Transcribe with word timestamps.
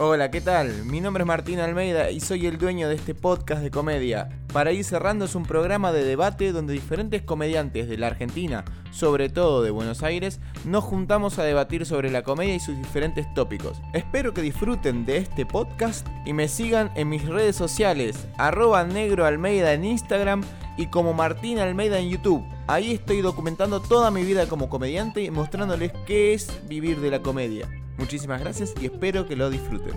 Hola, 0.00 0.30
¿qué 0.30 0.40
tal? 0.40 0.84
Mi 0.84 1.00
nombre 1.00 1.24
es 1.24 1.26
Martín 1.26 1.58
Almeida 1.58 2.12
y 2.12 2.20
soy 2.20 2.46
el 2.46 2.56
dueño 2.56 2.88
de 2.88 2.94
este 2.94 3.16
podcast 3.16 3.62
de 3.62 3.72
comedia. 3.72 4.28
Para 4.52 4.70
ir 4.70 4.84
cerrando 4.84 5.24
es 5.24 5.34
un 5.34 5.42
programa 5.42 5.90
de 5.90 6.04
debate 6.04 6.52
donde 6.52 6.72
diferentes 6.72 7.22
comediantes 7.22 7.88
de 7.88 7.98
la 7.98 8.06
Argentina, 8.06 8.64
sobre 8.92 9.28
todo 9.28 9.60
de 9.60 9.72
Buenos 9.72 10.04
Aires, 10.04 10.38
nos 10.64 10.84
juntamos 10.84 11.40
a 11.40 11.42
debatir 11.42 11.84
sobre 11.84 12.12
la 12.12 12.22
comedia 12.22 12.54
y 12.54 12.60
sus 12.60 12.76
diferentes 12.78 13.26
tópicos. 13.34 13.82
Espero 13.92 14.32
que 14.32 14.40
disfruten 14.40 15.04
de 15.04 15.16
este 15.16 15.44
podcast 15.44 16.06
y 16.24 16.32
me 16.32 16.46
sigan 16.46 16.92
en 16.94 17.08
mis 17.08 17.26
redes 17.26 17.56
sociales, 17.56 18.28
arroba 18.38 18.84
negro 18.84 19.26
Almeida 19.26 19.72
en 19.72 19.84
Instagram 19.84 20.44
y 20.76 20.86
como 20.86 21.12
Martín 21.12 21.58
Almeida 21.58 21.98
en 21.98 22.10
YouTube. 22.10 22.44
Ahí 22.68 22.92
estoy 22.92 23.20
documentando 23.20 23.80
toda 23.80 24.12
mi 24.12 24.22
vida 24.22 24.46
como 24.46 24.68
comediante 24.68 25.22
y 25.22 25.32
mostrándoles 25.32 25.90
qué 26.06 26.34
es 26.34 26.52
vivir 26.68 27.00
de 27.00 27.10
la 27.10 27.20
comedia. 27.20 27.68
Muchísimas 27.98 28.40
gracias 28.40 28.74
y 28.80 28.86
espero 28.86 29.26
que 29.26 29.36
lo 29.36 29.50
disfruten. 29.50 29.94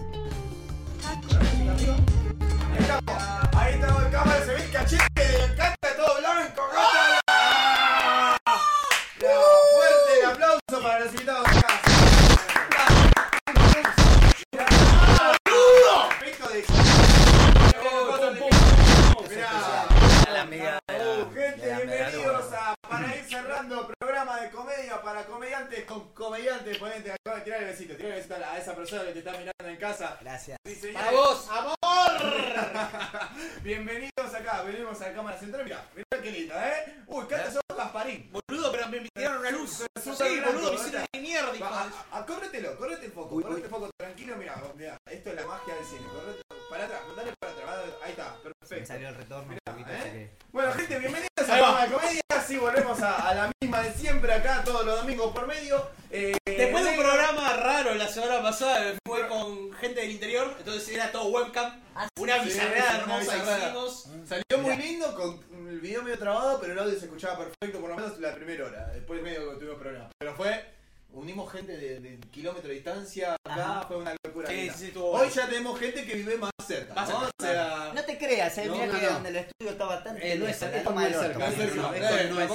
Con 25.91 26.13
comediantes. 26.13 26.77
Ponete 26.77 27.11
acá, 27.11 27.43
tirá 27.43 27.57
el 27.57 27.65
besito, 27.65 27.95
tirá 27.95 28.09
el 28.09 28.15
besito 28.15 28.35
a 28.35 28.57
esa 28.57 28.75
persona 28.75 29.03
que 29.03 29.11
te 29.13 29.19
está 29.19 29.31
mirando 29.31 29.51
en 29.65 29.75
casa. 29.77 30.17
Gracias. 30.21 30.57
Señor. 30.65 30.93
Para 30.93 31.11
vos. 31.11 31.47
¡Amor! 31.49 31.77
Bienvenidos 33.63 34.33
acá, 34.33 34.61
venimos 34.63 35.01
a 35.01 35.07
la 35.09 35.13
cámara 35.13 35.37
central. 35.37 35.63
Mirá, 35.65 35.85
mirá 35.95 36.23
qué 36.23 36.31
lindo, 36.31 36.53
¿eh? 36.55 36.95
Uy, 37.07 37.25
canta 37.27 37.51
sos 37.51 37.61
Gasparín. 37.75 38.31
Boludo, 38.31 38.71
pero 38.71 38.87
me 38.87 38.97
invitaron 38.97 39.39
una 39.39 39.51
luz. 39.51 39.83
Sí, 40.01 40.11
boludo, 40.45 40.71
me 40.71 40.75
hicieron 40.79 41.05
de 41.13 41.19
mierda, 41.19 41.51
Va, 41.59 41.89
a- 42.11 42.19
a- 42.19 42.25
córretelo, 42.25 42.77
córrete 42.77 43.05
el 43.07 43.11
foco, 43.11 43.35
Uy, 43.35 43.43
córrete 43.43 43.61
uy. 43.61 43.65
el 43.65 43.69
foco, 43.71 43.89
tranquilo, 43.97 44.35
mirá, 44.37 44.61
mirá, 44.75 44.97
esto 45.09 45.29
es 45.29 45.35
la 45.35 45.45
magia 45.45 45.75
del 45.75 45.85
cine, 45.85 46.07
correte, 46.07 46.41
para 46.69 46.85
atrás, 46.85 47.01
dale 47.15 47.33
para 47.39 47.51
atrás, 47.53 47.79
ahí 48.03 48.11
está, 48.11 48.35
perfecto. 48.61 48.87
salió 48.87 49.09
el 49.09 49.15
retorno 49.15 49.47
Mirá, 49.49 49.59
poquito, 49.65 49.89
¿eh? 49.91 50.29
Bueno, 50.51 50.71
gente, 50.73 50.99
bienvenidos 50.99 51.49
a 51.49 51.57
la 51.57 51.87
comedia. 51.91 52.21
Sí, 52.47 52.57
volvemos 52.57 53.01
a, 53.01 53.29
a 53.29 53.35
la 53.35 53.51
misma 53.61 53.81
de 53.81 53.93
siempre 53.93 54.33
acá 54.33 54.61
todos 54.63 54.85
los 54.85 55.01
domingos 55.01 55.33
por 55.33 55.47
medio. 55.47 55.89
Eh, 56.09 56.35
Después 56.45 56.83
de 56.83 56.91
un 56.91 56.97
programa 56.97 57.53
raro 57.53 57.93
la 57.95 58.07
semana 58.07 58.41
pasada, 58.41 58.93
fue 59.05 59.27
con 59.27 59.71
gente 59.73 60.01
del 60.01 60.11
interior, 60.11 60.55
entonces 60.59 60.87
era 60.89 61.11
todo 61.11 61.29
webcam. 61.29 61.81
Una 62.19 62.39
sí, 62.39 62.45
bizarreada 62.45 63.03
una 63.05 63.19
hermosa 63.21 63.37
hicimos. 63.37 64.07
Salió 64.27 64.57
muy 64.63 64.75
lindo, 64.77 65.15
con 65.15 65.69
el 65.69 65.79
video 65.79 66.03
medio 66.03 66.17
trabado, 66.19 66.59
pero 66.59 66.73
el 66.73 66.79
audio 66.79 66.99
se 66.99 67.05
escuchaba 67.05 67.37
perfecto, 67.37 67.79
por 67.79 67.89
lo 67.89 67.95
menos 67.95 68.19
la 68.19 68.35
primera 68.35 68.65
hora. 68.65 68.87
Después 68.87 69.21
medio 69.21 69.51
que 69.51 69.57
tuvimos 69.57 69.79
problemas. 69.79 70.11
Pero 70.19 70.35
fue, 70.35 70.65
unimos 71.13 71.51
gente 71.51 71.77
de, 71.77 71.99
de 71.99 72.19
kilómetro 72.31 72.69
de 72.69 72.75
distancia 72.75 73.33
acá, 73.43 73.53
Ajá. 73.79 73.85
fue 73.87 73.97
una 73.97 74.15
locura. 74.23 74.49
Sí, 74.49 74.55
linda. 74.55 74.73
sí, 74.73 74.79
sí, 74.79 74.85
estuvo 74.87 75.11
Hoy 75.11 75.29
ya 75.29 75.45
tenemos 75.47 75.79
gente 75.79 76.05
que 76.05 76.13
vive 76.15 76.37
más 76.37 76.51
cerca. 76.65 76.93
Más 76.93 77.09
¿no? 77.09 77.19
cerca. 77.19 77.31
O 77.39 77.43
sea, 77.45 77.91
No 77.93 78.03
te 78.05 78.17
creas, 78.17 78.57
eh, 78.57 78.65
No, 78.65 78.73
mira 78.73 78.85
no, 78.87 78.99
que 78.99 79.05
no. 79.05 79.11
donde 79.13 79.29
el 79.29 79.35
estudio 79.37 79.71
está 79.71 79.85
bastante 79.85 80.31
Eh, 80.33 80.35
no 80.37 80.47
es 80.47 80.57
cerca, 80.57 80.77
cerca, 80.77 81.51
cerca. 81.51 82.21
Eh, 82.21 82.29
no 82.29 82.41
es 82.41 82.51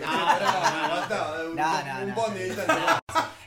pará, 0.00 0.84
aguantá, 0.86 1.32
un, 1.44 1.56
No, 1.56 1.84
no, 1.84 2.00
un 2.02 2.08
no. 2.08 2.14
bond 2.14 2.34
de 2.36 2.44
distancia. 2.44 3.00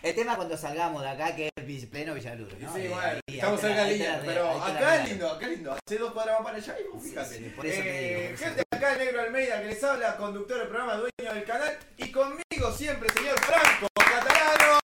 El 0.04 0.16
tema 0.16 0.32
es 0.34 0.36
cuando 0.38 0.58
salgamos 0.58 1.02
de 1.02 1.10
acá, 1.10 1.36
que 1.36 1.50
es 1.56 1.86
pleno 1.88 2.14
Villaluro, 2.14 2.56
¿no? 2.60 2.74
Sí, 2.74 2.82
Eh, 2.82 2.88
bueno, 2.88 3.02
ahí- 3.04 3.20
estamos 3.28 3.60
cerca 3.60 3.84
de 3.86 4.20
pero 4.26 4.64
acá 4.64 4.96
es 5.04 5.10
lindo, 5.10 5.30
acá 5.32 5.46
es 5.48 5.52
lindo. 5.52 5.74
Hace 5.74 5.98
dos 5.98 6.14
cuadras 6.14 6.36
más 6.40 6.44
para 6.46 6.58
allá 6.58 6.76
y 6.80 6.84
vos 6.94 7.04
fíjate. 7.04 7.38
Sí, 7.38 7.44
sí, 7.44 7.50
por 7.50 7.66
eso 7.66 7.82
digo, 7.82 7.94
Eh, 7.94 8.32
eso 8.34 8.44
gente, 8.46 8.64
acá 8.72 8.96
Negro 8.96 9.22
Almeida 9.22 9.62
que 9.62 9.68
les 9.68 9.84
habla, 9.84 10.16
conductor 10.18 10.60
del 10.60 10.68
programa, 10.68 10.94
dueño 10.96 11.34
del 11.34 11.44
canal. 11.44 11.78
Y 11.98 12.12
conmigo 12.12 12.72
siempre, 12.78 13.10
señor 13.14 13.38
Franco 13.40 13.88
Catalano. 14.10 14.80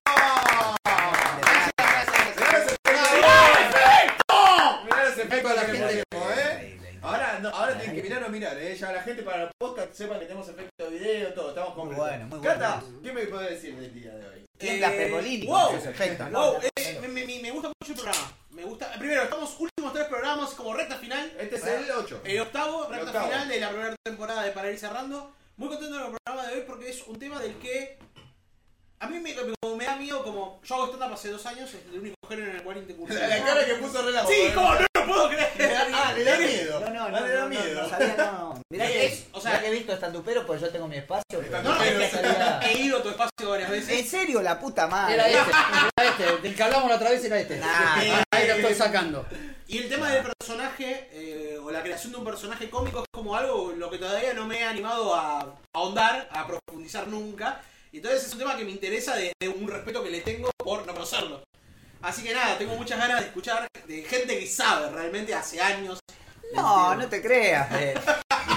Ahora, 7.02 7.38
no, 7.38 7.48
ahora 7.50 7.78
tienen 7.78 7.96
que 7.96 8.02
mirar 8.02 8.24
o 8.24 8.28
mirar, 8.30 8.56
¿eh? 8.58 8.74
Ya 8.74 8.92
la 8.92 9.02
gente 9.02 9.22
para 9.22 9.44
el 9.44 9.50
podcast 9.58 9.92
sepa 9.92 10.18
que 10.18 10.24
tenemos 10.24 10.48
efecto 10.48 10.90
de 10.90 10.98
video, 10.98 11.34
todo, 11.34 11.50
estamos 11.50 11.70
Muy 11.70 11.76
completos. 11.76 12.06
bueno, 12.06 12.26
muy 12.26 12.38
bueno. 12.38 12.54
Cata, 12.54 12.82
¿qué 13.02 13.12
me 13.12 13.26
puede 13.26 13.50
decir 13.50 13.76
del 13.76 13.94
día 13.94 14.14
de 14.14 14.26
hoy? 14.26 14.44
Wow. 15.46 15.78
eh, 16.76 17.08
me, 17.08 17.50
gusta 17.50 17.68
mucho 17.68 17.92
el 17.92 17.94
programa. 17.94 18.32
Me 18.50 18.64
gusta. 18.64 18.92
Primero, 18.98 19.22
estamos 19.24 19.56
últimos 19.58 19.92
tres 19.92 20.06
programas 20.06 20.50
como 20.50 20.74
recta 20.74 20.96
final. 20.96 21.32
Este 21.38 21.56
es 21.56 21.66
el 21.66 21.90
8. 21.90 22.22
El 22.24 22.40
octavo, 22.40 22.86
recta 22.88 23.24
final 23.24 23.48
de 23.48 23.60
la 23.60 23.68
primera 23.68 23.96
temporada 24.02 24.42
de 24.42 24.52
Para 24.52 24.70
ir 24.70 24.78
cerrando. 24.78 25.34
Muy 25.56 25.68
contento 25.68 25.96
con 25.96 26.06
el 26.06 26.18
programa 26.18 26.48
de 26.48 26.54
hoy 26.54 26.64
porque 26.66 26.88
es 26.90 27.06
un 27.06 27.18
tema 27.18 27.40
del 27.40 27.54
que 27.56 27.98
a 29.00 29.06
mí 29.08 29.18
me, 29.20 29.34
como 29.34 29.76
me 29.76 29.84
da 29.84 29.96
miedo, 29.96 30.22
como 30.22 30.60
yo 30.64 30.74
hago 30.76 30.86
stand-up 30.86 31.12
hace 31.14 31.30
dos 31.30 31.44
años, 31.46 31.68
es 31.74 31.80
el 31.92 32.00
único 32.00 32.16
género 32.28 32.50
en 32.50 32.56
el 32.56 32.62
cual 32.62 32.78
incursiono. 32.78 33.20
La, 33.28 33.36
la 33.38 33.44
cara 33.44 33.64
que 33.66 33.74
puso 33.74 34.02
Relajo. 34.02 34.28
Sí, 34.30 34.50
como 34.54 34.74
no 34.74 34.80
lo 34.80 35.06
puedo 35.06 35.28
creer. 35.28 35.76
Ah, 35.92 36.12
le 36.16 36.24
da 36.24 36.38
miedo. 36.38 36.80
No, 36.80 36.90
no, 36.90 37.04
Ah, 37.04 37.08
no, 37.10 37.20
le 37.26 37.32
da 37.32 37.38
no, 37.40 37.42
no, 37.44 37.48
miedo. 37.50 37.82
no 37.82 37.88
sabía, 37.88 38.16
no. 38.16 38.60
Mirá 38.70 38.86
que, 38.88 39.06
Es- 39.06 39.26
o 39.32 39.40
sea- 39.40 39.60
que 39.60 39.66
he 39.68 39.70
visto 39.70 39.92
estandupero, 39.92 40.46
pues 40.46 40.60
yo 40.62 40.70
tengo 40.70 40.88
mi 40.88 40.96
espacio. 40.96 41.22
pero 41.40 41.62
No, 41.62 41.74
no, 41.74 41.82
es 41.82 42.10
que 42.14 42.66
he 42.72 42.78
ido 42.80 42.98
a 42.98 43.02
tu 43.02 43.10
espacio 43.10 43.50
varias 43.50 43.68
¿En 43.70 43.74
veces. 43.76 44.08
serio, 44.08 44.40
la 44.40 44.58
puta 44.58 44.86
madre? 44.86 45.14
Era 45.14 45.28
este, 45.28 45.50
era 45.96 46.08
este, 46.10 46.36
del 46.42 46.54
que 46.56 46.62
hablamos 46.62 46.88
la 46.88 46.96
otra 46.96 47.10
vez 47.10 47.24
era 47.24 47.38
este. 47.38 47.58
Nah, 47.58 48.22
Ahí 48.30 48.46
lo 48.48 48.54
estoy 48.54 48.74
sacando. 48.74 49.26
Y 49.66 49.78
el 49.78 49.88
tema 49.88 50.10
del 50.10 50.24
personaje, 50.24 51.08
eh, 51.12 51.58
o 51.62 51.70
la 51.70 51.82
creación 51.82 52.12
de 52.12 52.18
un 52.18 52.24
personaje 52.24 52.70
cómico, 52.70 53.00
es 53.00 53.06
como 53.10 53.34
algo 53.36 53.72
lo 53.76 53.90
que 53.90 53.98
todavía 53.98 54.32
no 54.34 54.46
me 54.46 54.60
he 54.60 54.64
animado 54.64 55.14
a 55.14 55.54
ahondar, 55.74 56.28
a 56.32 56.46
profundizar 56.46 57.06
nunca. 57.08 57.60
Y 57.94 57.98
entonces 57.98 58.24
es 58.26 58.32
un 58.32 58.40
tema 58.40 58.56
que 58.56 58.64
me 58.64 58.72
interesa 58.72 59.14
de, 59.14 59.32
de 59.40 59.48
un 59.48 59.68
respeto 59.68 60.02
que 60.02 60.10
le 60.10 60.20
tengo 60.22 60.50
por 60.58 60.84
no 60.84 60.92
conocerlo. 60.92 61.44
Así 62.02 62.24
que 62.24 62.34
nada, 62.34 62.58
tengo 62.58 62.74
muchas 62.74 62.98
ganas 62.98 63.20
de 63.20 63.26
escuchar 63.26 63.68
de 63.86 64.02
gente 64.02 64.36
que 64.36 64.48
sabe 64.48 64.90
realmente 64.90 65.32
hace 65.32 65.60
años. 65.60 66.00
No, 66.56 66.96
no 66.96 67.06
te 67.06 67.22
creas. 67.22 67.68
eh. 67.70 67.94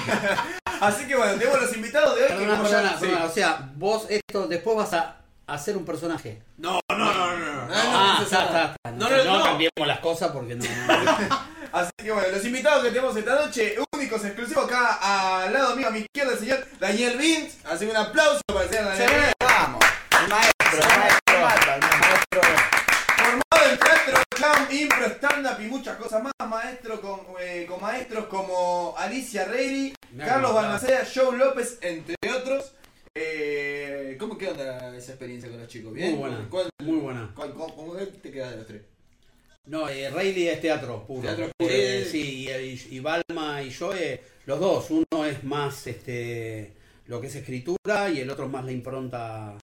Así 0.81 1.05
que 1.05 1.15
bueno, 1.15 1.37
tenemos 1.37 1.61
los 1.61 1.75
invitados 1.75 2.15
de 2.15 2.23
hoy. 2.23 2.27
que 2.29 2.33
Perdona, 2.35 2.57
como 2.57 2.67
ya- 2.67 2.77
perdona, 2.77 2.97
sí. 2.99 3.05
perdona. 3.05 3.25
O 3.25 3.29
sea, 3.29 3.71
vos 3.75 4.07
esto 4.09 4.47
después 4.47 4.75
vas 4.75 4.93
a 4.93 5.17
hacer 5.45 5.77
un 5.77 5.85
personaje. 5.85 6.41
No, 6.57 6.79
no, 6.89 6.97
no, 6.97 7.13
no, 7.13 7.37
no. 7.37 7.67
no. 7.67 8.23
Está, 8.23 8.23
está, 8.23 8.75
está. 8.75 8.91
No, 8.91 9.07
no, 9.07 9.23
no. 9.37 9.43
cambiemos 9.43 9.85
las 9.87 9.99
cosas 9.99 10.31
porque 10.31 10.55
no. 10.55 10.65
no. 10.65 11.47
Así 11.72 11.91
que 11.97 12.11
bueno, 12.11 12.28
los 12.29 12.45
invitados 12.45 12.83
que 12.83 12.89
tenemos 12.89 13.16
esta 13.16 13.35
noche, 13.35 13.75
únicos, 13.94 14.23
exclusivos 14.25 14.66
acá 14.66 15.44
al 15.44 15.53
lado 15.53 15.75
mío, 15.75 15.88
a 15.88 15.91
mi 15.91 16.00
izquierda, 16.00 16.33
el 16.33 16.39
señor 16.39 16.66
Daniel 16.79 17.17
Vince. 17.17 17.57
Así 17.66 17.85
un 17.85 17.95
aplauso 17.95 18.41
para 18.47 18.63
el 18.63 18.69
señor 18.69 18.85
Daniel 18.85 19.09
Vince. 19.09 19.33
Vamos. 19.39 19.85
El 20.22 20.27
maestro, 20.29 20.79
el 20.81 21.00
maestro. 21.00 21.35
El 21.35 21.41
maestro. 21.41 22.41
Formado 23.17 23.72
en 23.72 23.77
teatro, 23.79 24.23
clown, 24.29 24.67
impro, 24.72 25.06
stand-up 25.07 25.61
y 25.61 25.67
muchas 25.67 25.97
cosas 25.97 26.23
más. 26.23 26.33
Maestro 26.47 27.01
con, 27.01 27.19
eh, 27.41 27.66
con 27.67 27.81
maestros 27.81 28.27
como 28.27 28.95
Alicia 28.97 29.44
Reilly, 29.45 29.94
Carlos. 30.17 30.53
Balmaceda, 30.53 31.06
Joe 31.13 31.38
López, 31.38 31.77
entre 31.81 32.16
otros. 32.33 32.72
Eh, 33.13 34.16
¿Cómo 34.19 34.38
qué 34.38 34.47
onda 34.50 34.95
esa 34.95 35.11
experiencia 35.11 35.50
con 35.50 35.59
los 35.59 35.67
chicos? 35.67 35.94
¿Bien? 35.94 36.11
Muy 36.11 36.19
buena. 36.19 36.47
¿Cuál, 36.50 36.69
Muy 36.81 37.00
buena. 37.00 37.31
cuál- 37.35 37.51
cómo, 37.53 37.75
cómo 37.75 37.94
te 37.95 38.31
queda 38.31 38.51
de 38.51 38.57
los 38.57 38.67
tres? 38.67 38.81
No, 39.67 39.89
eh, 39.89 40.09
Rayleigh 40.09 40.50
es 40.50 40.61
teatro 40.61 41.03
puro. 41.05 41.22
Teatro 41.22 41.50
puro. 41.57 41.69
Eh, 41.72 42.07
sí, 42.09 42.47
y, 42.89 43.00
Balma 43.00 43.61
y 43.61 43.69
yo, 43.69 43.94
eh, 43.94 44.22
los 44.45 44.59
dos. 44.59 44.85
Uno 44.91 45.25
es 45.25 45.44
más 45.44 45.85
este 45.88 46.73
lo 47.07 47.22
que 47.22 47.28
es 47.28 47.35
escritura 47.35 48.09
y 48.09 48.19
el 48.22 48.29
otro 48.29 48.45
es 48.45 48.51
más 48.51 48.66
la 48.66 48.72
impronta 48.72 49.56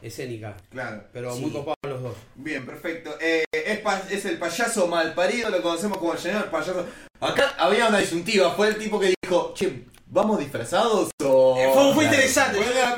escénica. 0.00 0.56
Claro. 0.70 1.04
Pero 1.12 1.34
Sí. 1.34 1.40
muy 1.42 1.50
copados 1.50 1.76
los 1.86 2.02
dos. 2.02 2.16
Bien, 2.36 2.64
perfecto. 2.66 3.16
Eh, 3.20 3.44
es, 3.52 3.78
pa- 3.78 4.02
es 4.10 4.24
el 4.24 4.38
payaso 4.38 4.86
malparido, 4.88 5.48
lo 5.50 5.62
conocemos 5.62 5.98
como 5.98 6.12
el 6.12 6.18
señor 6.18 6.46
payaso. 6.50 6.86
Acá 7.20 7.54
había 7.58 7.86
una 7.88 7.98
disyuntiva, 7.98 8.50
fue 8.54 8.68
el 8.68 8.78
tipo 8.78 8.98
que 8.98 9.14
dijo, 9.22 9.52
che, 9.54 9.84
¿vamos 10.06 10.40
disfrazados 10.40 11.10
o...? 11.24 11.56
Eh, 11.58 11.70
fue, 11.72 11.94
fue 11.94 12.04
interesante. 12.04 12.60
Fue 12.60 12.74
la 12.74 12.96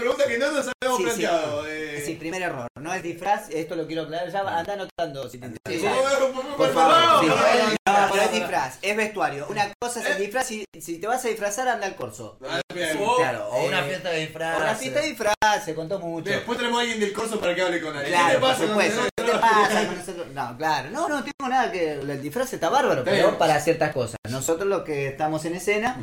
Sí, 0.97 1.25
eh. 1.69 2.03
Sí, 2.05 2.15
primer 2.15 2.43
error. 2.43 2.67
No 2.81 2.93
es 2.93 3.03
disfraz, 3.03 3.49
esto 3.51 3.77
lo 3.77 3.87
quiero 3.87 4.03
aclarar. 4.03 4.31
Ya 4.31 4.41
anda 4.41 4.73
anotando 4.75 5.29
si 5.29 5.39
te 5.39 5.47
Sí, 5.47 5.53
interesa. 5.53 5.95
por- 6.57 6.73
favor, 6.73 7.21
sí. 7.21 7.27
no, 7.29 7.35
no, 7.37 7.43
no, 7.67 8.01
No, 8.07 8.09
pero 8.13 8.23
es 8.23 8.33
disfraz, 8.33 8.79
es 8.83 8.97
vestuario. 8.97 9.47
Una 9.49 9.73
cosa 9.81 10.01
es 10.01 10.07
el 10.07 10.19
disfraz, 10.19 10.47
si, 10.47 10.65
si 10.81 10.99
te 10.99 11.07
vas 11.07 11.25
a 11.25 11.29
disfrazar, 11.29 11.69
anda 11.69 11.87
al 11.87 11.95
corso. 11.97 12.39
Ah, 12.49 12.61
bien. 12.75 12.99
Oh, 13.01 13.17
Claro, 13.17 13.49
O 13.49 13.65
una 13.67 13.81
eh, 13.81 13.89
fiesta 13.89 14.11
de 14.11 14.21
disfraz. 14.21 14.57
o 14.59 14.63
una 14.63 14.75
fiesta 14.75 15.01
de 15.01 15.07
disfraz, 15.09 15.65
se 15.65 15.75
contó 15.75 15.99
mucho. 15.99 16.31
Después 16.31 16.59
tenemos 16.59 16.79
a 16.79 16.83
alguien 16.83 17.01
del 17.01 17.13
corso 17.13 17.41
para 17.41 17.55
que 17.55 17.63
hable 17.63 17.81
con 17.81 17.97
alguien. 17.97 18.13
Claro, 18.15 18.27
¿Qué 18.29 18.35
te 18.35 18.41
por 18.41 18.49
pasa 18.51 18.67
supuesto. 18.67 19.01
¿Qué 19.17 19.23
te 19.25 19.39
pasa 19.39 19.87
con 19.87 19.99
nosotros? 19.99 20.27
No, 20.35 20.57
claro. 20.59 20.91
No, 20.91 21.09
no 21.09 21.23
tengo 21.25 21.49
nada 21.49 21.73
que. 21.73 21.93
El 21.93 22.23
disfraz 22.23 22.53
está 22.53 22.69
bárbaro, 22.69 23.03
pero 23.05 23.39
para 23.39 23.59
ciertas 23.61 23.93
cosas. 23.93 24.17
Nosotros 24.29 24.69
los 24.69 24.83
que 24.83 25.09
estamos 25.09 25.45
en 25.45 25.55
escena, 25.55 25.97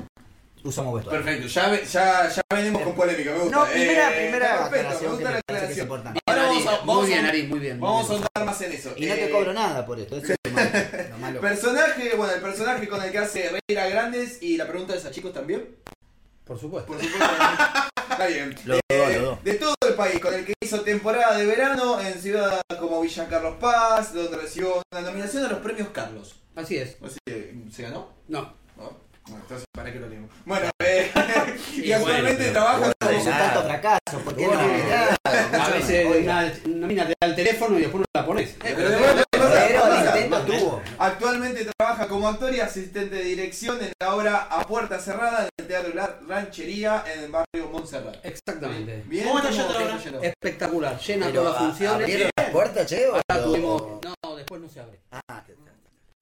usamos 0.64 0.96
vestuario. 0.96 1.24
Perfecto, 1.24 1.48
ya, 1.48 1.70
ve- 1.70 1.86
ya, 1.86 2.30
ya 2.30 2.42
venimos 2.56 2.82
con 2.84 2.96
polémica, 2.96 3.32
me 3.32 3.40
gusta. 3.40 3.58
No, 3.58 3.66
primera, 3.66 4.10
Eh, 4.12 4.22
primera 4.26 4.70
perfecto, 4.70 5.02
me 5.04 5.08
gusta 5.10 5.32
la 5.32 5.42
parece 5.42 5.44
que 5.46 5.52
es 5.52 5.56
aclaración. 5.80 5.86
importante. 5.86 6.20
Ahora 6.26 6.44
vamos 6.44 6.68
a, 6.68 6.72
vamos 6.72 6.96
Muy 6.98 7.08
bien, 7.08 7.26
Ari, 7.26 7.44
muy 7.44 7.60
bien. 7.60 7.80
muy 7.80 7.88
vamos 7.88 8.10
a 8.10 8.14
ahondar 8.14 8.46
más 8.46 8.62
en 8.62 8.72
eso. 8.72 8.94
Y 8.98 9.06
no 9.06 9.14
te 9.16 9.26
Eh, 9.26 9.30
cobro 9.32 9.54
nada 9.54 9.86
por 9.86 10.00
esto. 10.00 10.18
Eso 10.18 10.34
es 10.34 10.38
lo 10.46 10.52
malo. 10.52 10.70
lo 11.12 11.18
malo. 11.18 11.42
Personaje, 11.42 12.16
bueno, 12.16 12.34
el 12.34 12.42
personaje 12.42 12.88
con 12.88 13.02
el 13.04 13.12
que 13.12 13.18
hace 13.18 13.50
reír 13.50 13.80
a 13.80 13.88
grandes 13.88 14.42
y 14.42 14.58
la 14.58 14.68
pregunta 14.68 14.96
es 14.96 15.06
a 15.06 15.12
chicos 15.12 15.34
también. 15.34 15.76
Por 16.46 16.60
supuesto. 16.60 16.92
Por 16.92 17.02
supuesto. 17.02 17.26
Está 18.12 18.28
bien. 18.28 18.56
Los 18.66 18.80
Eh, 18.90 19.20
dos. 19.22 19.44
De 19.44 19.54
todo 19.54 19.74
el 19.88 19.94
país, 19.96 20.20
con 20.20 20.34
el 20.34 20.46
que 20.46 20.54
hizo 20.62 20.82
temporada 20.82 21.38
de 21.38 21.46
verano 21.46 22.00
en 22.02 22.20
ciudades 22.22 22.62
como 22.80 23.00
Villa 23.02 23.28
Carlos 23.30 23.56
Paz, 23.60 24.14
donde 24.14 24.36
recibió 24.38 24.82
una 24.92 25.02
nominación 25.02 25.46
a 25.46 25.50
los 25.50 25.60
premios 25.60 25.88
Carlos. 25.94 26.36
Así 26.56 26.78
es. 26.78 26.98
Así 27.04 27.18
que, 27.26 27.54
¿Se 27.72 27.84
ganó? 27.84 28.10
No. 28.28 28.54
¿No? 28.78 28.98
Bueno, 29.28 29.42
entonces, 29.44 29.66
¿para 29.72 29.92
qué 29.94 30.00
lo 30.00 30.08
leemos? 30.10 30.30
Bueno, 30.46 30.70
eh, 30.80 31.12
y 31.76 31.82
Y 31.86 31.94
actualmente 31.94 32.38
bueno, 32.44 32.54
trabaja 32.54 32.92
Pero 33.00 33.12
como... 33.12 33.24
son 33.24 33.34
tantos 33.34 33.64
fracasos. 33.64 34.22
¿Por 34.26 34.36
qué 34.36 34.44
no? 34.48 34.50
Bueno, 34.52 35.64
A 35.64 35.70
veces 35.70 36.06
una, 36.06 36.54
una 36.66 36.88
mina 36.88 37.06
te 37.08 37.14
da 37.22 37.28
el 37.28 37.36
teléfono 37.36 37.78
y 37.78 37.82
después 37.82 38.00
no 38.02 38.06
la 38.20 38.26
pones. 38.26 38.56
Bueno, 38.60 40.46
tuvo. 40.46 40.82
Actualmente 41.00 41.68
trabaja 41.78 42.08
como 42.08 42.28
actor 42.28 42.54
y 42.54 42.60
asistente 42.60 43.16
de 43.16 43.24
dirección 43.24 43.82
en 43.82 43.92
la 44.00 44.16
obra 44.16 44.48
A 44.50 44.66
Puerta 44.68 45.00
Cerrada 45.00 45.44
en 45.44 45.50
el 45.58 45.68
Teatro 45.68 45.94
La 45.94 46.20
Ranchería 46.28 47.04
en 47.14 47.24
el 47.26 47.32
barrio 47.32 47.70
Montserrat. 47.72 48.18
Exactamente. 48.26 49.04
Bien, 49.08 49.28
¿Cómo 49.28 49.40
está 49.40 49.52
yendo? 49.52 50.22
Espectacular. 50.22 51.00
Llena 51.00 51.32
todas 51.32 51.54
las 51.54 51.62
¿a- 51.62 51.66
funciones. 51.66 52.02
¿Abrieron 52.02 52.30
las 52.38 52.50
puertas, 52.50 52.88
che? 52.88 53.08
No, 53.08 54.36
después 54.36 54.62
no 54.62 54.70
se 54.70 54.80
abre. 54.80 55.00
Ah, 55.12 55.44
qué 55.46 55.54
tal. 55.54 55.62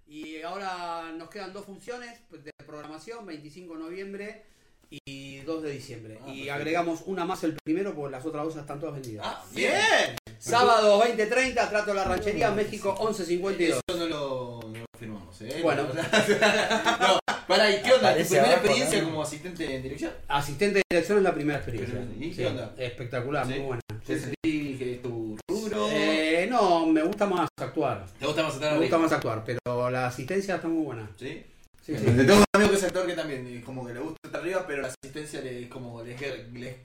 Y 0.10 0.42
ahora 0.42 1.12
nos 1.16 1.30
quedan 1.30 1.54
dos 1.54 1.66
funciones 1.66 2.20
de 2.32 2.52
programación, 2.66 3.26
25 3.28 3.76
de 3.76 3.80
noviembre 3.84 4.44
y 4.90 5.38
2 5.42 5.62
de 5.64 5.72
diciembre. 5.72 6.20
Ah, 6.26 6.30
y 6.34 6.50
agregamos 6.50 7.02
una 7.06 7.26
más 7.26 7.44
el 7.44 7.56
primero 7.64 7.94
porque 7.94 8.12
las 8.14 8.26
otras 8.26 8.44
dos 8.44 8.56
están 8.56 8.80
todas 8.80 8.96
vendidas. 8.96 9.24
Ah, 9.28 9.46
Bien. 9.54 10.16
Sábado 10.40 10.98
2030, 10.98 11.70
Trato 11.70 11.94
la 11.94 12.06
Ranchería, 12.06 12.50
México 12.52 12.96
1152. 13.00 13.82
Eso 13.88 13.98
no 14.00 14.08
lo, 14.08 14.60
no 14.72 14.80
lo 14.80 14.86
firmamos, 14.98 15.42
¿eh? 15.42 15.60
Bueno. 15.62 15.84
no, 15.94 17.20
pará, 17.48 17.70
¿y 17.70 17.82
qué 17.84 17.94
onda? 17.94 18.16
¿Tu 18.16 18.24
primera 18.24 18.48
abajo, 18.48 18.60
experiencia 18.62 19.02
¿no? 19.02 19.10
como 19.10 19.22
asistente 19.22 19.76
en 19.76 19.84
dirección? 19.84 20.12
Asistente 20.28 20.76
de 20.80 20.84
dirección 20.90 21.18
es 21.20 21.24
la 21.24 21.34
primera 21.36 21.60
experiencia. 21.60 22.00
¿Y 22.18 22.30
qué 22.30 22.36
Sí, 22.36 22.46
onda? 22.46 22.74
Espectacular, 22.80 23.46
Sí. 23.46 23.54
muy 23.54 23.60
buena. 23.62 23.82
¿Te 24.08 24.20
sentí 24.20 24.76
que 24.80 25.00
tu 25.04 25.38
Eh, 25.72 26.48
no, 26.50 26.86
me 26.86 27.04
gusta 27.04 27.26
más 27.26 27.48
actuar. 27.60 28.06
¿Te 28.20 28.26
gusta 28.26 28.44
más 28.44 28.54
estar 28.56 28.74
Me 28.74 28.80
gusta 28.80 28.98
más 28.98 29.12
actuar, 29.12 29.44
pero 29.46 29.90
la 29.90 30.08
asistencia 30.08 30.56
está 30.56 30.68
muy 30.68 30.84
buena. 30.84 31.10
¿Sí? 31.18 31.44
Sí, 31.86 31.98
sí. 31.98 32.06
Tengo 32.06 32.38
un 32.38 32.46
amigo 32.54 32.72
que 32.72 32.78
es 32.78 32.84
actor 32.84 33.08
que 33.08 33.14
también 33.14 33.62
como 33.62 33.86
que 33.86 33.94
le 33.94 34.00
gusta 34.00 34.20
estar 34.24 34.42
arriba, 34.42 34.66
pero 34.68 34.82
la 34.82 34.90
asistencia 34.90 35.42
le 35.42 35.64
es 35.64 35.70
como 35.70 36.04
le 36.04 36.14
es, 36.14 36.54
le 36.54 36.82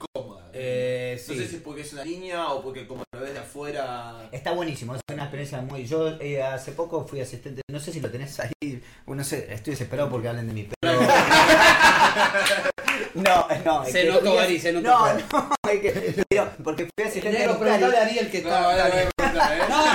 Eh, 0.57 1.21
No 1.27 1.33
sé 1.35 1.47
si 1.49 1.55
es 1.57 1.61
porque 1.61 1.81
es 1.81 1.91
una 1.91 2.05
niña 2.05 2.53
o 2.53 2.63
porque 2.63 2.87
como 2.87 3.03
lo 3.13 3.19
ves 3.19 3.33
de 3.33 3.39
afuera. 3.39 4.29
Está 4.31 4.51
buenísimo, 4.53 4.95
es 4.95 5.01
una 5.11 5.23
experiencia 5.23 5.59
muy. 5.61 5.85
Yo 5.85 6.07
eh, 6.21 6.41
hace 6.41 6.71
poco 6.71 7.05
fui 7.05 7.19
asistente, 7.19 7.61
no 7.69 7.77
sé 7.79 7.91
si 7.91 7.99
lo 7.99 8.09
tenés 8.09 8.39
ahí, 8.39 8.81
no 9.05 9.21
sé, 9.23 9.53
estoy 9.53 9.71
desesperado 9.71 10.09
porque 10.09 10.29
hablen 10.29 10.47
de 10.47 10.53
mí, 10.53 10.69
pero. 10.79 11.01
no, 13.15 13.47
no. 13.65 13.85
Se 13.85 14.05
notó, 14.05 14.39
Ari, 14.39 14.57
se 14.59 14.71
notó. 14.71 14.87
No, 14.89 15.13
no, 15.13 15.19
es 15.71 15.79
que, 15.81 16.23
pero 16.29 16.49
porque 16.63 16.87
fui 16.95 17.05
asistente 17.05 17.37
de 17.39 17.47
Muscari. 17.49 17.83
a 17.83 18.01
Ariel 18.01 18.31
que 18.31 18.41
No, 18.41 18.47
está. 18.49 18.61
no, 18.61 18.77
no, 18.95 18.95
no, 18.95 19.33
no, 19.33 19.51
¿eh? 19.51 19.59
No, 19.67 19.85
no, 19.85 19.85
no, 19.85 19.91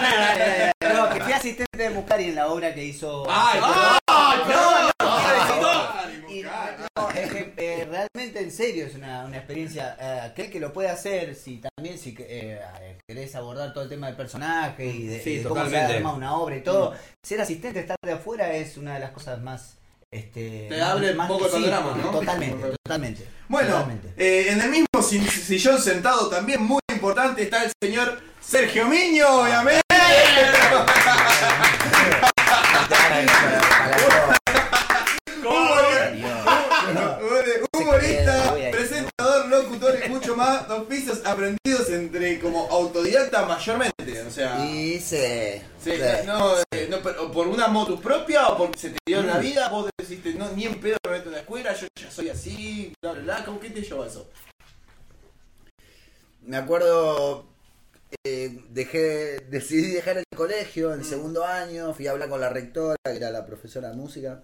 no, 0.91 0.95
no. 0.95 1.07
No, 1.07 1.15
que 1.15 1.21
fui 1.23 1.33
asistente 1.33 1.79
de 1.79 1.89
Muscari 1.91 2.25
en 2.25 2.35
la 2.35 2.49
obra 2.49 2.75
que 2.75 2.85
hizo. 2.85 3.25
¡Ay, 3.31 3.61
perdón! 3.61 4.91
no, 4.99 5.63
no, 5.63 6.31
Y, 6.31 6.43
no, 6.43 6.51
no, 6.97 7.11
es 7.11 7.31
que 7.33 7.55
eh, 7.57 7.87
realmente 8.15 8.41
en 8.41 8.51
serio 8.51 8.87
es 8.87 8.95
una, 8.95 9.25
una 9.25 9.37
experiencia. 9.39 9.97
eh, 10.01 10.21
aquel 10.21 10.51
que 10.51 10.61
lo 10.61 10.73
puede 10.73 10.89
hacer, 10.89 11.35
si 11.35 11.61
también 11.77 11.99
si 11.99 12.15
eh, 12.19 12.61
querés 13.09 13.35
abordar 13.35 13.73
todo 13.73 13.85
el 13.85 13.91
tema 13.91 14.07
del 14.09 14.17
personaje 14.17 14.87
y 14.87 15.07
de, 15.07 15.23
Sí, 15.23 15.31
y 15.31 15.37
de 15.39 15.43
cómo 15.45 15.69
se 15.69 15.77
arma 15.77 16.13
una 16.15 16.35
obra 16.37 16.57
y 16.57 16.63
todo, 16.63 16.95
ser 17.23 17.41
asistente, 17.41 17.81
estar 17.81 17.97
de 18.05 18.13
afuera 18.13 18.53
es 18.55 18.77
una 18.77 18.95
de 18.95 19.01
las 19.01 19.11
cosas 19.11 19.41
más. 19.41 19.77
Este, 20.13 20.67
Te 20.69 20.77
más- 20.79 20.91
abre 20.91 21.11
un 21.13 21.17
más- 21.19 21.29
poco 21.29 21.45
el 21.47 21.53
sí, 21.53 21.57
panorama, 21.61 21.97
¿no? 22.03 22.11
Totalmente, 22.11 22.69
totalmente. 22.85 23.25
Bueno, 23.49 23.69
totalmente. 23.71 24.09
eh, 24.17 24.51
en 24.51 24.61
el 24.61 24.71
mismo 24.71 24.87
si- 25.09 25.21
sillón 25.29 25.81
sentado 25.81 26.29
también 26.29 26.63
muy 26.63 26.81
importante 26.93 27.43
está 27.43 27.63
el 27.65 27.73
señor 27.81 28.21
Sergio 28.41 28.87
Miño, 28.89 29.27
obviamente. 29.43 29.81
Aprendidos 41.31 41.89
entre 41.91 42.39
como 42.41 42.69
autodidacta 42.71 43.47
mayormente, 43.47 44.23
o 44.27 44.31
sea, 44.31 44.65
Y 44.65 44.99
se. 45.01 45.63
sí, 45.83 45.93
se- 45.97 46.25
no, 46.25 46.55
eh, 46.73 46.87
no, 46.91 46.99
pero 47.03 47.31
por 47.33 47.47
una 47.49 47.69
moto 47.69 47.99
propia 48.01 48.49
o 48.49 48.57
porque 48.59 48.79
se 48.79 48.91
te 48.91 48.99
dio 49.07 49.21
en 49.21 49.27
la 49.27 49.39
vida, 49.39 49.69
vos 49.69 49.89
deciste, 49.99 50.35
no, 50.35 50.51
ni 50.53 50.67
en 50.67 50.81
pedo 50.81 50.97
me 51.07 51.13
meto 51.13 51.27
en 51.29 51.33
la 51.33 51.41
escuela, 51.41 51.75
yo 51.75 51.87
ya 52.01 52.11
soy 52.11 52.29
así, 52.29 52.93
bla, 53.03 53.13
bla, 53.13 53.23
bla, 53.23 53.45
¿cómo 53.45 53.59
que 53.61 53.71
te 53.71 53.83
llevó 53.83 54.05
eso? 54.05 54.29
Me 56.43 56.57
acuerdo, 56.57 57.47
eh, 58.25 58.61
dejé, 58.71 59.41
decidí 59.51 59.91
dejar 59.93 60.19
el 60.19 60.25
colegio 60.37 60.95
en 60.95 61.05
segundo 61.05 61.45
año, 61.45 61.93
fui 61.95 62.07
a 62.07 62.13
hablar 62.13 62.29
con 62.29 62.41
la 62.41 62.49
rectora, 62.49 62.97
que 63.05 63.17
era 63.17 63.31
la 63.31 63.47
profesora 63.47 63.91
de 63.91 63.97
música. 63.97 64.43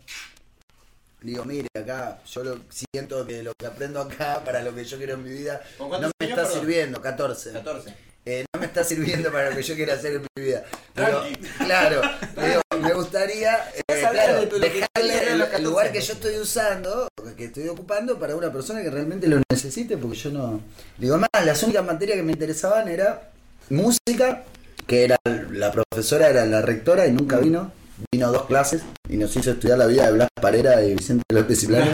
Digo, 1.22 1.44
mire, 1.44 1.68
acá 1.74 2.20
yo 2.30 2.44
lo, 2.44 2.58
siento 2.68 3.26
que 3.26 3.42
lo 3.42 3.52
que 3.58 3.66
aprendo 3.66 4.00
acá 4.00 4.42
para 4.44 4.62
lo 4.62 4.74
que 4.74 4.84
yo 4.84 4.96
quiero 4.98 5.14
en 5.14 5.24
mi 5.24 5.30
vida 5.30 5.62
¿Con 5.78 5.90
no 5.90 5.98
me 5.98 6.04
años, 6.04 6.12
está 6.20 6.42
perdón? 6.42 6.52
sirviendo, 6.52 7.00
14. 7.00 7.52
14. 7.52 7.94
Eh, 8.28 8.44
no 8.52 8.60
me 8.60 8.66
está 8.66 8.82
sirviendo 8.82 9.30
para 9.30 9.50
lo 9.50 9.56
que 9.56 9.62
yo 9.62 9.76
quiero 9.76 9.92
hacer 9.92 10.14
en 10.14 10.26
mi 10.34 10.42
vida. 10.42 10.64
Pero, 10.94 11.22
claro, 11.58 12.02
digo, 12.36 12.60
me 12.80 12.92
gustaría 12.92 13.70
eh, 13.76 13.82
claro, 13.86 14.40
de 14.40 14.58
dejarle 14.58 15.32
el, 15.32 15.42
el 15.42 15.62
lugar 15.62 15.86
14 15.86 15.92
que 15.92 16.00
yo 16.00 16.12
estoy 16.14 16.38
usando, 16.38 17.08
que 17.36 17.44
estoy 17.44 17.68
ocupando, 17.68 18.18
para 18.18 18.34
una 18.34 18.52
persona 18.52 18.82
que 18.82 18.90
realmente 18.90 19.28
lo 19.28 19.40
necesite, 19.48 19.96
porque 19.96 20.16
yo 20.16 20.30
no. 20.30 20.60
Digo, 20.98 21.18
más, 21.18 21.28
las 21.44 21.62
únicas 21.62 21.84
materias 21.84 22.16
que 22.16 22.24
me 22.24 22.32
interesaban 22.32 22.88
era 22.88 23.30
música, 23.70 24.42
que 24.88 25.04
era 25.04 25.16
la 25.24 25.70
profesora, 25.70 26.28
era 26.28 26.44
la 26.46 26.62
rectora 26.62 27.06
y 27.06 27.12
nunca 27.12 27.38
vino. 27.38 27.70
Vino 28.12 28.30
dos 28.30 28.44
clases 28.44 28.82
y 29.08 29.16
nos 29.16 29.34
hizo 29.36 29.50
estudiar 29.52 29.78
la 29.78 29.86
vida 29.86 30.06
de 30.06 30.12
Blas 30.12 30.28
Parera 30.40 30.82
y 30.84 30.94
Vicente 30.94 31.22
López 31.32 31.62
y 31.62 31.66
Plano. 31.66 31.90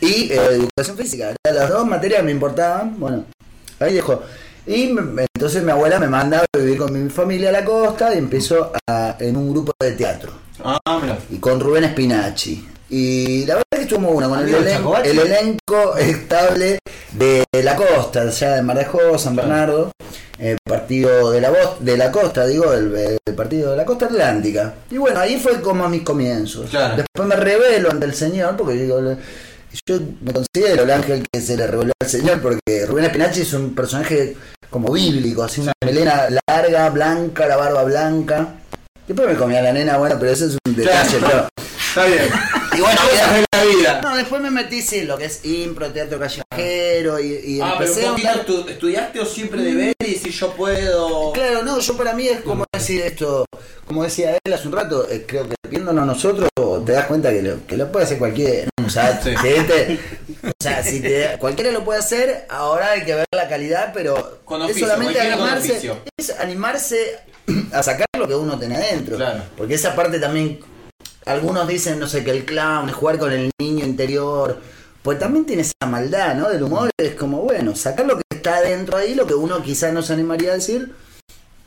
Y 0.00 0.32
eh, 0.32 0.40
educación 0.50 0.96
física. 0.96 1.34
Las 1.44 1.68
dos 1.70 1.86
materias 1.86 2.22
me 2.24 2.32
importaban. 2.32 2.98
Bueno, 2.98 3.24
ahí 3.80 3.94
dejó. 3.94 4.22
Y 4.66 4.88
me- 4.88 5.26
entonces 5.34 5.62
mi 5.62 5.70
abuela 5.70 5.98
me 6.00 6.08
manda 6.08 6.40
a 6.52 6.58
vivir 6.58 6.78
con 6.78 6.92
mi 7.04 7.08
familia 7.10 7.50
a 7.50 7.52
la 7.52 7.64
costa 7.64 8.14
y 8.14 8.18
empezó 8.18 8.72
a- 8.88 9.16
en 9.20 9.36
un 9.36 9.52
grupo 9.52 9.72
de 9.80 9.92
teatro. 9.92 10.32
Ah, 10.64 10.80
mira. 11.00 11.18
Y 11.30 11.36
con 11.36 11.60
Rubén 11.60 11.84
Spinacci. 11.90 12.68
Y 12.90 13.44
la 13.46 13.54
verdad 13.54 13.64
es 13.72 13.78
que 13.78 13.82
estuvo 13.84 14.00
muy 14.00 14.24
con 14.24 14.38
el, 14.48 14.54
elen- 14.54 14.82
elenco 15.04 15.96
estable 15.96 16.78
de 17.12 17.44
la 17.62 17.76
costa, 17.76 18.22
allá 18.22 18.54
de 18.56 18.62
Marejó, 18.62 19.18
San 19.18 19.34
Bernardo, 19.36 19.90
el 20.38 20.58
partido 20.62 21.30
de 21.30 21.40
la, 21.40 21.50
voz, 21.50 21.76
de 21.80 21.96
la 21.96 22.10
costa, 22.10 22.46
digo, 22.46 22.72
el, 22.72 23.18
el 23.24 23.34
partido 23.34 23.70
de 23.70 23.76
la 23.76 23.84
costa 23.84 24.06
atlántica. 24.06 24.74
Y 24.90 24.98
bueno, 24.98 25.20
ahí 25.20 25.38
fue 25.38 25.60
como 25.60 25.88
mis 25.88 26.02
comienzos. 26.02 26.70
Claro. 26.70 26.96
Después 26.96 27.28
me 27.28 27.36
revelo 27.36 27.90
ante 27.90 28.06
el 28.06 28.14
Señor, 28.14 28.56
porque 28.56 28.74
digo, 28.74 29.00
yo 29.86 29.98
me 30.22 30.32
considero 30.32 30.84
el 30.84 30.90
ángel 30.90 31.24
que 31.30 31.40
se 31.40 31.56
le 31.56 31.66
reveló 31.66 31.92
al 32.00 32.08
Señor, 32.08 32.40
porque 32.40 32.86
Rubén 32.86 33.06
Spinacci 33.06 33.42
es 33.42 33.52
un 33.52 33.74
personaje 33.74 34.36
como 34.70 34.92
bíblico, 34.92 35.42
así 35.42 35.60
una 35.60 35.72
melena 35.84 36.28
larga, 36.46 36.90
blanca, 36.90 37.46
la 37.46 37.56
barba 37.56 37.84
blanca. 37.84 38.54
Después 39.06 39.28
me 39.28 39.36
comía 39.36 39.62
la 39.62 39.72
nena, 39.72 39.98
bueno, 39.98 40.16
pero 40.18 40.32
eso 40.32 40.46
es 40.46 40.58
un 40.66 40.74
detalle, 40.74 41.18
pero... 41.20 41.48
Está 41.88 42.04
bien. 42.06 42.28
Y 42.76 42.80
bueno, 42.80 43.00
Cosas 43.00 43.34
de 43.34 43.44
la 43.52 43.64
vida. 43.64 44.00
no, 44.02 44.16
después 44.16 44.40
me 44.42 44.50
metí, 44.50 44.82
sí, 44.82 45.02
lo 45.02 45.16
que 45.16 45.26
es 45.26 45.44
impro, 45.44 45.90
teatro 45.90 46.18
callejero 46.18 47.18
y, 47.20 47.40
y 47.44 47.60
Ah, 47.60 47.76
pero 47.78 47.90
empecé 47.90 48.10
un 48.10 48.26
a 48.26 48.32
poquito 48.42 48.68
estudiaste 48.68 49.20
o 49.20 49.24
siempre 49.26 49.62
de 49.62 49.74
ver 49.74 49.94
y 50.06 50.14
si 50.16 50.30
yo 50.30 50.52
puedo. 50.52 51.32
Claro, 51.32 51.62
no, 51.62 51.78
yo 51.80 51.96
para 51.96 52.12
mí 52.12 52.28
es 52.28 52.40
como 52.42 52.64
decir 52.72 53.00
esto, 53.02 53.46
como 53.86 54.02
decía 54.04 54.36
él 54.44 54.52
hace 54.52 54.66
un 54.68 54.72
rato, 54.74 55.08
eh, 55.10 55.24
creo 55.26 55.48
que 55.48 55.54
viéndonos 55.68 56.06
nosotros 56.06 56.48
te 56.84 56.92
das 56.92 57.06
cuenta 57.06 57.30
que 57.30 57.42
lo, 57.42 57.66
que 57.66 57.76
lo 57.76 57.90
puede 57.90 58.04
hacer 58.04 58.18
cualquiera. 58.18 58.68
O 58.84 58.90
sea, 58.90 59.20
Sí. 59.22 59.30
este- 59.42 59.98
o 60.46 60.50
sea, 60.60 60.82
si 60.82 61.00
te- 61.00 61.36
cualquiera 61.38 61.72
lo 61.72 61.84
puede 61.84 61.98
hacer, 62.00 62.46
ahora 62.48 62.92
hay 62.92 63.04
que 63.04 63.14
ver 63.14 63.26
la 63.34 63.48
calidad, 63.48 63.92
pero 63.94 64.40
es 64.68 64.78
solamente 64.78 65.20
animarse, 65.20 65.92
es 66.16 66.30
animarse 66.38 67.18
a 67.72 67.82
sacar 67.82 68.06
lo 68.18 68.28
que 68.28 68.34
uno 68.34 68.58
tiene 68.58 68.76
adentro. 68.76 69.16
Claro. 69.16 69.42
Porque 69.56 69.74
esa 69.74 69.94
parte 69.96 70.18
también, 70.20 70.60
algunos 71.26 71.68
dicen, 71.68 71.98
no 71.98 72.06
sé, 72.08 72.24
que 72.24 72.30
el 72.30 72.44
clown 72.44 72.88
es 72.88 72.94
jugar 72.94 73.18
con 73.18 73.32
el 73.32 73.50
niño 73.60 73.84
interior. 73.84 74.60
Pues 75.02 75.18
también 75.18 75.44
tiene 75.46 75.62
esa 75.62 75.86
maldad, 75.86 76.34
¿no? 76.34 76.48
Del 76.48 76.62
humor, 76.64 76.90
es 76.96 77.14
como, 77.14 77.42
bueno, 77.42 77.76
sacar 77.76 78.06
lo 78.06 78.16
que 78.16 78.22
está 78.34 78.56
adentro 78.56 78.96
ahí, 78.96 79.14
lo 79.14 79.26
que 79.26 79.34
uno 79.34 79.62
quizás 79.62 79.92
no 79.92 80.02
se 80.02 80.12
animaría 80.14 80.50
a 80.52 80.54
decir, 80.54 80.92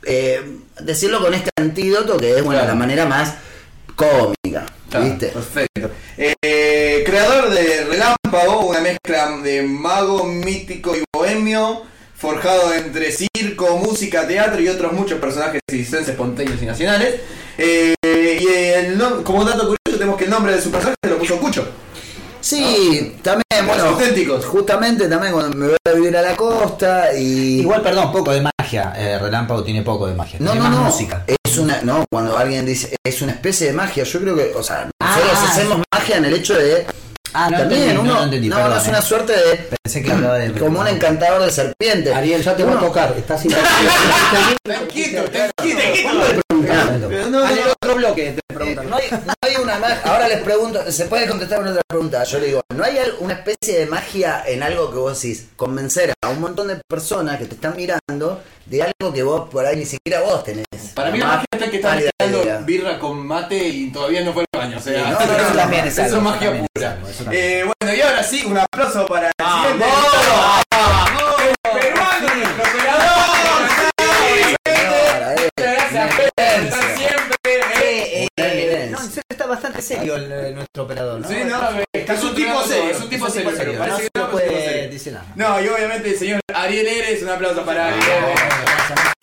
eh, 0.03 0.57
decirlo 0.81 1.21
con 1.21 1.33
este 1.33 1.49
antídoto 1.57 2.17
que 2.17 2.31
es, 2.37 2.43
bueno, 2.43 2.59
Claro. 2.61 2.67
la 2.67 2.75
manera 2.75 3.05
más 3.05 3.35
cómica, 3.95 4.65
Claro, 4.89 5.05
¿viste? 5.05 5.27
Perfecto. 5.27 5.89
Eh, 6.17 7.03
creador 7.05 7.49
de 7.49 7.85
Relámpago, 7.85 8.65
una 8.67 8.81
mezcla 8.81 9.37
de 9.43 9.61
mago, 9.61 10.23
mítico 10.25 10.95
y 10.95 11.03
bohemio. 11.13 11.83
forjado 12.15 12.73
entre 12.73 13.13
circo, 13.13 13.77
música, 13.77 14.27
teatro 14.27 14.59
y 14.59 14.67
otros 14.67 14.91
muchos 14.91 15.19
personajes 15.21 15.61
circenses, 15.71 16.13
ponteños 16.17 16.61
y 16.61 16.65
nacionales. 16.65 17.15
Eh, 17.57 17.93
y 18.19 18.47
el 18.47 18.97
como 19.23 19.43
dato 19.43 19.59
curioso 19.61 19.77
tenemos 19.97 20.17
que 20.17 20.25
el 20.25 20.29
nombre 20.29 20.53
de 20.55 20.61
su 20.61 20.69
personaje 20.71 20.95
lo 21.07 21.17
puso 21.17 21.37
Cucho. 21.39 21.67
Sí, 22.41 23.17
también, 23.21 23.67
bueno, 23.67 23.83
auténticos. 23.83 24.45
justamente 24.45 25.07
también 25.09 25.33
cuando 25.33 25.57
me 25.57 25.67
voy 25.67 25.75
a 25.85 25.91
vivir 25.91 26.15
a 26.15 26.21
la 26.21 26.35
costa 26.37 27.13
y... 27.13 27.59
Igual, 27.59 27.81
perdón, 27.81 28.13
poco 28.13 28.31
de 28.31 28.41
magia. 28.41 28.93
Eh, 28.95 29.19
Relámpago 29.19 29.61
tiene 29.63 29.81
poco 29.81 30.07
de 30.07 30.13
magia. 30.13 30.39
No, 30.39 30.51
tiene 30.51 30.63
no, 30.65 30.69
más 30.71 30.79
no. 30.79 30.85
música. 30.85 31.25
Es 31.27 31.57
una, 31.57 31.81
no, 31.81 32.05
cuando 32.09 32.37
alguien 32.37 32.65
dice 32.65 32.95
es 33.03 33.21
una 33.21 33.33
especie 33.33 33.67
de 33.67 33.73
magia, 33.73 34.03
yo 34.05 34.19
creo 34.21 34.35
que, 34.37 34.53
o 34.55 34.63
sea, 34.63 34.89
nosotros 35.01 35.33
Ah, 35.35 35.47
hacemos 35.49 35.79
magia 35.93 36.17
en 36.17 36.25
el 36.25 36.33
hecho 36.35 36.53
de 36.57 36.85
Ah, 37.33 37.49
no 37.49 37.57
también 37.59 37.81
entendí, 37.81 38.01
uno, 38.01 38.13
no, 38.13 38.19
no 38.19 38.23
entendí, 38.25 38.49
no, 38.49 38.55
perdón, 38.55 38.71
no, 38.71 38.77
es 38.77 38.85
eh. 38.87 38.89
una 38.89 39.01
suerte 39.01 39.33
de 39.33 39.69
Pensé 39.83 40.01
que 40.03 40.11
hablaba 40.11 40.37
de. 40.37 40.51
como 40.53 40.79
un 40.79 40.87
encantador 40.87 41.43
de 41.43 41.51
serpientes. 41.51 42.13
Ariel, 42.13 42.41
ya 42.43 42.55
te 42.55 42.63
voy 42.63 42.75
a 42.75 42.79
tocar. 42.79 43.13
Estás 43.17 43.41
sin 43.41 43.51
Tranquilo, 44.63 45.23
tranquilo. 45.25 45.79
No, 46.49 47.29
no, 47.29 47.43
otro 47.71 47.95
bloque 47.95 48.33
te 48.33 48.53
preguntan. 48.53 48.89
no, 48.89 48.95
hay, 48.97 49.03
no 49.11 49.33
hay 49.41 49.55
una 49.55 49.79
magia. 49.79 50.01
Ahora 50.05 50.27
les 50.27 50.41
pregunto, 50.41 50.91
se 50.91 51.05
puede 51.05 51.27
contestar 51.27 51.59
una 51.59 51.71
otra 51.71 51.81
pregunta. 51.87 52.23
Yo 52.23 52.39
le 52.39 52.47
digo, 52.47 52.61
¿no 52.75 52.83
hay 52.83 52.97
una 53.19 53.33
especie 53.33 53.79
de 53.79 53.85
magia 53.85 54.43
en 54.45 54.61
algo 54.63 54.91
que 54.91 54.97
vos 54.97 55.21
decís? 55.21 55.47
Convencer 55.55 56.13
a 56.21 56.29
un 56.29 56.41
montón 56.41 56.67
de 56.67 56.79
personas 56.87 57.37
que 57.37 57.45
te 57.45 57.55
están 57.55 57.75
mirando 57.75 58.41
de 58.65 58.83
algo 58.83 59.13
que 59.13 59.23
vos 59.23 59.49
por 59.49 59.65
ahí 59.65 59.77
ni 59.77 59.85
siquiera 59.85 60.21
vos 60.21 60.43
tenés. 60.43 60.65
Para 60.93 61.09
mí 61.11 61.17
la 61.19 61.25
magia 61.27 61.45
está 61.51 61.69
que 61.71 61.77
está 61.77 61.89
Válida 61.89 62.11
idea. 62.19 62.27
mezclando 62.43 62.65
birra 62.65 62.99
con 62.99 63.25
mate 63.25 63.67
y 63.67 63.91
todavía 63.91 64.21
no 64.21 64.33
fue 64.33 64.43
el 64.51 64.59
baño. 64.59 64.77
O 64.77 64.81
sea, 64.81 64.93
Sí, 65.05 65.11
no, 65.11 65.25
no, 65.25 65.37
eso 65.37 65.53
también 65.55 65.87
es 65.87 65.97
eso 65.97 66.17
es 66.17 66.21
magia 66.23 66.51
es 66.55 66.65
pura. 66.75 66.97
Eh, 67.31 67.63
bueno, 67.65 67.95
y 67.95 68.01
ahora 68.01 68.23
sí, 68.23 68.43
un 68.45 68.57
aplauso 68.57 69.05
para 69.05 69.27
el 69.27 69.33
siguiente. 69.45 69.85
El 71.63 71.79
peruano, 71.79 72.27
nuestro 72.35 72.63
operador. 72.63 73.09
Muchas 75.57 75.73
gracias, 75.73 76.15
Pedro, 76.35 76.77
siempre. 76.95 77.35
eh. 77.45 78.27
Eh, 78.27 78.27
Una 78.37 78.47
evidencia. 78.53 78.89
no, 78.91 78.99
en 79.03 79.09
serio 79.09 79.23
está 79.29 79.45
bastante 79.47 79.81
serio 79.81 80.15
el, 80.15 80.31
eh, 80.31 80.51
nuestro 80.53 80.83
operador, 80.83 81.19
¿no? 81.19 81.27
Sí, 81.27 81.35
no, 81.45 81.61
está 81.93 82.13
Es 82.13 82.23
un 82.23 82.35
tipo 82.35 82.63
serio, 82.63 82.91
Es 82.91 82.99
un 83.01 83.09
tipo 83.09 83.29
serio, 83.29 83.51
pero 83.57 83.73
no 83.73 83.79
parece 83.79 84.09
que 84.13 84.21
puede 84.21 84.87
decir 84.89 85.13
nada. 85.35 85.61
Y 85.61 85.67
obviamente 85.67 86.09
el 86.11 86.17
señor 86.17 86.39
Ariel 86.53 86.87
Eres, 86.87 87.21
un 87.23 87.29
aplauso 87.29 87.65
para 87.65 87.87
Ariel 87.87 88.01
Eres. 88.07 89.18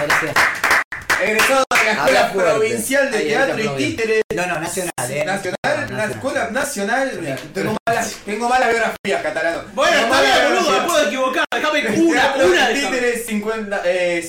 Egresado 1.27 1.65
de 1.71 2.13
la 2.13 2.27
Escuela. 2.27 2.55
Provincial 2.55 3.11
de 3.11 3.21
Teatro 3.21 3.59
y. 3.59 3.69
Títeres. 3.77 4.23
No, 4.35 4.47
no, 4.47 4.61
nacional, 4.61 5.11
eh. 5.11 5.25
Nacional, 5.25 5.57
No, 5.91 5.97
la 5.97 6.05
escuela 6.05 6.51
nacional. 6.51 7.39
Tengo 7.53 7.77
malas, 7.87 8.17
tengo 8.25 8.49
malas 8.49 8.69
biografías, 8.69 9.23
catalano. 9.23 9.63
Bueno, 9.75 9.97
está 9.97 10.21
bien, 10.21 10.37
boludo, 10.49 10.71
me 10.71 10.87
puedo 10.87 11.07
equivocar. 11.07 11.45
Déjame 11.53 12.01
una, 12.01 12.21
Teatro 12.23 12.47
una 12.47 12.69
de 12.69 12.75
Títeres 12.75 13.27
50, 13.27 13.83
eh, 13.85 14.23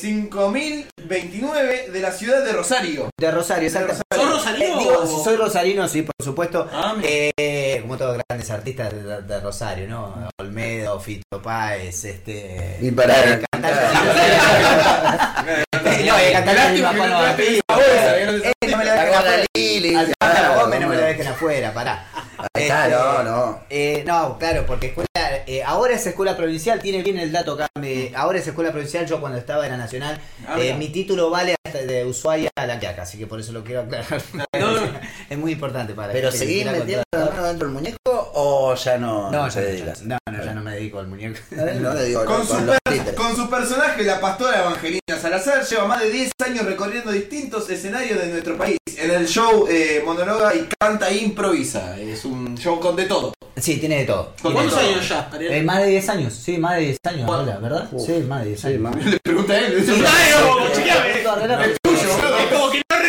5029 1.07 1.89
de 1.91 2.01
la 2.01 2.11
ciudad 2.11 2.43
de 2.43 2.51
Rosario. 2.53 3.09
De 3.19 3.31
Rosario, 3.31 3.67
exacto. 3.67 3.95
¿Sos 4.13 4.29
rosarino 4.29 4.65
Eh, 4.65 4.75
digo, 4.79 5.05
si 5.07 5.23
soy 5.23 5.35
rosarino, 5.37 5.87
sí, 5.87 6.01
por 6.03 6.13
supuesto. 6.23 6.67
Ah. 6.71 6.95
Eh, 7.03 7.79
como 7.81 7.97
todos 7.97 8.17
grandes 8.27 8.49
artistas 8.51 8.91
de, 8.93 9.03
de- 9.03 9.21
de 9.21 9.39
Rosario, 9.39 9.87
¿no? 9.87 10.29
Olmedo, 10.39 10.99
Fito 10.99 11.41
Páez, 11.41 12.03
este. 12.05 12.77
Y 12.81 12.91
para 12.91 13.13
eh, 13.33 13.41
cantante. 13.51 13.77
no, 16.05 16.17
eh, 16.17 16.73
de 16.73 16.83
Juan 16.83 17.13
Ortiz. 17.13 17.59
Eh, 17.69 18.53
no 18.69 18.77
me 18.77 18.85
lo 18.85 18.91
dejen 18.91 19.13
afuera. 19.13 20.65
Bueno. 20.67 20.89
dejen 20.91 21.27
afuera, 21.27 21.73
pará. 21.73 22.05
Ahí 22.53 22.63
está, 22.63 22.85
Este, 22.87 22.97
no, 22.97 23.23
no. 23.23 23.59
Eh, 23.79 24.03
no, 24.07 24.39
claro, 24.39 24.65
porque 24.65 24.87
escuela, 24.87 25.07
eh, 25.45 25.61
ahora 25.63 25.93
es 25.93 26.07
escuela 26.07 26.35
provincial, 26.35 26.81
tiene 26.81 27.03
bien 27.03 27.19
el 27.19 27.31
dato 27.31 27.51
acá. 27.53 27.67
me- 27.79 28.11
ahora 28.15 28.39
es 28.39 28.47
escuela 28.47 28.71
provincial, 28.71 29.05
yo 29.05 29.19
cuando 29.21 29.37
estaba 29.37 29.65
en 29.67 29.71
la 29.73 29.77
nacional, 29.77 30.19
Ah, 30.47 30.57
eh, 30.59 30.73
mi 30.73 30.89
título 30.89 31.29
vale 31.29 31.53
hasta 31.63 31.79
de 31.83 32.03
Ushuaia 32.05 32.49
a 32.55 32.65
La 32.65 32.79
Quiaca, 32.79 33.03
así 33.03 33.19
que 33.19 33.27
por 33.27 33.39
eso 33.39 33.51
lo 33.51 33.63
quiero 33.63 33.81
aclarar. 33.81 34.19
es 35.29 35.37
muy 35.37 35.51
importante 35.51 35.93
para 35.93 36.11
Pero 36.11 36.31
que 36.31 36.37
seguís 36.39 36.65
metiendo 36.65 37.03
la 37.11 37.25
mano 37.25 37.43
dentro 37.43 37.67
del 37.67 37.75
muñeco 37.75 38.31
o 38.33 38.73
ya 38.73 38.97
no, 38.97 39.29
No, 39.29 39.47
ya, 39.47 39.61
ya, 39.61 39.93
no, 40.05 40.17
no, 40.31 40.43
ya 40.43 40.53
no 40.55 40.61
me 40.63 40.71
dedico 40.73 40.97
al 40.97 41.07
muñeco. 41.07 41.37
Digo 41.51 42.25
Con 42.25 42.47
su, 42.47 42.53
con 42.55 42.65
per- 42.83 43.13
con 43.15 43.35
su 43.35 43.47
personaje, 43.47 44.01
la 44.03 44.19
pastora 44.19 44.59
Evangelina 44.61 45.01
Salazar, 45.21 45.63
lleva 45.63 45.85
más 45.85 46.01
de 46.01 46.09
10 46.09 46.31
años 46.43 46.65
recorriendo 46.65 47.11
distintos 47.11 47.69
escenarios 47.69 48.17
de 48.19 48.25
nuestro 48.27 48.57
país. 48.57 48.77
En 48.97 49.11
el 49.11 49.27
show 49.27 49.67
eh, 49.69 50.01
monologa 50.03 50.55
y 50.55 50.67
canta 50.79 51.09
e 51.09 51.17
improvisa. 51.17 51.95
Es 51.99 52.25
un 52.25 52.57
show 52.57 52.79
con 52.79 52.95
de 52.95 53.05
todo. 53.05 53.33
Sí, 53.59 53.77
tiene 53.77 53.99
de 53.99 54.05
todo. 54.05 54.33
¿Con 54.41 54.53
¿Cuántos 54.53 54.75
todo. 54.79 54.87
años 54.89 55.09
ya, 55.09 55.29
Ariel? 55.33 55.51
Eh, 55.53 55.63
más 55.63 55.79
de 55.79 55.87
10 55.87 56.09
años, 56.09 56.33
sí, 56.33 56.57
más 56.57 56.75
de 56.75 56.81
10 56.81 56.97
años, 57.05 57.61
¿verdad? 57.61 57.89
Sí, 57.97 58.13
más 58.27 58.41
de 58.41 58.47
10 58.49 58.61
Sí, 58.61 58.67
años. 58.67 58.79
más. 58.81 59.05
Le 59.05 59.19
pregunta 59.19 59.53
a 59.53 59.57
él. 59.59 59.83
Sí, 59.85 59.91
no, 60.01 60.75
chequeame. 60.75 61.86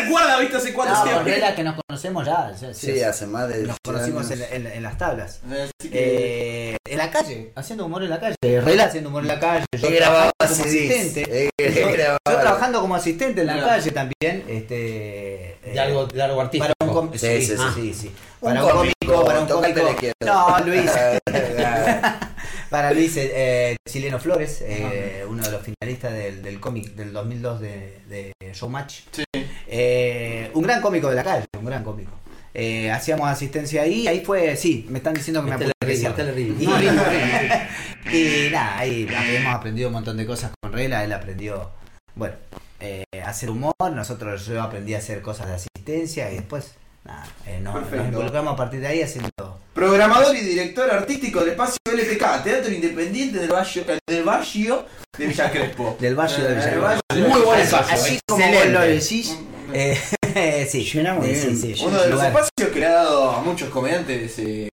Recuerda, 0.09 0.38
viste, 0.41 0.57
hace 0.57 0.73
cuánto 0.73 1.05
No, 1.05 1.23
Rela 1.23 1.55
que 1.55 1.62
nos 1.62 1.75
conocemos 1.87 2.27
ya. 2.27 2.53
ya, 2.61 2.75
Sí, 2.75 3.03
hace 3.03 3.27
más 3.27 3.49
de 3.49 3.59
Nos 3.59 3.67
10 3.67 3.79
conocimos 3.85 4.31
en, 4.31 4.43
años. 4.43 4.53
en- 4.53 4.67
en 4.67 4.83
las 4.83 4.99
tablas. 4.99 5.41
Que- 5.81 6.73
Eh, 6.73 6.77
en 6.88 6.99
la 6.99 7.11
calle, 7.11 7.53
haciendo 7.55 7.87
humor 7.87 8.03
en 8.03 8.11
la 8.11 8.21
calle. 8.21 8.37
Rela 8.43 8.85
haciendo 8.85 9.11
humor 9.11 9.23
en 9.23 9.29
la 9.29 9.38
calle. 9.41 9.65
Yo 9.79 9.88
He 9.88 9.95
grabado 9.97 10.31
como 10.38 10.55
CDs. 10.55 10.91
asistente. 10.91 11.49
He- 11.59 11.65
he 11.65 11.81
Yo, 11.81 11.93
grabado. 11.93 12.19
yo 12.27 12.37
trabajando 12.41 12.81
como 12.81 12.95
asistente 12.95 13.41
en 13.43 13.47
la 13.47 13.61
calle 13.61 13.91
también. 13.93 14.45
Este, 14.49 15.59
De 15.65 15.79
algo, 15.81 16.07
de 16.07 16.23
algo 16.23 16.41
artístico. 16.41 16.73
para 16.79 16.91
un 16.91 17.12
Sí, 17.12 17.19
sí, 17.19 17.41
sí, 17.43 17.47
sí, 17.47 17.57
sí. 17.57 17.65
sí, 17.75 17.95
sí. 17.95 18.12
Un 18.41 18.49
Para 18.55 18.65
un 18.65 18.71
cómico, 18.71 18.95
cómico, 19.07 19.25
para 19.25 19.41
un 19.41 19.47
cómico. 19.49 19.81
No, 20.25 20.59
Luis. 20.65 20.91
para 22.71 22.93
Luis 22.93 23.15
eh, 23.17 23.77
Chileno 23.88 24.19
Flores, 24.19 24.62
eh, 24.62 25.25
uno 25.29 25.43
de 25.43 25.50
los 25.50 25.62
finalistas 25.62 26.12
del, 26.12 26.43
del 26.43 26.61
cómic 26.61 26.95
del 26.95 27.12
2002 27.12 27.61
de, 27.61 27.99
de 28.09 28.33
Showmatch. 28.53 29.00
Sí. 29.12 29.25
Eh, 29.71 30.51
un 30.55 30.63
gran 30.63 30.81
cómico 30.81 31.09
de 31.11 31.17
la 31.17 31.25
calle, 31.25 31.45
un 31.59 31.65
gran 31.67 31.85
cómico. 31.85 32.13
Eh, 32.55 32.91
hacíamos 32.91 33.29
asistencia 33.29 33.83
ahí, 33.83 34.09
ahí 34.09 34.25
fue, 34.25 34.57
sí, 34.57 34.87
me 34.89 34.99
están 34.99 35.15
diciendo 35.15 35.45
que 35.45 35.51
me 35.51 35.57
ríe. 35.59 36.55
y, 36.59 36.65
y 38.17 38.51
nada, 38.51 38.79
ahí 38.79 39.07
hemos 39.37 39.55
aprendido 39.55 39.89
un 39.89 39.95
montón 39.95 40.17
de 40.17 40.27
cosas 40.27 40.51
con 40.61 40.73
Rela, 40.73 41.05
él 41.05 41.13
aprendió, 41.13 41.71
bueno, 42.15 42.35
eh, 42.81 43.05
hacer 43.25 43.51
humor, 43.51 43.75
nosotros 43.93 44.47
yo 44.47 44.63
aprendí 44.63 44.95
a 44.95 44.99
hacer 44.99 45.21
cosas 45.21 45.49
de 45.49 45.55
asistencia 45.55 46.33
y 46.33 46.37
después, 46.37 46.75
nada, 47.05 47.27
eh, 47.47 47.61
nos, 47.63 47.75
nos 47.75 48.07
involucramos 48.07 48.55
a 48.55 48.57
partir 48.57 48.81
de 48.81 48.87
ahí 48.89 49.03
haciendo... 49.03 49.31
Programador 49.75 50.35
y 50.35 50.41
director 50.41 50.91
artístico 50.91 51.41
del 51.41 51.51
espacio 51.51 51.77
LPK, 51.85 52.43
Teatro 52.43 52.73
Independiente 52.73 53.39
del 53.39 53.51
Barrio, 53.51 53.85
del 54.09 54.25
barrio 54.25 54.87
de 55.17 55.27
Villa 55.27 55.51
Crespo. 55.51 55.97
Del 56.01 56.17
Valle 56.17 56.43
de 56.43 56.55
Villa 56.55 56.79
Valle 56.79 57.01
de 57.15 57.21
Muy 57.21 57.41
buen 57.43 57.59
Crespo. 57.61 57.77
espacio, 57.77 57.95
Así 57.95 58.19
como 58.27 58.47
vos 58.49 58.67
lo 58.67 58.81
decís, 58.81 59.39
eh, 59.73 60.67
sí, 60.71 60.87
Suena 60.87 61.15
muy 61.15 61.27
sí, 61.29 61.33
bien. 61.47 61.57
sí, 61.59 61.75
sí, 61.77 61.85
Uno 61.85 61.97
de 61.99 62.09
los 62.09 62.13
lugar- 62.13 62.29
espacios 62.29 62.73
que 62.73 62.81
le 62.81 62.87
ha 62.87 62.93
dado 62.93 63.31
a 63.31 63.41
muchos 63.41 63.69
comediantes 63.71 64.35
eh, 64.39 64.69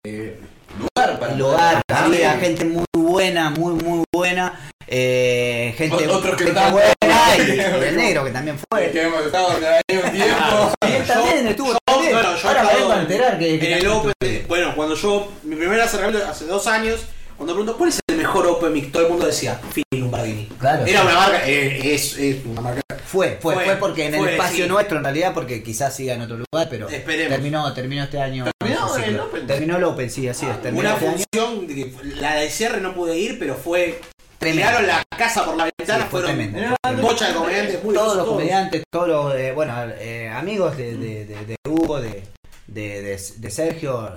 lugar 0.78 1.18
para 1.18 1.34
lugar, 1.34 1.82
poder- 1.86 2.16
sí, 2.16 2.22
a 2.22 2.32
gente 2.38 2.64
muy 2.64 2.84
buena, 2.92 3.50
muy 3.50 3.74
muy 3.74 4.04
buena, 4.12 4.60
eh, 4.86 5.74
gente, 5.76 6.06
otros 6.08 6.36
que 6.36 6.44
gente 6.44 6.60
no 6.60 6.70
buena 6.72 6.90
y, 7.38 7.40
y 7.52 7.60
el 7.88 7.96
negro 7.96 8.24
que 8.24 8.30
también 8.30 8.56
fue. 8.70 8.90
que 8.90 9.02
hemos 9.02 9.24
estado 9.26 9.48
ahí 9.50 9.96
un 10.04 10.10
tiempo. 10.12 10.72
Y 10.86 10.92
él 10.92 11.06
también 11.06 11.46
estuvo 11.48 11.72
yo- 11.72 11.78
también. 11.84 12.12
bueno, 12.12 12.36
yo 12.36 12.48
Ahora 12.48 12.62
me 12.64 12.94
a 12.94 13.00
enterar 13.00 13.38
que, 13.38 13.58
que 13.58 13.72
En 13.72 13.78
el 13.78 13.86
Open, 13.88 14.12
bueno, 14.48 14.74
cuando 14.76 14.94
yo, 14.94 15.32
mi 15.44 15.56
primer 15.56 15.80
acercamiento 15.80 16.26
hace 16.28 16.44
dos 16.46 16.66
años, 16.66 17.00
cuando 17.36 17.54
pregunto, 17.54 17.76
¿cuál 17.78 17.88
es 17.90 18.00
el 18.08 18.13
mejor 18.34 18.46
Open 18.56 18.72
Mic? 18.72 18.90
Todo 18.92 19.02
el 19.04 19.08
mundo 19.10 19.26
decía, 19.26 19.60
Philip 19.72 19.86
Lombardini. 19.92 20.46
Claro. 20.58 20.84
Era 20.86 21.02
una 21.02 21.14
marca, 21.14 21.48
eh, 21.48 21.94
es, 21.94 22.18
es 22.18 22.44
una 22.44 22.60
marca. 22.60 22.80
Fue, 23.06 23.38
fue, 23.40 23.54
Fue, 23.54 23.64
fue, 23.64 23.76
porque 23.76 24.06
en 24.06 24.14
el 24.14 24.28
espacio 24.28 24.64
sí. 24.64 24.70
nuestro, 24.70 24.98
en 24.98 25.04
realidad, 25.04 25.32
porque 25.34 25.62
quizás 25.62 25.94
siga 25.94 26.14
en 26.14 26.22
otro 26.22 26.36
lugar, 26.36 26.68
pero 26.68 26.88
Esperemos. 26.88 27.30
terminó, 27.32 27.72
terminó 27.72 28.04
este 28.04 28.20
año. 28.20 28.44
¿Terminó 28.58 28.96
el. 28.96 29.20
Open? 29.20 29.46
Terminó 29.46 29.76
el 29.76 29.84
Open, 29.84 30.10
sí, 30.10 30.28
así 30.28 30.46
es. 30.46 30.60
Terminó 30.62 30.80
Una 30.80 30.94
este 30.94 31.06
función, 31.06 31.66
la 32.20 32.34
de 32.36 32.50
cierre 32.50 32.80
no 32.80 32.94
pude 32.94 33.16
ir, 33.16 33.38
pero 33.38 33.54
fue. 33.54 34.00
Tiraron 34.40 34.86
la 34.86 35.02
casa 35.16 35.44
por 35.46 35.56
la 35.56 35.64
ventana, 35.78 36.04
Sí, 36.04 36.10
fue 36.10 36.20
fueron 36.22 36.36
tremendo. 36.36 36.76
bocha 37.00 37.28
de 37.28 37.34
comediantes 37.34 37.84
muy 37.84 37.94
todos 37.94 38.16
los 38.16 38.24
todos. 38.26 38.36
comediantes, 38.36 38.82
todos 38.92 39.08
los, 39.08 39.34
eh, 39.36 39.52
bueno, 39.52 39.74
eh, 39.98 40.28
amigos 40.28 40.76
de, 40.76 40.96
de, 40.98 41.24
de, 41.24 41.46
de 41.46 41.56
Hugo, 41.66 42.00
de, 42.00 42.22
de 42.66 43.50
Sergio, 43.50 44.10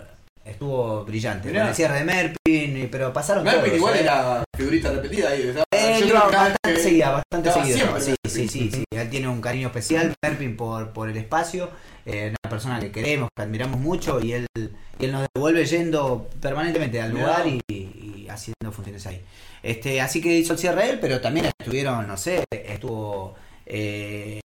estuvo 0.50 1.04
brillante. 1.06 1.48
Mirá. 1.50 1.62
Con 1.62 1.70
el 1.70 1.76
cierre 1.76 2.00
de 2.00 2.04
Merpin, 2.06 2.90
pero 2.92 3.12
pasaron 3.14 3.44
Merpin 3.44 3.64
todos, 3.66 3.76
igual 3.78 3.96
eh. 3.96 4.02
era 4.02 4.44
figurita 4.56 4.92
repetida 4.92 5.30
ahí. 5.30 5.54
Él 5.72 6.08
iba 6.08 6.28
cada 6.30 6.50
bastante 6.50 6.74
que- 6.74 6.80
seguida, 6.80 7.12
bastante 7.12 7.50
estaba 7.50 7.66
siempre 7.66 8.02
Sí, 8.02 8.16
sí, 8.28 8.48
sí, 8.48 8.72
sí. 8.72 8.84
Él 8.92 9.10
tiene 9.10 9.28
un 9.28 9.42
cariño 9.42 9.68
especial, 9.68 10.14
Merpin, 10.22 10.56
por, 10.58 10.92
por 10.94 11.10
el 11.10 11.18
espacio. 11.18 11.70
eh, 12.06 12.34
una 12.42 12.50
persona 12.50 12.80
que 12.80 12.90
queremos, 12.92 13.30
que 13.36 13.44
admiramos 13.44 13.80
mucho 13.82 14.22
y 14.22 14.32
él, 14.32 14.48
y 14.56 15.06
él 15.06 15.12
nos 15.12 15.28
devuelve 15.36 15.66
yendo 15.66 16.30
permanentemente 16.42 17.02
al 17.02 17.12
lugar 17.12 17.46
y, 17.48 17.60
y 17.68 18.28
haciendo 18.30 18.72
funciones 18.72 19.06
ahí. 19.08 19.22
Este, 19.62 20.00
así 20.00 20.22
que 20.22 20.38
hizo 20.38 20.54
el 20.54 20.60
cierre 20.60 20.90
él, 20.90 21.00
pero 21.02 21.20
también 21.20 21.48
estuvieron, 21.60 22.08
no 22.08 22.16
sé, 22.16 22.46
estuvo 22.50 23.36
eh, 23.66 24.40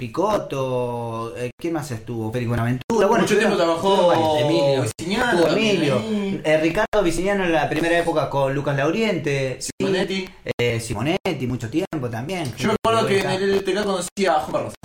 Picotto, 0.00 1.34
eh, 1.36 1.50
¿quién 1.60 1.74
más 1.74 1.90
estuvo? 1.90 2.32
Federico 2.32 2.50
Buenaventura. 2.50 3.06
Bueno, 3.06 3.22
Mucho 3.22 3.36
tiempo 3.38 3.56
trabajó. 3.56 4.38
Emilio 4.38 4.82
Viciniano. 4.82 5.46
Emilio. 5.48 6.02
Eh, 6.42 6.58
Ricardo 6.62 7.02
Viciniano 7.02 7.44
en 7.44 7.52
la 7.52 7.68
primera 7.68 7.98
época 7.98 8.30
con 8.30 8.54
Lucas 8.54 8.76
Lauriente. 8.76 9.58
Sí, 9.60 9.70
Simonetti. 9.78 10.28
eh, 10.58 10.80
Simonetti, 10.80 11.46
mucho 11.46 11.68
tiempo 11.68 12.08
también. 12.10 12.50
Yo 12.56 12.68
me 12.68 12.74
acuerdo 12.82 13.06
que 13.06 13.20
en 13.20 13.30
el 13.30 13.54
LTK 13.58 13.84
conocía 13.84 14.36
a 14.36 14.40
Juan 14.40 14.52
Barrosa. 14.52 14.76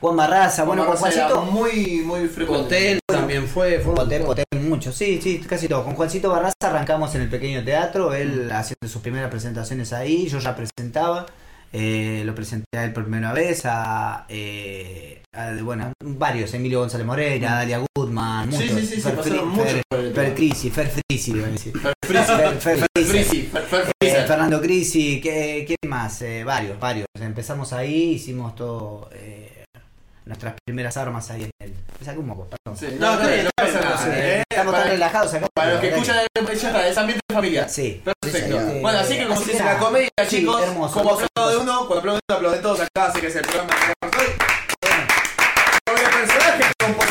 Juan 0.00 0.16
Barraza, 0.16 0.64
bueno, 0.64 0.84
con 0.86 0.96
Juan 0.96 1.10
Barrosa 1.12 1.26
era 1.26 1.34
Juancito. 1.34 1.52
muy, 1.52 2.02
muy 2.04 2.28
frecuente. 2.28 2.66
Hotel 2.66 3.00
también 3.06 3.46
fue. 3.48 3.80
fue 3.80 3.94
montón. 3.94 4.22
Poté 4.24 4.44
mucho, 4.60 4.92
sí, 4.92 5.20
sí, 5.20 5.38
casi 5.40 5.68
todo. 5.68 5.84
Con 5.84 5.94
Juancito 5.94 6.28
Barraza 6.30 6.54
arrancamos 6.62 7.14
en 7.16 7.22
el 7.22 7.28
pequeño 7.28 7.64
teatro, 7.64 8.14
él 8.14 8.50
haciendo 8.52 8.88
sus 8.88 9.02
primeras 9.02 9.28
presentaciones 9.30 9.92
ahí, 9.92 10.28
yo 10.28 10.38
ya 10.38 10.54
presentaba, 10.56 11.26
eh, 11.72 12.22
lo 12.24 12.34
presenté 12.34 12.66
a 12.78 12.84
él 12.84 12.92
por 12.92 13.04
primera 13.04 13.32
vez, 13.32 13.62
a, 13.64 14.26
eh, 14.28 15.22
a, 15.34 15.52
bueno, 15.62 15.92
varios, 16.04 16.52
Emilio 16.54 16.80
González 16.80 17.06
Moreira, 17.06 17.52
Dalia 17.54 17.80
Goodman, 17.96 18.50
muchos, 18.50 18.64
sí, 18.68 18.86
sí, 18.86 18.94
sí, 18.96 19.00
Fer, 19.00 19.16
Fri- 19.18 19.42
muchos 19.44 19.82
Fer. 20.14 20.34
Crisi, 20.34 20.70
Fer 20.70 20.90
Frisi, 20.90 21.32
Eh. 24.00 24.24
Fernando 24.26 24.60
Crisi, 24.60 25.20
¿qué, 25.20 25.64
¿quién 25.66 25.90
más? 25.90 26.20
Eh, 26.22 26.44
varios, 26.44 26.78
varios. 26.78 27.06
Empezamos 27.20 27.72
ahí, 27.72 28.12
hicimos 28.14 28.54
todo, 28.54 29.08
eh, 29.14 29.51
nuestras 30.24 30.54
primeras 30.64 30.96
armas 30.96 31.30
ahí 31.30 31.44
en 31.44 31.50
el... 31.60 31.74
Me 31.98 32.06
saqué 32.06 32.18
un 32.18 32.26
moco, 32.26 32.48
perdón. 32.48 32.78
Sí, 32.78 32.96
No, 32.98 33.16
no, 33.16 33.22
no 33.22 33.28
está 33.28 33.50
pasa 33.56 33.80
nada. 33.80 34.06
Eh, 34.18 34.42
Estamos 34.48 34.72
tan 34.72 34.82
para- 34.82 34.92
relajados 34.94 35.34
acá. 35.34 35.46
Para 35.54 35.70
los 35.72 35.80
que 35.80 35.88
escuchan, 35.90 36.16
ya 36.16 36.22
está, 36.68 36.88
es 36.88 36.98
ambiente 36.98 37.20
familiar. 37.32 37.68
Sí. 37.68 38.02
Perfecto. 38.04 38.58
Sí, 38.60 38.78
bueno, 38.80 38.98
así 38.98 39.16
que 39.16 39.22
como 39.24 39.34
así 39.34 39.44
se 39.44 39.52
dice 39.52 39.64
la 39.64 39.78
comedia, 39.78 40.08
Sí, 40.26 40.36
chicos, 40.40 40.62
hermoso, 40.62 40.94
como 40.94 41.10
aplaude 41.14 41.52
hermoso. 41.54 41.60
uno, 41.62 41.86
cuando 41.86 41.98
aplauden 41.98 42.20
uno, 42.28 42.36
aplauden 42.36 42.62
todos 42.62 42.80
acá, 42.80 43.06
así 43.06 43.20
que 43.20 43.26
es 43.26 43.36
el 43.36 43.42
programa 43.42 43.74
de 43.74 44.18
hoy. 44.18 44.26
Sobre 45.84 46.02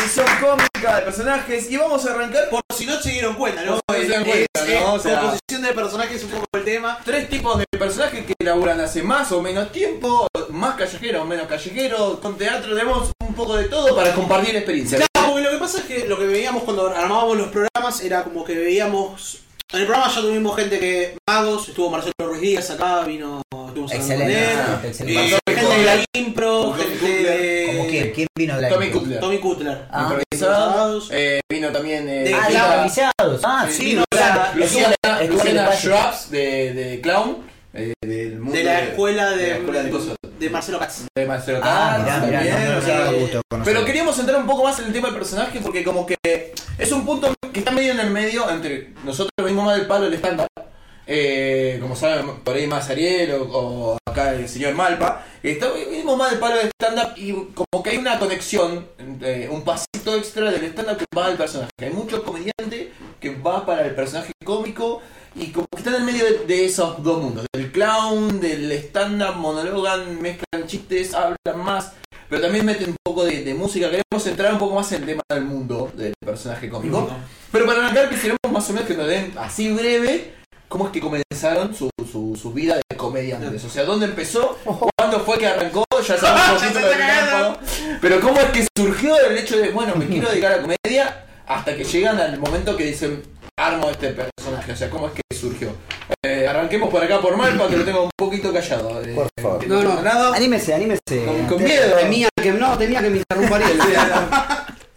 composición 0.02 0.26
cómica 0.40 0.96
de 0.98 1.02
personajes, 1.04 1.70
y 1.72 1.78
vamos 1.78 2.06
a 2.06 2.12
arrancar 2.14 2.50
por 2.50 2.62
si 2.76 2.86
no 2.86 3.00
se 3.00 3.12
dieron 3.12 3.36
cuenta, 3.36 3.64
¿no? 3.64 3.76
No 3.76 3.82
se 3.96 4.04
dieron 4.06 4.24
cuenta, 4.24 4.46
Es- 4.56 4.68
¿no? 4.82 4.96
es 4.96 5.00
O 5.00 5.00
sea- 5.00 5.20
composición 5.20 5.62
de 5.62 5.74
personajes 5.74 6.16
es 6.18 6.24
un 6.24 6.30
poco 6.32 6.46
el 6.54 6.64
tema. 6.64 7.00
tres 7.06 7.30
tipos 7.30 7.58
de 7.60 7.66
personajes 7.78 8.26
que 8.26 8.34
laburan 8.44 8.80
hace 8.80 9.04
más 9.04 9.32
o 9.32 9.42
menos 9.42 9.72
tiempo, 9.72 10.28
más 10.50 10.76
callejero 10.76 11.22
o 11.22 11.26
menos 11.26 11.48
callejero, 11.48 12.20
con 12.20 12.38
teatro, 12.38 12.72
tenemos 12.76 13.12
un 13.20 13.36
poco 13.36 13.56
de 13.56 13.66
todo 13.66 13.96
para 13.96 14.14
compartir 14.14 14.56
experiencias. 14.56 15.04
Claro, 15.14 15.30
porque 15.34 15.44
lo 15.44 15.52
que 15.52 15.58
pasa 15.58 15.78
es 15.80 15.84
que 15.86 16.08
lo 16.08 16.18
que 16.18 16.26
veíamos 16.26 16.64
cuando 16.64 16.88
armábamos 16.90 17.38
los 17.38 17.48
programas 17.50 18.02
era 18.02 18.24
como 18.24 18.44
que 18.44 18.56
veíamos. 18.56 19.40
En 19.74 19.82
el 19.82 19.86
programa 19.86 20.12
ya 20.14 20.22
tuvimos 20.22 20.56
gente 20.58 20.80
que. 20.80 21.18
Magos, 21.30 21.70
estuvo 21.70 21.90
Marcelo 21.90 22.14
Ruiz 22.20 22.42
Díaz 22.42 22.70
acá, 22.72 23.04
vino. 23.04 23.42
Estuvimos 23.72 23.92
hablando 23.92 24.24
con 24.24 24.32
Excelente, 24.32 24.52
él. 24.52 24.60
ah, 24.62 24.82
excelente. 24.88 25.36
Eh, 25.36 25.56
gente 25.56 25.78
de 25.78 25.84
la 25.86 26.06
impro, 26.14 26.62
Tommy 26.62 26.84
gente 26.84 27.08
de. 27.24 27.66
¿Cómo 27.68 27.88
quién? 27.90 28.12
¿Quién 28.14 28.28
vino 28.38 28.56
de 28.56 28.62
la 28.62 28.70
Tommy 28.70 28.86
intro? 28.86 29.00
Cutler. 29.02 29.20
Tommy 29.20 29.38
Cutler. 29.40 29.86
Ah, 29.92 30.02
Improvisados. 30.12 31.10
Eh, 31.12 31.40
vino 31.50 31.72
también 31.72 32.08
eh, 32.10 32.24
De- 32.24 32.34
Ah, 32.34 32.70
organizados. 32.74 33.42
Ah, 33.44 33.68
sí, 33.70 33.86
vino 33.86 34.04
o 34.12 34.16
sea, 34.18 34.36
la- 34.36 34.54
Luciana, 34.56 34.96
Luciana. 35.28 35.72
Schraps 35.76 36.32
de, 36.32 36.74
de 36.74 37.02
Clown. 37.02 37.38
eh, 37.74 37.94
del 38.02 38.38
mundo 38.40 38.52
De 38.58 38.64
la 38.66 38.80
escuela 38.82 39.30
de, 39.32 39.38
de 39.44 39.50
la 39.50 39.56
escuela 39.58 39.84
de 39.84 39.90
cosas. 39.90 40.16
de 40.40 40.50
Marcelo 40.50 40.80
Katz. 40.80 41.04
de 41.16 41.26
Marcelo 41.26 41.60
Ah, 41.64 42.02
Katz 42.06 42.26
mirá, 42.26 42.42
mirá, 42.42 42.52
también, 42.52 42.66
no, 42.68 42.74
no, 42.74 42.80
o 42.80 42.82
sea, 42.82 42.98
no, 43.06 43.12
gusto 43.18 43.42
conocerlo. 43.50 43.64
Pero 43.80 43.86
queríamos 43.86 44.20
entrar 44.20 44.40
un 44.42 44.48
poco 44.48 44.64
más 44.64 44.80
en 44.80 44.86
el 44.88 44.94
tema 44.94 45.08
del 45.10 45.18
personaje 45.18 45.60
porque 45.62 45.84
como 45.84 46.06
que 46.06 46.16
es 46.78 46.92
un 46.92 47.06
punto 47.06 47.34
que 47.54 47.60
está 47.60 47.72
medio 47.72 47.92
en 47.94 48.00
el 48.00 48.10
medio 48.10 48.50
entre 48.50 48.90
nosotros 49.06 49.30
venimos 49.42 49.66
más 49.66 49.78
del 49.78 49.88
palo 49.88 50.06
del 50.06 50.16
estándar. 50.16 50.48
Eh, 51.08 51.80
como 51.82 51.96
saben, 51.96 52.40
por 52.44 52.56
ahí 52.56 52.68
más 52.68 52.90
Ariel 52.90 53.34
o, 53.34 53.44
o 53.44 53.98
acá 54.08 54.34
el 54.34 54.48
señor 54.48 54.76
Malpa, 54.76 55.26
está, 55.42 55.72
venimos 55.72 56.18
más 56.18 56.32
del 56.32 56.40
palo 56.40 56.58
del 56.58 56.70
stand-up 56.80 57.14
y 57.18 57.34
como 57.54 57.84
que 57.84 57.90
hay 57.90 57.98
una 57.98 58.20
conexión, 58.20 58.88
eh, 59.22 59.50
un 59.52 59.64
pasito 59.64 60.16
extra 60.16 60.52
del 60.52 60.64
stand-up 60.66 60.98
que 60.98 61.06
va 61.18 61.26
al 61.26 61.38
personaje. 61.38 61.72
Hay 61.82 61.90
muchos 61.90 62.22
comediantes 62.22 62.90
que 63.20 63.36
va 63.36 63.66
para 63.66 63.86
el 63.86 63.96
personaje 63.96 64.32
cómico 64.46 65.02
y 65.36 65.48
como 65.48 65.66
que 65.72 65.80
están 65.80 65.96
en 65.96 66.06
medio 66.06 66.24
de, 66.24 66.46
de 66.46 66.66
esos 66.66 67.02
dos 67.04 67.22
mundos, 67.22 67.46
del 67.52 67.72
clown, 67.72 68.40
del 68.40 68.72
stand-up, 68.72 69.36
monologan, 69.36 70.22
mezclan 70.22 70.68
chistes, 70.68 71.14
hablan 71.14 71.64
más, 71.64 71.94
pero 72.30 72.42
también 72.42 72.66
meten 72.66 72.90
un 72.92 72.98
poco 73.04 73.26
de, 73.26 73.44
de 73.44 73.54
música. 73.54 73.90
Queremos 73.90 74.28
entrar 74.28 74.54
un 74.54 74.60
poco 74.60 74.76
más 74.76 74.92
en 74.92 75.02
el 75.02 75.08
tema 75.08 75.24
del 75.30 75.44
mundo 75.44 75.92
del 75.96 76.14
personaje 76.24 76.70
cómico. 76.70 77.10
Pero 77.52 77.66
para 77.66 77.86
arrancar 77.86 78.10
quisiéramos 78.10 78.40
más 78.52 78.70
o 78.70 78.74
menos 78.74 78.88
que 78.88 78.96
nos 78.96 79.08
den 79.08 79.34
así 79.38 79.72
breve 79.72 80.41
cómo 80.72 80.86
es 80.86 80.92
que 80.92 81.02
comenzaron 81.02 81.76
su, 81.76 81.90
su, 82.10 82.40
su 82.42 82.54
vida 82.54 82.76
de 82.90 82.98
comediantes. 82.98 83.64
O 83.66 83.70
sea, 83.70 83.84
dónde 83.84 84.06
empezó, 84.06 84.58
cuándo 84.98 85.20
fue 85.20 85.38
que 85.38 85.46
arrancó, 85.48 85.84
ya 86.08 86.18
sabemos 86.18 86.50
un 86.64 86.70
poquito 86.72 86.80
del 86.88 86.98
tiempo. 86.98 87.98
Pero 88.02 88.20
cómo 88.22 88.40
es 88.40 88.46
que 88.52 88.68
surgió 88.76 89.20
el 89.20 89.38
hecho 89.38 89.58
de, 89.58 89.70
bueno, 89.70 89.94
me 89.96 90.08
quiero 90.08 90.30
dedicar 90.30 90.54
a 90.54 90.56
la 90.58 90.62
comedia 90.62 91.26
hasta 91.46 91.76
que 91.76 91.84
llegan 91.84 92.18
al 92.20 92.40
momento 92.40 92.78
que 92.78 92.86
dicen, 92.86 93.22
armo 93.60 93.90
este 93.90 94.14
personaje. 94.14 94.72
O 94.72 94.76
sea, 94.78 94.90
cómo 94.90 95.08
es 95.08 95.14
que 95.14 95.22
surgió. 95.36 95.74
Eh, 96.26 96.48
arranquemos 96.48 96.90
por 96.90 97.04
acá 97.04 97.20
por 97.20 97.36
Malpa, 97.36 97.68
que 97.68 97.76
lo 97.78 97.84
tengo 97.84 98.04
un 98.04 98.10
poquito 98.18 98.54
callado. 98.54 99.02
Eh, 99.04 99.14
Por 99.14 99.28
favor. 99.42 99.68
No, 99.68 99.84
no. 99.84 100.02
nada. 100.02 100.34
Anímese, 100.36 100.74
anímese. 100.74 101.26
Con- 101.26 101.48
con 101.48 101.64
miedo. 101.64 101.98
Temía 101.98 102.30
que, 102.42 102.52
no, 102.54 102.78
temía 102.78 103.02
que 103.02 103.10
me 103.10 103.18
interrumpa. 103.18 103.60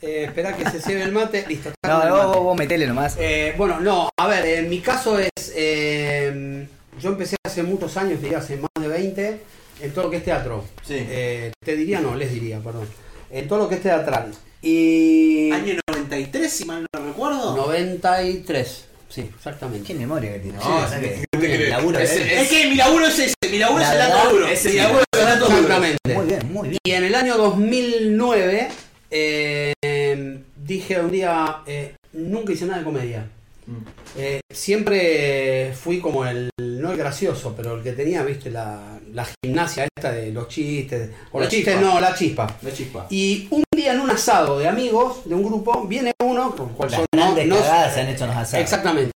Eh, 0.05 0.25
espera 0.25 0.57
que 0.57 0.69
se 0.71 0.81
cierre 0.81 1.03
el 1.05 1.12
mate. 1.12 1.45
Listo. 1.49 1.71
está 1.71 1.88
No, 1.88 2.03
el 2.05 2.11
vos, 2.11 2.27
mate. 2.29 2.38
vos, 2.40 2.57
metele 2.59 2.87
nomás. 2.87 3.17
Eh, 3.19 3.55
bueno, 3.57 3.81
no, 3.81 4.09
a 4.17 4.27
ver, 4.29 4.45
en 4.47 4.69
mi 4.69 4.81
caso 4.81 5.19
es. 5.19 5.31
eh, 5.55 6.67
yo 7.01 7.09
empecé 7.11 7.37
hace 7.45 7.62
muchos 7.62 7.97
años, 7.97 8.21
diría 8.23 8.38
hace 8.38 8.57
más 8.57 8.71
de 8.81 8.88
20, 8.88 9.40
en 9.83 9.90
todo 9.93 10.05
lo 10.05 10.11
que 10.11 10.19
es 10.19 10.25
teatro. 10.25 10.64
Sí. 10.87 10.95
Eh, 10.97 11.53
te 11.64 11.75
diría, 11.77 12.01
no, 12.01 12.14
les 12.14 12.33
diría, 12.33 12.59
perdón. 12.61 12.87
En 13.31 13.49
todo 13.49 13.59
lo 13.61 13.69
que 13.69 13.77
es 13.77 13.83
teatral. 13.83 14.33
Y. 14.62 15.51
Año 15.53 15.75
93, 15.88 16.53
si 16.53 16.64
mal 16.64 16.87
no 16.95 17.07
recuerdo. 17.07 17.57
93. 17.57 18.85
Sí, 19.09 19.29
exactamente. 19.37 19.87
Qué 19.87 19.95
memoria 19.95 20.33
que 20.33 20.38
tiene. 20.40 20.59
Sí, 20.59 20.67
o 20.69 20.88
sea 20.88 20.99
que- 21.01 21.25
¿qué 21.31 21.38
te 21.38 21.38
crees? 21.38 21.71
laburo, 21.71 21.99
Ese- 22.01 22.23
¿eh? 22.23 22.40
Es 22.43 22.49
que 22.49 22.67
mi 22.69 22.75
laburo 22.75 23.07
es 23.07 23.19
ese, 23.19 23.35
mi 23.51 23.59
laburo 23.59 23.81
La 23.83 23.87
es 23.88 23.93
el 23.93 23.99
dato 23.99 24.31
duro. 24.31 24.47
Mi 24.49 24.57
sí. 24.57 24.73
laburo 24.73 25.01
es 25.12 25.21
el 25.21 25.27
dato 25.27 25.45
duro. 25.45 25.57
Exactamente. 25.59 26.14
Muy 26.14 26.27
bien, 26.27 26.53
muy 26.53 26.69
bien. 26.71 26.79
Y 26.85 26.90
en 26.93 27.05
el 27.05 27.14
año 27.14 27.37
2009 27.37 28.69
eh, 29.14 30.38
dije 30.57 31.00
un 31.00 31.11
día, 31.11 31.59
eh, 31.66 31.94
nunca 32.12 32.53
hice 32.53 32.66
nada 32.66 32.79
de 32.81 32.85
comedia. 32.85 33.27
Mm. 33.66 33.77
Eh, 34.18 34.40
siempre 34.53 35.72
fui 35.74 35.98
como 36.00 36.27
el, 36.27 36.50
no 36.61 36.92
el 36.92 36.98
gracioso, 36.98 37.55
pero 37.57 37.77
el 37.77 37.83
que 37.83 37.92
tenía, 37.92 38.22
viste, 38.22 38.50
la, 38.50 38.98
la 39.12 39.27
gimnasia 39.42 39.87
esta 39.96 40.12
de 40.12 40.31
los 40.33 40.48
chistes. 40.48 41.11
O 41.33 41.38
La 41.38 41.44
los 41.46 41.55
chistes, 41.55 41.81
no, 41.81 41.98
la 42.00 42.14
chispa. 42.14 42.46
La 42.62 42.72
chispa. 42.72 43.07
Y 43.11 43.46
un 43.50 43.64
día 43.74 43.92
en 43.94 44.00
un 44.00 44.11
asado 44.11 44.59
de 44.59 44.68
amigos 44.68 45.22
de 45.24 45.35
un 45.35 45.42
grupo, 45.44 45.87
viene 45.87 46.12
uno, 46.22 46.55
con 46.55 46.68
el 46.70 46.74
cual 46.74 46.90
no- 47.16 47.44
no- 47.46 47.57
cagadas 47.57 47.94
se 47.94 48.00
han 48.03 48.09
hecho 48.09 48.27
los 48.27 48.37
asados. 48.37 48.62
Exactamente. 48.62 49.12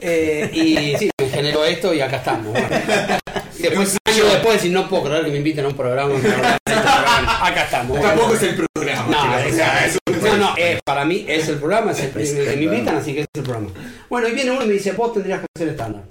Eh, 0.00 0.50
y 0.52 0.96
sí, 0.98 1.10
me 1.20 1.28
generó 1.28 1.64
esto 1.64 1.92
y 1.94 2.00
acá 2.00 2.16
estamos. 2.16 2.50
bueno. 2.52 2.68
Después, 3.58 3.96
años 4.06 4.32
después, 4.32 4.64
y 4.64 4.70
no 4.70 4.88
puedo 4.88 5.04
creer 5.04 5.24
que 5.24 5.30
me 5.30 5.36
inviten 5.36 5.64
a 5.64 5.68
un 5.68 5.76
programa. 5.76 6.12
Acá 6.66 7.62
estamos. 7.64 7.96
bueno. 7.96 8.08
Tampoco 8.08 8.34
es 8.34 8.42
el 8.42 8.56
programa. 8.74 8.91
No, 9.12 9.38
es 9.38 9.98
no, 10.22 10.36
no, 10.36 10.54
eh, 10.56 10.80
para 10.84 11.04
mí 11.04 11.24
es 11.28 11.48
el 11.48 11.56
programa, 11.58 11.92
es 11.92 12.00
el, 12.00 12.20
Es 12.20 12.30
el 12.32 12.38
el 12.38 12.44
que 12.50 12.56
me 12.56 12.62
invitan, 12.74 12.96
así 12.96 13.12
que 13.14 13.20
es 13.20 13.26
el 13.34 13.42
programa. 13.42 13.70
Bueno, 14.08 14.28
y 14.28 14.32
viene 14.32 14.50
uno 14.50 14.62
y 14.64 14.66
me 14.68 14.72
dice, 14.74 14.92
vos 14.92 15.12
tendrías 15.12 15.40
que 15.40 15.46
hacer 15.56 15.68
estándar. 15.68 16.02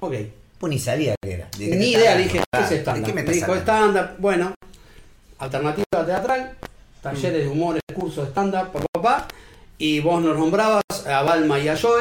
Ok. 0.00 0.14
Pues 0.58 0.70
ni 0.70 0.78
sabía 0.78 1.14
qué 1.22 1.32
era. 1.34 1.48
¿De 1.58 1.68
qué 1.70 1.76
Ni 1.76 1.92
te 1.92 1.98
idea, 1.98 2.14
le 2.14 2.22
dije, 2.24 2.40
¿qué 2.52 2.60
es 2.60 2.70
estándar? 2.70 3.02
¿De 3.04 3.06
qué 3.06 3.12
me 3.12 3.22
Me 3.28 3.32
dijo 3.34 3.54
estándar, 3.54 4.14
bueno, 4.18 4.54
alternativa 5.38 5.84
teatral, 6.06 6.52
talleres 7.02 7.44
de 7.44 7.48
humor, 7.48 7.78
cursos 7.94 8.24
de 8.24 8.28
estándar, 8.28 8.70
papá, 8.70 8.86
papá, 8.92 9.28
y 9.78 10.00
vos 10.00 10.22
nos 10.22 10.38
nombrabas 10.38 10.82
a 11.06 11.22
Balma 11.22 11.58
y 11.58 11.68
a 11.68 11.76
Joe, 11.76 12.00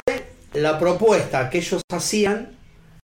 la 0.54 0.77
propuesta 0.77 1.49
que 1.49 1.58
ellos 1.58 1.82
hacían 1.91 2.49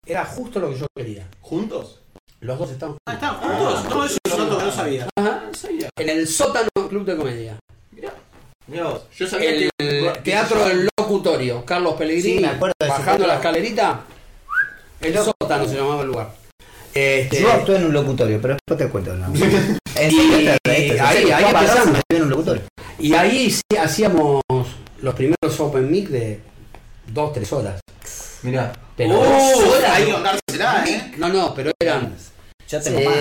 era 0.06 0.24
justo 0.26 0.60
lo 0.60 0.70
que 0.72 0.78
yo 0.80 0.86
quería. 0.96 1.28
¿Juntos? 1.42 2.02
Los 2.40 2.60
dos 2.60 2.70
estaban 2.70 2.98
Ah, 3.08 3.14
juntos. 3.18 3.30
¿Están 3.34 3.36
juntos? 3.82 3.96
No, 3.96 4.06
eso 4.06 4.18
es 4.24 4.34
un 4.34 4.40
dato 4.46 4.58
que 4.60 4.64
no 4.66 4.72
sabía. 4.72 5.08
Ajá, 5.18 5.27
en 5.98 6.10
el 6.10 6.28
sótano 6.28 6.70
Club 6.90 7.06
de 7.06 7.16
Comedia. 7.18 7.58
Mirá 8.68 8.84
vos, 8.84 9.04
Yo 9.18 9.28
sabía 9.28 9.50
El, 9.52 9.70
que. 9.80 10.14
teatro 10.24 10.66
del 10.68 10.90
locutorio, 11.00 11.64
Carlos 11.64 11.94
Pellegrini, 11.96 12.36
Sí, 12.38 12.40
me 12.42 12.48
acuerdo 12.50 12.74
de 12.80 12.86
ese 12.88 12.90
bajando 12.98 13.12
teatro. 13.12 13.28
la 13.28 13.36
escalerita, 13.36 14.02
el 15.02 15.14
sótano 15.18 15.66
se 15.68 15.76
llamaba 15.76 16.02
el 16.02 16.08
lugar. 16.08 16.32
Este, 16.94 17.42
Yo 17.42 17.52
actué 17.52 17.78
en 17.78 17.86
un 17.86 17.94
locutorio, 17.94 18.42
pero 18.42 18.56
después 18.56 18.78
te 18.78 18.90
cuento. 18.92 19.14
¿no? 19.16 19.28
En 20.00 20.12
serio, 20.12 20.52
ahí- 20.66 21.32
ahí 21.32 21.44
empezamos. 21.46 22.02
en 22.10 22.22
un 22.24 22.30
locutorio. 22.30 22.62
y 23.00 23.14
ahí 23.16 23.50
sí 23.50 23.62
hacíamos 23.80 24.42
los 25.02 25.16
primeros 25.16 25.60
open 25.60 25.90
mic 25.90 26.10
de 26.10 26.40
dos, 27.08 27.34
tres 27.34 27.52
horas. 27.54 27.80
Mirá. 28.44 28.74
Pero, 28.96 29.20
Uh, 29.20 29.74
hay 29.90 30.06
que 30.06 30.12
contársela, 30.12 30.84
¿eh? 30.88 31.14
no, 31.18 31.30
no, 31.30 31.54
pero 31.56 31.72
eran 31.80 32.16
Yo 32.70 32.82
tengo 32.82 33.00
Sí. 33.00 33.06
más, 33.06 33.18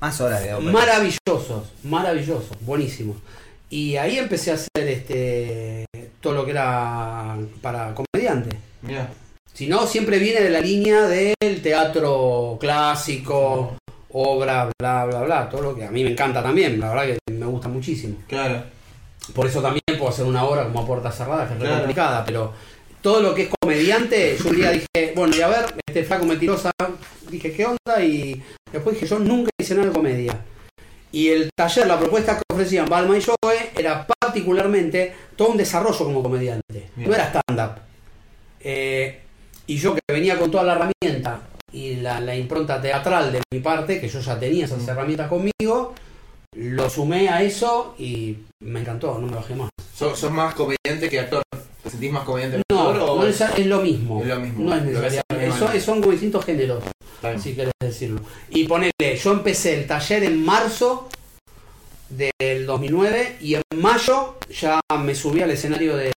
más 0.00 0.20
horas 0.20 0.42
de 0.42 0.54
ópera. 0.54 0.72
maravillosos, 0.72 1.64
maravillosos, 1.84 2.56
buenísimos. 2.60 3.16
Y 3.70 3.96
ahí 3.96 4.18
empecé 4.18 4.52
a 4.52 4.54
hacer 4.54 4.68
este 4.88 5.84
todo 6.20 6.34
lo 6.34 6.44
que 6.44 6.52
era 6.52 7.36
para 7.62 7.94
comediante. 7.94 8.56
Si 9.52 9.66
no, 9.66 9.86
siempre 9.86 10.18
viene 10.18 10.40
de 10.40 10.50
la 10.50 10.60
línea 10.60 11.02
del 11.06 11.62
teatro 11.62 12.58
clásico, 12.60 13.76
obra, 14.12 14.70
bla, 14.78 15.06
bla, 15.06 15.22
bla, 15.22 15.48
todo 15.48 15.62
lo 15.62 15.74
que 15.74 15.84
a 15.84 15.90
mí 15.90 16.04
me 16.04 16.10
encanta 16.12 16.42
también, 16.42 16.78
la 16.78 16.90
verdad 16.92 17.16
que 17.26 17.32
me 17.32 17.46
gusta 17.46 17.68
muchísimo. 17.68 18.16
Claro. 18.28 18.62
Por 19.34 19.46
eso 19.46 19.60
también 19.60 19.82
puedo 19.98 20.08
hacer 20.10 20.24
una 20.26 20.44
obra 20.44 20.64
como 20.64 20.80
a 20.80 20.86
puerta 20.86 21.10
cerrada, 21.10 21.48
que 21.48 21.54
es 21.54 21.60
Claro. 21.60 21.76
complicada, 21.78 22.24
pero 22.24 22.52
todo 23.02 23.20
lo 23.22 23.34
que 23.34 23.42
es 23.44 23.48
comediante, 23.60 24.36
yo 24.38 24.50
un 24.50 24.56
día 24.56 24.70
dije, 24.70 25.12
bueno, 25.16 25.34
y 25.36 25.40
a 25.40 25.48
ver, 25.48 25.74
este 25.88 26.04
flaco 26.04 26.26
mentirosa, 26.26 26.70
dije, 27.30 27.52
¿qué 27.52 27.64
onda? 27.64 28.04
Y 28.04 28.40
después 28.72 28.94
dije, 28.94 29.06
yo 29.06 29.18
nunca 29.18 29.50
hice 29.60 29.74
nada 29.74 29.88
de 29.88 29.92
comedia. 29.92 30.40
Y 31.12 31.28
el 31.28 31.50
taller, 31.56 31.86
la 31.86 31.98
propuesta 31.98 32.36
que 32.36 32.42
ofrecían 32.52 32.88
Balma 32.88 33.16
y 33.16 33.22
Joe 33.22 33.70
era 33.76 34.06
particularmente 34.06 35.14
todo 35.34 35.48
un 35.48 35.56
desarrollo 35.56 35.98
como 35.98 36.22
comediante. 36.22 36.90
Bien. 36.94 37.08
No 37.08 37.14
era 37.14 37.28
stand-up. 37.28 37.80
Eh, 38.60 39.20
y 39.66 39.78
yo 39.78 39.94
que 39.94 40.00
venía 40.08 40.38
con 40.38 40.50
toda 40.50 40.64
la 40.64 40.72
herramienta 40.72 41.40
y 41.72 41.96
la, 41.96 42.20
la 42.20 42.36
impronta 42.36 42.80
teatral 42.80 43.32
de 43.32 43.42
mi 43.52 43.60
parte, 43.60 44.00
que 44.00 44.08
yo 44.08 44.20
ya 44.20 44.38
tenía 44.38 44.64
esas 44.64 44.86
herramientas 44.86 45.28
conmigo, 45.28 45.94
lo 46.56 46.90
sumé 46.90 47.28
a 47.28 47.42
eso 47.42 47.94
y 47.98 48.38
me 48.60 48.80
encantó, 48.80 49.18
no 49.18 49.26
me 49.26 49.36
bajé 49.36 49.54
más. 49.54 49.70
¿Sos, 49.94 50.18
sos 50.18 50.30
más 50.30 50.54
comediante 50.54 51.08
que 51.08 51.20
actor? 51.20 51.42
¿Te 51.96 52.02
sentís 52.02 52.12
más 52.12 52.24
comediante 52.24 52.62
No, 52.70 52.92
no 52.94 53.26
es, 53.26 53.40
es 53.40 53.66
lo 53.66 53.80
mismo. 53.80 54.20
Es 54.22 54.28
lo 54.28 54.40
mismo. 54.40 54.64
No 54.68 54.76
es 54.76 54.82
necesariamente. 54.82 55.58
Son, 55.58 55.80
son 55.80 56.00
como 56.00 56.12
distintos 56.12 56.44
géneros, 56.44 56.82
si 57.42 57.54
querés 57.54 57.72
decirlo. 57.80 58.20
Y 58.50 58.64
ponele, 58.64 58.92
yo 59.22 59.32
empecé 59.32 59.80
el 59.80 59.86
taller 59.86 60.24
en 60.24 60.44
marzo 60.44 61.08
del 62.10 62.66
2009 62.66 63.36
y 63.40 63.54
en 63.54 63.62
mayo 63.76 64.36
ya 64.60 64.78
me 65.00 65.14
subí 65.14 65.40
al 65.42 65.50
escenario 65.50 65.96
de, 65.96 66.12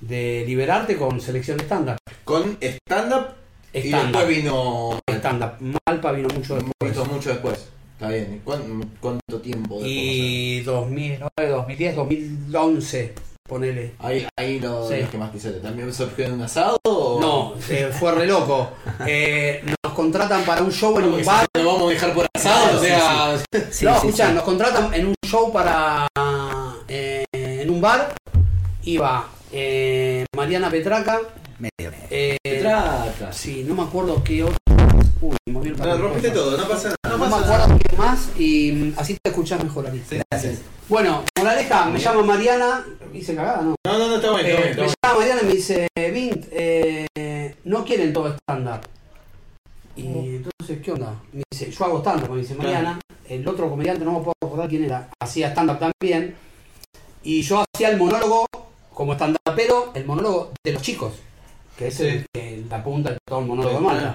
de 0.00 0.44
Liberarte 0.46 0.96
con 0.96 1.20
selección 1.20 1.56
de 1.58 1.62
estándar. 1.64 1.96
Con 2.24 2.58
stand-up 2.60 3.28
y 3.72 3.78
Stand-up. 3.88 4.12
después 4.18 4.28
vino 4.28 5.00
Stand-up. 5.08 5.52
Malpa 5.86 6.12
vino 6.12 6.28
mucho 6.34 6.56
después. 6.56 7.08
mucho 7.08 7.30
después. 7.30 7.68
Está 7.94 8.08
bien. 8.08 8.34
¿Y 8.36 8.38
cuán- 8.40 8.90
¿Cuánto 9.00 9.40
tiempo 9.40 9.74
después? 9.76 9.92
Y 9.92 10.60
2009, 10.62 11.28
2010, 11.48 11.96
2011, 11.96 13.14
ponele. 13.52 13.92
Ahí, 13.98 14.26
ahí 14.38 14.58
lo 14.58 14.88
Sí. 14.88 14.96
los 15.00 15.10
que 15.10 15.18
más 15.18 15.30
quisiste. 15.30 15.60
¿También 15.60 15.92
surgió 15.92 16.24
en 16.24 16.32
un 16.32 16.40
asado? 16.42 16.78
O... 16.84 17.18
No, 17.20 17.54
eh, 17.68 17.90
fue 17.92 18.12
re 18.12 18.26
loco. 18.26 18.70
Eh, 19.06 19.62
nos 19.84 19.92
contratan 19.92 20.42
para 20.44 20.62
un 20.62 20.72
show 20.72 20.98
en 20.98 21.04
un 21.06 21.24
bar. 21.24 21.46
no 21.54 21.62
lo 21.62 21.72
vamos 21.74 21.90
a 21.90 21.92
dejar 21.94 22.14
por 22.14 22.26
asado, 22.34 22.78
o 22.78 22.82
sea. 22.82 23.36
Sí, 23.70 23.84
no, 23.84 23.90
sí, 23.92 23.96
escuchá, 24.06 24.28
sí. 24.28 24.32
nos 24.34 24.42
contratan 24.44 24.94
en 24.94 25.08
un 25.08 25.14
show 25.26 25.52
para. 25.52 26.06
eh, 26.88 27.24
en 27.32 27.68
un 27.70 27.80
bar. 27.80 28.14
Iba 28.84 29.28
eh, 29.52 30.24
Mariana 30.34 30.70
Petraca. 30.70 31.20
Medio. 31.58 31.92
eh, 32.10 32.38
Trata. 32.60 33.32
sí, 33.32 33.64
no 33.68 33.74
me 33.74 33.82
acuerdo 33.82 34.22
qué 34.24 34.44
otro. 34.44 34.56
Uy, 35.22 35.36
el 35.46 35.76
No, 35.76 35.98
rompiste 35.98 36.30
todo, 36.32 36.56
no 36.56 36.66
pasa 36.68 36.88
nada. 37.04 37.16
No, 37.16 37.18
me 37.18 37.26
acuerdo 37.36 37.78
qué 37.88 37.96
más 37.96 38.28
y 38.38 38.72
mm, 38.72 38.94
así 38.98 39.16
te 39.22 39.30
escuchás 39.30 39.62
mejor 39.62 39.86
ahí. 39.86 40.02
Gracias. 40.30 40.60
Bueno, 40.88 41.22
moraleja, 41.38 41.86
me 41.86 41.98
llama 42.00 42.22
Mariana. 42.22 42.84
Hice 43.14 43.34
cagada, 43.36 43.62
¿no? 43.62 43.76
No, 43.86 43.98
no, 43.98 44.08
no, 44.08 44.16
está 44.16 44.30
bueno, 44.32 44.48
está 44.48 44.60
Eh, 44.60 44.64
bueno. 44.74 44.82
me 44.82 44.86
Está 44.88 45.08
llama 45.08 45.18
Mariana 45.20 45.40
y 45.42 45.46
me 45.46 45.52
dice, 45.54 45.88
Vint, 46.12 46.46
eh, 46.50 47.54
no 47.64 47.84
quieren 47.84 48.12
todo 48.12 48.34
stand-up. 48.36 48.80
Y 49.94 50.06
entonces, 50.06 50.82
¿qué 50.82 50.90
onda? 50.92 51.14
Me 51.32 51.42
dice, 51.52 51.70
yo 51.70 51.84
hago 51.84 52.00
stand-up, 52.00 52.30
me 52.30 52.40
dice 52.40 52.54
Mariana. 52.56 52.98
El 53.28 53.46
otro 53.46 53.70
comediante, 53.70 54.04
no 54.04 54.12
me 54.12 54.18
puedo 54.18 54.34
acordar 54.44 54.68
quién 54.68 54.84
era, 54.84 55.08
hacía 55.22 55.50
stand-up 55.52 55.78
también. 55.78 56.34
Y 57.22 57.42
yo 57.42 57.62
hacía 57.72 57.90
el 57.90 57.96
monólogo 57.98 58.46
como 58.92 59.12
stand-upero, 59.14 59.92
el 59.94 60.04
monólogo 60.04 60.52
de 60.64 60.72
los 60.72 60.82
chicos, 60.82 61.12
que 61.78 61.88
es 61.88 62.00
el- 62.00 62.26
el- 62.32 62.68
la 62.68 62.82
punta 62.82 63.10
de 63.10 63.18
todo 63.24 63.38
el 63.40 63.46
monólogo 63.46 63.90
de 63.92 64.00
Sí. 64.00 64.06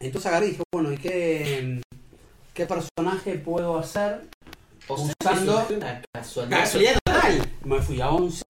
Entonces 0.00 0.26
agarré 0.26 0.46
y 0.46 0.50
dije, 0.50 0.62
bueno, 0.72 0.92
¿y 0.92 0.98
qué, 0.98 1.80
qué 2.54 2.66
personaje 2.66 3.34
puedo 3.38 3.78
hacer? 3.78 4.22
O 4.88 4.96
sea, 4.96 5.14
usando- 5.20 5.66
una 5.76 6.02
casualidad. 6.12 6.58
Casualidad 6.60 6.98
total. 7.04 7.52
Me 7.64 7.80
fui 7.82 8.00
a 8.00 8.10
11 8.10 8.42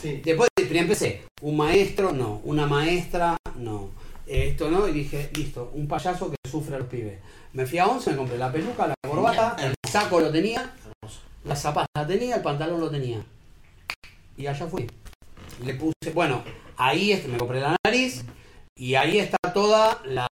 Sí. 0.00 0.20
Después 0.22 0.50
primero 0.54 0.80
empecé, 0.80 1.22
un 1.40 1.56
maestro, 1.56 2.12
no, 2.12 2.42
una 2.44 2.66
maestra, 2.66 3.38
no, 3.56 3.88
esto 4.26 4.70
no, 4.70 4.86
y 4.88 4.92
dije, 4.92 5.30
listo, 5.34 5.70
un 5.74 5.88
payaso 5.88 6.30
que 6.30 6.36
sufre 6.50 6.74
a 6.76 6.80
los 6.80 6.88
pibes. 6.88 7.18
Me 7.54 7.64
fui 7.64 7.78
a 7.78 7.86
11, 7.86 8.10
me 8.10 8.16
compré 8.18 8.36
la 8.36 8.52
peluca, 8.52 8.86
la 8.88 8.94
corbata, 9.08 9.56
el 9.58 9.72
saco 9.90 10.20
lo 10.20 10.30
tenía, 10.30 10.74
la 11.44 11.56
zapata 11.56 11.86
la 11.96 12.06
tenía, 12.06 12.36
el 12.36 12.42
pantalón 12.42 12.78
lo 12.78 12.90
tenía. 12.90 13.24
Y 14.36 14.46
allá 14.46 14.66
fui. 14.66 14.86
Le 15.64 15.72
puse, 15.74 16.10
bueno, 16.12 16.42
ahí 16.76 17.12
es 17.12 17.20
que 17.22 17.28
me 17.28 17.38
compré 17.38 17.60
la 17.62 17.74
nariz, 17.82 18.22
y 18.76 18.96
ahí 18.96 19.18
está 19.18 19.38
toda 19.54 20.02
la, 20.04 20.28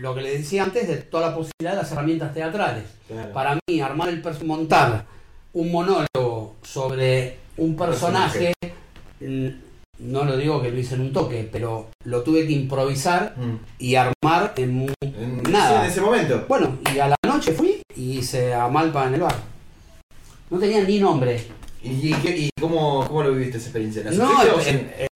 lo 0.00 0.14
que 0.14 0.22
le 0.22 0.38
decía 0.38 0.62
antes 0.64 0.86
de 0.88 0.96
toda 0.98 1.28
la 1.30 1.34
posibilidad 1.34 1.72
de 1.72 1.82
las 1.82 1.92
herramientas 1.92 2.32
teatrales 2.34 2.84
Claro. 3.08 3.32
para 3.32 3.58
mí 3.68 3.80
armar 3.80 4.08
el 4.08 4.22
montar 4.44 5.04
un 5.52 5.72
monólogo 5.72 6.54
sobre 6.62 7.38
un 7.56 7.76
personaje 7.76 8.52
no 9.20 10.24
lo 10.24 10.36
digo 10.36 10.62
que 10.62 10.70
lo 10.70 10.78
hice 10.78 10.94
en 10.94 11.02
un 11.02 11.12
toque 11.12 11.48
pero 11.50 11.88
lo 12.04 12.22
tuve 12.22 12.46
que 12.46 12.52
improvisar 12.52 13.34
Mm. 13.36 13.56
y 13.78 13.94
armar 13.96 14.54
en 14.56 14.92
En, 15.02 15.42
nada 15.50 15.84
en 15.84 15.90
ese 15.90 16.00
momento. 16.00 16.44
bueno 16.48 16.78
y 16.94 16.98
a 16.98 17.08
la 17.08 17.16
noche 17.26 17.52
fui 17.52 17.82
y 17.96 18.18
hice 18.18 18.54
a 18.54 18.68
Malpa 18.68 19.06
en 19.08 19.14
el 19.14 19.20
bar 19.20 19.34
no 20.50 20.58
tenía 20.58 20.82
ni 20.82 20.98
nombre 20.98 21.40
¿Y, 21.82 22.12
y, 22.14 22.50
cómo, 22.60 23.06
cómo 23.06 23.22
lo 23.22 23.32
viviste 23.32 23.56
esa 23.56 23.66
experiencia? 23.68 24.04
¿La 24.04 24.10
no 24.10 24.30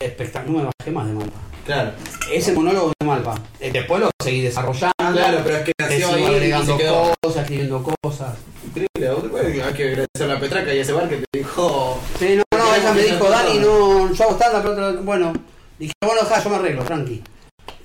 espectacular 0.01 0.47
no 0.51 0.59
me 0.71 0.71
bajé 0.81 0.91
más 0.91 1.07
de 1.07 1.13
Malpa 1.13 1.37
Claro. 1.65 1.93
ese 2.31 2.53
monólogo 2.53 2.93
de 3.01 3.07
Malpa 3.07 3.35
Eh, 3.61 3.71
después 3.73 4.01
lo 4.01 4.11
seguí 4.23 4.43
desarrollando 4.43 4.93
Claro, 4.99 5.41
pero 5.45 5.57
es 5.57 5.63
que 5.65 5.73
nació 5.79 6.13
ahí 6.15 6.25
agregando 6.25 6.77
se 6.77 6.83
quedó. 6.83 7.15
cosas 7.23 7.43
escribiendo 7.43 7.83
cosas 8.03 8.35
Increíble. 8.67 9.63
Hay 9.63 9.73
que 9.75 9.85
agradecer 9.89 10.23
a 10.23 10.27
la 10.27 10.41
Petraca 10.41 10.75
y 10.75 10.79
a 10.79 10.83
ese 10.83 10.93
bar 10.93 11.09
que 11.09 11.17
te 11.19 11.39
dijo. 11.39 11.99
Sí, 12.19 12.37
no, 12.37 12.59
no, 12.59 12.75
ella 12.75 12.93
me 12.93 13.03
dijo, 13.03 13.29
Dani, 13.31 13.59
todo". 13.61 14.09
no, 14.09 14.13
yo 14.15 14.25
hago 14.25 14.35
stand 14.35 14.63
pero 14.65 15.03
bueno, 15.03 15.33
dije, 15.79 15.93
bueno, 16.03 16.23
dejá, 16.23 16.43
yo 16.43 16.51
me 16.51 16.57
arreglo, 16.57 16.83
tranqui. 16.85 17.23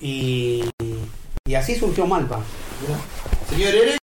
Y, 0.01 0.63
y 1.45 1.55
así 1.55 1.75
surgió 1.75 2.05
Malpa. 2.07 2.39
Señor 3.49 3.75
Eres, 3.75 3.97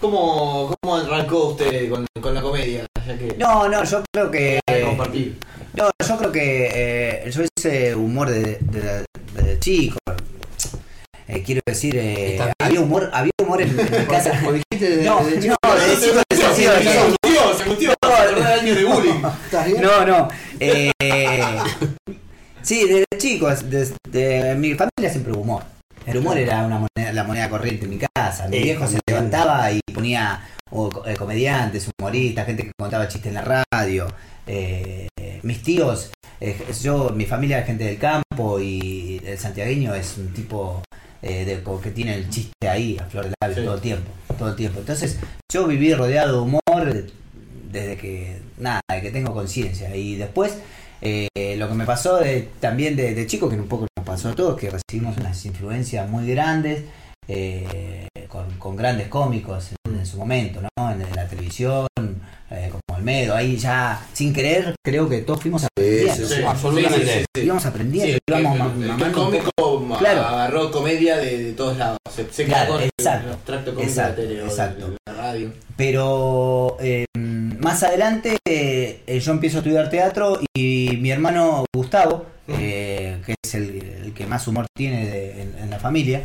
¿cómo, 0.00 0.74
cómo 0.80 0.96
arrancó 0.96 1.48
usted 1.50 1.88
con, 1.88 2.06
con 2.20 2.34
la 2.34 2.42
comedia? 2.42 2.84
Ya 3.06 3.16
que 3.16 3.36
No, 3.38 3.68
no, 3.68 3.84
yo 3.84 4.02
creo 4.12 4.30
que. 4.30 4.60
Compartir. 4.84 5.38
No, 5.76 5.90
yo 6.08 6.16
creo 6.16 6.32
que 6.32 6.70
eh, 6.72 7.30
yo 7.30 7.42
hice 7.42 7.94
humor 7.94 8.30
de, 8.30 8.58
de, 8.60 9.04
de 9.42 9.58
chico. 9.60 9.98
Eh, 11.28 11.42
quiero 11.44 11.60
decir, 11.66 11.96
eh, 11.98 12.38
había 12.58 12.80
humor, 12.80 13.10
había 13.12 13.32
humor 13.42 13.60
en, 13.60 13.78
en 13.78 13.90
mi 14.00 14.06
casa. 14.10 14.30
Como 14.38 14.52
dijiste 14.52 14.96
desde, 14.96 15.04
No, 15.04 15.20
no, 15.20 15.26
de 15.26 15.40
chico, 15.40 15.56
de 15.66 16.36
Se 16.36 16.54
chico, 16.54 16.72
de 18.74 18.84
bullying. 18.84 19.22
No, 19.82 20.06
no. 20.06 20.28
Eh, 20.60 20.92
sí, 22.62 22.84
desde 22.88 23.04
chicos, 23.18 23.68
desde 23.68 24.54
mi 24.54 24.74
familia 24.74 25.10
siempre 25.10 25.32
hubo 25.32 25.42
humor. 25.42 25.62
El 26.06 26.18
humor 26.18 26.38
era 26.38 26.64
una 26.64 26.76
moneda, 26.78 27.12
la 27.12 27.24
moneda 27.24 27.50
corriente 27.50 27.84
en 27.84 27.90
mi 27.90 27.98
casa. 27.98 28.46
Mi 28.48 28.60
viejo 28.60 28.86
se 28.86 29.00
levantaba 29.08 29.70
y 29.72 29.80
ponía 29.92 30.40
o, 30.70 31.02
eh, 31.04 31.16
comediantes, 31.16 31.90
humoristas, 31.98 32.46
gente 32.46 32.62
que 32.62 32.72
contaba 32.78 33.08
chistes 33.08 33.26
en 33.26 33.34
la 33.34 33.64
radio. 33.72 34.06
Eh, 34.46 35.08
mis 35.42 35.62
tíos, 35.62 36.10
eh, 36.40 36.56
yo, 36.82 37.10
mi 37.10 37.24
familia 37.26 37.60
es 37.60 37.66
gente 37.66 37.84
del 37.84 37.98
campo 37.98 38.60
y 38.60 39.20
el 39.24 39.38
santiagueño 39.38 39.94
es 39.94 40.16
un 40.18 40.32
tipo 40.32 40.82
eh, 41.22 41.44
de, 41.44 41.62
que 41.82 41.90
tiene 41.90 42.14
el 42.14 42.28
chiste 42.30 42.68
ahí 42.68 42.96
a 42.98 43.04
flor 43.06 43.24
de 43.26 43.34
labio 43.40 43.56
Sí. 43.56 43.64
todo 43.64 43.74
el 43.74 43.80
tiempo, 43.80 44.10
todo 44.38 44.48
el 44.50 44.56
tiempo. 44.56 44.78
Entonces 44.80 45.18
yo 45.52 45.66
viví 45.66 45.92
rodeado 45.94 46.34
de 46.34 46.40
humor 46.42 47.06
desde 47.72 47.96
que 47.96 48.38
nada, 48.58 48.80
de 48.92 49.02
que 49.02 49.10
tengo 49.10 49.32
conciencia 49.34 49.94
y 49.96 50.16
después 50.16 50.58
lo 51.02 51.68
que 51.68 51.74
me 51.74 51.84
pasó 51.84 52.16
de- 52.18 52.48
también 52.60 52.96
de, 52.96 53.14
de 53.14 53.26
chico, 53.26 53.48
que 53.48 53.56
un 53.56 53.68
poco 53.68 53.86
nos 53.96 54.06
pasó 54.06 54.28
a 54.30 54.34
todos, 54.34 54.58
que 54.58 54.70
recibimos 54.70 55.16
unas 55.18 55.44
influencias 55.44 56.08
muy 56.08 56.26
grandes, 56.28 56.82
eh, 57.28 58.08
con, 58.28 58.50
con 58.58 58.76
grandes 58.76 59.08
cómicos 59.08 59.70
en, 59.86 59.96
en 59.98 60.06
su 60.06 60.16
momento, 60.18 60.60
¿no? 60.60 60.90
En, 60.90 61.00
la 61.14 61.26
televisión, 61.28 61.86
eh, 62.50 62.68
como 62.70 62.96
Almedo, 62.96 63.34
ahí 63.34 63.56
ya, 63.56 64.00
sin 64.12 64.32
querer, 64.32 64.74
creo 64.84 65.08
que 65.08 65.18
todos 65.22 65.40
fuimos 65.42 65.64
aprendiendo. 65.64 66.14
Sí, 66.26 66.42
absolutamente. 66.42 67.04
sí, 67.06 67.18
sí, 67.20 67.24
sí. 67.34 67.40
Íbamos 67.42 67.66
aprendiendo, 67.66 68.18
íbamos 68.28 68.72
el- 68.76 68.82
el- 68.84 69.02
el 69.02 69.12
cómico 69.12 69.50
poco. 69.56 69.98
Claro. 69.98 70.22
agarró 70.22 70.70
comedia 70.70 71.16
de, 71.16 71.38
de 71.44 71.52
todos 71.52 71.76
lados. 71.78 71.98
Se, 72.14 72.26
se 72.32 72.44
Claro, 72.44 72.78
exacto, 72.80 73.28
el 73.28 73.34
exacto, 73.34 73.72
de 73.72 73.86
la 73.86 74.28
tele 74.28 74.40
o 74.40 74.44
de- 74.44 74.50
exacto. 74.50 74.90
de 74.90 74.96
la 75.06 75.12
radio. 75.14 75.52
Pero 75.76 76.76
eh, 76.80 77.04
más 77.16 77.82
adelante 77.82 78.38
eh, 78.48 79.20
yo 79.22 79.32
empiezo 79.32 79.58
a 79.58 79.60
estudiar 79.60 79.90
teatro 79.90 80.40
y 80.56 80.98
mi 81.00 81.10
hermano 81.10 81.64
Gustavo, 81.74 82.26
eh, 82.48 83.20
que 83.26 83.34
es 83.44 83.54
el, 83.54 83.82
el 84.04 84.12
que 84.14 84.26
más 84.26 84.46
humor 84.48 84.66
tiene 84.76 85.06
de- 85.06 85.42
en, 85.42 85.54
en 85.58 85.70
la 85.70 85.78
familia, 85.78 86.22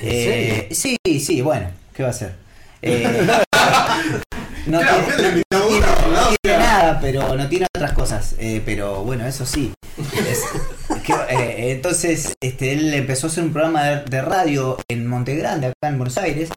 ¿En 0.00 0.08
eh, 0.10 0.68
sí, 0.72 0.96
sí, 1.20 1.40
bueno, 1.40 1.68
¿qué 1.94 2.02
va 2.02 2.08
a 2.08 2.12
hacer? 2.12 2.34
Eh, 2.82 3.26
no, 4.66 4.78
Claro, 4.80 5.04
tiene, 6.42 6.58
nada, 6.58 6.98
pero 7.00 7.36
no 7.36 7.48
tiene 7.48 7.66
otras 7.76 7.92
cosas. 7.92 8.34
eh, 8.38 8.62
pero 8.64 9.02
bueno, 9.04 9.26
eso 9.26 9.46
sí. 9.46 9.72
Es- 10.28 10.42
eh, 11.30 11.72
entonces, 11.72 12.34
este, 12.40 12.72
él 12.72 12.92
empezó 12.94 13.26
a 13.26 13.30
hacer 13.30 13.44
un 13.44 13.52
programa 13.52 13.84
de, 13.84 14.04
de 14.04 14.22
radio 14.22 14.76
en 14.88 15.06
Monte 15.06 15.34
Grande, 15.36 15.68
acá 15.68 15.88
en 15.88 15.98
Buenos 15.98 16.16
Aires. 16.18 16.50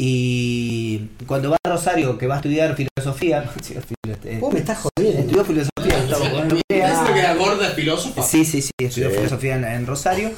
Y 0.00 1.08
cuando 1.26 1.50
va 1.50 1.56
a 1.64 1.68
Rosario, 1.68 2.16
que 2.18 2.26
va 2.28 2.34
a 2.34 2.36
estudiar 2.38 2.76
filosofía, 2.76 3.50
eh, 4.24 4.38
Vos 4.40 4.52
me 4.52 4.60
estás 4.60 4.78
jodiendo. 4.78 5.20
estudió 5.20 5.44
filosofía, 5.44 6.06
con 6.30 6.50
el- 6.50 6.62
Eso 6.68 7.12
que 7.12 7.18
era 7.18 7.34
gorda 7.34 7.66
es 7.68 7.74
filósofa. 7.74 8.22
Sí, 8.22 8.44
sí, 8.44 8.62
sí, 8.62 8.70
estudió 8.78 9.10
Sí. 9.10 9.16
filosofía 9.16 9.56
en, 9.56 9.64
en 9.64 9.86
Rosario. 9.86 10.30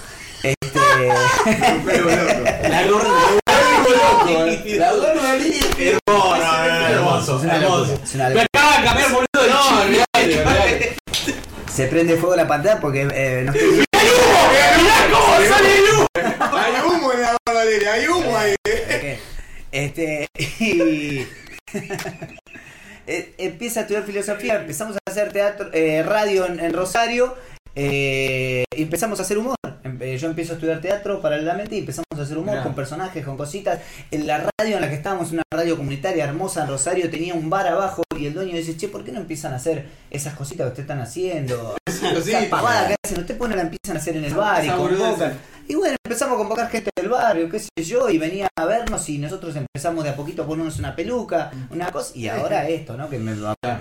Este, 0.43 0.79
La 2.71 2.87
gorda. 2.87 3.11
La 4.79 4.93
gorda 4.93 5.37
Hermoso, 6.91 7.43
hermoso. 7.45 8.01
Me 8.15 8.41
acaba 8.41 8.79
de 8.79 8.85
cambiar 8.85 9.11
boludo 9.13 9.27
No, 9.49 9.83
olvidate. 9.83 10.97
Se 11.81 11.87
prende 11.89 12.17
fuego 12.17 12.37
la 12.37 12.47
pantalla 12.47 12.79
porque 12.81 13.09
eh, 13.13 13.43
no 13.47 13.53
estoy- 13.55 13.87
Hay 16.53 16.75
humo 16.87 17.13
en 17.13 17.21
la 17.23 17.37
Valeria, 17.53 17.93
hay 17.95 18.07
humo 18.07 18.37
ahí. 18.37 18.55
Ok. 18.65 19.19
Este. 19.73 20.27
Y. 20.61 21.27
eh, 23.07 23.35
Empieza 23.39 23.81
a 23.81 23.83
estudiar 23.83 24.05
filosofía, 24.05 24.57
empezamos 24.57 24.97
a 24.97 25.11
hacer 25.11 25.33
teatro, 25.33 25.71
eh, 25.73 26.03
radio 26.03 26.47
en, 26.47 26.61
en 26.61 26.73
Rosario, 26.73 27.35
eh, 27.75 28.65
y 28.75 28.83
empezamos 28.83 29.19
a 29.21 29.23
hacer 29.23 29.39
humor. 29.39 29.57
Em- 29.85 29.99
eh, 30.03 30.19
Yo 30.19 30.29
empiezo 30.29 30.53
a 30.53 30.57
estudiar 30.57 30.81
teatro 30.81 31.21
paralelamente 31.23 31.77
y 31.77 31.79
empezamos 31.81 32.05
hacer 32.23 32.39
humor 32.39 32.63
con 32.63 32.75
personajes, 32.75 33.25
con 33.25 33.37
cositas. 33.37 33.81
En 34.11 34.27
la 34.27 34.39
radio 34.59 34.77
en 34.77 34.81
la 34.81 34.89
que 34.89 34.95
estábamos, 34.97 35.33
una 35.33 35.43
radio 35.53 35.77
comunitaria 35.77 36.25
hermosa 36.25 36.63
en 36.63 36.69
Rosario, 36.69 37.11
tenía 37.11 37.35
un 37.35 37.51
bar 37.51 37.67
abajo 37.67 38.03
y 38.19 38.27
el 38.27 38.35
dueño 38.35 38.57
dice, 38.57 38.77
che, 38.77 38.89
¿por 38.89 39.05
qué 39.05 39.13
no 39.13 39.21
empiezan 39.21 39.53
a 39.53 39.57
hacer 39.57 39.87
esas 40.11 40.35
cositas 40.35 40.65
que 40.67 40.69
ustedes 40.69 40.85
están 40.85 41.01
haciendo? 41.01 41.77
Esa 41.87 42.49
pavada 42.49 42.89
que 42.89 42.97
hacen, 43.05 43.21
ustedes 43.21 43.39
ponen 43.39 43.57
la 43.57 43.63
empiezan 43.63 43.97
a 43.97 44.01
hacer 44.01 44.17
en 44.17 44.25
el 44.25 44.35
bar 44.35 44.65
y 44.65 44.69
convocan. 44.69 45.39
bueno, 45.75 45.97
empezamos 46.05 46.35
a 46.35 46.39
convocar 46.39 46.71
gente 46.71 46.91
del 46.97 47.09
barrio, 47.09 47.49
qué 47.49 47.59
sé 47.59 47.69
yo, 47.85 48.09
y 48.11 48.19
venía 48.19 48.49
a 48.59 48.65
vernos 48.65 49.09
y 49.09 49.19
nosotros 49.19 49.55
empezamos 49.57 50.05
de 50.05 50.11
a 50.11 50.17
poquito 50.17 50.43
a 50.43 50.47
ponernos 50.47 50.79
una 50.79 50.95
peluca, 50.95 51.51
una 51.71 51.91
cosa, 51.91 52.13
y 52.17 52.29
ahora 52.29 52.69
esto, 52.69 52.97
¿no? 52.97 53.09
Que 53.09 53.19
me, 53.19 53.35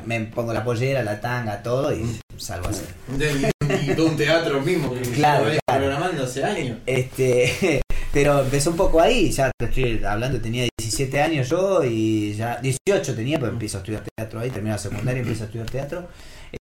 me 0.06 0.22
pongo 0.28 0.54
la 0.54 0.64
pollera, 0.64 1.04
la 1.04 1.20
tanga, 1.20 1.62
todo 1.62 1.94
y 1.94 2.20
salgo 2.38 2.68
a 2.68 2.70
hacer. 2.70 2.88
De, 3.18 3.52
y 3.82 3.96
todo 3.96 4.08
un 4.08 4.18
teatro 4.18 4.62
mismo 4.62 4.94
que 4.94 5.02
Claro, 5.02 5.46
claro. 5.46 5.60
programando 5.68 6.24
hace 6.24 6.44
años. 6.44 6.78
Este, 6.86 7.82
pero 8.12 8.42
empezó 8.42 8.72
un 8.72 8.78
poco 8.78 9.00
ahí, 9.02 9.32
ya 9.32 9.52
te 9.60 9.66
estoy 9.66 10.04
hablando, 10.04 10.40
tenía 10.42 10.68
17 10.80 11.22
años 11.22 11.50
yo 11.50 11.84
y 11.84 12.34
ya 12.36 12.58
18 12.62 13.16
tenía, 13.16 13.40
pues 13.40 13.52
empiezo 13.52 13.78
a 13.78 13.82
estudiar 13.82 14.04
teatro 14.16 14.40
ahí, 14.40 14.50
termino 14.50 14.74
la 14.76 14.80
secundaria 14.80 15.18
y 15.20 15.22
empiezo 15.22 15.44
a 15.44 15.46
estudiar 15.46 15.70
teatro. 15.70 16.08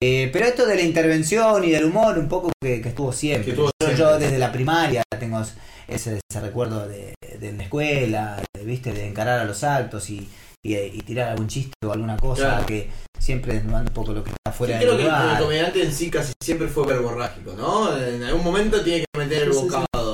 Eh, 0.01 0.29
pero 0.33 0.45
esto 0.45 0.65
de 0.65 0.75
la 0.75 0.81
intervención 0.81 1.63
y 1.63 1.69
del 1.69 1.85
humor, 1.85 2.17
un 2.17 2.27
poco 2.27 2.51
que, 2.61 2.81
que 2.81 2.89
estuvo 2.89 3.11
siempre. 3.13 3.45
Que 3.45 3.51
estuvo 3.51 3.67
yo, 3.67 3.85
siempre. 3.87 3.97
yo 3.99 4.17
desde 4.19 4.39
la 4.39 4.51
primaria 4.51 5.03
tengo 5.19 5.39
ese, 5.87 6.19
ese 6.27 6.41
recuerdo 6.41 6.87
de, 6.87 7.13
de 7.39 7.53
la 7.53 7.63
escuela, 7.63 8.41
de, 8.53 8.63
viste, 8.65 8.91
de 8.91 9.07
encarar 9.07 9.39
a 9.39 9.45
los 9.45 9.63
actos 9.63 10.09
y, 10.09 10.27
y, 10.63 10.75
y 10.75 10.99
tirar 11.01 11.29
algún 11.29 11.47
chiste 11.47 11.73
o 11.85 11.91
alguna 11.91 12.17
cosa 12.17 12.47
Claro. 12.49 12.65
que 12.65 12.89
siempre 13.19 13.53
desnudando 13.53 13.89
un 13.91 13.93
poco 13.93 14.13
lo 14.13 14.23
que 14.23 14.31
está 14.31 14.51
fuera 14.51 14.77
creo 14.79 14.91
del 14.91 14.97
que 15.01 15.03
el, 15.05 15.09
lugar. 15.11 15.31
el 15.37 15.43
comediante 15.43 15.83
en 15.83 15.93
sí 15.93 16.09
casi 16.09 16.33
siempre 16.43 16.67
fue 16.67 16.87
verborrágico, 16.87 17.53
¿no? 17.53 17.95
En 17.95 18.23
algún 18.23 18.43
momento 18.43 18.81
tiene 18.83 19.01
que 19.05 19.19
meter 19.19 19.43
el 19.43 19.53
Sí, 19.53 19.59
sí, 19.59 19.65
sí. 19.65 19.69
bocado 19.71 20.04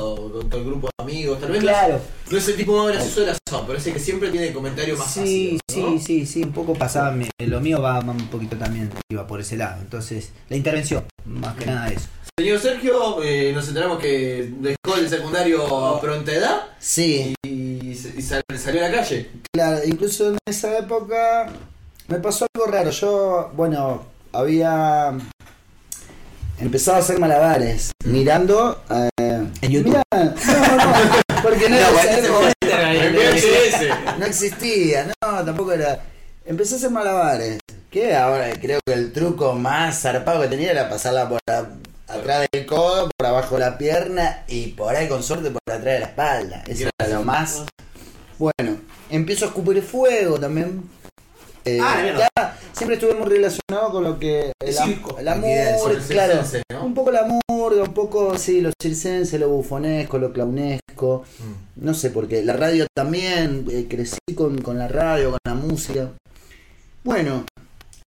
con, 0.42 0.50
con 0.50 0.60
el 0.60 0.66
grupo 0.66 0.88
de 0.98 1.04
amigos. 1.04 1.40
Tal 1.40 1.52
vez 1.52 1.62
Claro. 1.62 2.00
no 2.30 2.38
es 2.38 2.48
el 2.48 2.56
tipo 2.58 2.78
más 2.78 2.88
gracioso 2.94 3.22
de 3.22 3.28
la 3.28 3.38
zona, 3.50 3.68
pero 3.68 3.78
es 3.80 3.88
el 3.88 3.94
que 3.94 4.00
siempre 4.00 4.30
tiene 4.30 4.48
el 4.48 4.54
comentario 4.54 4.98
más 4.98 5.12
Sí, 5.14 5.58
¿no? 5.78 5.98
sí, 5.98 6.00
sí, 6.00 6.26
sí, 6.26 6.44
un 6.44 6.52
poco 6.52 6.74
pasaba, 6.74 7.16
lo 7.40 7.60
mío 7.62 7.82
va 7.82 8.00
un 8.00 8.28
poquito 8.28 8.58
también, 8.58 8.90
iba 9.10 9.26
por 9.28 9.40
ese 9.42 9.58
lado. 9.58 9.82
Entonces, 9.82 10.32
la 10.50 10.58
intervención, 10.58 11.04
más 11.26 11.56
que 11.56 11.66
nada 11.66 11.90
eso. 11.90 12.08
Señor 12.40 12.60
Sergio, 12.60 13.22
eh, 13.24 13.52
nos 13.54 13.68
enteramos 13.68 14.00
que 14.00 14.52
dejó 14.60 14.98
el 14.98 15.10
secundario 15.10 15.86
a 15.86 16.00
pronta 16.02 16.32
edad 16.32 16.62
Sí, 16.80 17.36
y, 17.46 17.94
se- 17.96 18.18
y 18.18 18.22
sal- 18.22 18.42
salió 18.58 18.84
a 18.86 18.90
la 18.90 18.96
calle. 18.98 19.30
claro, 19.54 19.80
incluso 19.86 20.30
en 20.30 20.38
esa 20.48 20.78
época 20.78 21.50
me 22.08 22.18
pasó 22.20 22.48
algo 22.56 22.72
raro. 22.72 22.90
Yo, 22.90 23.52
bueno, 23.56 24.04
había 24.32 25.14
empezado 26.60 26.98
a 26.98 27.00
hacer 27.02 27.20
malabares, 27.20 27.92
mirando... 28.06 28.82
eh, 28.90 29.10
En 29.62 29.72
YouTube. 29.72 29.90
Mirá, 29.90 30.04
no, 30.12 30.24
no, 30.26 31.44
porque 31.44 31.70
no, 31.70 31.76
No, 31.76 32.00
era 32.00 32.18
ese 32.18 32.30
momento. 32.30 32.56
No 34.20 34.26
existía, 34.26 35.06
no, 35.22 35.46
tampoco 35.46 35.74
era. 35.74 36.00
Empecé 36.46 36.76
a 36.76 36.78
hacer 36.78 36.90
malabares. 36.90 37.60
Que 37.90 38.16
ahora 38.16 38.52
creo 38.60 38.80
que 38.86 38.94
el 38.94 39.12
truco 39.12 39.54
más 39.54 40.02
zarpado 40.02 40.42
que 40.42 40.48
tenía 40.48 40.72
era 40.72 40.90
pasarla 40.90 41.28
por 41.28 41.40
atrás 42.08 42.48
del 42.52 42.66
codo, 42.66 43.10
por 43.18 43.28
abajo 43.28 43.56
de 43.56 43.62
la 43.62 43.78
pierna 43.78 44.44
y 44.48 44.68
por 44.68 44.96
ahí 44.96 45.08
con 45.10 45.22
suerte 45.24 45.52
por 45.52 45.62
atrás 45.66 45.84
de 45.84 46.00
la 46.00 46.06
espalda. 46.06 46.64
Eso 46.68 46.90
era 46.98 47.10
lo 47.16 47.24
más. 47.24 47.64
Bueno, 48.40 48.78
empiezo 49.10 49.46
a 49.46 49.48
escupir 49.50 49.82
fuego 49.84 50.40
también. 50.40 50.90
Eh, 51.66 51.80
Ah, 51.82 52.02
ya, 52.36 52.58
siempre 52.74 52.96
estuve 52.96 53.14
muy 53.16 53.28
relacionado 53.28 53.92
con 53.92 54.04
lo 54.04 54.20
que 54.20 54.52
el, 54.60 54.74
circo, 54.74 55.18
el 55.20 55.28
amor, 55.28 55.50
el 55.50 56.02
claro, 56.08 56.34
circense, 56.34 56.64
¿no? 56.72 56.86
un 56.86 56.94
poco 56.94 57.12
la 57.12 57.28
murga, 57.50 57.84
un 57.84 57.94
poco, 57.94 58.38
sí, 58.38 58.62
lo 58.62 58.72
circense, 58.82 59.38
lo 59.40 59.50
bufonesco, 59.50 60.18
lo 60.18 60.32
clownesco. 60.34 61.24
No 61.76 61.94
sé 61.94 62.10
por 62.12 62.28
qué. 62.28 62.44
La 62.44 62.54
radio 62.54 62.86
también, 62.96 63.66
eh, 63.72 63.88
crecí 63.90 64.20
con, 64.36 64.62
con 64.62 64.78
la 64.78 64.88
radio, 64.88 65.32
con 65.32 65.40
la 65.46 65.54
música. 65.56 66.12
Bueno, 67.04 67.46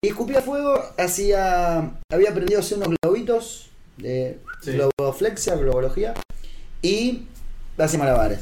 y 0.03 0.09
escupía 0.09 0.41
fuego, 0.41 0.79
hacía, 0.97 1.91
había 2.11 2.29
aprendido 2.29 2.59
a 2.59 2.63
hacer 2.63 2.77
unos 2.77 2.89
globitos 3.01 3.69
de 3.97 4.39
Sí. 4.61 4.71
globoflexia, 4.71 5.55
globología, 5.55 6.13
y 6.81 7.23
hacía 7.77 7.99
malabares. 7.99 8.39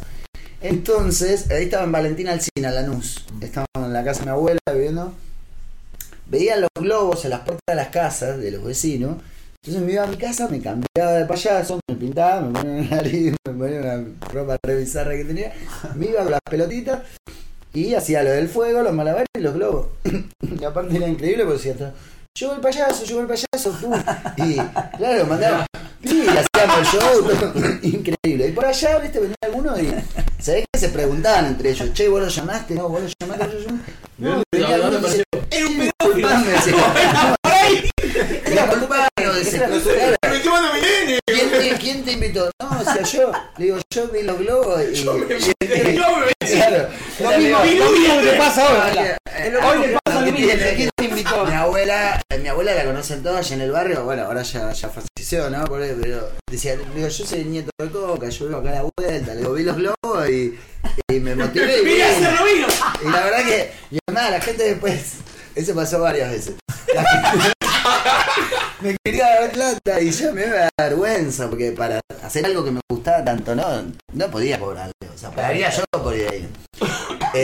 Entonces, 0.61 1.49
ahí 1.49 1.63
estaba 1.63 1.83
en 1.85 1.91
Valentina 1.91 2.31
Alcina, 2.33 2.69
Lanús. 2.71 3.25
Estaba 3.41 3.65
en 3.75 3.93
la 3.93 4.03
casa 4.03 4.19
de 4.19 4.25
mi 4.27 4.31
abuela 4.31 4.59
viviendo. 4.71 5.13
Veía 6.31 6.55
los 6.55 6.69
globos 6.79 7.25
en 7.25 7.31
las 7.31 7.41
puertas 7.41 7.59
de 7.67 7.75
las 7.75 7.89
casas 7.89 8.39
de 8.39 8.51
los 8.51 8.63
vecinos. 8.63 9.17
Entonces 9.61 9.85
me 9.85 9.91
iba 9.91 10.03
a 10.03 10.07
mi 10.07 10.15
casa, 10.15 10.47
me 10.47 10.61
cambiaba 10.61 11.11
de 11.11 11.25
payaso, 11.25 11.81
me 11.89 11.95
pintaba, 11.97 12.39
me 12.39 12.57
ponía 12.57 12.71
una 12.71 12.89
nariz, 12.95 13.35
me 13.45 13.53
ponía 13.53 13.79
una 13.81 14.05
ropa 14.31 14.57
re 14.63 14.77
bizarra 14.77 15.11
que 15.11 15.25
tenía. 15.25 15.51
Me 15.93 16.05
iba 16.05 16.23
con 16.23 16.31
las 16.31 16.39
pelotitas 16.49 17.01
y 17.73 17.95
hacía 17.95 18.23
lo 18.23 18.29
del 18.29 18.47
fuego, 18.47 18.81
los 18.81 18.93
malabares 18.93 19.27
y 19.37 19.41
los 19.41 19.53
globos. 19.55 19.87
y 20.41 20.63
aparte 20.63 20.95
era 20.95 21.09
increíble 21.09 21.43
porque 21.43 21.69
decía, 21.69 21.93
llegó 22.33 22.53
el 22.53 22.61
payaso, 22.61 23.03
llegó 23.03 23.19
el 23.19 23.27
payaso, 23.27 23.77
pum. 23.81 23.93
Y 24.37 24.55
claro, 24.97 25.25
mandaba. 25.25 25.65
Sí, 26.01 26.25
hacíamos 26.29 26.77
el 26.79 26.85
show, 26.85 27.23
todo. 27.27 27.53
increíble. 27.81 28.47
Y 28.47 28.51
por 28.53 28.65
allá, 28.65 28.99
viste, 28.99 29.19
venía 29.19 29.35
alguno 29.43 29.77
y. 29.77 29.93
¿Sabés 30.39 30.63
que 30.71 30.79
se 30.79 30.89
preguntaban 30.89 31.47
entre 31.47 31.71
ellos? 31.71 31.93
Che, 31.93 32.07
vos 32.07 32.21
lo 32.21 32.29
llamaste, 32.29 32.73
no, 32.73 32.87
vos 32.87 33.01
lo 33.01 33.09
llamaste, 33.19 33.51
yo 33.51 33.67
llamo. 33.67 33.79
No, 34.17 34.37
¿De 34.37 34.43
venía 34.53 34.75
alguno 34.75 34.97
y 34.97 35.01
decía, 35.01 35.23
Era 35.51 35.67
un 35.67 35.90
"Sí, 36.63 36.71
pedófilo. 36.71 37.37
disculpame", 37.41 37.79
decía. 39.39 39.67
Disculpame, 39.67 39.67
decía, 39.67 39.67
claro. 39.67 40.17
Me 40.29 40.35
estoy 40.37 40.51
mandando 40.51 40.73
mi 40.75 40.81
nene. 40.81 41.19
¿Quién 41.25 41.49
te, 41.51 41.77
quién 41.77 42.05
te 42.05 42.11
invitó? 42.13 42.51
No, 42.61 42.79
o 42.79 42.83
sea, 42.83 43.01
yo. 43.03 43.31
Le 43.57 43.65
digo, 43.65 43.77
yo 43.93 44.07
vi 44.09 44.23
los 44.23 44.37
globos 44.39 44.81
y. 44.91 45.03
Yo 45.03 45.13
me 45.13 45.25
Claro. 46.41 46.87
Lo 47.19 47.37
mismo, 47.37 47.57
lo 47.59 47.91
mismo 47.91 48.17
que 48.21 48.27
te 48.31 48.37
pasa 48.37 48.67
ahora. 48.67 49.17
Hoy 49.63 49.87
le 49.87 49.97
pasa 50.03 50.21
lo 50.21 50.31
mismo. 50.31 50.51
¿Quién 50.75 50.89
te 50.95 51.05
invitó? 51.05 51.45
Mi 51.45 51.53
abuela, 51.53 52.21
mi 52.41 52.47
abuela 52.47 52.73
la 52.75 52.85
conocen 52.85 53.23
todas 53.23 53.45
allá 53.45 53.55
en 53.55 53.61
el 53.61 53.71
barrio, 53.71 54.03
bueno, 54.03 54.23
ahora 54.25 54.41
ya, 54.41 54.71
ya 54.71 54.89
falleció, 54.89 55.49
¿no? 55.49 55.63
Por 55.65 55.81
ahí, 55.81 55.95
pero 56.01 56.29
decía, 56.49 56.75
le 56.75 56.83
digo, 56.95 57.07
yo 57.07 57.25
soy 57.25 57.39
el 57.41 57.51
nieto 57.51 57.69
de 57.79 57.89
Coca, 57.89 58.29
yo 58.29 58.47
vivo 58.47 58.59
acá 58.59 58.69
a 58.69 58.73
la 58.73 58.81
vuelta, 58.97 59.33
le 59.33 59.39
digo, 59.39 59.53
vi 59.53 59.63
los 59.63 59.77
globos 59.77 60.29
y, 60.29 60.57
y 61.09 61.19
me 61.19 61.35
motivé 61.35 61.81
y. 61.83 61.87
Y 63.07 63.09
la 63.09 63.23
verdad 63.23 63.45
que, 63.45 63.71
y 63.91 63.97
nada, 64.11 64.31
la 64.31 64.41
gente 64.41 64.63
después, 64.63 65.13
eso 65.55 65.75
pasó 65.75 65.99
varias 66.01 66.31
veces. 66.31 66.55
Me 68.81 68.97
quería 69.03 69.41
dar 69.41 69.51
plata 69.51 70.01
y 70.01 70.11
yo 70.11 70.33
me 70.33 70.47
daba 70.47 70.69
vergüenza, 70.77 71.47
porque 71.49 71.71
para 71.71 72.01
hacer 72.23 72.45
algo 72.45 72.63
que 72.63 72.71
me 72.71 72.79
gustaba 72.89 73.23
tanto, 73.23 73.53
no, 73.53 73.63
no 74.13 74.31
podía 74.31 74.59
cobrarle, 74.59 74.93
o 75.13 75.17
sea, 75.17 75.29
pagaría 75.29 75.69
yo 75.69 75.83
por 75.91 76.15
ir 76.15 76.27
ahí. 76.27 76.49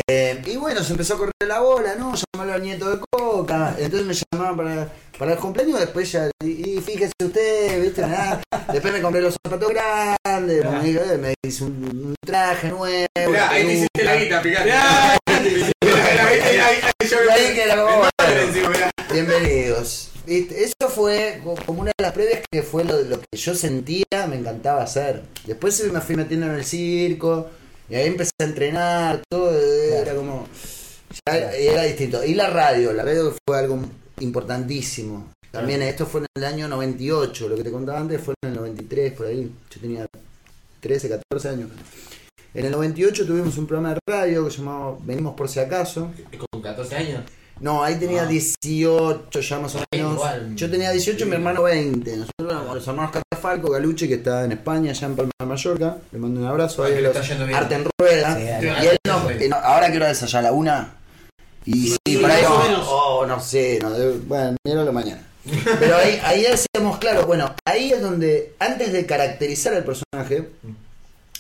Eh, 0.10 0.42
y 0.46 0.58
bueno, 0.58 0.84
se 0.84 0.94
empezó 0.94 1.14
a 1.14 1.18
correr 1.18 1.34
la 1.48 1.60
bola, 1.60 1.94
¿no? 1.96 2.14
Llamarlo 2.16 2.54
al 2.56 2.64
nieto 2.64 2.90
de 2.90 3.00
Coca, 3.12 3.76
entonces 3.78 4.08
me 4.08 4.16
llamaban 4.16 4.58
para, 4.58 4.90
para 5.20 5.34
el 5.34 5.38
cumpleaños, 5.38 5.80
después 5.80 6.12
ya, 6.12 6.30
y, 6.44 6.78
y 6.78 6.82
fíjese 6.82 7.14
usted, 7.24 7.82
¿viste? 7.84 8.02
Nada. 8.02 8.42
Después 8.74 8.94
me 8.94 9.02
compré 9.02 9.22
los 9.22 9.36
zapatos 9.46 9.70
grandes, 9.70 10.66
me, 10.66 11.18
me 11.20 11.34
hice 11.46 11.64
un, 11.66 11.84
un 11.84 12.16
traje 12.26 12.70
nuevo. 12.70 13.08
Mirá, 13.16 13.50
ahí 13.50 13.64
te 13.66 13.74
hiciste 13.74 14.04
la 14.04 14.16
guita, 14.16 14.42
Bienvenidos. 19.12 20.10
¿Viste? 20.26 20.64
Eso 20.64 20.90
fue 20.90 21.40
co- 21.44 21.56
como 21.66 21.82
una 21.82 21.92
de 21.98 22.04
las 22.04 22.12
previas 22.14 22.42
que 22.52 22.62
fue 22.64 22.84
lo, 22.84 23.02
lo 23.04 23.20
que 23.22 23.38
yo 23.38 23.56
sentía, 23.56 24.06
me 24.30 24.36
encantaba 24.36 24.84
hacer. 24.84 25.24
Después 25.46 25.82
me 25.92 26.02
fui 26.02 26.16
metiendo 26.18 26.48
en 26.48 26.54
el 26.56 26.66
circo 26.66 27.50
y 27.90 27.96
ahí 27.96 28.08
empecé 28.08 28.32
a 28.42 28.44
entrenar, 28.44 29.22
todo 29.30 29.52
era 29.58 30.14
como... 30.16 30.48
ya 31.28 31.52
era 31.52 31.84
distinto. 31.84 32.24
Y 32.26 32.34
la 32.36 32.50
radio, 32.50 32.92
la 32.92 33.04
radio 33.04 33.34
fue 33.48 33.58
algo 33.58 33.80
importantísimo. 34.20 35.32
También 35.52 35.82
esto 35.82 36.06
fue 36.06 36.22
en 36.22 36.26
el 36.36 36.44
año 36.44 36.68
98, 36.68 37.48
lo 37.48 37.56
que 37.56 37.64
te 37.64 37.72
contaba 37.72 38.00
antes 38.00 38.22
fue 38.22 38.34
en 38.44 38.50
el 38.52 38.56
93, 38.58 39.14
por 39.14 39.28
ahí. 39.28 39.50
Yo 39.74 39.80
tenía 39.82 40.06
13, 40.82 41.10
14 41.10 41.50
años. 41.50 41.70
En 42.58 42.66
el 42.66 42.72
98 42.72 43.26
tuvimos 43.28 43.56
un 43.60 43.68
programa 43.68 43.94
de 43.94 44.00
radio 44.08 44.46
que 44.46 44.50
se 44.52 44.58
llamaba 44.58 44.98
Venimos 45.04 45.36
por 45.36 45.48
si 45.48 45.60
acaso. 45.60 46.10
Con 46.52 46.60
14 46.62 46.96
años. 46.96 47.22
No, 47.60 47.84
ahí 47.84 47.96
tenía 47.96 48.24
Ah. 48.24 48.26
18 48.26 49.40
ya 49.42 49.60
más 49.60 49.76
o 49.76 49.80
menos. 49.92 50.14
igual. 50.16 50.56
Yo 50.56 50.70
tenía 50.72 50.92
18 50.92 51.26
mi 51.28 51.34
hermano 51.36 51.62
20. 51.64 52.18
Nosotros 52.18 52.52
éramos 52.52 52.76
los 52.76 52.88
hermanos 52.88 53.12
Catafalco, 53.12 53.70
Galuche, 53.70 54.08
que 54.08 54.16
está 54.16 54.44
en 54.46 54.54
España, 54.54 54.90
allá 54.90 55.06
en 55.08 55.16
Palma 55.16 55.32
de 55.40 55.46
Mallorca. 55.46 55.98
Le 56.12 56.18
mando 56.20 56.40
un 56.42 56.48
abrazo. 56.48 56.84
Ahí 56.84 56.94
Que 56.94 57.02
le 57.02 57.08
los 57.10 57.16
está 57.16 57.28
yendo 57.28 57.46
bien. 57.46 57.58
Arte 57.60 57.76
en 57.76 57.86
Rueda. 58.00 58.36
Sí, 58.36 58.42
ahí. 58.48 58.86
y 58.86 58.88
él 58.88 58.98
nos- 59.08 59.32
eh, 59.32 59.48
no, 59.50 59.56
ahora 59.58 59.90
quiero 59.92 60.08
es 60.08 60.24
allá 60.24 60.42
la 60.42 60.52
una. 60.52 60.94
Y 61.66 61.74
sí, 61.90 61.98
Sí, 62.08 62.18
por 62.18 62.32
ahí 62.32 62.42
más 62.42 62.52
o 62.52 62.54
como- 62.56 62.64
menos. 62.68 62.88
oh, 62.90 63.26
no 63.28 63.40
sé, 63.40 63.80
no, 63.84 63.90
de- 63.92 64.18
bueno, 64.18 64.56
mira 64.66 64.84
la 64.84 64.92
mañana. 64.92 65.22
Pero 65.80 65.96
ahí, 65.96 66.20
ahí 66.24 66.42
decíamos, 66.44 66.98
claro, 66.98 67.26
bueno, 67.28 67.54
ahí 67.66 67.92
es 67.92 68.02
donde, 68.02 68.54
antes 68.60 68.92
de 68.94 69.06
caracterizar 69.06 69.74
al 69.74 69.84
personaje, 69.84 70.50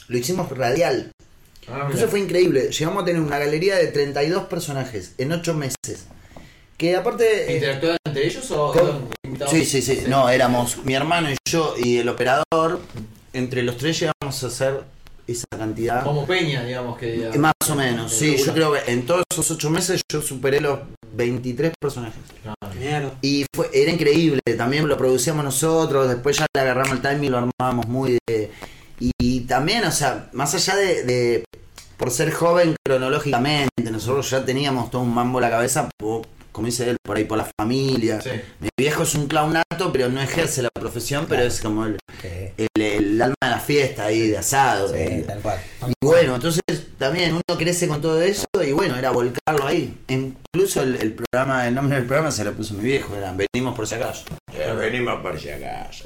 lo 0.08 0.18
hicimos 0.18 0.50
radial. 0.50 1.12
Ah, 1.70 1.82
Entonces 1.86 2.10
fue 2.10 2.20
increíble. 2.20 2.72
Llegamos 2.72 3.04
a 3.04 3.06
tener 3.06 3.22
una 3.22 3.38
galería 3.40 3.76
de 3.76 3.88
32 3.88 4.44
personajes 4.46 5.14
en 5.18 5.32
8 5.34 5.54
meses. 5.54 6.06
Que 6.78 6.96
aparte. 6.96 7.52
eh, 7.52 7.56
¿Interactúan 7.56 7.98
entre 8.06 8.28
ellos 8.28 8.50
o 8.52 8.74
invitados? 9.24 9.54
Sí, 9.54 9.66
sí, 9.66 9.82
sí. 9.82 10.04
No, 10.08 10.30
éramos 10.30 10.78
mi 10.86 10.94
hermano 10.94 11.30
y 11.32 11.36
yo 11.50 11.76
y 11.78 11.98
el 11.98 12.08
operador. 12.10 12.80
Entre 13.34 13.62
los 13.64 13.78
tres 13.78 14.00
llegamos 14.00 14.44
a 14.44 14.48
hacer 14.48 14.84
esa 15.28 15.46
cantidad. 15.50 16.04
Como 16.04 16.26
Peña, 16.26 16.64
digamos 16.64 16.98
que. 16.98 17.30
Más 17.38 17.54
o 17.70 17.76
menos, 17.76 18.14
sí. 18.14 18.38
Yo 18.38 18.54
creo 18.54 18.74
que 18.74 18.92
en 18.92 19.06
todos 19.06 19.24
esos 19.32 19.52
8 19.52 19.70
meses 19.70 20.02
yo 20.12 20.22
superé 20.22 20.62
los 20.62 20.80
23 21.14 21.74
personajes. 21.80 22.22
Mierda. 22.80 23.14
Y 23.22 23.46
fue, 23.54 23.70
era 23.74 23.92
increíble, 23.92 24.40
también 24.56 24.88
lo 24.88 24.96
producíamos 24.98 25.44
nosotros, 25.44 26.08
después 26.08 26.38
ya 26.38 26.46
le 26.54 26.62
agarramos 26.62 26.92
el 26.92 27.02
timing 27.02 27.24
y 27.24 27.30
lo 27.30 27.38
armábamos 27.40 27.88
muy 27.88 28.18
de... 28.28 28.52
Y, 29.00 29.12
y 29.20 29.42
también, 29.42 29.84
o 29.86 29.92
sea, 29.92 30.30
más 30.34 30.54
allá 30.56 30.76
de, 30.76 31.04
de- 31.04 31.44
por 31.98 32.12
ser 32.12 32.32
joven 32.32 32.76
cronológicamente, 32.86 33.70
nosotros 33.92 34.30
ya 34.30 34.46
teníamos 34.46 34.92
todo 34.92 35.02
un 35.02 35.14
mambo 35.14 35.40
en 35.40 35.44
la 35.44 35.50
cabeza, 35.50 35.90
po- 35.98 36.26
como 36.52 36.66
dice 36.68 36.90
él, 36.90 36.98
por 37.04 37.18
ahí 37.18 37.24
por 37.26 37.38
la 37.38 37.48
familia. 37.60 38.20
Sí. 38.22 38.32
Mi 38.60 38.70
viejo 38.80 39.04
es 39.04 39.14
un 39.14 39.28
clownato, 39.28 39.92
pero 39.92 40.10
no 40.10 40.20
ejerce 40.22 40.64
la 40.64 40.70
profesión, 40.74 41.26
pero 41.30 41.44
es 41.44 41.62
como 41.62 41.86
el, 41.86 41.98
Sí, 42.22 42.28
el- 42.58 42.82
el 42.82 43.22
alma 43.22 43.36
de 43.42 43.50
la 43.50 43.60
fiesta 43.60 44.06
ahí, 44.06 44.28
de 44.30 44.38
asado. 44.40 44.90
sí, 44.90 44.96
y- 45.00 45.22
tal 45.24 45.40
cual. 45.40 45.60
y 45.88 45.94
bueno, 46.06 46.36
entonces 46.36 46.62
también 46.98 47.34
uno 47.34 47.58
crece 47.60 47.88
con 47.88 48.02
todo 48.02 48.20
eso 48.24 48.46
y 48.66 48.72
bueno, 48.72 48.96
era 48.98 49.12
volcarlo 49.12 49.68
ahí. 49.68 49.96
Incluso 50.08 50.82
el, 50.82 50.96
el 50.96 51.14
programa, 51.14 51.68
el 51.68 51.76
nombre 51.76 51.98
del 51.98 52.08
programa 52.08 52.32
se 52.32 52.44
lo 52.44 52.54
puso 52.54 52.74
mi 52.74 52.84
viejo, 52.84 53.16
era 53.16 53.36
Venimos 53.54 53.76
por 53.76 53.86
si 53.88 53.94
acaso. 53.96 54.26
Eh, 54.54 54.74
venimos 54.76 55.22
por 55.22 55.40
si 55.40 55.50
acaso. 55.52 56.06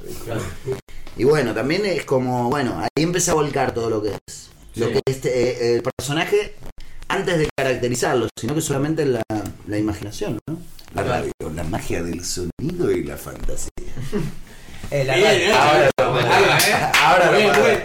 Y 1.17 1.23
bueno, 1.23 1.53
también 1.53 1.85
es 1.85 2.05
como, 2.05 2.49
bueno, 2.49 2.79
ahí 2.79 3.03
empecé 3.03 3.31
a 3.31 3.35
volcar 3.35 3.73
todo 3.73 3.89
lo 3.89 4.01
que 4.01 4.09
es. 4.27 4.49
Lo 4.75 4.89
que 4.89 4.99
es 5.05 5.15
este, 5.15 5.51
eh, 5.71 5.75
el 5.75 5.83
personaje 5.83 6.55
antes 7.09 7.37
de 7.37 7.49
caracterizarlo, 7.55 8.29
sino 8.39 8.55
que 8.55 8.61
solamente 8.61 9.05
la, 9.05 9.21
la 9.67 9.77
imaginación, 9.77 10.39
¿no? 10.47 10.57
La 10.95 11.03
radio, 11.03 11.31
la 11.53 11.63
magia 11.63 12.01
del 12.03 12.23
sonido 12.25 12.91
y 12.91 13.03
la 13.03 13.17
fantasía. 13.17 13.69
Eh, 14.89 15.05
la 15.05 15.15
Bien, 15.15 15.25
radio- 15.27 15.39
bien. 15.39 15.55
Ahora, 15.55 16.57
¿eh? 16.59 16.91
ahora 17.01 17.31
bien, 17.31 17.47
lo 17.47 17.53
muy 17.53 17.61
para. 17.61 17.67
bien. 17.69 17.81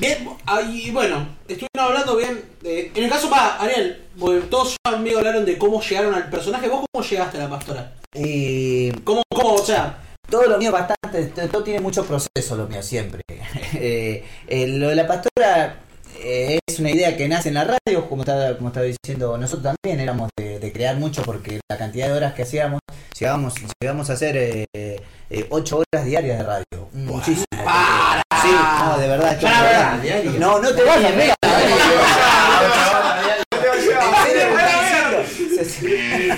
Bien, 0.00 0.28
ahí, 0.46 0.90
bueno, 0.90 1.28
estuvieron 1.46 1.68
hablando 1.92 2.16
bien. 2.16 2.42
de- 2.62 2.90
en 2.92 3.04
el 3.04 3.10
caso, 3.10 3.30
para 3.30 3.56
Ariel, 3.60 4.02
todos 4.50 4.74
conmigo 4.84 5.18
hablaron 5.18 5.44
de 5.44 5.56
cómo 5.58 5.80
llegaron 5.80 6.12
al 6.12 6.28
personaje. 6.28 6.68
¿Vos 6.68 6.84
cómo 6.90 7.04
llegaste 7.04 7.36
a 7.38 7.42
la 7.42 7.50
pastora? 7.50 7.92
Y 8.14 8.90
¿Cómo, 9.04 9.22
cómo, 9.32 9.54
o 9.54 9.64
sea, 9.64 9.98
todo 10.30 10.46
lo 10.46 10.58
mío 10.58 10.72
bastante, 10.72 11.26
todo 11.48 11.62
tiene 11.62 11.80
mucho 11.80 12.04
proceso 12.04 12.56
lo 12.56 12.66
mío 12.66 12.82
siempre. 12.82 13.22
Eh, 13.72 14.24
eh, 14.48 14.66
lo 14.66 14.88
de 14.88 14.96
la 14.96 15.06
pastora 15.06 15.76
eh, 16.22 16.58
es 16.66 16.78
una 16.78 16.90
idea 16.90 17.16
que 17.16 17.28
nace 17.28 17.48
en 17.48 17.54
la 17.54 17.64
radio, 17.64 18.08
como 18.08 18.22
estaba, 18.22 18.56
como 18.56 18.68
estaba 18.68 18.84
diciendo, 18.84 19.38
nosotros 19.38 19.74
también 19.74 20.00
éramos 20.00 20.28
de, 20.36 20.58
de 20.58 20.72
crear 20.72 20.96
mucho 20.96 21.22
porque 21.22 21.60
la 21.68 21.78
cantidad 21.78 22.08
de 22.08 22.12
horas 22.12 22.34
que 22.34 22.42
hacíamos, 22.42 22.80
llegábamos, 23.18 23.54
llegamos 23.80 24.10
a 24.10 24.12
hacer 24.14 24.36
eh, 24.36 24.66
eh, 24.74 25.46
ocho 25.50 25.78
horas 25.78 26.04
diarias 26.04 26.38
de 26.38 26.44
radio. 26.44 26.88
Muchísimo. 26.92 27.46
Sí, 27.50 28.50
no, 28.84 28.98
de 28.98 29.08
verdad. 29.08 29.40
Para, 29.40 29.98
diarias. 29.98 30.34
No, 30.34 30.58
no 30.58 30.74
te 30.74 30.82
vayas, 30.82 31.14
mira. 31.14 31.34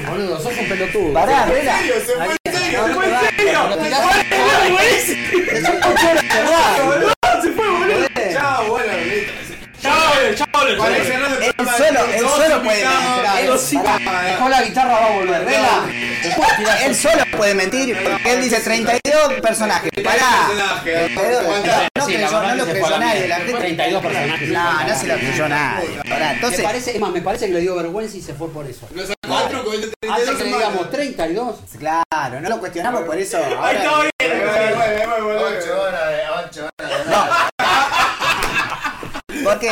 Boludo, 0.09 0.41
sos 0.41 0.59
un 0.59 0.69
pelotudo. 0.69 1.13
Pará, 1.13 1.47
Se 2.73 2.79
fue 2.79 3.05
en 3.05 3.13
serio, 3.21 3.61
se 3.69 3.91
fue. 4.71 5.13
Se 7.43 7.53
fue, 7.53 7.69
boludo. 7.71 7.92
Listo. 10.33 10.45
chao, 10.53 10.67
chao, 10.69 10.79
Para 10.79 10.99
ir 10.99 11.05
cerrando 11.05 11.39
el 11.41 11.55
programa, 11.55 11.79
solo, 11.79 12.01
él 12.15 12.23
dos 12.23 12.33
solo 12.33 12.63
puede 12.63 12.81
invitados, 12.83 13.23
mentir. 13.33 13.47
dos 13.51 13.73
Él- 13.73 13.79
pará, 13.83 13.97
invitados. 13.99 14.25
Dejó 14.33 14.49
la 14.49 14.63
guitarra, 14.63 14.93
va 14.93 15.07
a 15.07 15.11
volver. 15.11 15.45
Vela. 15.45 15.89
Él 16.85 16.95
solo 16.97 17.25
puede 17.37 17.55
mentir 17.55 17.97
porque 18.03 18.33
él 18.33 18.43
dice 18.43 18.61
32 18.61 19.33
personajes. 19.41 19.91
Pará. 20.05 20.47
personajes. 20.49 20.95
32. 21.15 21.43
No, 21.43 22.05
creyó, 22.07 22.43
no 22.43 22.55
lo 22.55 22.65
creyó 22.67 22.99
nadie. 22.99 23.29
La 23.29 23.37
gente 23.37 23.53
32 23.55 24.03
personajes. 24.03 24.49
No, 24.49 24.85
no 24.85 24.97
se 24.99 25.07
lo 25.07 25.15
creyó 25.17 25.49
nadie. 25.49 25.89
Pará, 26.09 26.29
Me 26.29 26.33
entonces, 26.35 26.61
parece, 26.63 26.91
es 26.93 27.01
más, 27.01 27.11
me 27.11 27.21
parece 27.23 27.47
que 27.47 27.53
le 27.53 27.61
dio 27.61 27.75
vergüenza 27.77 28.17
y 28.17 28.23
se 28.23 28.35
fue 28.35 28.49
por 28.51 28.67
eso. 28.67 28.89
Nos 28.95 29.09
sacó 29.09 29.37
a 29.37 29.49
truco, 29.49 29.73
el 29.73 29.81
de 29.83 29.89
32 30.01 30.13
Antes 30.19 30.25
que 30.29 30.33
le 30.33 30.39
semanas. 30.51 30.69
digamos 30.69 30.91
32. 30.91 31.57
claro, 31.79 32.41
no 32.41 32.49
lo 32.49 32.59
cuestionamos 32.61 33.03
por 33.03 33.19
eso. 33.19 33.37
Ahí 33.39 33.53
Ahora, 33.55 33.73
está, 33.73 34.01
bien. 34.01 34.13
Ocho 34.43 35.81
horas 35.83 36.09
de, 36.11 36.23
ocho 36.47 36.69
horas 36.79 37.03
¿Por 39.45 39.59
qué? 39.59 39.71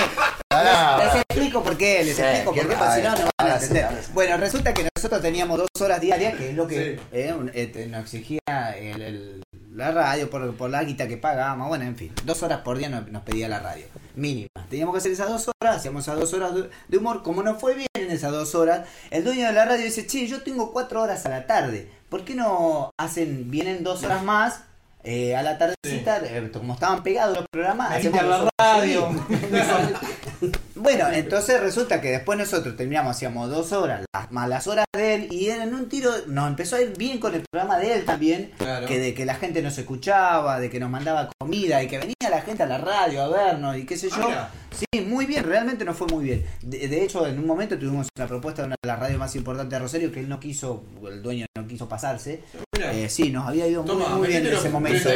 Les 0.53 1.15
explico 1.15 1.63
por 1.63 1.77
qué, 1.77 2.03
les 2.05 2.19
explico 2.19 2.45
por 2.47 2.55
¿qué 2.55 2.63
porque 2.67 2.85
si 2.97 3.03
no, 3.03 3.11
no 3.17 3.31
van 3.39 3.51
a 3.53 3.59
sí, 3.61 3.67
entender. 3.67 4.03
Bueno, 4.13 4.37
resulta 4.37 4.75
que 4.75 4.89
nosotros 4.97 5.23
teníamos 5.23 5.59
dos 5.59 5.69
horas 5.81 6.01
diarias, 6.01 6.35
que 6.37 6.51
es 6.51 6.57
lo 6.57 6.67
que 6.67 6.97
Sí. 6.97 7.03
eh, 7.13 7.33
un- 7.33 7.51
eh, 7.55 7.67
te- 7.69 7.87
nos 7.87 8.03
exigía 8.03 8.41
el- 8.77 9.01
el- 9.03 9.43
la 9.75 9.93
radio 9.93 10.29
por, 10.29 10.55
por 10.57 10.69
la 10.71 10.83
guita 10.83 11.07
que 11.07 11.17
pagábamos. 11.17 11.69
Bueno, 11.69 11.85
en 11.85 11.95
fin, 11.97 12.13
dos 12.25 12.43
horas 12.43 12.59
por 12.63 12.79
día 12.79 12.89
nos, 12.89 13.09
nos 13.09 13.23
pedía 13.23 13.49
la 13.49 13.61
radio, 13.61 13.87
mínima. 14.17 14.49
Teníamos 14.69 14.93
que 14.93 14.99
hacer 14.99 15.13
esas 15.13 15.29
dos 15.29 15.49
horas, 15.63 15.77
hacíamos 15.77 16.03
esas 16.03 16.19
dos 16.19 16.35
horas 16.35 16.51
de, 16.89 16.97
humor. 16.99 17.23
Como 17.23 17.43
no 17.45 17.55
fue 17.55 17.75
bien 17.77 17.87
en 17.95 18.11
esas 18.11 18.33
dos 18.33 18.55
horas, 18.57 18.89
el 19.11 19.23
dueño 19.25 19.47
de 19.47 19.53
la 19.53 19.65
radio 19.65 19.85
dice, 19.85 20.07
che, 20.07 20.27
yo 20.27 20.43
tengo 20.43 20.73
cuatro 20.73 21.01
horas 21.01 21.25
a 21.27 21.29
la 21.29 21.47
tarde. 21.47 21.89
¿Por 22.09 22.25
qué 22.25 22.35
no 22.35 22.91
hacen, 22.99 23.51
vienen 23.53 23.85
dos 23.85 24.03
horas 24.03 24.23
más? 24.25 24.63
eh, 25.03 25.35
a 25.35 25.41
la 25.43 25.57
tardecita, 25.57 26.19
eh, 26.25 26.51
como 26.53 26.75
estaban 26.75 27.03
pegados 27.03 27.35
los 27.35 27.47
programas, 27.51 27.91
a 27.91 27.99
la 28.23 28.51
radio. 28.59 29.09
Bueno, 30.75 31.09
entonces 31.13 31.61
resulta 31.61 32.01
que 32.01 32.11
después 32.11 32.39
nosotros 32.39 32.77
terminamos, 32.77 33.15
hacíamos 33.17 33.51
dos 33.51 33.73
horas, 33.73 34.05
las, 34.13 34.31
más 34.33 34.49
las 34.49 34.67
horas 34.67 34.87
de 34.97 35.15
él, 35.15 35.29
y 35.31 35.51
en 35.51 35.75
un 35.75 35.89
tiro 35.89 36.11
nos 36.27 36.49
empezó 36.49 36.77
a 36.77 36.81
ir 36.81 36.97
bien 36.97 37.19
con 37.19 37.35
el 37.35 37.43
programa 37.51 37.79
de 37.79 37.95
él 37.95 38.05
también, 38.05 38.51
Claro. 38.57 38.87
que 38.87 38.99
de 38.99 39.13
que 39.15 39.27
la 39.27 39.35
gente 39.35 39.61
nos 39.63 39.77
escuchaba, 39.77 40.59
de 40.59 40.71
que 40.71 40.81
nos 40.81 40.89
mandaba 40.91 41.31
comida, 41.39 41.83
y 41.83 41.89
que 41.89 41.99
venía 41.99 42.15
la 42.31 42.41
gente 42.41 42.63
a 42.63 42.67
la 42.67 42.79
radio 42.79 43.23
a 43.25 43.29
vernos, 43.29 43.77
y 43.77 43.85
qué 43.85 43.97
sé 43.99 44.09
Ah, 44.13 44.17
yo. 44.19 44.29
mira. 44.29 44.51
Sí, 44.71 45.01
muy 45.03 45.27
bien, 45.27 45.45
realmente 45.45 45.85
nos 45.85 45.97
fue 45.97 46.07
muy 46.07 46.25
bien. 46.25 46.47
De, 46.63 46.89
de 46.89 47.05
hecho, 47.05 47.27
en 47.27 47.39
un 47.39 47.47
momento 47.47 47.77
tuvimos 47.79 48.07
una 48.17 48.27
propuesta 48.27 48.63
de 48.63 48.67
una 48.69 48.77
de 48.83 48.87
las 48.87 48.99
radios 48.99 49.19
más 49.19 49.35
importantes 49.37 49.71
de 49.73 49.79
Rosario, 49.79 50.13
que 50.13 50.21
él 50.21 50.29
no 50.29 50.41
quiso, 50.41 50.85
el 51.07 51.21
dueño 51.23 51.45
no 51.59 51.67
quiso 51.67 51.89
pasarse. 51.89 52.43
Eh, 52.81 53.09
sí, 53.11 53.31
nos 53.31 53.47
había 53.47 53.67
ido 53.67 53.83
muy, 53.83 53.91
Toma, 53.93 54.17
muy 54.17 54.29
bien 54.29 54.47
en 54.47 54.55
ese 54.55 54.71
momento. 54.71 55.09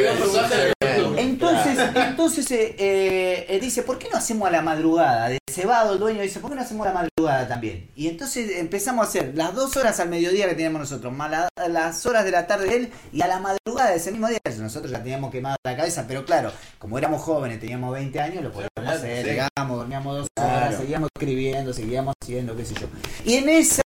32 1.14 1.52
personajes 1.52 1.76
del 1.76 1.86
mundo. 1.86 1.94
Entonces, 1.94 2.06
entonces 2.08 2.50
eh, 2.50 2.76
eh, 2.78 3.46
eh, 3.48 3.60
dice, 3.60 3.82
¿por 3.82 3.98
qué 3.98 4.08
no 4.10 4.18
hacemos 4.18 4.48
a 4.48 4.50
la 4.50 4.62
madrugada? 4.62 5.28
De 5.28 5.38
cebado 5.50 5.92
el 5.94 5.98
dueño 6.00 6.20
dice, 6.22 6.40
¿por 6.40 6.50
qué 6.50 6.56
no 6.56 6.62
hacemos 6.62 6.86
a 6.86 6.92
la 6.92 7.02
madrugada 7.16 7.46
también? 7.46 7.88
Y 7.94 8.08
entonces 8.08 8.58
empezamos 8.58 9.06
a 9.06 9.08
hacer 9.08 9.32
las 9.36 9.54
dos 9.54 9.76
horas 9.76 10.00
al 10.00 10.08
mediodía 10.08 10.48
que 10.48 10.54
teníamos 10.54 10.80
nosotros, 10.80 11.12
más 11.12 11.30
la- 11.30 11.48
las 11.68 12.04
horas 12.06 12.24
de 12.24 12.30
la 12.32 12.46
tarde 12.46 12.66
de 12.66 12.76
él, 12.76 12.92
y 13.12 13.22
a 13.22 13.28
la 13.28 13.38
madrugada 13.38 13.90
de 13.90 13.96
ese 13.96 14.10
mismo 14.10 14.28
día, 14.28 14.38
nosotros 14.58 14.90
ya 14.90 14.98
teníamos 15.02 15.30
quemado 15.30 15.56
la 15.64 15.76
cabeza, 15.76 16.04
pero 16.08 16.24
claro, 16.24 16.50
como 16.78 16.98
éramos 16.98 17.22
jóvenes, 17.22 17.60
teníamos 17.60 17.92
20 17.92 18.20
años, 18.20 18.42
lo 18.42 18.50
podíamos 18.52 18.94
hacer, 18.94 19.24
sí. 19.24 19.30
llegamos, 19.30 19.78
dormíamos 19.78 20.16
dos 20.18 20.26
horas, 20.38 20.58
Claro. 20.68 20.76
seguíamos 20.78 21.08
escribiendo, 21.14 21.72
seguíamos 21.72 22.14
haciendo, 22.22 22.56
qué 22.56 22.64
sé 22.64 22.74
yo. 22.74 22.86
Y 23.24 23.34
en 23.34 23.48
esa, 23.48 23.82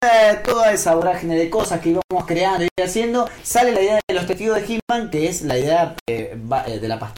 toda 0.44 0.72
esa 0.72 0.94
vorágine 0.96 1.36
de 1.36 1.50
cosas 1.50 1.80
que 1.82 1.90
íbamos 1.90 2.26
creando 2.28 2.64
y 2.66 2.82
haciendo, 2.82 3.28
sale 3.44 3.72
la 3.72 3.82
idea 3.82 4.00
de 4.08 4.14
los 4.14 4.26
testigos 4.28 4.58
de 4.62 4.76
He-Man, 4.88 5.10
que 5.10 5.28
es 5.28 5.42
la 5.42 5.58
idea 5.58 5.96
eh, 6.08 6.38
de 6.80 6.88
la 6.88 7.00
pastora. 7.00 7.15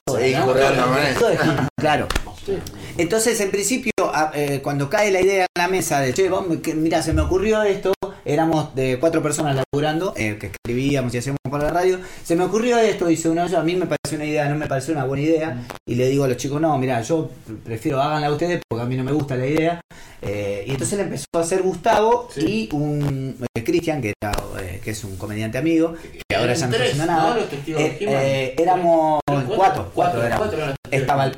Claro. 1.76 2.08
Entonces, 2.98 3.40
en 3.42 3.52
principio, 3.52 3.92
eh, 4.34 4.60
cuando 4.64 4.90
cae 4.90 5.12
la 5.12 5.22
idea 5.22 5.42
en 5.56 5.62
la 5.62 5.68
mesa 5.68 6.00
de, 6.00 6.14
che, 6.14 6.30
que- 6.64 6.74
mira, 6.76 7.02
se 7.02 7.14
me 7.14 7.22
ocurrió 7.22 7.62
esto, 7.62 7.94
éramos 8.28 8.76
de 8.76 8.98
cuatro 9.00 9.24
personas 9.24 9.56
laburando, 9.56 10.14
eh, 10.16 10.38
que 10.40 10.48
escribíamos 10.48 11.14
y 11.14 11.18
hacíamos 11.18 11.40
para 11.50 11.64
la 11.66 11.72
radio, 11.72 12.00
se 12.24 12.36
me 12.36 12.44
ocurrió 12.44 12.78
esto, 12.78 13.08
dice 13.08 13.30
uno, 13.30 13.44
a 13.44 13.64
mí 13.64 13.76
me 13.76 13.86
pareció 13.86 14.18
una 14.18 14.26
idea, 14.26 14.50
no 14.50 14.56
me 14.56 14.68
pareció 14.68 14.94
una 14.94 15.06
buena 15.06 15.24
idea, 15.24 15.64
y 15.88 15.96
le 15.96 16.08
digo 16.10 16.26
a 16.26 16.28
los 16.28 16.38
chicos, 16.38 16.60
no, 16.60 16.78
mira, 16.78 17.02
yo 17.02 17.30
prefiero 17.64 18.02
háganla 18.02 18.32
ustedes 18.32 18.62
porque 18.68 18.84
a 18.84 18.86
mí 18.86 18.98
no 18.98 19.04
me 19.04 19.12
gusta 19.14 19.36
la 19.36 19.48
idea, 19.48 19.82
Eh, 20.22 20.66
y 20.68 20.72
entonces 20.72 20.98
le 20.98 21.04
empezó 21.04 21.26
a 21.34 21.40
hacer 21.42 21.62
Gustavo 21.62 22.28
y 22.36 22.70
un 22.74 23.38
eh, 23.56 23.64
Cristian, 23.64 24.02
que, 24.02 24.14
era, 24.20 24.32
eh, 24.60 24.82
que 24.84 24.92
es 24.92 25.04
un 25.04 25.16
comediante 25.16 25.60
amigo, 25.60 25.94
que 26.28 26.36
ahora 26.36 26.54
ya 26.56 26.66
no 26.68 26.74
está 26.74 26.86
haciendo 26.86 27.06
nada. 27.06 27.38
éramos 28.58 29.22
Cuatro, 29.26 29.56
cuatro, 29.56 29.92
cuatro, 29.94 30.24
éramos. 30.24 30.48
cuatro 30.48 30.64
eran. 30.64 30.76
Estaba 30.90 31.32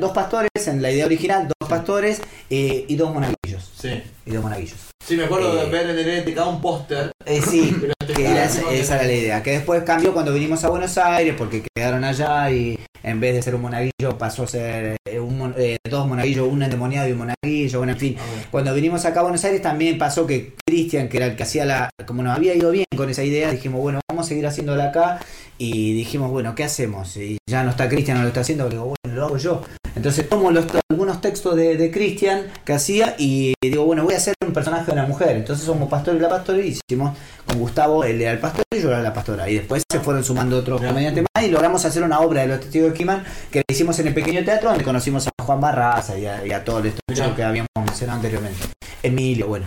dos 0.00 0.12
pastores 0.12 0.66
en 0.66 0.80
la 0.80 0.90
idea 0.90 1.04
original, 1.04 1.46
dos 1.46 1.68
pastores 1.68 2.22
y 2.48 2.96
dos 2.96 3.12
monaguillos. 3.12 3.70
Sí. 3.78 4.02
Y 4.24 4.30
dos 4.30 4.42
monaguillos. 4.42 4.85
Sí, 5.04 5.16
me 5.16 5.24
acuerdo 5.24 5.54
de 5.54 5.66
Eh, 5.66 5.70
ver 5.70 5.90
en 5.90 5.98
el 5.98 6.08
ETK 6.08 6.46
un 6.48 6.60
póster. 6.60 7.12
Eh, 7.24 7.40
sí, 7.40 7.74
que 8.16 8.24
era, 8.26 8.44
esa 8.44 8.96
era 8.96 9.04
la 9.06 9.12
idea. 9.12 9.42
Que 9.42 9.52
después 9.52 9.82
cambió 9.84 10.12
cuando 10.12 10.32
vinimos 10.32 10.64
a 10.64 10.68
Buenos 10.68 10.98
Aires 10.98 11.34
porque 11.38 11.62
quedaron 11.74 12.02
allá 12.02 12.50
y 12.50 12.78
en 13.04 13.20
vez 13.20 13.34
de 13.34 13.42
ser 13.42 13.54
un 13.54 13.62
monaguillo 13.62 14.18
pasó 14.18 14.42
a 14.44 14.46
ser 14.48 14.96
eh, 15.08 15.20
un, 15.20 15.38
mon- 15.38 15.54
eh, 15.56 15.78
dos 15.88 16.08
monaguillos, 16.08 16.48
un 16.48 16.60
endemoniado 16.62 17.08
y 17.08 17.12
un 17.12 17.18
monaguillo. 17.18 17.78
Bueno, 17.78 17.92
en 17.92 17.98
fin, 17.98 18.16
cuando 18.50 18.74
vinimos 18.74 19.04
acá 19.04 19.20
a 19.20 19.22
Buenos 19.24 19.44
Aires 19.44 19.62
también 19.62 19.96
pasó 19.96 20.26
que 20.26 20.54
Cristian, 20.66 21.08
que 21.08 21.18
era 21.18 21.26
el 21.26 21.36
que 21.36 21.44
hacía 21.44 21.64
la. 21.64 21.88
Como 22.04 22.22
nos 22.24 22.36
había 22.36 22.54
ido 22.54 22.70
bien 22.72 22.86
con 22.96 23.08
esa 23.08 23.22
idea, 23.22 23.50
dijimos, 23.52 23.80
bueno, 23.80 24.00
vamos 24.10 24.26
a 24.26 24.28
seguir 24.28 24.46
haciéndola 24.46 24.86
acá. 24.86 25.20
Y 25.58 25.94
dijimos, 25.94 26.30
bueno, 26.30 26.54
¿qué 26.54 26.64
hacemos? 26.64 27.16
Y 27.16 27.38
ya 27.48 27.62
no 27.62 27.70
está 27.70 27.88
Cristian, 27.88 28.18
no 28.18 28.22
lo 28.22 28.28
está 28.28 28.40
haciendo, 28.40 28.64
le 28.64 28.70
digo, 28.70 28.94
bueno, 29.02 29.16
lo 29.16 29.24
hago 29.24 29.36
yo. 29.38 29.62
Entonces 29.94 30.28
tomo 30.28 30.50
los, 30.50 30.66
algunos 30.90 31.22
textos 31.22 31.56
de, 31.56 31.78
de 31.78 31.90
Cristian 31.90 32.48
que 32.66 32.74
hacía 32.74 33.14
y 33.18 33.54
digo, 33.62 33.86
bueno, 33.86 34.04
voy 34.04 34.12
a 34.12 34.18
hacer 34.18 34.34
un 34.46 34.52
personaje 34.52 34.86
de 34.86 34.92
una 34.92 35.06
mujer. 35.06 35.36
Entonces 35.36 35.64
somos 35.64 35.88
Pastor 35.88 36.16
y 36.16 36.18
la 36.18 36.28
Pastora 36.28 36.58
y 36.58 36.78
hicimos 36.88 37.16
con 37.46 37.58
Gustavo, 37.58 38.04
el 38.04 38.38
pastor 38.38 38.64
y 38.74 38.80
yo 38.80 38.90
era 38.90 39.00
la 39.00 39.14
pastora. 39.14 39.48
Y 39.48 39.54
después 39.54 39.82
se 39.90 40.00
fueron 40.00 40.22
sumando 40.22 40.58
otros 40.58 40.82
comediantes 40.82 41.24
más 41.34 41.44
y 41.44 41.50
logramos 41.50 41.84
hacer 41.84 42.02
una 42.02 42.20
obra 42.20 42.42
de 42.42 42.48
los 42.48 42.60
testigos 42.60 42.92
de 42.92 42.98
Kiman 42.98 43.24
que 43.50 43.60
la 43.60 43.64
hicimos 43.68 43.98
en 43.98 44.08
el 44.08 44.14
pequeño 44.14 44.44
teatro 44.44 44.68
donde 44.68 44.84
conocimos 44.84 45.26
a 45.26 45.30
Juan 45.42 45.60
Barraza 45.60 46.18
y 46.18 46.26
a, 46.26 46.46
y 46.46 46.52
a 46.52 46.62
todos 46.62 46.84
estos 46.84 47.34
que 47.34 47.42
habíamos 47.42 47.68
mencionado 47.76 48.18
anteriormente. 48.18 48.66
Emilio, 49.02 49.46
bueno. 49.46 49.66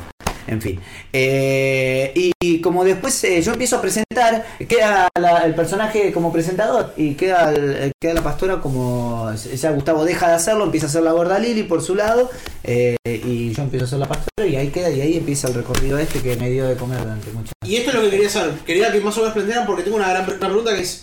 En 0.49 0.61
fin. 0.61 0.79
Eh, 1.13 2.31
y 2.41 2.59
como 2.61 2.83
después 2.83 3.23
eh, 3.23 3.39
yo 3.43 3.51
empiezo 3.51 3.75
a 3.77 3.81
presentar, 3.81 4.45
queda 4.67 5.07
la- 5.19 5.45
el 5.45 5.53
personaje 5.53 6.11
como 6.11 6.33
presentador 6.33 6.93
y 6.97 7.13
queda, 7.13 7.51
el- 7.53 7.91
queda 8.01 8.15
la 8.15 8.23
pastora 8.23 8.59
como. 8.59 9.31
Ya 9.33 9.71
Gustavo 9.71 10.05
deja 10.05 10.27
de 10.29 10.33
hacerlo, 10.33 10.63
empieza 10.63 10.87
a 10.87 10.89
hacer 10.89 11.03
la 11.03 11.11
gorda 11.11 11.37
Lili 11.37 11.63
por 11.63 11.83
su 11.83 11.93
lado 11.93 12.31
eh, 12.63 12.95
y 13.05 13.53
yo 13.53 13.61
empiezo 13.63 13.85
a 13.85 13.87
ser 13.89 13.99
la 13.99 14.07
pastora 14.07 14.47
y 14.47 14.55
ahí 14.55 14.69
queda 14.69 14.89
y 14.89 15.01
ahí 15.01 15.17
empieza 15.17 15.47
el 15.49 15.53
recorrido 15.53 15.99
este 15.99 16.19
que 16.21 16.35
me 16.37 16.49
dio 16.49 16.67
de 16.67 16.75
comer 16.75 16.99
durante 16.99 17.29
mucho 17.31 17.51
Y 17.63 17.75
esto 17.75 17.89
es 17.91 17.95
lo 17.97 18.01
que 18.01 18.09
quería 18.09 18.29
saber. 18.29 18.53
Quería 18.65 18.91
que 18.91 19.01
más 19.01 19.15
o 19.17 19.19
menos 19.21 19.33
plantearan 19.35 19.67
porque 19.67 19.83
tengo 19.83 19.97
una 19.97 20.09
gran 20.09 20.25
pregunta 20.25 20.73
que 20.75 20.81
es 20.81 21.01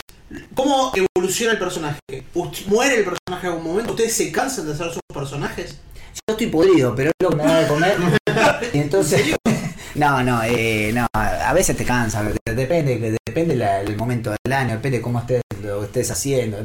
¿Cómo 0.56 0.90
evoluciona 1.14 1.52
el 1.52 1.58
personaje? 1.60 2.00
¿Ust- 2.34 2.66
¿Muere 2.66 2.96
el 2.96 3.04
personaje 3.04 3.46
en 3.46 3.52
algún 3.52 3.64
momento? 3.64 3.92
¿Ustedes 3.92 4.12
se 4.12 4.32
cansan 4.32 4.66
de 4.66 4.72
hacer 4.72 4.88
sus 4.90 5.00
personajes? 5.14 5.76
Yo 6.16 6.32
estoy 6.32 6.46
podrido, 6.48 6.94
pero 6.94 7.10
es 7.10 7.14
lo 7.22 7.30
que 7.30 7.36
me 7.36 7.42
da 7.44 7.60
de 7.60 7.66
comer. 7.68 7.96
Y 8.72 8.78
entonces. 8.78 9.22
No, 9.94 10.22
no, 10.22 10.42
eh, 10.44 10.92
no, 10.92 11.06
a 11.14 11.54
veces 11.54 11.74
te 11.74 11.82
cansa, 11.86 12.22
de- 12.22 12.54
depende, 12.54 13.16
depende 13.26 13.56
la- 13.56 13.80
el 13.80 13.96
momento 13.96 14.30
del 14.44 14.52
año, 14.52 14.72
depende 14.74 15.00
cómo 15.00 15.20
estés, 15.20 15.40
lo 15.62 15.84
estés 15.84 16.10
haciendo. 16.10 16.58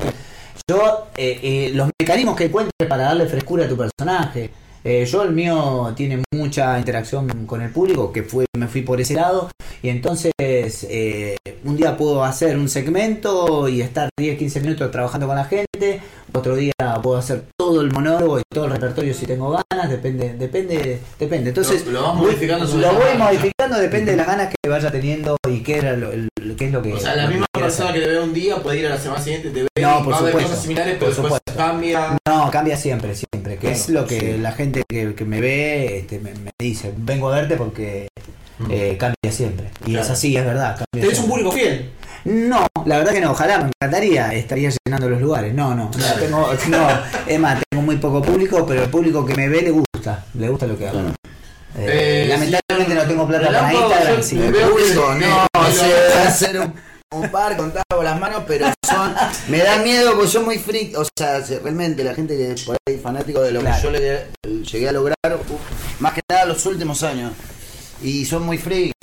Yo, 0.69 1.07
eh, 1.15 1.39
eh, 1.41 1.71
los 1.73 1.89
mecanismos 1.97 2.35
que 2.35 2.45
encuentres 2.45 2.89
para 2.89 3.03
darle 3.05 3.27
frescura 3.27 3.63
a 3.63 3.69
tu 3.69 3.77
personaje. 3.77 4.49
eh, 4.83 5.05
yo 5.05 5.21
el 5.23 5.31
mío 5.31 5.93
tiene 5.95 6.23
mucha 6.33 6.77
interacción 6.77 7.45
con 7.45 7.61
el 7.61 7.69
público, 7.69 8.11
que 8.11 8.23
fue, 8.23 8.45
me 8.57 8.67
fui 8.67 8.81
por 8.81 8.99
ese 8.99 9.13
lado, 9.13 9.49
y 9.81 9.87
entonces 9.89 10.31
eh, 10.39 11.37
un 11.63 11.77
día 11.77 11.95
puedo 11.95 12.23
hacer 12.25 12.57
un 12.57 12.67
segmento 12.67 13.69
y 13.69 13.81
estar 13.81 14.09
10, 14.19 14.37
15 14.39 14.59
minutos 14.59 14.91
trabajando 14.91 15.27
con 15.27 15.35
la 15.37 15.45
gente, 15.45 16.01
otro 16.33 16.55
día 16.55 16.73
puedo 17.01 17.17
hacer 17.17 17.45
todo 17.72 17.82
el 17.82 17.91
monólogo 17.91 18.39
y 18.39 18.43
todo 18.53 18.65
el 18.65 18.72
repertorio 18.72 19.13
si 19.13 19.26
tengo 19.26 19.49
ganas, 19.69 19.89
depende, 19.89 20.34
depende, 20.34 20.99
depende. 21.19 21.49
Entonces 21.49 21.86
Lo- 21.86 21.91
lo 21.93 22.01
vas 22.03 22.15
modificando 22.15 22.65
lo 22.65 22.93
voy 22.93 23.03
marcha. 23.17 23.17
modificando, 23.17 23.78
depende 23.80 24.11
de 24.11 24.17
las 24.17 24.28
ganas 24.28 24.49
que 24.61 24.69
vaya 24.69 24.91
teniendo 24.91 25.38
y 25.49 25.59
qué 25.61 25.78
era 25.78 25.93
lo, 25.95 26.11
el- 26.11 26.30
qué 26.57 26.65
es 26.65 26.72
lo 26.72 26.82
que. 26.82 26.93
O 26.93 26.99
sea, 26.99 27.15
la 27.15 27.28
misma 27.28 27.45
persona 27.53 27.89
hacer. 27.89 28.01
que 28.01 28.07
te 28.07 28.13
ve 28.13 28.19
un 28.22 28.34
día 28.34 28.57
puede 28.57 28.80
ir 28.80 28.88
a 28.88 28.89
la 28.89 28.97
semana 28.97 29.22
siguiente, 29.22 29.49
te 29.51 29.61
ve 29.63 29.67
No, 29.82 29.99
y 29.99 30.03
por 30.03 30.13
va 30.13 30.17
a 30.17 30.19
haber 30.19 30.32
supuesto, 30.32 30.49
cosas 30.49 30.61
similares, 30.63 30.95
por 30.97 31.09
pero 31.09 31.22
después 31.30 31.41
cambia. 31.55 32.17
No, 32.28 32.51
cambia 32.51 32.78
siempre, 32.78 33.15
siempre. 33.15 33.57
Que 33.57 33.72
es 33.72 33.89
lo 33.89 34.05
que 34.05 34.19
sí. 34.19 34.38
la 34.39 34.51
gente 34.51 34.84
que, 34.89 35.15
que 35.15 35.26
me 35.26 35.39
ve 35.41 35.99
este, 35.99 36.19
me, 36.19 36.34
me 36.34 36.51
dice, 36.59 36.93
vengo 36.97 37.30
a 37.32 37.36
verte 37.36 37.55
porque 37.55 38.07
eh, 38.69 38.95
cambia 38.99 39.32
siempre. 39.32 39.69
Y 39.86 39.91
Claro. 39.91 40.01
es 40.05 40.09
así, 40.11 40.36
es 40.36 40.45
verdad. 40.45 40.84
¿Tenés 40.91 41.07
un 41.09 41.13
siempre. 41.15 41.30
público 41.32 41.51
fiel? 41.53 41.89
No, 42.26 42.67
la 42.86 42.97
verdad 42.99 43.13
que 43.13 43.22
no, 43.22 43.32
ojalá, 43.32 43.57
me 43.59 43.72
encantaría, 43.80 44.34
estaría 44.34 44.69
llenando 44.86 45.09
los 45.09 45.22
lugares. 45.22 45.53
No, 45.53 45.74
no, 45.74 45.86
no, 45.86 46.13
tengo, 46.19 46.53
no, 46.69 46.88
es 47.28 47.39
más, 47.39 47.61
tengo 47.69 47.84
muy 47.84 47.97
poco 47.97 48.22
público, 48.22 48.65
pero 48.65 48.84
el 48.84 48.89
público 48.89 49.26
que 49.26 49.36
me 49.36 49.49
ve 49.49 49.61
le 49.63 49.72
gusta, 49.72 50.24
le 50.36 50.47
gusta 50.49 50.67
lo 50.67 50.78
que 50.78 50.88
hago. 50.88 50.99
Eh, 51.78 52.24
Eh, 52.24 52.26
lamentablemente 52.28 52.95
no 52.95 53.03
tengo 53.07 53.28
plata 53.28 53.47
para 53.47 53.74
Instagram, 53.74 54.22
yo 54.22 54.36
me 54.38 54.45
El 54.47 54.53
público, 54.69 55.13
que- 55.17 55.26
no, 55.26 55.65
que 55.65 55.72
sé 55.72 55.88
lo- 55.88 56.28
hacer 56.28 56.59
un, 56.59 56.74
un 57.13 57.30
par 57.32 57.55
contado 57.57 57.86
con 57.89 58.03
las 58.03 58.19
manos, 58.19 58.43
pero 58.45 58.67
son. 58.88 59.15
Me 59.47 59.59
da 59.59 59.78
miedo 59.78 60.13
porque 60.13 60.28
soy 60.28 60.43
muy 60.43 60.57
freak. 60.59 60.97
O 60.99 61.05
sea, 61.17 61.41
si 61.43 61.57
realmente 61.57 62.03
la 62.03 62.13
gente 62.13 62.36
que 62.38 62.61
por 62.65 62.76
ahí 62.88 62.95
es 62.95 63.01
fanático 63.01 63.41
de 63.41 63.51
lo 63.53 63.61
Claro. 63.61 63.78
que 63.78 63.84
yo 63.84 63.91
le, 63.91 64.63
llegué 64.63 64.89
a 64.89 64.91
lograr, 64.91 65.15
más 65.99 66.13
que 66.13 66.22
nada 66.30 66.45
los 66.45 66.65
últimos 66.65 67.01
años. 67.03 67.32
Y 68.03 68.25
son 68.25 68.43
muy 68.43 68.57
freak. 68.57 68.93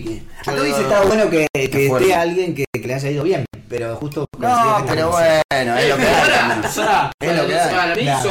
Acá 0.41 0.61
hubiese 0.61 0.81
estado 0.83 1.07
bueno 1.07 1.31
que, 1.31 1.47
que 1.53 1.87
esté 1.87 2.15
alguien 2.15 2.55
que, 2.55 2.65
que 2.73 2.87
le 2.87 2.95
haya 2.95 3.11
ido 3.11 3.23
bien, 3.25 3.45
pero 3.69 3.95
justo. 3.97 4.27
No, 4.39 4.85
pero 4.89 5.11
bueno, 5.11 5.77
es 5.79 5.89
lo 5.89 5.97
que. 5.97 6.69
Sara, 6.69 7.13
Es 7.21 7.37
lo 7.37 7.47
que 7.47 7.55
hay. 7.59 7.75
Para 7.75 7.95
mí 7.95 8.05
Nah, 8.05 8.23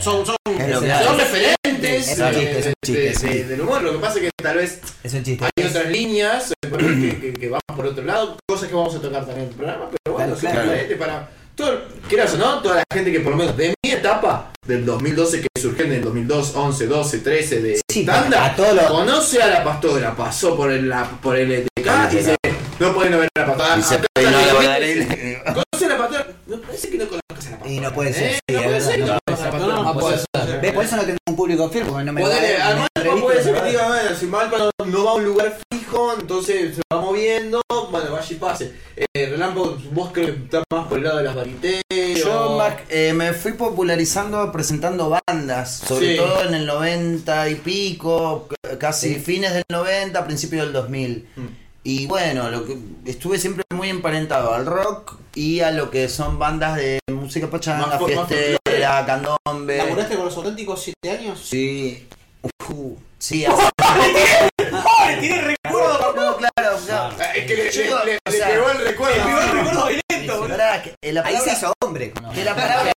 son, 0.00 0.26
son, 0.26 0.36
son, 0.46 1.18
referentes 1.18 2.08
Es 2.10 2.18
un 2.18 2.30
chiste, 2.32 2.58
es 2.58 2.66
un 2.66 2.72
de- 2.94 3.12
chiste, 3.12 3.28
de- 3.28 3.44
del 3.44 3.60
humor. 3.62 3.82
Lo 3.82 3.92
que 3.92 3.98
pasa 3.98 4.14
es 4.16 4.20
que 4.22 4.30
tal 4.42 4.56
vez 4.56 4.80
Es 5.02 5.14
un 5.14 5.22
chiste. 5.24 5.44
hay 5.56 5.64
otras 5.66 5.86
líneas 5.90 6.52
eh, 6.52 6.70
que, 6.70 7.18
que, 7.20 7.32
que 7.34 7.48
van 7.50 7.60
por 7.74 7.86
otro 7.86 8.04
lado, 8.04 8.36
cosas 8.48 8.68
que 8.68 8.74
vamos 8.74 8.94
a 8.94 9.00
tocar 9.00 9.20
también 9.24 9.44
en 9.46 9.48
el 9.48 9.54
programa, 9.54 9.88
pero 9.90 10.16
bueno, 10.16 10.34
Claro, 10.34 10.40
son 10.40 10.50
claro. 10.50 10.70
referentes 10.70 10.98
para 10.98 11.28
todo, 11.54 11.80
quieras 12.08 12.34
o 12.34 12.38
no, 12.38 12.62
toda 12.62 12.76
la 12.76 12.84
gente 12.92 13.10
que 13.12 13.20
por 13.20 13.32
lo 13.32 13.38
menos 13.38 13.56
de 13.56 13.74
etapa, 13.98 14.50
del 14.66 14.84
2012 14.84 15.40
que 15.42 15.48
surgió 15.60 15.84
en 15.84 15.92
el 15.92 16.02
2002, 16.02 16.52
11, 16.54 16.86
12, 16.86 17.18
13 17.18 17.60
de 17.62 17.80
Sí, 17.90 18.04
tanda, 18.04 18.46
a 18.46 18.56
todos 18.56 18.74
los- 18.74 18.84
conoce 18.86 19.42
a 19.42 19.46
la 19.48 19.64
pastora, 19.64 20.14
pasó 20.16 20.56
por 20.56 20.70
el, 20.72 20.88
la, 20.88 21.04
por 21.22 21.36
el 21.36 21.50
ETK 21.52 21.86
y 22.12 22.16
dice, 22.16 22.36
no 22.78 22.92
pueden 22.94 23.12
ver 23.18 23.28
a 23.36 23.40
la 23.40 23.46
pastora. 23.46 23.74
¿Conoce 25.54 25.84
a 25.84 25.88
la 25.88 25.98
pastora? 25.98 26.26
No 26.46 26.60
parece 26.60 26.90
que 26.90 26.98
no 26.98 27.04
conozcas 27.08 27.46
a 27.46 27.50
la 27.50 27.56
pastora. 27.58 27.70
Y 27.72 27.80
no 27.80 27.92
puede 27.92 28.12
ser, 28.12 28.32
¿eh? 28.32 28.38
sí, 28.48 28.54
no 28.54 28.62
puede 28.62 28.80
ser, 28.80 28.98
no 29.00 29.18
no 29.84 29.94
puede 29.98 30.18
ser. 30.18 30.74
Por 30.74 30.84
eso 30.84 30.96
no 30.96 31.02
tengo 31.02 31.18
un 31.28 31.36
público 31.36 31.68
fiel, 31.70 31.86
porque 31.86 32.04
no 32.04 32.12
me 32.12 32.20
Poder, 32.22 32.36
va 32.36 32.38
a 32.38 32.42
ver, 32.48 32.60
además, 32.96 33.20
puede 33.22 33.42
ser 33.42 33.54
que 33.62 33.68
diga, 33.70 34.14
si 34.18 34.26
Malpa 34.26 34.58
no, 34.86 35.04
va 35.04 35.10
a 35.10 35.14
un 35.14 35.24
lugar 35.24 35.58
entonces 36.28 36.74
se 36.76 36.82
va 36.92 37.00
moviendo, 37.00 37.62
bueno, 37.90 38.12
vaya 38.12 38.26
y 38.30 38.34
pase. 38.34 38.74
Eh, 38.94 39.26
Relámpago, 39.30 39.78
vos 39.92 40.12
que 40.12 40.24
estás 40.24 40.62
más 40.70 40.86
por 40.86 40.98
el 40.98 41.04
lado 41.04 41.16
de 41.16 41.24
las 41.24 41.34
variteos. 41.34 41.82
Yo 42.18 42.54
más, 42.58 42.74
eh, 42.90 43.14
me 43.14 43.32
fui 43.32 43.52
popularizando 43.54 44.52
presentando 44.52 45.08
bandas, 45.26 45.78
sobre 45.78 46.12
Sí. 46.12 46.16
todo 46.18 46.44
en 46.46 46.52
el 46.52 46.66
90 46.66 47.48
y 47.48 47.54
pico, 47.54 48.46
casi 48.78 49.14
Sí. 49.14 49.20
fines 49.20 49.54
del 49.54 49.64
90, 49.70 50.26
principios 50.26 50.64
del 50.64 50.74
2000. 50.74 51.26
Mm. 51.34 51.46
Y 51.84 52.06
bueno, 52.06 52.50
lo 52.50 52.66
que 52.66 52.76
estuve 53.06 53.38
siempre 53.38 53.64
muy 53.74 53.88
emparentado 53.88 54.52
al 54.52 54.66
rock 54.66 55.16
y 55.34 55.60
a 55.60 55.70
lo 55.70 55.90
que 55.90 56.10
son 56.10 56.38
bandas 56.38 56.76
de 56.76 56.98
música 57.10 57.48
pachanga, 57.48 57.98
fiestera, 57.98 59.06
candombe. 59.06 59.78
¿Laburaste 59.78 60.16
con 60.16 60.26
los 60.26 60.36
auténticos 60.36 60.82
7 60.82 61.10
años? 61.10 61.40
Sí. 61.42 62.06
Uh, 62.68 62.94
sí, 63.18 63.46
así. 63.46 64.47
Le, 68.08 68.12
le- 68.14 68.18
o 68.26 68.30
le- 68.30 68.32
le 68.32 68.38
sea, 68.38 68.48
pegó 68.48 68.70
el 68.70 68.78
recuerdo. 68.86 69.14
El 69.16 69.22
primer 69.22 69.50
recuerdo 69.52 69.86
directo, 69.88 70.38
boludo. 70.38 70.56
Ahí 71.24 71.36
se 71.36 71.38
palabra- 71.38 71.52
hizo 71.52 71.72
hombre. 71.84 72.10
con- 72.12 72.32
que 72.32 72.44
la 72.44 72.54
palabra 72.54 72.90
es 72.90 72.94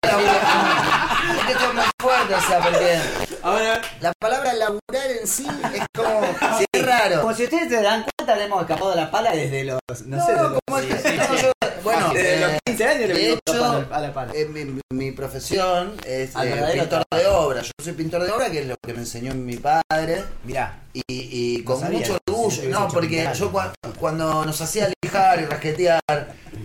que 1.46 1.52
esto 1.52 1.64
es 1.68 1.74
muy 1.74 1.84
fuerte, 2.00 2.34
o 2.34 2.40
sea, 2.40 2.60
porque 2.60 3.00
Ahora, 3.42 3.80
la 4.00 4.12
palabra 4.20 4.52
laburar 4.52 5.10
en 5.20 5.26
sí 5.26 5.46
es 5.74 5.82
como 5.96 6.24
es 6.24 6.66
raro. 6.90 7.20
Como 7.22 7.34
si 7.34 7.44
ustedes 7.44 7.68
se 7.68 7.82
dan 7.82 8.04
cuenta, 8.16 8.36
le 8.36 8.44
hemos 8.44 8.60
escapado 8.62 8.94
la 8.94 9.10
pala 9.10 9.32
desde 9.32 9.64
los. 9.64 9.78
No, 10.06 10.16
No, 10.18 10.26
sé, 10.26 10.32
desde 10.32 10.42
los, 10.48 10.58
como 10.66 10.78
es 10.78 10.86
que- 11.02 11.16
no, 11.16 11.36
yo- 11.36 11.52
bueno, 11.82 12.10
desde 12.12 12.40
los 12.40 12.50
eh, 12.52 12.58
15 12.66 12.84
años 12.86 13.08
le 13.08 13.14
de 13.14 13.32
hecho, 13.32 13.86
a 13.90 14.00
la 14.00 14.12
pala. 14.12 14.32
eh, 14.34 14.44
mi, 14.46 14.80
mi 14.92 15.12
profesión 15.12 15.94
es 16.06 16.36
Al 16.36 16.46
eh, 16.48 16.50
verdadero 16.50 16.80
pintor 16.82 17.04
de 17.10 17.26
obra. 17.26 17.62
Yo 17.62 17.70
soy 17.82 17.92
pintor 17.94 18.22
de 18.24 18.30
obra, 18.30 18.50
que 18.50 18.60
es 18.60 18.66
lo 18.66 18.76
que 18.84 18.92
me 18.92 19.00
enseñó 19.00 19.34
mi 19.34 19.56
padre. 19.56 20.24
Mirá, 20.44 20.80
Y, 20.92 21.02
y 21.08 21.58
No 21.58 21.64
con 21.64 21.80
sabía 21.80 21.98
mucho 22.00 22.18
orgullo, 22.28 22.62
no, 22.68 22.88
porque 22.88 23.28
yo 23.34 23.52
cuando 23.98 24.44
nos 24.44 24.60
hacía 24.60 24.90
lijar 25.02 25.40
y 25.40 25.44
rasquetear, 25.46 26.00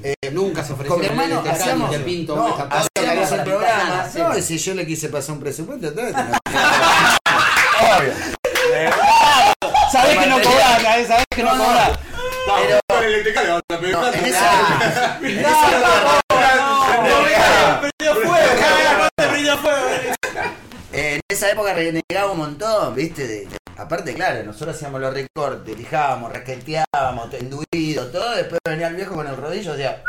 eh, 0.03 0.13
Nunca 0.31 0.63
se 0.63 0.73
ofreció 0.73 0.93
con 0.95 0.99
mi 1.01 1.05
hermano 1.07 1.43
hacíamos, 1.49 1.89
te 1.91 1.99
pinto, 1.99 2.35
no, 2.35 2.49
me 2.49 2.57
tapás. 2.57 2.87
hacíamos 2.97 3.29
para 3.29 3.41
el 3.43 3.47
programa, 3.49 3.83
nada, 3.83 4.11
no, 4.29 4.37
y 4.37 4.41
si 4.41 4.57
yo 4.57 4.73
le 4.73 4.85
quise 4.85 5.07
pasar 5.09 5.35
un 5.35 5.39
presupuesto, 5.41 5.87
entonces 5.87 6.15
Obvio. 7.97 8.13
Sabés 11.07 11.25
que 11.29 11.35
que 11.35 11.43
no 11.43 11.49
cobras. 11.57 11.91
Pero 12.57 12.79
no, 13.91 14.07
en 14.13 14.25
esa, 14.25 15.19
en 15.21 15.39
esa- 15.39 15.51
En 20.93 21.19
esa 21.27 21.51
época 21.51 21.73
renegaba 21.73 22.31
un 22.31 22.37
montón, 22.37 22.95
¿viste? 22.95 23.27
De- 23.27 23.45
de- 23.47 23.57
aparte, 23.77 24.13
claro, 24.13 24.43
nosotros 24.43 24.75
hacíamos 24.75 25.01
los 25.01 25.13
recortes, 25.13 25.77
lijábamos, 25.77 26.31
rasqueteábamos, 26.31 27.33
enduido, 27.33 28.07
todo. 28.07 28.35
Después 28.35 28.59
venía 28.65 28.87
el 28.87 28.95
viejo 28.95 29.15
con 29.15 29.27
el 29.27 29.35
rodillo, 29.35 29.73
o 29.73 29.75
sea, 29.75 30.01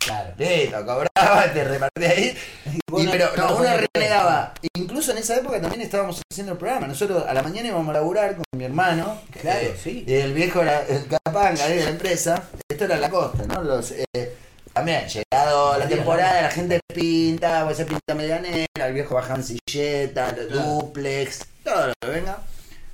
Claro. 0.00 0.32
Listo, 0.38 0.76
cobraba, 0.86 1.52
te 1.52 1.62
repartía 1.64 2.10
ahí. 2.10 2.36
Y, 2.66 3.02
no- 3.04 3.10
pero 3.10 3.30
no 3.36 3.48
no, 3.50 3.56
uno 3.56 3.68
renegaba. 3.94 4.54
Incluso 4.74 5.12
en 5.12 5.18
esa 5.18 5.36
época 5.36 5.60
también 5.60 5.82
estábamos 5.82 6.20
haciendo 6.32 6.52
el 6.52 6.58
programa. 6.58 6.86
Nosotros 6.86 7.24
a 7.28 7.34
la 7.34 7.42
mañana 7.42 7.68
íbamos 7.68 7.88
a 7.90 7.92
laburar 7.92 8.34
con 8.34 8.44
mi 8.56 8.64
hermano. 8.64 9.20
Claro, 9.40 9.60
eh, 9.60 9.76
sí. 9.82 10.04
Y 10.06 10.14
el 10.14 10.32
viejo 10.32 10.62
era 10.62 10.86
el 10.86 11.06
capanga 11.06 11.66
de 11.68 11.84
la 11.84 11.90
empresa. 11.90 12.42
Esto 12.68 12.84
era 12.86 12.96
la 12.96 13.10
costa, 13.10 13.44
¿no? 13.46 13.62
Los, 13.62 13.92
eh, 13.92 14.34
también, 14.72 15.06
llegado 15.06 15.76
la 15.78 15.86
temporada, 15.86 16.42
la 16.42 16.50
gente 16.50 16.80
pinta, 16.94 17.64
pues 17.66 17.76
se 17.76 17.84
pinta 17.84 18.14
medianera, 18.14 18.66
el 18.86 18.94
viejo 18.94 19.16
baja 19.16 19.34
en 19.34 19.44
silleta, 19.44 20.32
duplex, 20.32 21.40
todo 21.62 21.88
lo 21.88 21.92
que 22.00 22.08
venga. 22.08 22.38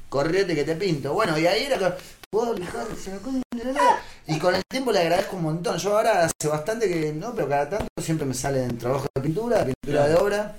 Correte 0.09 0.55
que 0.55 0.65
te 0.65 0.75
pinto. 0.75 1.13
Bueno, 1.13 1.39
y 1.39 1.47
ahí 1.47 1.65
era 1.65 1.97
la 2.33 3.73
lana. 3.73 3.81
Y 4.27 4.39
con 4.39 4.55
el 4.55 4.63
tiempo 4.69 4.93
le 4.93 5.01
agradezco 5.01 5.37
un 5.37 5.43
montón. 5.43 5.79
Yo 5.79 5.97
ahora 5.97 6.25
hace 6.25 6.49
bastante 6.49 6.89
que 6.89 7.13
no, 7.13 7.35
pero 7.35 7.49
cada 7.49 7.69
tanto 7.69 7.87
siempre 8.01 8.27
me 8.27 8.35
salen 8.35 8.77
trabajos 8.79 9.09
de 9.15 9.23
pintura, 9.23 9.65
pintura 9.65 10.09
de 10.09 10.15
obra, 10.17 10.57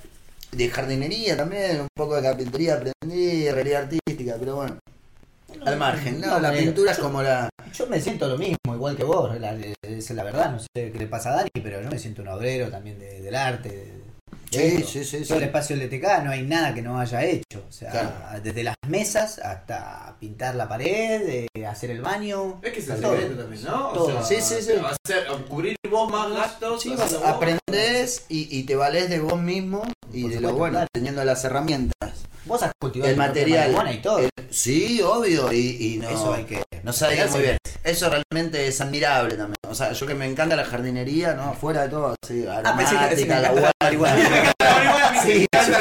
de 0.52 0.70
jardinería 0.70 1.36
también, 1.36 1.82
un 1.82 1.88
poco 1.96 2.16
de 2.16 2.22
carpintería 2.24 2.76
aprendí, 2.76 3.46
herrería 3.46 3.80
artística, 3.80 4.36
pero 4.40 4.56
bueno. 4.56 4.78
Al 5.66 5.78
margen, 5.78 6.22
no, 6.22 6.40
la 6.40 6.56
eh, 6.56 6.64
pintura 6.64 6.92
es 6.92 7.00
como 7.00 7.22
la. 7.22 7.50
Yo 7.74 7.88
me 7.88 8.00
siento 8.00 8.28
lo 8.28 8.38
mismo, 8.38 8.58
igual 8.74 8.96
que 8.96 9.04
vos, 9.04 9.40
la, 9.40 9.56
es 9.82 10.10
la 10.12 10.24
verdad, 10.24 10.52
no 10.52 10.60
sé 10.60 10.68
qué 10.74 10.94
le 10.98 11.08
pasa 11.08 11.32
a 11.32 11.36
Dani, 11.38 11.50
pero 11.62 11.82
yo 11.82 11.90
me 11.90 12.00
siento 12.00 12.22
un 12.22 12.28
obrero 12.30 12.70
también 12.70 12.98
de- 13.00 13.22
del 13.22 13.36
arte. 13.36 13.70
de 13.70 14.07
Sí, 14.52 14.84
sí, 14.84 15.04
sí, 15.04 15.20
sí. 15.20 15.28
Todo 15.28 15.38
el 15.40 15.44
espacio 15.46 15.76
LTK 15.76 16.24
no 16.24 16.32
hay 16.32 16.44
nada 16.44 16.74
que 16.74 16.82
no 16.82 17.00
haya 17.00 17.24
hecho. 17.24 17.66
O 17.68 17.72
sea, 17.72 17.92
Claro. 17.92 18.12
desde 18.44 18.64
las 18.64 18.76
mesas 18.88 19.40
hasta 19.40 20.16
pintar 20.20 20.56
la 20.56 20.68
pared, 20.70 21.48
eh, 21.56 21.66
hacer 21.68 21.92
el 21.92 22.02
baño. 22.02 22.60
Es 22.64 22.72
que 22.74 22.80
es 22.80 22.88
el 22.90 22.98
secreto 23.02 23.36
también, 23.44 23.64
¿no? 23.66 23.88
Todo. 23.90 24.24
Sí, 24.26 24.36
sí, 24.42 24.56
sí. 24.62 24.72
Hacer, 24.74 25.28
cubrir 25.50 25.76
vos 25.90 26.10
más 26.12 26.32
gastos. 26.32 26.82
Sí, 26.82 26.94
hacerlo 26.94 27.20
vas- 27.20 27.20
vos. 27.20 27.36
aprendés 27.36 28.26
y, 28.30 28.58
y 28.58 28.64
te 28.64 28.76
valés 28.76 29.10
de 29.10 29.20
vos 29.20 29.40
mismo 29.40 29.84
y 30.14 30.22
Por 30.24 30.32
de 30.32 30.38
supuesto, 30.38 30.42
lo 30.42 30.54
bueno, 30.54 30.74
claro. 30.76 30.88
teniendo 30.94 31.24
las 31.26 31.44
herramientas. 31.44 32.12
Vos 32.48 32.64
has 32.64 32.72
cultivado 32.80 33.12
El 33.12 33.18
material. 33.18 33.64
marihuana 33.74 33.92
y 33.94 34.02
todo. 34.02 34.20
El- 34.20 34.30
sí, 34.50 35.02
obvio, 35.02 35.52
y, 35.52 35.96
y 35.96 35.98
no. 35.98 36.10
Eso 36.10 36.34
hay 36.34 36.44
que. 36.46 36.64
No 36.84 36.94
sabía 36.94 37.28
muy 37.28 37.42
bien. 37.42 37.58
Eso 37.84 38.10
realmente 38.10 38.68
es 38.68 38.80
admirable 38.82 39.36
también. 39.36 39.56
O 39.68 39.76
sea, 39.76 39.92
yo 39.92 40.06
que 40.08 40.14
me 40.16 40.26
encanta 40.26 40.56
la 40.56 40.64
jardinería, 40.66 41.34
¿no? 41.34 41.54
Fuera 41.54 41.84
de 41.84 41.90
todo, 41.90 42.16
sí, 42.26 42.46
Ah, 42.50 42.74
pensé 42.78 42.96
que 43.10 43.18
sí, 43.18 43.26
me 43.26 43.34
aromática, 43.36 43.42
la 43.42 43.48
encanta 43.50 43.72
la 43.80 43.86
marihuana. 43.86 45.22
Sí, 45.24 45.28
Me 45.30 45.36
encanta 45.44 45.80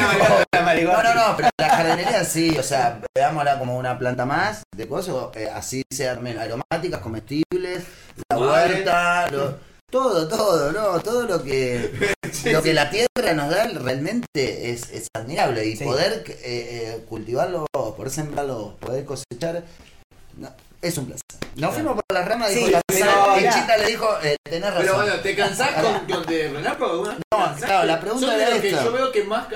la 0.51 0.61
marihuana. 0.61 1.03
La 1.03 1.13
No, 1.13 1.21
no, 1.21 1.27
no, 1.29 1.37
pero 1.37 1.49
la 1.57 1.69
jardinería 1.69 2.23
sí, 2.25 2.57
o 2.57 2.63
sea, 2.63 2.99
veámosla 3.15 3.59
como 3.59 3.77
una 3.77 3.97
planta 3.97 4.25
más 4.25 4.63
de 4.75 4.87
cosas, 4.87 5.15
eh, 5.35 5.49
así 5.53 5.83
se 5.91 6.07
armen 6.09 6.37
aromáticas, 6.37 6.99
comestibles, 7.01 7.83
la 8.29 8.37
huerta, 8.37 9.29
lo- 9.31 9.57
todo, 9.91 10.27
todo, 10.27 10.71
no, 10.73 10.99
todo 11.01 11.23
lo 11.23 11.41
que 11.43 11.89
lo 12.51 12.61
que 12.61 12.73
la 12.73 12.89
tierra 12.89 13.33
nos 13.33 13.49
da 13.49 13.65
realmente 13.69 14.71
es, 14.71 14.89
es 14.91 15.07
admirable 15.13 15.65
y 15.65 15.77
Sí. 15.77 15.83
poder 15.85 16.23
eh, 16.27 16.35
eh, 16.43 17.05
cultivarlo, 17.07 17.65
poder 17.71 18.09
sembrarlo, 18.11 18.75
poder 18.81 19.05
cosechar, 19.05 19.63
no, 20.35 20.49
es 20.81 20.97
un 20.97 21.05
placer. 21.05 21.21
Nos 21.55 21.73
fuimos 21.73 21.93
por 21.95 22.03
las 22.13 22.27
ramas, 22.27 22.51
Sí, 22.51 22.65
dijo 22.65 22.79
la. 22.99 23.37
Chita 23.53 23.77
le 23.77 23.87
dijo, 23.87 24.07
eh, 24.23 24.35
tenés 24.43 24.69
razón. 24.69 24.81
Pero 24.81 24.95
bueno, 24.97 25.13
¿te 25.21 25.35
cansás 25.35 25.69
con, 25.81 26.05
con 26.05 26.25
de 26.25 26.45
alguna 26.47 27.09
vez? 27.11 27.19
No, 27.31 27.55
claro, 27.65 27.85
la 27.87 27.99
pregunta 27.99 28.35
era 28.35 28.47
creo 28.49 28.61
que. 28.61 28.71
Yo 28.71 28.91
veo 28.91 29.11
que 29.11 29.23
más... 29.23 29.47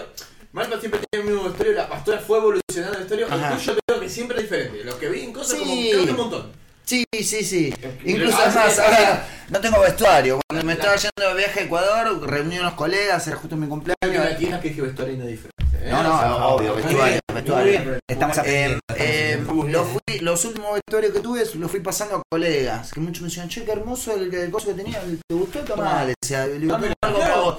Marta 0.53 0.77
siempre 0.79 0.99
tiene 1.09 1.25
el 1.25 1.31
mismo 1.31 1.47
vestuario, 1.47 1.73
la 1.75 1.87
pastora 1.87 2.19
fue 2.19 2.37
evolucionando 2.39 2.97
el 2.97 3.05
vestuario, 3.05 3.27
Ajá. 3.29 3.53
el 3.53 3.57
tuyo 3.57 3.77
creo 3.85 4.01
que 4.01 4.09
siempre 4.09 4.37
es 4.37 4.43
diferente. 4.43 4.83
Lo 4.83 4.97
que 4.99 5.07
vi 5.09 5.23
en 5.23 5.31
cosas 5.33 5.57
Sí. 5.57 5.63
como 5.63 5.75
creo 5.75 6.05
que 6.05 6.11
un 6.11 6.17
montón. 6.17 6.51
Sí, 6.85 7.05
sí, 7.13 7.43
sí. 7.43 7.73
Incluso 8.05 8.43
es 8.43 8.55
más, 8.55 8.79
ah, 8.79 8.85
ahora 8.85 9.27
no 9.49 9.59
tengo 9.61 9.79
vestuario. 9.79 10.39
Cuando 10.47 10.65
me 10.65 10.73
estaba 10.73 10.95
yendo 10.95 11.29
de 11.29 11.35
viaje 11.35 11.61
a 11.61 11.63
Ecuador, 11.63 12.29
reuní 12.29 12.59
unos 12.59 12.73
colegas, 12.73 13.25
era 13.27 13.37
justo 13.37 13.55
mi 13.55 13.67
cumpleaños. 13.67 14.37
que 14.61 14.81
vestuario 14.81 15.17
no. 15.17 15.25
¿eh? 15.25 15.89
No, 15.89 16.03
no, 16.03 16.15
O 16.15 16.19
sea, 16.19 16.45
obvio, 16.47 16.75
vestuario, 16.75 17.19
vestuario. 17.33 17.99
Estamos 18.07 18.37
Eh, 18.45 18.79
eh, 18.97 19.43
fui- 19.85 20.19
los 20.19 20.45
últimos 20.45 20.73
vestuarios 20.73 21.13
que 21.13 21.19
tuve 21.21 21.43
los 21.55 21.71
fui 21.71 21.79
pasando 21.79 22.17
a 22.17 22.21
colegas, 22.29 22.91
que 22.91 22.99
muchos 22.99 23.21
me 23.21 23.29
decían, 23.29 23.47
che, 23.49 23.63
qué 23.63 23.71
hermoso 23.71 24.13
el, 24.13 24.33
el 24.33 24.51
coso 24.51 24.67
que 24.67 24.73
tenía, 24.73 25.01
¿te 25.01 25.33
gustó? 25.35 25.59
Tomá, 25.59 26.03
le 26.05 26.13
decía, 26.21 26.45
le 26.45 26.59
digo, 26.59 26.75
algo 26.75 26.87
claro. 27.01 27.19
para 27.19 27.35
vos. 27.41 27.57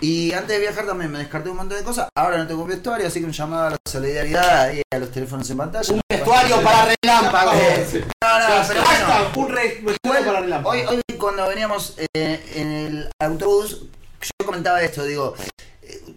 Y 0.00 0.32
antes 0.32 0.48
de 0.50 0.60
viajar 0.60 0.86
también 0.86 1.10
me 1.10 1.18
descarté 1.18 1.50
un 1.50 1.56
montón 1.56 1.76
de 1.76 1.84
cosas, 1.84 2.08
ahora 2.14 2.38
no 2.38 2.46
tengo 2.46 2.64
vestuario, 2.64 3.08
así 3.08 3.20
que 3.20 3.26
me 3.26 3.32
llamaba 3.32 3.66
a 3.66 3.70
la 3.70 3.76
solidaridad 3.84 4.72
y 4.72 4.82
a 4.94 4.98
los 4.98 5.10
teléfonos 5.10 5.50
en 5.50 5.56
pantalla. 5.56 5.94
Un 5.94 6.00
vestuario 6.08 6.62
para 6.62 6.94
relámpago. 7.02 7.52
Eh, 7.54 8.04
no, 8.22 8.38
no, 8.38 8.68
pero 8.68 8.82
bueno. 8.84 9.06
Hashtag, 9.06 9.38
un 9.38 9.84
vestuario 9.86 10.26
para 10.26 10.40
relámpago. 10.40 10.70
Hoy, 10.70 10.82
hoy 10.88 11.16
cuando 11.18 11.48
veníamos 11.48 11.96
eh, 12.14 12.44
en 12.54 12.72
el 12.72 13.10
autobús, 13.20 13.86
yo 14.20 14.46
comentaba 14.46 14.80
esto, 14.82 15.02
digo, 15.02 15.34
eh, 15.82 16.14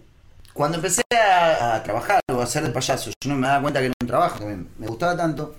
cuando 0.53 0.77
empecé 0.77 1.01
a, 1.15 1.75
a 1.75 1.83
trabajar 1.83 2.19
o 2.31 2.39
a 2.39 2.43
hacer 2.43 2.61
de 2.61 2.69
payaso, 2.69 3.09
yo 3.09 3.29
no 3.29 3.35
me 3.35 3.47
daba 3.47 3.61
cuenta 3.63 3.79
que 3.79 3.87
era 3.87 3.93
un 3.99 4.07
trabajo 4.07 4.39
que 4.39 4.45
me, 4.45 4.65
me 4.77 4.87
gustaba 4.87 5.17
tanto, 5.17 5.55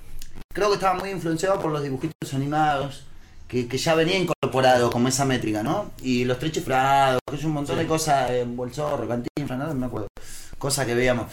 creo 0.55 0.69
que 0.69 0.75
estaba 0.75 0.95
muy 0.95 1.11
influenciado 1.11 1.59
por 1.59 1.73
los 1.73 1.83
dibujitos 1.83 2.35
animados, 2.35 3.05
que, 3.53 3.69
que 3.69 3.77
ya 3.77 3.95
venía 3.95 4.17
incorporado 4.17 4.91
como 4.91 5.09
esa 5.09 5.27
métrica, 5.27 5.63
¿no? 5.63 5.91
Y 6.03 6.25
los 6.25 6.39
tres 6.39 6.53
chiflados, 6.53 7.21
que 7.29 7.37
es 7.37 7.45
un 7.45 7.53
montón 7.53 7.77
de 7.77 7.87
cosas, 7.87 8.31
eh, 8.31 8.45
bolsorro, 8.47 9.07
cantinflas, 9.07 9.59
no 9.59 9.75
me 9.75 9.85
acuerdo, 9.87 10.09
cosas 10.57 10.87
que 10.87 10.95
veíamos. 10.95 11.27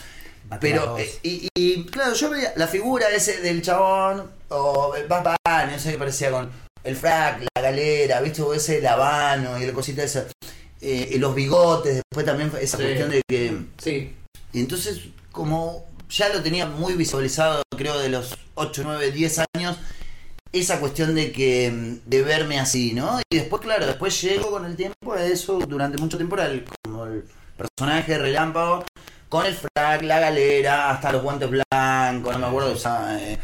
Pero, 0.60 0.98
eh, 0.98 1.10
y, 1.24 1.48
y, 1.56 1.86
claro, 1.86 2.14
yo 2.14 2.30
veía 2.30 2.52
la 2.58 2.68
figura 2.68 3.08
ese 3.10 3.40
del 3.40 3.62
chabón, 3.62 4.30
o 4.50 4.96
el 4.96 5.06
papá, 5.06 5.38
no 5.72 5.80
sé 5.80 5.94
qué 5.94 5.98
parecía 5.98 6.30
con 6.30 6.50
el 6.84 6.96
frac, 6.98 7.46
la 7.56 7.62
galera, 7.62 8.20
¿viste? 8.20 8.42
O 8.42 8.54
ese 8.54 8.82
lavano 8.82 9.58
y 9.58 9.64
el 9.64 9.72
cosita 9.74 10.04
esa. 10.04 10.26
Eh, 10.82 11.16
los 11.20 11.34
bigotes, 11.34 11.96
después 11.96 12.26
también 12.26 12.52
esa 12.60 12.78
Sí. 12.78 12.84
cuestión 12.84 13.12
de 13.12 13.22
que. 13.30 13.58
Sí. 13.82 14.14
Y 14.52 14.60
entonces, 14.60 15.02
como 15.32 15.86
ya 16.10 16.28
lo 16.30 16.42
tenía 16.44 16.66
muy 16.66 16.96
visualizado, 16.96 17.62
creo, 17.78 17.98
de 17.98 18.10
los 18.10 18.36
8, 18.56 18.82
9, 18.84 19.12
10 19.12 19.42
años, 19.56 19.78
esa 20.52 20.80
cuestión 20.80 21.14
de 21.16 21.32
que 21.32 22.00
de 22.06 22.22
verme 22.24 22.60
así, 22.60 22.94
¿no? 22.94 23.20
Y 23.32 23.38
después, 23.38 23.62
claro, 23.62 23.86
después 23.86 24.20
llego 24.22 24.50
con 24.50 24.66
el 24.66 24.76
tiempo 24.76 25.14
a 25.14 25.24
eso, 25.24 25.60
durante 25.60 25.98
mucho 25.98 26.18
tiempo 26.18 26.36
era 26.36 26.48
el- 26.48 26.66
como 26.84 27.06
el 27.06 27.24
personaje 27.58 28.18
relámpago, 28.18 28.86
con 29.28 29.46
el 29.46 29.54
frac, 29.54 30.02
la 30.02 30.20
galera, 30.20 30.90
hasta 30.90 31.12
los 31.12 31.22
guantes 31.22 31.50
blancos, 31.50 32.34
no 32.34 32.40
me 32.40 32.46
acuerdo, 32.48 32.72
o 32.74 32.78
sea, 32.78 33.18
eh, 33.22 33.38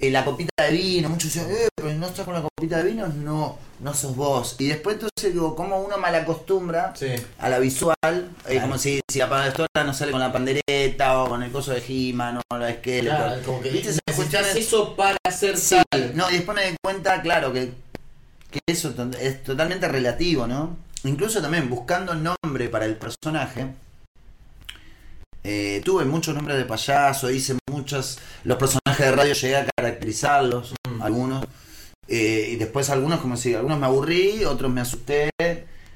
eh, 0.00 0.10
la 0.10 0.24
copita 0.24 0.64
de 0.64 0.70
vino, 0.72 1.08
muchos 1.08 1.32
decían, 1.32 1.50
eh, 1.50 1.68
pero 1.74 1.92
no 1.94 2.06
estás 2.06 2.24
con 2.24 2.34
la 2.34 2.42
copita 2.42 2.78
de 2.78 2.84
vino, 2.90 3.06
no, 3.08 3.58
no 3.80 3.94
sos 3.94 4.16
vos. 4.16 4.56
Y 4.58 4.68
después 4.68 4.94
entonces 4.94 5.32
digo, 5.32 5.54
como 5.54 5.78
uno 5.80 5.98
malacostumbra 5.98 6.94
Sí. 6.96 7.08
a 7.38 7.48
la 7.48 7.58
visual, 7.58 8.30
eh, 8.48 8.60
como 8.60 8.78
si, 8.78 9.00
si 9.08 9.18
la 9.18 9.28
pastora 9.28 9.84
no 9.84 9.92
sale 9.92 10.10
con 10.12 10.20
la 10.20 10.32
pandereta 10.32 11.22
o 11.22 11.28
con 11.28 11.42
el 11.42 11.50
coso 11.52 11.72
de 11.72 11.82
He-Man 11.86 12.40
o 12.50 12.56
la 12.56 12.70
esqueleto. 12.70 13.16
Claro, 13.16 13.42
como 13.44 13.60
que 13.60 13.70
¿Viste 13.70 13.90
esas 13.90 14.56
eso 14.56 14.96
para 14.96 15.18
ser 15.30 15.56
Sí, 15.58 15.76
tal. 15.90 16.16
no, 16.16 16.30
y 16.30 16.34
después 16.34 16.56
me 16.56 16.70
di 16.70 16.76
cuenta, 16.82 17.20
claro, 17.22 17.52
que, 17.52 17.72
que 18.50 18.60
eso 18.66 18.94
es 19.20 19.42
totalmente 19.44 19.86
relativo, 19.88 20.46
¿no? 20.46 20.76
Incluso 21.04 21.40
también 21.42 21.68
buscando 21.70 22.14
nombre 22.14 22.68
para 22.68 22.86
el 22.86 22.96
personaje. 22.96 23.66
eh, 25.42 25.80
tuve 25.84 26.04
muchos 26.04 26.34
nombres 26.34 26.58
de 26.58 26.64
payaso, 26.66 27.30
hice 27.30 27.56
muchos. 27.70 28.18
Los 28.44 28.58
personajes 28.58 28.89
de 29.04 29.12
radio 29.12 29.34
llegué 29.34 29.56
a 29.56 29.66
caracterizarlos, 29.76 30.74
Mm. 30.88 31.02
algunos. 31.02 31.44
eh, 32.08 32.48
y 32.52 32.56
después 32.56 32.90
algunos, 32.90 33.20
como 33.20 33.36
si, 33.36 33.54
algunos 33.54 33.78
me 33.78 33.86
aburrí, 33.86 34.44
otros 34.44 34.70
me 34.72 34.80
asusté. 34.80 35.30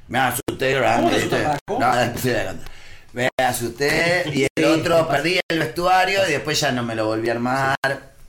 Me 0.06 0.18
asusté 0.18 0.74
grande, 0.74 1.28
me 3.14 3.28
asusté 3.38 4.24
y 4.32 4.46
el 4.54 4.64
otro 4.66 5.08
perdí 5.08 5.40
el 5.48 5.58
vestuario 5.58 6.20
y 6.28 6.32
después 6.32 6.60
ya 6.60 6.72
no 6.72 6.82
me 6.82 6.94
lo 6.94 7.06
volví 7.06 7.30
a 7.30 7.32
armar, 7.32 7.76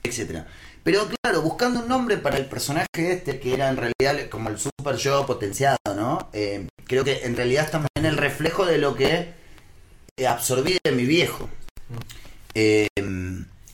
etcétera. 0.02 0.46
Pero 0.82 1.06
claro, 1.22 1.42
buscando 1.42 1.80
un 1.80 1.88
nombre 1.88 2.16
para 2.16 2.38
el 2.38 2.46
personaje 2.46 2.86
este, 2.96 3.38
que 3.40 3.52
era 3.54 3.68
en 3.68 3.76
realidad 3.76 4.28
como 4.30 4.48
el 4.48 4.58
super 4.58 4.96
yo 4.96 5.26
potenciado, 5.26 5.76
¿no? 5.94 6.30
Eh, 6.32 6.66
creo 6.86 7.04
que 7.04 7.24
en 7.24 7.36
realidad 7.36 7.64
es 7.66 7.70
también 7.72 8.04
el 8.06 8.16
reflejo 8.16 8.64
de 8.64 8.78
lo 8.78 8.94
que 8.96 9.32
eh, 10.16 10.26
absorbí 10.26 10.78
de 10.82 10.92
mi 10.92 11.04
viejo. 11.04 11.48
Eh, 12.54 12.88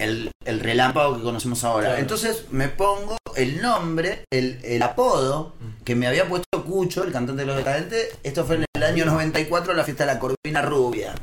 el, 0.03 0.30
el 0.44 0.61
relámpago 0.61 1.16
que 1.16 1.22
conocemos 1.22 1.62
ahora. 1.64 1.86
Claro. 1.88 2.00
Entonces 2.00 2.44
me 2.50 2.68
pongo 2.68 3.16
el 3.36 3.61
nombre, 3.62 4.24
el, 4.30 4.61
el 4.64 4.82
apodo 4.82 5.55
que 5.84 5.94
me 5.94 6.07
había 6.07 6.28
puesto 6.28 6.64
Cucho, 6.64 7.05
el 7.05 7.12
cantante 7.12 7.42
de 7.42 7.46
los 7.46 7.57
decadentes. 7.57 8.09
Esto 8.22 8.44
fue 8.44 8.57
en 8.57 8.64
el 8.74 8.82
año 8.82 9.05
94, 9.05 9.74
la 9.74 9.84
fiesta 9.84 10.05
de 10.07 10.14
la 10.14 10.18
Corvina 10.18 10.62
Rubia. 10.62 11.14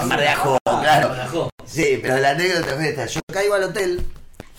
En 0.00 0.08
Mar 0.08 0.20
de 0.20 0.28
Ajó, 0.28 0.58
claro. 0.64 1.08
Bajó. 1.10 1.50
Sí, 1.64 1.98
pero 2.00 2.18
la 2.18 2.30
anécdota 2.30 2.74
es 2.74 2.88
esta. 2.90 3.06
Yo 3.06 3.20
caigo 3.32 3.54
al 3.54 3.64
hotel 3.64 4.02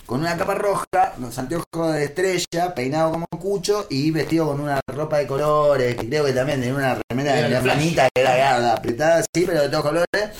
con 0.06 0.20
una 0.20 0.36
capa 0.36 0.54
roja, 0.54 0.84
los 1.20 1.38
anteojos 1.38 1.94
de 1.94 2.04
estrella, 2.04 2.74
peinado 2.74 3.12
como 3.12 3.26
cucho 3.38 3.86
y 3.88 4.10
vestido 4.10 4.46
con 4.46 4.60
una 4.60 4.80
ropa 4.88 5.18
de 5.18 5.26
colores, 5.28 5.94
que 5.96 6.08
creo 6.08 6.24
que 6.24 6.32
también 6.32 6.60
tenía 6.60 6.74
una 6.74 6.98
remera 7.08 7.38
Era 7.38 7.48
de 7.48 7.54
la 7.54 7.60
flash. 7.60 7.76
manita 7.76 8.08
que 8.12 8.20
era 8.22 8.36
era 8.36 8.72
apretada 8.72 9.18
así, 9.18 9.44
pero 9.46 9.62
de 9.62 9.68
todos 9.68 9.84
colores. 9.84 10.30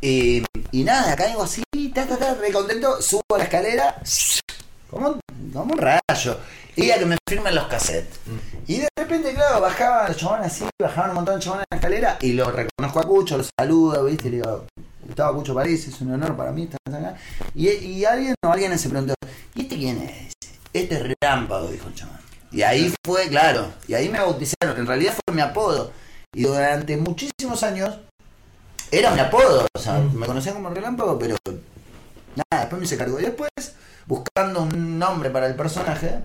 Y, 0.00 0.42
y 0.72 0.82
nada, 0.84 1.14
caigo 1.16 1.42
así, 1.44 1.62
ta, 1.96 2.06
ta, 2.06 2.18
ta, 2.18 2.34
re 2.34 2.52
contento, 2.52 3.00
subo 3.00 3.22
a 3.34 3.38
la 3.38 3.44
escalera, 3.44 4.02
como 4.90 5.08
un, 5.08 5.20
como 5.50 5.72
un 5.72 5.78
rayo. 5.78 6.38
y 6.76 6.90
a 6.90 6.98
que 6.98 7.06
me 7.06 7.16
firmen 7.26 7.54
los 7.54 7.68
cassettes. 7.68 8.20
Y 8.66 8.80
de 8.80 8.88
repente, 8.98 9.32
claro, 9.32 9.62
bajaba 9.62 10.08
los 10.08 10.18
chabones 10.18 10.52
así, 10.52 10.66
bajaban 10.78 11.10
un 11.10 11.16
montón 11.16 11.36
de 11.36 11.40
chabones 11.40 11.64
en 11.70 11.74
la 11.74 11.76
escalera 11.78 12.18
y 12.20 12.32
lo 12.34 12.50
reconozco 12.50 13.00
a 13.00 13.02
Cucho, 13.02 13.38
lo 13.38 13.44
saludo, 13.58 14.04
¿viste? 14.04 14.28
Y 14.28 14.32
le 14.32 14.36
digo, 14.36 14.66
Gustavo 15.06 15.38
Cucho 15.38 15.54
París, 15.54 15.88
es 15.88 15.98
un 16.02 16.12
honor 16.12 16.36
para 16.36 16.52
mí 16.52 16.64
estar 16.64 16.78
acá. 16.86 17.16
Y, 17.54 17.70
y 17.70 18.04
alguien, 18.04 18.34
no, 18.44 18.52
alguien 18.52 18.78
se 18.78 18.90
preguntó, 18.90 19.14
¿y 19.54 19.62
este 19.62 19.76
quién 19.78 20.02
es? 20.02 20.32
Este 20.74 20.96
es 20.96 21.16
Relámpago, 21.18 21.68
dijo 21.68 21.88
el 21.88 21.94
chabón. 21.94 22.18
Y 22.52 22.60
ahí 22.60 22.92
fue, 23.06 23.26
claro, 23.28 23.72
y 23.88 23.94
ahí 23.94 24.10
me 24.10 24.18
bautizaron, 24.18 24.76
en 24.78 24.86
realidad 24.86 25.14
fue 25.14 25.34
mi 25.34 25.40
apodo. 25.40 25.92
Y 26.34 26.42
durante 26.42 26.98
muchísimos 26.98 27.62
años 27.62 27.96
era 28.90 29.12
mi 29.12 29.20
apodo, 29.20 29.66
o 29.74 29.78
sea, 29.78 29.98
me 29.98 30.26
conocían 30.26 30.56
como 30.56 30.68
Relámpago, 30.68 31.18
pero 31.18 31.36
nada, 32.36 32.62
después 32.64 32.78
me 32.80 32.86
hice 32.86 32.96
cargo. 32.96 33.18
Y 33.18 33.22
después, 33.24 33.50
buscando 34.06 34.62
un 34.62 34.98
nombre 34.98 35.30
para 35.30 35.46
el 35.46 35.54
personaje, 35.54 36.20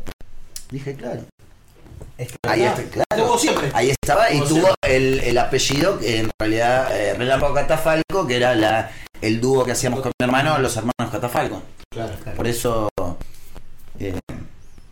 dije, 0.69 0.95
claro. 0.95 1.21
Ahí 2.43 2.61
está, 2.63 2.83
claro. 2.83 3.25
Como 3.25 3.37
siempre. 3.39 3.71
Ahí 3.73 3.89
estaba 3.89 4.31
y 4.31 4.39
tuvo 4.41 4.69
el, 4.85 5.19
el 5.21 5.37
apellido 5.37 5.97
que 5.97 6.19
en 6.19 6.29
realidad 6.39 6.95
eh, 6.95 7.15
Relámpago 7.15 7.55
Catafalco, 7.55 8.27
que 8.27 8.37
era 8.37 8.53
la, 8.53 8.91
el 9.21 9.41
dúo 9.41 9.65
que 9.65 9.71
hacíamos 9.71 10.01
con 10.01 10.11
mi 10.19 10.25
hermano, 10.25 10.59
los 10.59 10.75
hermanos 10.77 11.11
Catafalco. 11.11 11.63
Claro. 11.91 12.13
Por 12.35 12.47
eso 12.47 12.89
eh, 13.99 14.19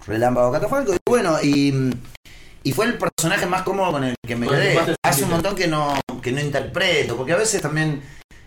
Relámpago 0.08 0.52
Catafalco. 0.52 0.96
Y 0.96 0.98
bueno, 1.08 1.38
y, 1.44 1.92
y 2.64 2.72
fue 2.72 2.88
el 2.88 2.98
personaje 2.98 3.46
más 3.46 3.62
cómodo 3.62 3.92
con 3.92 4.06
el 4.06 4.16
que 4.26 4.36
me 4.36 4.48
que 4.48 4.54
quedé. 4.54 4.96
Hace 5.04 5.24
un 5.26 5.30
montón 5.30 5.56
que 5.56 5.68
no, 5.68 6.00
que 6.24 6.32
no 6.32 6.40
interpreto, 6.40 7.16
porque 7.16 7.34
a 7.34 7.38
veces 7.38 7.62
también, 7.62 8.02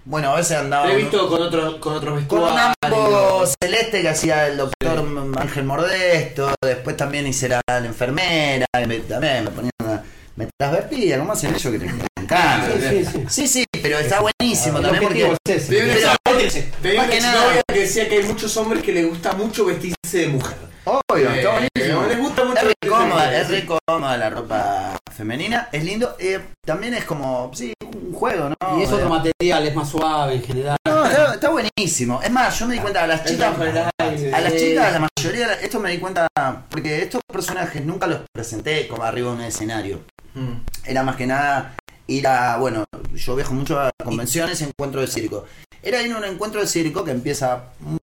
bueno, 0.05 0.33
a 0.33 0.37
veces 0.37 0.57
andaba 0.59 0.87
Te 0.87 0.93
he 0.93 0.97
visto 0.97 1.29
con 1.29 1.43
otros 1.43 1.77
con 1.77 1.95
otros 1.95 2.25
con 2.27 2.39
un 2.41 2.45
vestuarios. 2.47 2.75
ambo 2.85 3.45
celeste 3.63 4.03
que 4.03 4.09
hacía 4.09 4.49
el 4.49 4.57
doctor 4.57 5.05
Ángel 5.39 5.65
Mordesto, 5.65 6.55
después 6.63 6.97
también 6.97 7.27
hice 7.27 7.49
la, 7.49 7.61
la 7.69 7.79
enfermera, 7.79 8.67
y 8.83 8.87
me- 8.87 8.99
también 9.01 9.45
me 9.45 9.51
ponía 9.51 9.71
una- 9.83 10.03
me 10.35 10.49
transvertía, 10.59 11.19
¿cómo 11.19 11.33
hacen 11.35 11.55
eso 11.55 11.71
que 11.71 11.79
te 11.79 11.87
encanta? 11.87 12.67
Sí, 12.67 13.05
sí, 13.05 13.05
sí. 13.05 13.25
Sí, 13.29 13.49
sí, 13.49 13.65
pero 13.83 13.99
está 13.99 14.21
buenísimo 14.21 14.81
también 14.81 15.03
porque 15.05 15.23
es 15.47 15.57
ese. 15.57 15.69
Te 15.69 15.75
digo 15.85 15.93
Pero- 15.95 16.37
una- 16.37 16.51
te 16.83 16.95
una 16.95 17.09
que 17.09 17.21
nada- 17.21 17.37
exnovia 17.45 17.63
que 17.69 17.79
decía 17.81 18.09
que 18.09 18.17
hay 18.17 18.23
muchos 18.25 18.57
hombres 18.57 18.83
que 18.83 18.93
les 18.93 19.07
gusta 19.09 19.33
mucho 19.33 19.65
vestirse 19.67 20.19
de 20.19 20.29
mujer. 20.29 20.57
obvio, 20.85 21.31
está 21.31 21.57
Eh, 21.59 21.69
buenísimo. 21.77 22.07
les 22.09 22.19
gusta 22.19 22.45
mucho 22.45 22.57
Es 22.57 22.63
re 22.63 22.69
vestirse 22.69 22.81
de 22.83 22.91
cómoda, 22.91 23.25
mujer. 23.25 23.35
es 23.43 23.49
re 23.51 23.67
cómoda 23.87 24.17
la 24.17 24.31
ropa 24.31 24.97
femenina, 25.13 25.69
es 25.73 25.85
lindo, 25.85 26.17
eh, 26.19 26.41
también 26.65 26.95
es 26.95 27.05
como, 27.05 27.51
sí, 27.55 27.73
un 27.81 28.13
juego, 28.13 28.49
¿no? 28.51 28.79
Y 28.79 28.83
es 28.83 28.93
otro 28.93 29.07
Eh, 29.07 29.09
material, 29.09 29.67
es 29.67 29.75
más 29.75 29.89
suave 29.89 30.35
en 30.35 30.43
general. 30.43 30.77
No, 30.87 31.05
está, 31.05 31.35
está 31.35 31.51
buenísimo. 31.51 32.21
Es 32.23 32.31
más, 32.31 32.59
yo 32.59 32.67
me 32.67 32.75
di 32.75 32.81
cuenta 32.81 33.05
a 33.05 33.07
las 33.07 33.25
chicas, 33.25 33.55
a 33.59 34.41
las 34.41 34.57
chicas, 34.57 34.93
la 34.93 35.09
mayoría, 35.17 35.53
esto 35.55 35.81
me 35.81 35.91
di 35.91 35.99
cuenta 35.99 36.27
porque 36.71 37.03
estos 37.03 37.21
personajes 37.31 37.85
nunca 37.85 38.07
los 38.07 38.21
presenté 38.33 38.89
como 38.89 39.03
arriba 39.05 39.31
de 39.31 39.37
un 39.37 39.43
escenario. 39.43 40.01
Mm. 40.35 40.55
Era 40.85 41.03
más 41.03 41.17
que 41.17 41.27
nada 41.27 41.75
ir 42.07 42.27
a, 42.27 42.57
bueno, 42.57 42.85
yo 43.15 43.37
viajo 43.37 43.55
mucho 43.55 43.79
a 43.81 43.91
convenciones 44.03 44.61
y 44.61 44.65
encuentros 44.65 45.07
de 45.07 45.13
circo. 45.13 45.45
Era 45.83 46.03
ir 46.03 46.13
a 46.13 46.19
un 46.19 46.25
encuentro 46.25 46.61
de 46.61 46.67
circo 46.67 47.05
que 47.05 47.11
empieza 47.11 47.65
un 47.85 47.99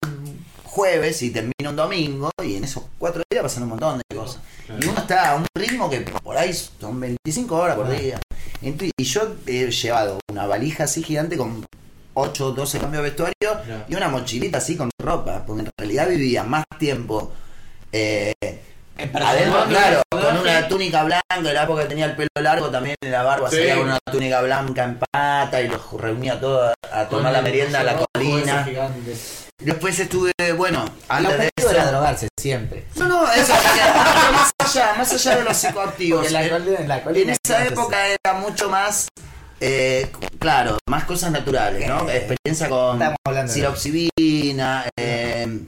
jueves 0.79 1.21
y 1.23 1.31
termina 1.31 1.69
un 1.69 1.75
domingo 1.75 2.31
y 2.41 2.55
en 2.55 2.63
esos 2.63 2.83
cuatro 2.97 3.21
días 3.29 3.43
pasan 3.43 3.63
un 3.63 3.69
montón 3.69 3.97
de 4.09 4.15
cosas. 4.15 4.41
Y 4.79 4.85
uno 4.87 4.97
está 4.99 5.31
a 5.31 5.35
un 5.35 5.45
ritmo 5.53 5.89
que 5.89 5.99
por 5.99 6.37
ahí 6.37 6.53
son 6.53 6.97
25 7.01 7.53
horas 7.53 7.75
por 7.75 7.89
día. 7.89 8.17
Y 8.61 9.03
yo 9.03 9.35
he 9.45 9.69
llevado 9.69 10.19
una 10.31 10.45
valija 10.45 10.85
así 10.85 11.03
gigante 11.03 11.35
con 11.35 11.65
8 12.13 12.51
12 12.51 12.79
cambios 12.79 13.03
de 13.03 13.09
vestuario 13.09 13.83
y 13.89 13.95
una 13.95 14.07
mochilita 14.07 14.59
así 14.59 14.77
con 14.77 14.89
ropa, 15.03 15.43
porque 15.45 15.63
en 15.63 15.69
realidad 15.77 16.07
vivía 16.07 16.43
más 16.43 16.63
tiempo 16.77 17.33
eh, 17.91 18.33
adentro, 18.97 19.65
claro, 19.67 20.01
con 20.09 20.37
una 20.37 20.65
túnica 20.69 21.03
blanca, 21.03 21.23
en 21.35 21.43
la 21.43 21.63
época 21.63 21.83
que 21.83 21.89
tenía 21.89 22.05
el 22.05 22.15
pelo 22.15 22.29
largo 22.41 22.69
también 22.69 22.95
en 23.01 23.11
la 23.11 23.23
barba 23.23 23.49
Sí. 23.49 23.57
salía 23.57 23.75
con 23.75 23.85
una 23.85 23.99
túnica 24.11 24.41
blanca 24.41 24.83
en 24.85 24.99
pata 24.99 25.61
y 25.61 25.67
los 25.67 25.91
reunía 25.93 26.39
todos 26.39 26.73
a 26.89 27.05
tomar 27.09 27.33
la 27.33 27.41
merienda 27.41 27.81
a 27.81 27.83
la 27.83 27.97
colina. 28.13 28.65
Después 29.59 29.99
estuve, 29.99 30.31
bueno, 30.55 30.85
antes 31.09 31.37
de 31.37 31.49
eso. 31.55 31.69
era 31.71 31.91
drogarse 31.91 32.29
siempre. 32.39 32.85
No, 32.95 33.07
no, 33.07 33.31
eso, 33.31 33.53
más 34.33 34.51
allá, 34.57 34.93
más 34.97 35.11
allá 35.13 35.35
de 35.37 35.43
los 35.43 35.57
psicoactivos. 35.57 36.31
La 36.31 36.45
eh, 36.45 36.49
colina- 36.49 36.79
la 36.87 36.97
en 37.21 37.29
esa 37.31 37.65
es- 37.65 37.71
época 37.73 37.97
era 38.07 38.33
mucho 38.39 38.69
más, 38.69 39.09
eh, 39.59 40.09
claro, 40.39 40.77
más 40.87 41.03
cosas 41.03 41.31
naturales, 41.31 41.85
¿no? 41.87 42.09
Experiencia 42.09 42.69
con 42.69 42.99
eh, 44.97 45.59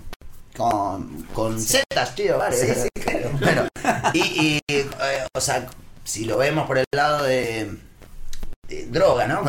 con, 0.55 1.23
con 1.33 1.59
setas, 1.61 2.15
tío, 2.15 2.37
vale. 2.37 2.55
Sí, 2.57 2.67
sí, 2.73 2.89
claro. 3.01 3.29
Bueno, 3.39 3.67
y, 4.13 4.19
y, 4.19 4.61
eh, 4.69 4.87
o 5.33 5.41
sea, 5.41 5.67
si 6.05 6.25
lo 6.25 6.37
vemos 6.37 6.65
por 6.65 6.77
el 6.77 6.85
lado 6.95 7.23
de, 7.23 7.77
de 8.71 8.85
droga, 8.87 9.27
¿no? 9.27 9.43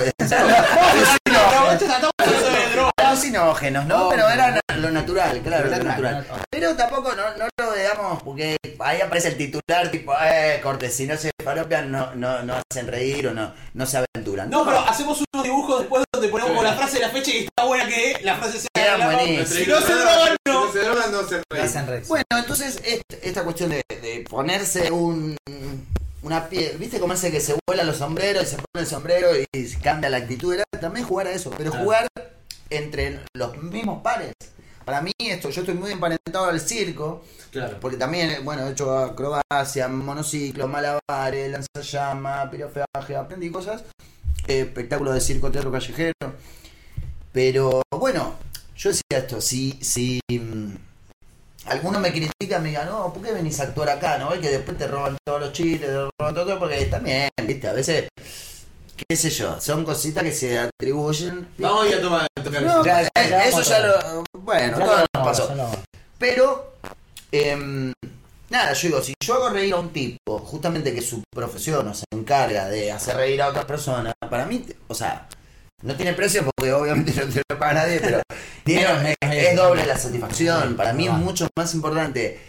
Alucinógenos, 2.97 3.87
¿no? 3.87 4.09
Pero 4.09 4.29
era 4.29 4.61
lo 4.77 4.91
natural, 4.91 5.41
claro, 5.43 5.68
lo 5.68 5.77
natural. 5.83 6.27
Pero 6.51 6.75
tampoco 6.77 7.12
no, 7.14 7.37
no 7.37 7.49
lo 7.59 7.70
veamos 7.73 8.23
porque 8.23 8.57
ahí 8.81 9.01
aparece 9.01 9.29
el 9.29 9.37
titular 9.37 9.91
tipo, 9.91 10.12
eh, 10.23 10.61
corte, 10.62 10.91
si 10.91 11.07
no 11.07 11.16
se 11.16 11.31
faropean 11.43 11.91
no, 11.91 12.14
no, 12.14 12.43
no 12.43 12.55
hacen 12.70 12.87
reír 12.89 13.29
o 13.29 13.35
no, 13.35 13.53
no 13.75 13.87
se 13.87 13.99
aventuran. 13.99 14.51
No, 14.51 14.64
pero 14.64 14.79
hacemos 14.81 15.23
unos 15.33 15.45
dibujos 15.45 15.81
después 15.81 16.05
donde 16.12 16.29
ponemos 16.29 16.53
con 16.55 16.64
la 16.64 16.73
frase 16.75 16.99
de 16.99 17.03
la 17.07 17.11
fecha 17.11 17.31
y 17.31 17.45
está 17.45 17.64
buena 17.64 17.87
que 17.87 18.18
la 18.23 18.37
frase 18.37 18.59
sea 18.75 18.97
buenísimo. 19.05 19.47
Si 19.47 19.66
no 19.70 19.81
se 19.81 19.93
drogan, 19.95 20.37
Si 20.45 20.53
no. 20.53 20.73
se 20.73 20.79
drogan, 20.81 21.12
no 21.12 21.23
se 21.29 21.43
reír. 21.83 22.05
Bueno, 22.09 22.25
entonces 22.37 22.81
est- 22.85 23.03
esta 23.23 23.43
cuestión 23.45 23.70
de, 23.70 23.83
de 23.89 24.25
ponerse 24.29 24.91
un 24.91 25.37
una 26.23 26.49
piel, 26.49 26.77
¿viste 26.79 27.01
cómo 27.01 27.12
hace 27.12 27.31
que 27.31 27.41
se 27.41 27.57
vuelan 27.66 27.87
los 27.87 27.97
sombreros 27.97 28.45
y 28.45 28.47
se 28.47 28.57
pone 28.57 28.83
el 28.83 28.87
sombrero 28.87 29.29
y 29.53 29.70
cambia 29.83 30.09
la 30.11 30.18
actitud? 30.18 30.55
Era 30.55 30.64
también 30.81 31.07
jugar 31.07 31.27
a 31.27 31.33
eso, 31.33 31.51
pero 31.57 31.73
jugar 31.73 32.07
entre 32.70 33.20
los 33.35 33.57
mismos 33.62 34.03
pares. 34.03 34.33
Para 34.85 35.01
mí 35.01 35.12
esto, 35.18 35.51
yo 35.51 35.61
estoy 35.62 35.75
muy 35.75 35.93
emparentado 35.93 36.47
al 36.47 36.61
circo, 36.61 37.23
Claro. 37.51 37.79
porque 37.81 37.97
también, 37.97 38.45
bueno, 38.45 38.66
he 38.66 38.73
hecho 38.73 38.99
acrobacia, 38.99 39.87
monociclo, 39.89 40.66
malabares, 40.66 41.51
lanzallama, 41.53 42.51
pirofeaje, 42.51 43.14
aprendí 43.16 43.51
cosas, 43.51 43.85
eh, 44.49 44.61
espectáculos 44.61 45.14
de 45.14 45.20
circo, 45.20 45.51
teatro 45.51 45.70
callejero. 45.70 46.14
Pero 47.33 47.83
bueno, 47.91 48.35
yo 48.77 48.91
decía 48.91 49.18
esto, 49.18 49.41
si, 49.41 49.79
si 49.83 50.20
mm, 51.65 51.69
alguno 51.71 52.01
me 52.01 52.11
critica, 52.13 52.59
me 52.59 52.69
diga, 52.71 52.85
no, 52.85 53.13
¿por 53.13 53.23
qué 53.23 53.33
venís 53.33 53.59
a 53.61 53.65
actuar 53.65 53.91
acá? 53.91 54.19
¿No? 54.19 54.35
Y 54.35 54.41
que 54.41 54.49
después 54.51 54.77
te 54.79 54.87
roban 54.87 55.17
todos 55.25 55.41
los 55.41 55.53
chistes, 55.53 55.89
te 55.89 55.95
roban 56.19 56.35
todo, 56.35 56.59
porque 56.59 56.85
también, 56.87 57.29
viste, 57.47 57.69
a 57.69 57.73
veces, 57.73 58.09
qué 59.09 59.17
sé 59.17 59.31
yo, 59.31 59.61
son 59.61 59.85
cositas 59.85 60.23
que 60.25 60.33
se 60.33 60.59
atribuyen. 60.59 61.49
Vamos 61.59 61.85
a 61.85 61.89
ir 61.89 61.95
a 61.97 62.01
tomar 62.01 62.27
a 62.39 62.43
tocar 62.43 62.63
No, 62.63 62.85
Ya, 62.85 63.03
ya, 63.03 63.09
eh, 63.17 63.29
ya 63.31 63.45
eso 63.45 63.63
ya 63.63 63.79
lo. 63.81 64.25
Bueno, 64.39 64.79
Ya 64.79 64.85
todo 64.85 64.97
lo- 64.97 65.07
nos 65.15 65.29
pasó. 65.29 65.49
ya 65.49 65.55
lo- 65.57 65.71
Pero, 66.19 66.75
em, 67.33 67.93
nada, 68.51 68.73
yo 68.75 68.89
digo, 68.89 69.03
si 69.03 69.15
yo 69.25 69.35
hago 69.35 69.49
reír 69.51 69.75
a 69.75 69.79
un 69.79 69.93
tipo, 69.93 70.39
justamente 70.41 70.95
que 70.95 71.03
su 71.03 71.23
profesión 71.35 71.85
no 71.87 71.95
se 71.95 72.05
encarga 72.13 72.69
de 72.69 72.93
hacer 72.93 73.17
reír 73.17 73.43
a 73.43 73.49
otras 73.49 73.65
personas, 73.65 74.15
para 74.31 74.47
mí, 74.47 74.65
o 74.89 74.95
sea, 74.95 75.29
no 75.83 75.95
tiene 75.97 76.12
precio 76.14 76.45
porque 76.57 76.72
obviamente 76.72 77.12
no 77.24 77.33
te 77.33 77.43
lo 77.49 77.59
paga 77.59 77.74
nadie, 77.74 78.01
pero 78.01 78.22
tiene- 78.64 79.14
es, 79.20 79.57
doble 79.57 79.85
la 79.87 79.97
satisfacción. 79.99 80.76
Para 80.76 80.93
mí 80.93 81.07
es 81.07 81.12
mucho 81.12 81.49
más 81.57 81.74
importante 81.74 82.41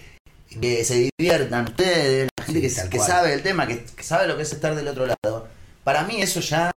que 0.61 0.83
se 0.85 1.09
diviertan 1.17 1.65
ustedes, 1.65 2.29
la 2.37 2.45
gente 2.45 2.69
Sí, 2.69 2.81
que, 2.83 2.89
que 2.89 2.99
sabe 2.99 3.33
el 3.33 3.41
tema, 3.41 3.65
que, 3.67 3.83
que 3.83 4.03
sabe 4.03 4.27
lo 4.27 4.37
que 4.37 4.43
es 4.43 4.53
estar 4.53 4.75
del 4.75 4.87
otro 4.87 5.07
lado. 5.07 5.47
Para 5.83 6.03
mí 6.03 6.21
eso 6.21 6.39
ya 6.41 6.71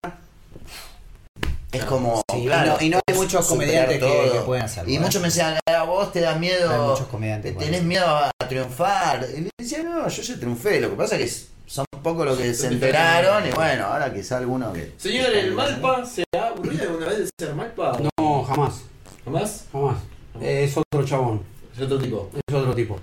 es 1.71 1.83
como... 1.85 2.23
Sí, 2.31 2.37
y 2.43 2.45
no- 2.47 2.77
y 2.79 2.89
no 2.89 2.99
hay 3.07 3.15
muchos 3.15 3.45
comediantes 3.45 3.99
que- 3.99 4.05
todo. 4.05 4.31
que 4.33 4.39
pueden 4.39 4.63
hacerlo, 4.65 4.89
Y 4.89 4.95
¿eh? 4.95 4.99
muchos 4.99 5.21
me 5.21 5.27
decían, 5.27 5.59
a 5.65 5.83
vos 5.83 6.11
te 6.11 6.21
da 6.21 6.35
miedo... 6.35 6.71
Hay 6.71 6.89
muchos 6.89 7.07
comediantes. 7.07 7.57
Tenés 7.57 7.83
miedo 7.83 8.07
a 8.07 8.31
triunfar. 8.47 9.25
Y 9.35 9.41
le 9.41 9.49
decía, 9.57 9.83
no, 9.83 10.07
yo 10.07 10.21
ya 10.23 10.35
triunfé. 10.37 10.79
Lo 10.81 10.89
que 10.91 10.95
pasa 10.95 11.17
es 11.17 11.33
que 11.33 11.47
son 11.71 11.85
pocos 12.01 12.25
los 12.25 12.37
que 12.37 12.53
se 12.53 12.67
enteraron. 12.67 13.45
Y 13.47 13.51
bueno, 13.51 13.85
ahora 13.87 14.11
quizá 14.13 14.37
alguno 14.37 14.71
que. 14.73 14.93
Señor, 14.97 15.29
¿el 15.35 15.51
Malpa 15.53 16.05
se 16.05 16.23
ha 16.57 16.59
aburrido 16.59 16.83
alguna 16.89 17.05
vez 17.07 17.17
de 17.19 17.29
ser 17.39 17.55
Malpa? 17.55 17.99
No, 18.19 18.43
jamás, 18.43 18.81
¿Jamás? 19.23 19.65
jamás. 19.71 19.97
Eh, 20.41 20.63
es 20.65 20.75
otro 20.77 21.05
chabón, 21.05 21.41
Es 21.75 21.81
otro 21.81 21.97
tipo. 21.99 22.29
es 22.47 22.55
otro 22.55 22.73
tipo. 22.75 22.99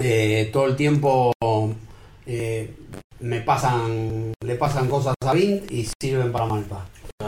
Eh, 0.00 0.48
todo 0.52 0.66
el 0.66 0.76
tiempo 0.76 1.32
eh, 2.26 2.74
me 3.20 3.40
pasan, 3.40 4.32
le 4.44 4.54
pasan 4.54 4.88
cosas 4.88 5.14
a 5.24 5.32
Vint 5.32 5.70
y 5.70 5.88
sirven 6.00 6.32
para 6.32 6.46
Malpa. 6.46 6.86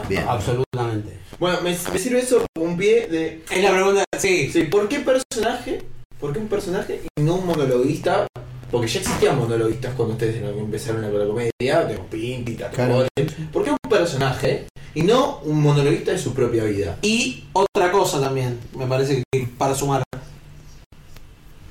Bien. 0.09 0.23
Absolutamente. 0.27 1.19
Bueno, 1.39 1.59
me, 1.61 1.71
me 1.71 1.99
sirve 1.99 2.19
eso 2.19 2.45
como 2.53 2.71
un 2.71 2.77
pie 2.77 3.07
de. 3.07 3.43
Es 3.49 3.63
la 3.63 3.71
pregunta, 3.71 4.03
sí. 4.17 4.49
Sí, 4.51 4.63
¿por 4.63 4.87
qué 4.87 4.99
personaje? 4.99 5.83
¿Por 6.19 6.33
qué 6.33 6.39
un 6.39 6.47
personaje 6.47 7.01
y 7.17 7.21
no 7.21 7.35
un 7.35 7.45
monologuista? 7.45 8.27
Porque 8.71 8.87
ya 8.87 8.99
existían 8.99 9.37
monologuistas 9.37 9.93
cuando 9.95 10.13
ustedes 10.13 10.41
empezaron 10.41 11.01
la 11.01 11.25
comedia, 11.27 11.85
de 11.85 11.97
Pinti. 12.09 12.57
Bode. 12.89 13.07
¿Por 13.53 13.63
qué 13.63 13.71
un 13.71 13.77
personaje 13.89 14.65
y 14.95 15.03
no 15.03 15.39
un 15.43 15.61
monologuista 15.61 16.11
de 16.11 16.17
su 16.17 16.33
propia 16.33 16.63
vida? 16.63 16.97
Y 17.03 17.43
otra 17.53 17.91
cosa 17.91 18.19
también, 18.19 18.59
me 18.75 18.87
parece 18.87 19.21
que 19.31 19.47
para 19.57 19.75
sumar. 19.75 20.03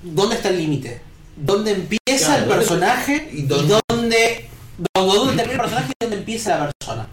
¿Dónde 0.02 0.36
está 0.36 0.50
el 0.50 0.58
límite? 0.58 1.00
dónde 1.36 1.72
empieza 1.72 2.26
Claro, 2.26 2.42
el 2.44 2.48
¿dónde- 2.48 2.54
personaje 2.54 3.28
y 3.32 3.38
y 3.38 3.42
dónde- 3.42 3.74
dónde, 3.88 4.48
dónde, 4.94 5.14
dónde 5.16 5.36
termina 5.36 5.52
el 5.52 5.58
personaje 5.60 5.88
y 5.92 6.04
dónde 6.04 6.16
empieza 6.18 6.58
la 6.58 6.70
persona. 6.78 7.08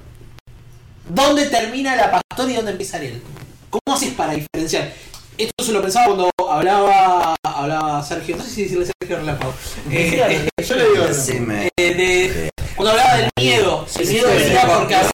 ¿Dónde 1.09 1.45
termina 1.47 1.95
la 1.95 2.12
pastora 2.12 2.51
y 2.51 2.55
dónde 2.55 2.72
empieza 2.72 2.97
Ariel? 2.97 3.20
¿Cómo 3.72 3.95
haces 3.97 4.14
para 4.14 4.34
diferenciar? 4.34 4.93
Esto 5.39 5.64
se 5.64 5.72
lo 5.72 5.82
pensaba 5.82 6.05
cuando 6.05 6.30
hablaba 6.51 7.36
hablaba 7.41 8.03
Sergio, 8.03 8.38
no 8.38 8.43
sé 8.43 8.49
si 8.51 8.64
decirle 8.64 8.86
Sergio 8.86 9.18
Relámpago. 9.18 9.53
Eh, 9.89 10.47
Yo 10.68 10.76
le 10.76 10.84
digo. 10.89 11.05
Eh, 11.05 11.93
de- 11.95 12.51
cuando 12.82 13.00
hablaba 13.00 13.18
del 13.18 13.30
miedo, 13.40 13.86
el 14.00 14.08
miedo 14.08 14.28
sí, 14.28 14.36
venía 14.36 14.62
sí, 14.62 14.68
porque 14.76 14.96
a 14.96 15.02
veces 15.02 15.14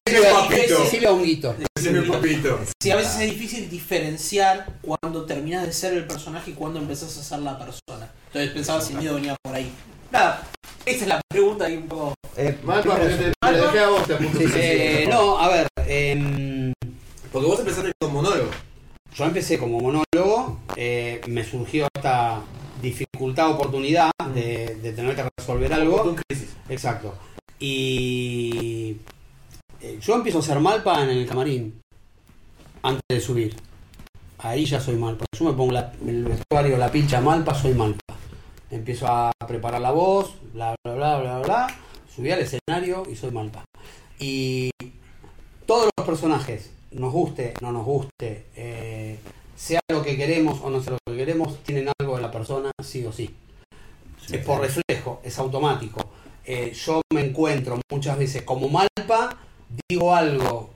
sí, 2.82 2.92
a 2.92 2.96
veces 2.96 3.20
es 3.20 3.32
difícil 3.32 3.70
diferenciar 3.70 4.80
cuando 4.82 5.26
terminas 5.26 5.66
de 5.66 5.74
ser 5.74 5.94
el 5.94 6.08
personaje 6.08 6.52
y 6.52 6.54
cuando 6.54 6.80
empezás 6.80 7.18
a 7.18 7.24
ser 7.24 7.40
la 7.40 7.58
persona. 7.60 8.10
Entonces 8.28 8.52
pensaba 8.52 8.80
si 8.80 8.94
el 8.94 9.00
miedo 9.00 9.16
venía 9.16 9.36
por 9.44 9.54
ahí. 9.54 9.70
Nada, 10.14 10.48
esa 10.86 11.02
es 11.02 11.08
la 11.10 11.20
pregunta 11.28 11.70
y 11.70 11.76
un 11.76 11.88
poco. 11.88 12.14
Eh, 12.38 12.58
te, 12.58 13.48
te 13.48 13.54
dejé 13.54 13.80
a 13.80 13.90
vos, 13.90 14.08
te 14.08 14.14
apunto. 14.14 14.40
Eh, 14.42 15.06
no, 15.10 15.38
a 15.38 15.50
ver, 15.50 15.68
em, 15.86 16.72
Porque 17.34 17.48
vos 17.48 17.60
empezaste 17.60 17.92
con 18.00 18.14
monólogo. 18.14 18.50
yo 19.14 19.26
empecé 19.26 19.60
como 19.60 19.82
monólogo, 19.82 20.62
eh, 20.78 21.20
me 21.28 21.44
surgió 21.44 21.88
esta 21.94 22.40
dificultad, 22.82 23.52
oportunidad 23.52 24.12
de, 24.34 24.78
de 24.82 24.94
tener 24.94 25.18
que 25.18 25.26
resolver 25.38 25.74
algo. 25.74 26.02
Con 26.02 26.16
crisis. 26.16 26.56
Exacto. 26.70 27.14
Y 27.60 28.98
eh, 29.82 30.00
yo 30.02 30.16
empiezo 30.16 30.38
a 30.40 30.42
hacer 30.42 30.60
malpa 30.60 31.04
en 31.04 31.10
el 31.10 31.26
camarín 31.28 31.82
antes 32.84 33.02
de 33.10 33.20
subir. 33.20 33.56
Ahí 34.40 34.66
ya 34.66 34.80
soy 34.80 34.96
malpa. 34.96 35.26
Yo 35.38 35.46
me 35.46 35.54
pongo 35.54 35.72
la- 35.74 35.92
el 36.06 36.24
vestuario, 36.26 36.78
la 36.78 36.92
pincha 36.92 37.20
malpa, 37.22 37.54
soy 37.56 37.74
malpa. 37.74 38.00
Empiezo 38.70 39.08
a 39.08 39.32
preparar 39.48 39.82
la 39.82 39.92
voz, 39.92 40.36
bla, 40.54 40.76
bla, 40.86 40.94
bla, 40.96 41.20
bla, 41.20 41.40
bla. 41.40 41.68
Subí 42.14 42.32
al 42.32 42.40
escenario 42.42 43.04
y 43.12 43.16
soy 43.16 43.32
malpa. 43.32 43.64
Y 44.20 44.70
todos 45.66 45.90
los 45.98 46.06
personajes, 46.06 46.72
nos 46.92 47.12
guste, 47.12 47.54
no 47.62 47.72
nos 47.72 47.86
guste, 47.86 48.46
eh, 48.56 49.20
sea 49.56 49.80
lo 49.92 50.04
que 50.04 50.16
queremos 50.18 50.60
o 50.62 50.70
no 50.70 50.82
sea 50.82 50.94
lo 50.94 51.00
que 51.12 51.18
queremos, 51.18 51.64
tienen 51.64 51.90
algo 52.00 52.16
de 52.16 52.22
la 52.22 52.32
persona, 52.32 52.72
sí 52.84 53.06
o 53.06 53.12
sí. 53.12 53.34
Es 54.32 54.46
por 54.46 54.60
reflejo, 54.62 55.22
es 55.24 55.38
automático. 55.40 56.02
Eh, 56.50 56.72
yo 56.74 57.02
me 57.14 57.20
encuentro 57.22 57.78
muchas 57.92 58.18
veces 58.18 58.44
como 58.44 58.70
malpa, 58.70 59.38
digo 59.90 60.16
algo, 60.16 60.70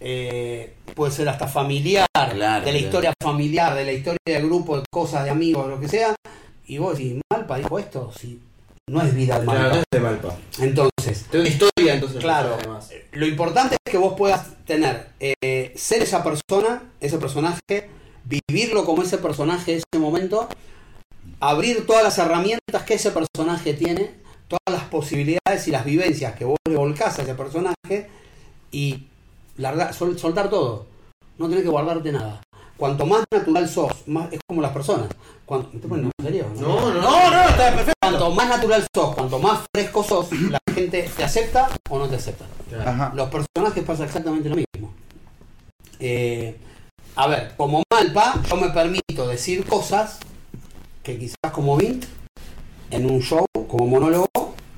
eh, 0.00 0.72
puede 0.94 1.12
ser 1.12 1.28
hasta 1.28 1.46
familiar, 1.46 2.06
Claro, 2.14 2.32
de 2.32 2.38
la 2.38 2.62
claro. 2.62 2.78
historia 2.78 3.12
familiar, 3.22 3.74
de 3.74 3.84
la 3.84 3.92
historia 3.92 4.18
del 4.24 4.46
grupo, 4.46 4.78
de 4.78 4.84
cosas, 4.90 5.24
de 5.24 5.30
amigos, 5.30 5.68
lo 5.68 5.78
que 5.78 5.88
sea, 5.88 6.14
y 6.66 6.78
vos 6.78 6.96
decís, 6.96 7.20
malpa 7.30 7.58
dijo 7.58 7.78
esto, 7.78 8.10
si 8.18 8.40
no 8.88 9.02
es 9.02 9.14
vida 9.14 9.38
de 9.38 9.44
malpa. 9.44 9.60
Claro, 9.60 9.74
no 9.74 9.80
es 9.80 9.84
de 9.92 10.00
Malpa. 10.00 10.36
Entonces, 10.58 11.26
una 11.34 11.48
historia 11.48 11.94
entonces. 11.94 12.18
Claro. 12.20 12.56
además. 12.58 12.90
lo 13.12 13.26
importante 13.26 13.76
es 13.84 13.92
que 13.92 13.98
vos 13.98 14.14
puedas 14.16 14.64
tener, 14.64 15.10
eh, 15.20 15.72
ser 15.76 16.02
esa 16.02 16.24
persona, 16.24 16.82
ese 16.98 17.18
personaje, 17.18 17.90
vivirlo 18.24 18.86
como 18.86 19.02
ese 19.02 19.18
personaje 19.18 19.72
en 19.72 19.78
ese 19.78 20.00
momento, 20.00 20.48
abrir 21.40 21.86
todas 21.86 22.02
las 22.02 22.16
herramientas 22.18 22.82
que 22.86 22.94
ese 22.94 23.10
personaje 23.10 23.74
tiene, 23.74 24.19
todas 24.50 24.80
las 24.80 24.88
posibilidades 24.90 25.66
y 25.68 25.70
las 25.70 25.84
vivencias 25.84 26.34
que 26.34 26.44
vos 26.44 26.58
le 26.68 26.76
volcás 26.76 27.18
a 27.18 27.22
ese 27.22 27.34
personaje 27.34 28.08
y 28.72 29.06
sol- 29.92 30.18
soltar 30.18 30.50
todo. 30.50 30.86
No 31.38 31.48
tenés 31.48 31.62
que 31.64 31.70
guardarte 31.70 32.12
nada. 32.12 32.42
Cuanto 32.76 33.06
más 33.06 33.24
natural 33.32 33.68
sos, 33.68 33.92
más, 34.08 34.32
es 34.32 34.40
como 34.48 34.60
las 34.60 34.72
personas. 34.72 35.08
Cuanto, 35.46 35.68
¿Me 35.70 35.74
estoy 35.76 35.88
poniendo 35.88 36.10
en 36.18 36.26
serio? 36.26 36.46
No, 36.58 36.80
no, 36.92 37.00
no, 37.00 37.30
no, 37.30 37.42
está 37.48 37.70
perfecto. 37.74 37.92
Cuanto 38.00 38.30
más 38.32 38.48
natural 38.48 38.86
sos, 38.94 39.14
cuanto 39.14 39.38
más 39.38 39.60
fresco 39.74 40.02
sos, 40.02 40.32
la 40.32 40.58
gente 40.74 41.08
te 41.16 41.24
acepta 41.24 41.68
o 41.88 41.98
no 41.98 42.08
te 42.08 42.16
acepta. 42.16 42.44
Ajá. 42.84 43.12
Los 43.14 43.28
personajes 43.30 43.84
pasa 43.84 44.04
exactamente 44.04 44.48
lo 44.48 44.56
mismo. 44.56 44.92
Eh, 45.98 46.56
a 47.16 47.26
ver, 47.26 47.52
como 47.56 47.82
Malpa, 47.92 48.40
yo 48.48 48.56
me 48.56 48.70
permito 48.70 49.28
decir 49.28 49.64
cosas 49.66 50.18
que 51.02 51.18
quizás 51.18 51.52
como 51.52 51.76
Vint, 51.76 52.04
en 52.90 53.10
un 53.10 53.20
show, 53.20 53.44
como 53.68 53.86
monólogo, 53.86 54.26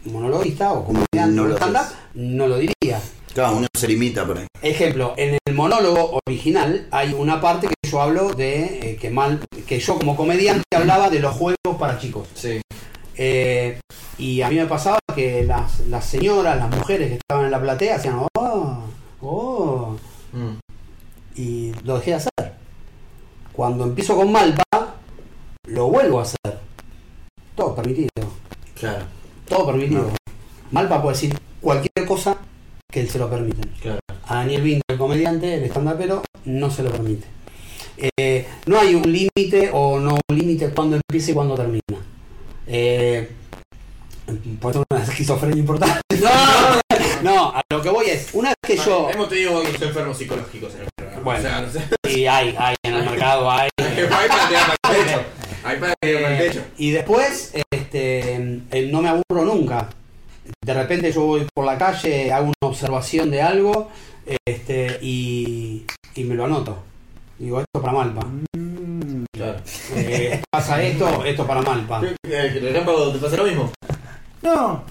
monologuista 0.06 0.72
o 0.72 0.84
como 0.84 1.04
No 1.14 1.44
lo 1.46 1.54
stand-up, 1.56 1.76
haces. 1.80 1.96
no 2.14 2.46
lo 2.46 2.56
diría. 2.58 3.00
Claro, 3.34 3.56
uno 3.56 3.66
se 3.74 3.88
limita 3.88 4.26
por 4.26 4.38
ahí. 4.38 4.46
Ejemplo, 4.60 5.14
en 5.16 5.38
el 5.46 5.54
monólogo 5.54 6.20
original 6.26 6.86
hay 6.90 7.14
una 7.14 7.40
parte 7.40 7.66
que 7.68 7.88
yo 7.90 8.00
hablo 8.02 8.32
de 8.34 8.92
eh, 8.92 8.96
que 8.96 9.08
mal, 9.10 9.40
que 9.66 9.78
yo 9.80 9.96
como 9.98 10.14
comediante 10.16 10.64
hablaba 10.76 11.08
de 11.08 11.20
los 11.20 11.34
juegos 11.34 11.76
para 11.78 11.98
chicos. 11.98 12.28
Sí. 12.34 12.60
Eh, 13.16 13.80
y 14.18 14.42
a 14.42 14.48
mí 14.50 14.56
me 14.56 14.66
pasaba 14.66 14.98
que 15.14 15.44
las, 15.44 15.80
las 15.88 16.04
señoras, 16.04 16.56
las 16.58 16.70
mujeres 16.76 17.08
que 17.08 17.14
estaban 17.14 17.46
en 17.46 17.50
la 17.50 17.60
platea 17.60 17.96
hacían, 17.96 18.18
oh, 18.34 18.78
oh, 19.22 19.96
Mm. 20.32 20.56
y 21.36 21.72
lo 21.84 21.96
dejé 21.98 22.12
de 22.12 22.16
hacer. 22.16 22.52
Cuando 23.52 23.84
empiezo 23.84 24.16
con 24.16 24.32
Malpa, 24.32 24.62
lo 25.66 25.88
vuelvo 25.88 26.20
a 26.20 26.22
hacer. 26.22 26.58
Todo 27.54 27.74
permitido, 27.74 28.08
Claro, 28.78 29.04
todo 29.48 29.66
permitido. 29.66 30.10
Malpa 30.70 31.02
puede 31.02 31.14
decir 31.14 31.38
cualquier 31.60 32.06
cosa 32.06 32.36
que 32.90 33.00
él 33.00 33.08
se 33.10 33.18
lo 33.18 33.28
permiten. 33.30 33.70
claro. 33.80 33.98
A 34.26 34.36
Daniel 34.36 34.62
Vinto, 34.62 34.82
el 34.88 34.98
comediante, 34.98 35.54
el 35.54 35.64
stand-upero, 35.64 36.22
no 36.44 36.70
se 36.70 36.82
lo 36.82 36.90
permite. 36.90 37.26
Eh, 38.18 38.46
no 38.66 38.78
hay 38.80 38.94
un 38.94 39.02
límite 39.02 39.70
o 39.72 39.98
no 40.00 40.18
un 40.30 40.38
límite 40.38 40.70
cuando 40.70 40.96
empieza 40.96 41.30
y 41.30 41.34
cuando 41.34 41.54
termina. 41.54 41.80
Eh, 42.66 43.30
puede 44.60 44.74
ser 44.74 44.84
una 44.90 45.02
esquizofrenia 45.02 45.58
importante. 45.58 46.00
No, 46.20 46.30
no, 47.22 47.48
a 47.50 47.62
lo 47.70 47.82
que 47.82 47.90
voy 47.90 48.06
es, 48.06 48.30
una 48.32 48.50
vez 48.50 48.56
que 48.66 48.76
yo... 48.76 49.10
Hemos 49.10 49.28
tenido 49.28 49.62
enfermos 49.62 50.16
psicológicos 50.16 50.74
en 50.74 50.80
el 50.82 50.88
programa. 50.96 51.22
Bueno. 51.22 51.40
O 51.40 51.42
sea, 51.42 51.60
no 51.62 51.70
sé. 51.72 51.80
Y 52.16 52.26
hay, 52.26 52.54
hay 52.58 52.74
en 52.84 52.94
el 52.94 53.04
mercado, 53.04 53.50
hay... 53.50 53.68
Hay 53.78 54.06
para 54.28 54.48
tirar 54.48 54.76
para 54.82 54.98
el 54.98 55.04
techo. 55.06 55.22
Hay 55.64 55.78
para 55.78 55.94
tirar 56.00 56.22
para 56.22 56.36
el 56.36 56.42
Eh, 56.42 56.48
techo. 56.50 56.64
y 56.78 56.90
después, 56.90 57.52
este, 57.92 58.62
eh, 58.70 58.88
no 58.90 59.02
me 59.02 59.10
aburro 59.10 59.44
nunca. 59.44 59.88
De 60.64 60.74
repente 60.74 61.12
yo 61.12 61.26
voy 61.26 61.46
por 61.54 61.66
la 61.66 61.76
calle, 61.76 62.32
hago 62.32 62.46
una 62.46 62.70
observación 62.70 63.30
de 63.30 63.42
algo 63.42 63.90
este, 64.46 64.98
y, 65.02 65.84
y 66.14 66.24
me 66.24 66.34
lo 66.34 66.46
anoto. 66.46 66.78
Digo, 67.38 67.60
esto 67.60 67.82
para 67.82 67.92
Malpa. 67.92 68.26
Claro. 69.32 69.58
Eh, 69.94 70.42
pasa 70.50 70.82
esto, 70.82 71.24
esto 71.24 71.46
para 71.46 71.60
Malpa. 71.60 72.00
¿El 72.22 72.62
relámpago 72.62 73.12
te 73.12 73.18
pasa 73.18 73.36
lo 73.36 73.44
mismo? 73.44 73.72
No. 74.40 74.84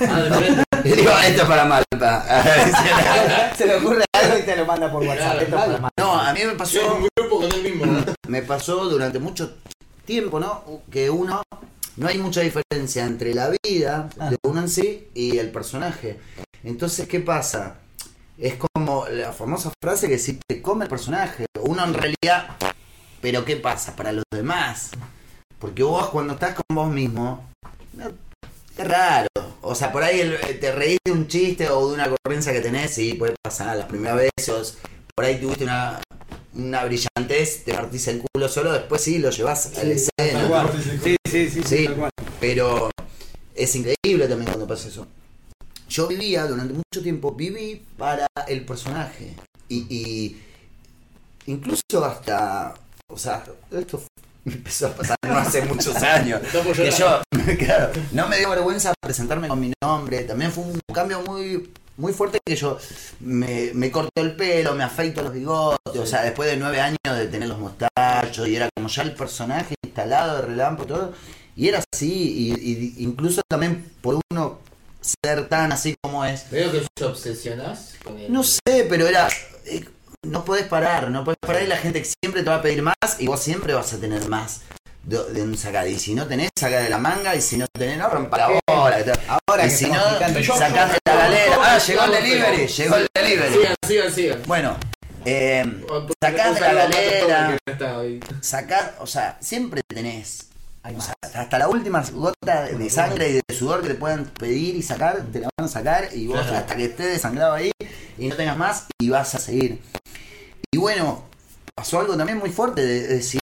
Ah, 0.00 0.22
digo, 0.84 1.10
esto 1.26 1.42
es 1.42 1.48
para 1.48 1.64
Malpa. 1.66 2.24
Se 3.56 3.66
le 3.66 3.76
ocurre 3.76 4.04
algo 4.12 4.38
y 4.38 4.42
te 4.42 4.56
lo 4.56 4.64
manda 4.64 4.90
por 4.90 5.02
WhatsApp. 5.02 5.42
Esto 5.42 5.56
es 5.56 5.62
para 5.62 5.72
Malpa. 5.72 5.90
No, 5.98 6.18
a 6.18 6.32
mí 6.32 6.40
me 6.44 6.54
pasó. 6.54 6.94
Un 6.94 7.08
grupo 7.16 7.40
con 7.40 7.52
él 7.52 7.62
mismo. 7.62 7.84
¿no? 7.84 8.02
me 8.28 8.42
pasó 8.42 8.88
durante 8.88 9.18
mucho 9.18 9.56
tiempo, 10.06 10.40
¿no? 10.40 10.62
Que 10.90 11.10
uno, 11.10 11.42
no 11.96 12.08
hay 12.08 12.18
mucha 12.18 12.40
diferencia 12.42 13.04
entre 13.04 13.34
la 13.34 13.50
vida 13.64 14.08
de 14.30 14.36
uno 14.44 14.60
en 14.60 14.68
sí 14.68 15.08
y 15.14 15.38
el 15.38 15.50
personaje. 15.50 16.18
Entonces, 16.64 17.08
¿qué 17.08 17.20
pasa? 17.20 17.76
Es 18.38 18.54
como 18.56 19.06
la 19.08 19.32
famosa 19.32 19.72
frase 19.82 20.08
que 20.08 20.18
si 20.18 20.38
te 20.46 20.60
come 20.60 20.84
el 20.84 20.90
personaje, 20.90 21.46
uno 21.60 21.84
en 21.84 21.94
realidad, 21.94 22.56
pero 23.22 23.44
¿qué 23.44 23.56
pasa 23.56 23.96
para 23.96 24.12
los 24.12 24.24
demás? 24.30 24.90
Porque 25.58 25.82
vos 25.82 26.10
cuando 26.10 26.34
estás 26.34 26.54
con 26.54 26.64
vos 26.76 26.88
mismo, 26.92 27.48
no- 27.94 28.12
es 28.76 28.86
raro. 28.86 29.28
O 29.62 29.74
sea, 29.74 29.90
por 29.90 30.02
ahí 30.04 30.20
el- 30.20 30.60
te 30.60 30.70
reís 30.72 30.98
de 31.04 31.12
un 31.12 31.26
chiste 31.28 31.70
o 31.70 31.88
de 31.88 31.94
una 31.94 32.06
ocurrencia 32.12 32.52
que 32.52 32.60
tenés 32.60 32.98
y 32.98 33.14
puede 33.14 33.34
pasar 33.42 33.74
la 33.76 33.88
primera 33.88 34.14
vez, 34.14 34.30
o 34.50 34.62
por 35.14 35.24
ahí 35.24 35.40
tuviste 35.40 35.64
una, 35.64 35.98
una 36.56 36.84
brillantez, 36.84 37.64
te 37.64 37.74
partís 37.74 38.08
el 38.08 38.22
culo 38.22 38.48
solo, 38.48 38.72
después 38.72 39.02
sí 39.02 39.18
lo 39.18 39.30
llevas 39.30 39.76
a 39.78 39.84
la 39.84 39.94
escena. 39.94 40.72
Sí, 41.02 41.16
sí, 41.28 41.50
sí, 41.50 41.62
Sí, 41.64 41.88
pero 42.40 42.90
es 43.54 43.76
increíble 43.76 44.28
también 44.28 44.46
cuando 44.46 44.66
pasa 44.66 44.88
eso. 44.88 45.06
Yo 45.88 46.08
vivía 46.08 46.46
durante 46.46 46.74
mucho 46.74 47.02
tiempo, 47.02 47.32
viví 47.32 47.82
para 47.96 48.26
el 48.48 48.64
personaje. 48.64 49.34
Y, 49.68 49.86
y 49.88 50.42
incluso 51.46 52.04
hasta, 52.04 52.74
o 53.08 53.18
sea, 53.18 53.44
esto 53.70 54.02
me 54.44 54.52
empezó 54.54 54.88
a 54.88 54.90
pasar 54.94 55.16
no 55.26 55.36
hace 55.36 55.62
muchos 55.62 55.96
años. 55.96 56.40
Que 56.74 56.90
yo, 56.90 57.22
claro, 57.58 57.92
no 58.12 58.28
me 58.28 58.38
dio 58.38 58.50
vergüenza 58.50 58.94
presentarme 59.00 59.48
con 59.48 59.60
mi 59.60 59.72
nombre. 59.82 60.24
También 60.24 60.50
fue 60.50 60.64
un 60.64 60.80
cambio 60.92 61.20
muy 61.22 61.70
muy 61.96 62.12
fuerte 62.12 62.38
que 62.44 62.56
yo 62.56 62.78
me, 63.20 63.70
me 63.74 63.90
corto 63.90 64.10
el 64.16 64.36
pelo, 64.36 64.74
me 64.74 64.84
afeito 64.84 65.22
los 65.22 65.32
bigotes, 65.32 66.00
o 66.00 66.06
sea, 66.06 66.22
después 66.22 66.48
de 66.50 66.56
nueve 66.56 66.80
años 66.80 66.98
de 67.04 67.26
tener 67.28 67.48
los 67.48 67.58
mostachos, 67.58 68.46
y 68.48 68.56
era 68.56 68.68
como 68.76 68.88
ya 68.88 69.02
el 69.02 69.14
personaje 69.14 69.74
instalado 69.84 70.36
de 70.36 70.42
relámpago 70.48 70.84
y 70.84 70.88
todo, 70.88 71.12
y 71.56 71.68
era 71.68 71.82
así, 71.92 72.12
y, 72.12 72.52
y 72.52 72.94
incluso 73.04 73.40
también 73.48 73.90
por 74.00 74.20
uno 74.30 74.58
ser 75.00 75.48
tan 75.48 75.72
así 75.72 75.94
como 76.02 76.24
es, 76.24 76.50
Veo 76.50 76.70
que 76.72 76.86
te 76.94 77.04
obsesionás 77.04 77.94
con 78.04 78.18
el... 78.18 78.32
no 78.32 78.42
sé, 78.42 78.86
pero 78.88 79.06
era. 79.06 79.28
eh, 79.64 79.84
no 80.22 80.44
podés 80.44 80.66
parar, 80.66 81.10
no 81.10 81.22
podés 81.24 81.38
parar 81.40 81.62
y 81.62 81.68
la 81.68 81.76
gente 81.76 82.04
siempre 82.04 82.42
te 82.42 82.50
va 82.50 82.56
a 82.56 82.62
pedir 82.62 82.82
más 82.82 82.94
y 83.20 83.28
vos 83.28 83.40
siempre 83.40 83.74
vas 83.74 83.92
a 83.92 83.98
tener 83.98 84.28
más. 84.28 84.62
De, 85.06 85.56
sacar. 85.56 85.88
Y 85.88 85.98
si 85.98 86.14
no 86.14 86.26
tenés, 86.26 86.50
saca 86.58 86.80
de 86.80 86.90
la 86.90 86.98
manga. 86.98 87.34
Y 87.34 87.40
si 87.40 87.56
no 87.56 87.66
tenés, 87.68 87.98
no 87.98 88.08
rompa 88.08 88.36
la 88.36 88.48
bola. 88.48 89.04
Ahora 89.28 89.66
y 89.66 89.68
que 89.68 89.76
si 89.76 89.86
no, 89.86 90.02
sacás 90.56 90.92
de 90.92 90.98
la 91.06 91.16
galera. 91.16 91.56
Ah, 91.62 91.78
llegó 91.78 92.04
el 92.04 92.10
delivery. 92.10 92.66
Llegó 92.66 92.96
el 92.96 93.08
delivery. 93.14 93.54
Sigan, 93.54 93.74
sigan, 93.86 94.12
sigan. 94.12 94.42
Bueno, 94.46 94.76
eh, 95.24 95.64
Un 95.64 96.08
sacás 96.22 96.54
de 96.54 96.60
la 96.60 96.74
galera. 96.74 97.58
Sacás, 98.40 98.90
o 99.00 99.06
sea, 99.06 99.38
siempre 99.40 99.82
tenés. 99.86 100.48
O 100.84 101.00
sea, 101.00 101.14
hasta 101.34 101.58
la 101.58 101.68
última 101.68 102.00
gota 102.12 102.62
de 102.66 102.90
sangre 102.90 103.30
y 103.30 103.32
de 103.32 103.42
sudor 103.52 103.82
que 103.82 103.88
te 103.88 103.94
puedan 103.96 104.26
pedir 104.26 104.76
y 104.76 104.82
sacar, 104.82 105.20
te 105.32 105.40
la 105.40 105.48
van 105.58 105.66
a 105.66 105.68
sacar 105.68 106.10
y 106.12 106.28
vos 106.28 106.38
hasta 106.38 106.76
que 106.76 106.84
estés 106.84 107.06
desangrado 107.06 107.54
ahí 107.54 107.72
y 108.16 108.28
no 108.28 108.36
tengas 108.36 108.56
más 108.56 108.86
y 109.00 109.10
vas 109.10 109.34
a 109.34 109.38
seguir. 109.40 109.82
Y 110.70 110.78
bueno, 110.78 111.24
pasó 111.74 111.98
algo 111.98 112.16
también 112.16 112.38
muy 112.38 112.50
fuerte 112.50 112.86
de, 112.86 113.02
de 113.02 113.14
decir, 113.16 113.40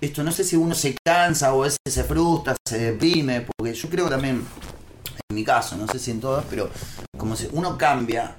esto 0.00 0.22
no 0.22 0.32
sé 0.32 0.44
si 0.44 0.56
uno 0.56 0.74
se 0.74 0.96
cansa 1.04 1.52
o 1.52 1.62
a 1.62 1.64
veces 1.64 1.78
se 1.88 2.04
frustra, 2.04 2.56
se 2.66 2.78
deprime, 2.78 3.46
porque 3.56 3.74
yo 3.74 3.88
creo 3.88 4.04
que 4.06 4.10
también, 4.10 4.44
en 5.28 5.34
mi 5.34 5.44
caso, 5.44 5.76
no 5.76 5.86
sé 5.88 5.98
si 5.98 6.10
en 6.10 6.20
todos, 6.20 6.44
pero 6.48 6.70
como 7.16 7.36
si 7.36 7.48
uno 7.52 7.76
cambia, 7.76 8.36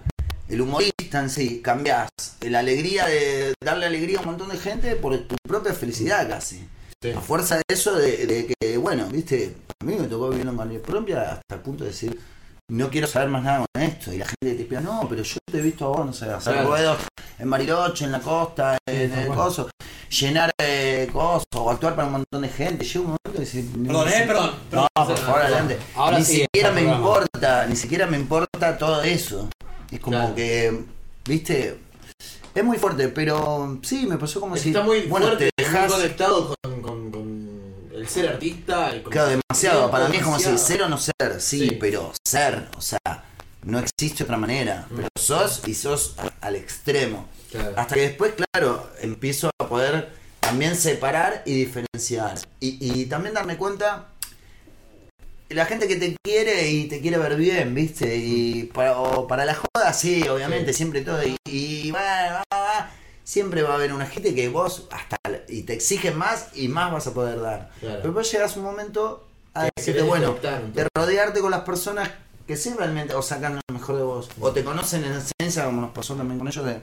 el 0.50 0.62
humorista 0.62 1.20
en 1.20 1.30
sí, 1.30 1.62
cambias 1.62 2.10
la 2.42 2.60
alegría 2.60 3.06
de 3.06 3.54
darle 3.64 3.86
alegría 3.86 4.18
a 4.18 4.22
un 4.22 4.28
montón 4.28 4.50
de 4.50 4.58
gente 4.58 4.96
por 4.96 5.18
tu 5.20 5.36
propia 5.48 5.74
felicidad 5.74 6.28
casi. 6.28 6.68
A 7.16 7.20
fuerza 7.22 7.56
de 7.56 7.64
eso, 7.68 7.96
de, 7.96 8.28
de 8.28 8.54
que, 8.60 8.78
bueno, 8.78 9.08
viste, 9.08 9.56
a 9.80 9.86
mí 9.86 9.96
me 9.96 10.08
tocó 10.08 10.30
vivir 10.30 10.46
en 10.48 10.82
propia 10.82 11.32
hasta 11.34 11.56
el 11.56 11.62
punto 11.62 11.84
de 11.84 11.90
decir, 11.90 12.20
no 12.72 12.90
quiero 12.90 13.06
saber 13.08 13.30
más 13.30 13.44
nada 13.44 13.66
con 13.74 13.82
esto. 13.84 14.14
Y 14.14 14.18
la 14.18 14.26
gente 14.26 14.56
te 14.56 14.64
pide, 14.66 14.82
no, 14.82 15.06
pero 15.10 15.24
yo 15.24 15.38
te 15.52 15.60
he 15.60 15.62
visto 15.62 15.86
a 15.86 15.90
vos, 15.90 16.06
no 16.06 16.14
sé, 16.14 16.26
hacer 16.26 16.54
Claro. 16.54 16.70
ruedos 16.70 16.98
en 17.38 17.50
Bariloche, 17.50 18.06
en 18.06 18.12
la 18.14 18.20
costa, 18.20 18.78
en 18.88 19.12
el 19.14 19.28
coso, 19.28 19.70
llenar 20.10 20.52
eh, 20.58 21.10
cosas 21.12 21.44
o 21.56 21.70
actuar 21.70 21.96
para 21.96 22.08
un 22.08 22.14
montón 22.14 22.42
de 22.42 22.50
gente. 22.50 22.86
Llega 22.86 23.00
un 23.00 23.06
momento 23.08 23.32
que 23.34 23.40
decís, 23.40 23.66
Perdón, 23.86 24.08
eh, 24.08 24.24
perdón. 24.26 24.52
no, 24.72 24.88
por 24.94 25.18
favor, 25.18 25.42
adelante. 25.42 25.78
Ahora 25.96 26.20
ni 26.20 26.24
sí, 26.26 26.42
siquiera 26.42 26.72
me 26.72 26.82
importa, 26.84 27.66
ni 27.68 27.76
siquiera 27.76 28.08
me 28.08 28.18
importa 28.18 28.78
todo 28.78 29.02
eso. 29.04 29.50
Es 29.92 30.00
como 30.00 30.18
Claro. 30.18 30.36
que, 30.36 30.86
viste, 31.26 31.78
es 32.56 32.64
muy 32.64 32.78
fuerte, 32.78 33.10
pero 33.10 33.80
sí, 33.84 34.06
me 34.08 34.18
pasó 34.18 34.40
como 34.40 34.56
si, 34.56 34.70
Está 34.70 34.82
muy 34.84 35.02
bueno, 35.08 35.28
fuerte, 35.28 35.50
te 35.56 35.64
dejas, 35.64 35.92
conectado 35.92 36.48
con, 36.48 36.56
con, 36.62 36.71
con 36.71 36.71
el 38.02 38.08
ser 38.10 38.28
artista. 38.30 38.92
Con 39.04 39.12
claro, 39.12 39.32
el 39.32 39.42
demasiado. 39.48 39.92
Para 39.92 40.10
mí 40.10 40.18
es 40.18 40.24
como 40.24 40.40
si 40.40 40.58
ser 40.58 40.82
o 40.84 40.90
no 40.90 40.98
ser, 40.98 41.40
sí, 41.40 41.60
Sí. 41.70 41.78
pero 41.80 42.12
ser, 42.28 42.68
o 42.76 42.82
sea, 42.82 43.00
no 43.64 43.80
existe 43.80 44.24
otra 44.24 44.38
manera, 44.38 44.88
pero 44.96 45.08
sos 45.20 45.62
y 45.68 45.74
sos 45.76 46.16
al 46.42 46.56
extremo. 46.56 47.30
Claro. 47.52 47.74
Hasta 47.78 47.96
que 47.96 48.02
después, 48.02 48.34
claro, 48.52 48.90
empiezo 49.02 49.52
a 49.60 49.68
poder 49.68 50.10
también 50.40 50.76
separar 50.76 51.44
y 51.46 51.54
diferenciar. 51.54 52.40
Y, 52.60 52.78
y 52.80 53.06
también 53.06 53.36
darme 53.36 53.58
cuenta 53.58 54.08
la 55.50 55.66
gente 55.66 55.88
que 55.88 55.98
te 55.98 56.16
quiere 56.24 56.70
y 56.72 56.88
te 56.88 57.02
quiere 57.02 57.18
ver 57.18 57.36
bien, 57.36 57.76
¿viste? 57.76 58.16
Y 58.16 58.64
para, 58.74 58.98
o 58.98 59.28
para 59.28 59.46
la 59.46 59.54
joda, 59.56 59.94
sí, 59.94 60.28
obviamente, 60.28 60.74
siempre 60.74 61.02
todo. 61.02 61.22
Y, 61.24 61.36
y 61.46 61.92
va, 61.92 62.02
va, 62.52 62.58
va, 62.58 62.92
siempre 63.24 63.62
va 63.64 63.72
a 63.72 63.76
haber 63.76 63.94
una 63.94 64.06
gente 64.06 64.34
que 64.36 64.50
vos 64.50 64.88
hasta 64.92 65.18
y 65.48 65.64
te 65.64 65.74
exige 65.74 66.12
más 66.12 66.48
y 66.54 66.68
más 66.68 66.92
vas 66.92 67.08
a 67.08 67.14
poder 67.14 67.40
dar. 67.42 67.70
Claro. 67.80 68.00
Pero 68.02 68.14
vos 68.14 68.32
llegas 68.32 68.58
un 68.58 68.64
momento 68.64 69.28
a 69.54 69.66
Que 69.66 69.72
decirte, 69.76 70.02
bueno, 70.04 70.36
de 70.74 70.88
rodearte 70.96 71.42
con 71.42 71.52
las 71.52 71.62
personas 71.62 72.10
que 72.48 72.58
sí 72.58 72.74
realmente 72.78 73.14
o 73.14 73.22
sacan 73.22 73.56
lo 73.56 73.74
mejor 73.74 73.98
de 73.98 74.04
vos, 74.04 74.30
o 74.40 74.52
te 74.52 74.64
conocen 74.64 75.04
en 75.06 75.14
esencia, 75.14 75.66
como 75.66 75.82
nos 75.82 75.92
pasó 75.92 76.16
también 76.16 76.38
con 76.40 76.48
ellos, 76.48 76.66
de 76.66 76.82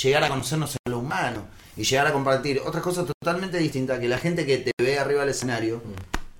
llegar 0.00 0.24
a 0.24 0.28
conocernos 0.28 0.76
en 0.84 0.92
lo 0.92 0.98
humano 1.00 1.42
y 1.76 1.84
llegar 1.84 2.06
a 2.06 2.12
compartir 2.12 2.62
otras 2.64 2.82
cosas 2.82 3.06
totalmente 3.06 3.58
distintas 3.58 3.98
que 3.98 4.08
la 4.08 4.18
gente 4.18 4.46
que 4.46 4.58
te 4.58 4.72
ve 4.78 4.98
arriba 4.98 5.20
del 5.20 5.30
escenario 5.30 5.82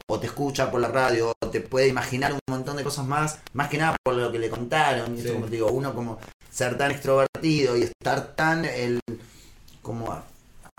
o 0.06 0.18
te 0.18 0.26
escucha 0.26 0.70
por 0.70 0.80
la 0.80 0.88
radio 0.88 1.32
o 1.40 1.48
te 1.48 1.60
puede 1.60 1.88
imaginar 1.88 2.32
un 2.32 2.40
montón 2.48 2.76
de 2.76 2.82
cosas 2.84 3.06
más, 3.06 3.38
más 3.52 3.68
que 3.68 3.78
nada 3.78 3.96
por 4.02 4.14
lo 4.14 4.32
que 4.32 4.38
le 4.38 4.48
contaron. 4.50 5.14
Y 5.14 5.18
esto, 5.18 5.28
Sí. 5.28 5.34
como 5.34 5.46
te 5.46 5.52
digo, 5.52 5.70
uno 5.70 5.94
como 5.94 6.18
ser 6.50 6.76
tan 6.78 6.90
extrovertido 6.90 7.76
y 7.76 7.82
estar 7.82 8.34
tan 8.34 8.64
el 8.64 8.98
como 9.90 10.12
a- 10.12 10.22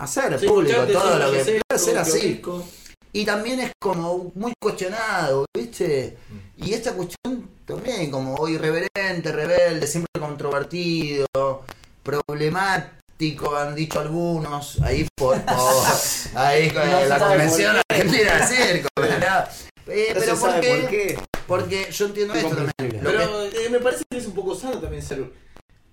hacer 0.00 0.38
Sí, 0.40 0.46
público 0.46 0.82
todo 0.86 1.18
lo 1.18 1.30
que 1.32 1.60
puede 1.68 1.78
ser 1.82 1.98
así. 1.98 2.42
Y 3.14 3.26
también 3.26 3.60
es 3.60 3.72
como 3.78 4.32
muy 4.34 4.54
cuestionado, 4.58 5.44
¿viste? 5.54 6.16
Y 6.56 6.72
esta 6.72 6.94
cuestión 6.94 7.50
también 7.66 8.10
como 8.10 8.48
irreverente, 8.48 9.30
rebelde, 9.32 9.86
siempre 9.86 10.18
controvertido, 10.18 11.26
problemático, 12.02 13.54
han 13.54 13.74
dicho 13.74 14.00
algunos, 14.00 14.80
ahí 14.80 15.06
por, 15.14 15.36
ahí 16.34 16.70
con 16.70 16.90
No 16.90 17.00
se 17.00 17.08
la 17.08 17.18
convención 17.18 17.76
argentina 17.90 18.38
del 18.38 18.48
circo, 18.48 18.88
¿verdad? 18.96 19.50
Eh, 19.88 20.12
No 20.14 20.20
pero 20.20 20.36
¿por 20.36 20.60
qué? 20.60 20.68
por 20.80 20.88
qué. 20.90 21.18
Porque 21.46 21.88
yo 21.92 22.06
entiendo 22.06 22.34
esto 22.34 22.48
también. 22.48 22.72
Que- 22.78 22.98
Pero 22.98 23.42
eh, 23.42 23.68
me 23.70 23.78
parece 23.80 24.04
que 24.10 24.16
es 24.18 24.26
un 24.26 24.32
poco 24.32 24.54
sano 24.54 24.78
también 24.78 25.02
ser. 25.02 25.24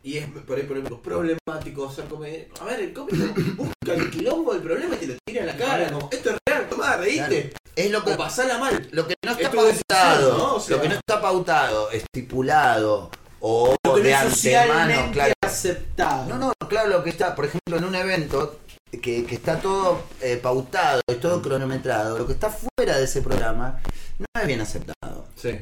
Y 0.01 0.17
es 0.17 0.27
por 0.27 0.57
ahí 0.57 0.63
polémico, 0.63 1.01
problemático, 1.01 1.91
ser 1.91 2.05
comedia. 2.05 2.45
A 2.61 2.63
ver, 2.65 2.79
el 2.79 2.93
cómico 2.93 3.33
busca 3.57 3.93
el 3.93 4.09
quilombo 4.09 4.53
del 4.53 4.61
problema 4.61 4.95
y 4.95 4.97
te 4.99 5.07
lo 5.07 5.13
tira 5.25 5.41
en 5.41 5.47
la 5.47 5.57
cara. 5.57 5.91
Como, 5.91 6.09
esto 6.11 6.29
es 6.31 6.37
real, 6.47 6.69
tomá, 6.69 6.95
reíste. 6.95 7.53
es 7.75 7.91
lo 7.91 8.03
que 8.05 8.13
O 8.13 8.17
pasala 8.17 8.57
mal. 8.57 8.87
Lo 8.91 9.05
que 9.07 9.15
no 9.25 9.31
está 9.33 9.49
decisión, 9.49 9.83
pautado, 9.89 10.37
¿no? 10.37 10.55
O 10.55 10.59
sea- 10.59 10.75
lo 10.77 10.81
que 10.81 10.89
no 10.89 10.95
está 10.95 11.21
pautado, 11.21 11.91
estipulado 11.91 13.11
o 13.41 13.75
Lo 13.85 13.93
que 13.95 13.99
no 13.99 14.05
de 14.05 14.11
es 14.11 14.17
antemano, 14.17 15.11
claro. 15.11 15.33
aceptado. 15.41 16.25
No, 16.29 16.37
no, 16.37 16.53
claro, 16.69 16.89
lo 16.89 17.03
que 17.03 17.09
está, 17.09 17.35
por 17.35 17.45
ejemplo, 17.45 17.77
en 17.77 17.83
un 17.83 17.95
evento 17.95 18.59
que, 19.01 19.25
que 19.25 19.35
está 19.35 19.59
todo 19.59 20.03
eh, 20.21 20.37
pautado 20.41 21.01
y 21.11 21.15
todo 21.15 21.41
cronometrado, 21.41 22.17
lo 22.17 22.25
que 22.25 22.33
está 22.33 22.49
fuera 22.49 22.97
de 22.97 23.03
ese 23.03 23.21
programa 23.21 23.81
no 24.17 24.25
es 24.41 24.47
bien 24.47 24.61
aceptado. 24.61 25.25
Sí. 25.35 25.59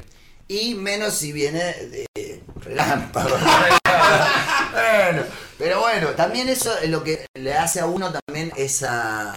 Y 0.48 0.74
menos 0.74 1.14
si 1.14 1.30
viene 1.32 1.62
de 1.62 2.42
relámpago. 2.56 3.36
bueno, 4.72 5.22
pero 5.58 5.80
bueno, 5.80 6.08
también 6.10 6.48
eso 6.48 6.76
es 6.78 6.88
lo 6.88 7.04
que 7.04 7.26
le 7.34 7.54
hace 7.54 7.80
a 7.80 7.86
uno 7.86 8.10
también 8.10 8.50
esa, 8.56 9.36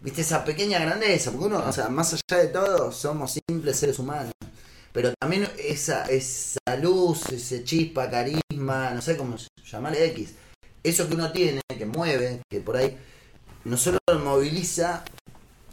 viste, 0.00 0.20
esa 0.20 0.44
pequeña 0.44 0.78
grandeza, 0.78 1.30
porque 1.30 1.46
uno, 1.46 1.64
o 1.66 1.72
sea, 1.72 1.88
más 1.88 2.12
allá 2.12 2.42
de 2.42 2.48
todo, 2.48 2.92
somos 2.92 3.38
simples 3.48 3.78
seres 3.78 3.98
humanos. 3.98 4.32
Pero 4.92 5.12
también 5.18 5.48
esa, 5.58 6.04
esa 6.04 6.76
luz, 6.80 7.28
ese 7.30 7.64
chispa, 7.64 8.10
carisma, 8.10 8.90
no 8.90 9.00
sé 9.00 9.16
cómo 9.16 9.36
llamarle 9.64 10.04
X, 10.06 10.34
eso 10.82 11.08
que 11.08 11.14
uno 11.14 11.32
tiene, 11.32 11.62
que 11.66 11.86
mueve, 11.86 12.42
que 12.50 12.60
por 12.60 12.76
ahí 12.76 12.96
no 13.64 13.76
solo 13.76 13.98
lo 14.06 14.18
moviliza 14.18 15.04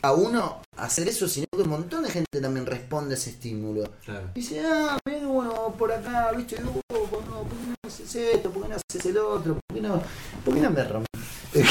a 0.01 0.13
uno 0.13 0.61
hacer 0.77 1.07
eso, 1.07 1.27
sino 1.27 1.45
que 1.51 1.61
un 1.61 1.69
montón 1.69 2.03
de 2.03 2.09
gente 2.09 2.41
también 2.41 2.65
responde 2.65 3.15
a 3.15 3.17
ese 3.17 3.31
estímulo. 3.31 3.89
Claro. 4.03 4.29
Dice, 4.33 4.61
ah, 4.65 4.97
mira, 5.05 5.27
bueno, 5.27 5.75
por 5.77 5.91
acá, 5.91 6.31
viste, 6.35 6.55
uh, 6.55 6.81
¿por 7.07 7.23
no, 7.25 7.41
¿por 7.43 7.49
qué 7.57 7.67
no 7.67 7.75
haces 7.87 8.15
esto? 8.15 8.49
¿Por 8.51 8.63
qué 8.63 8.69
no 8.69 8.75
haces 8.75 9.05
el 9.05 9.17
otro? 9.17 9.59
¿Por 9.67 9.75
qué 9.75 9.81
no, 9.81 10.01
por 10.43 10.53
qué 10.55 10.61
no 10.61 10.69
me 10.71 10.83
rompes? 10.83 11.21
pero, 11.53 11.67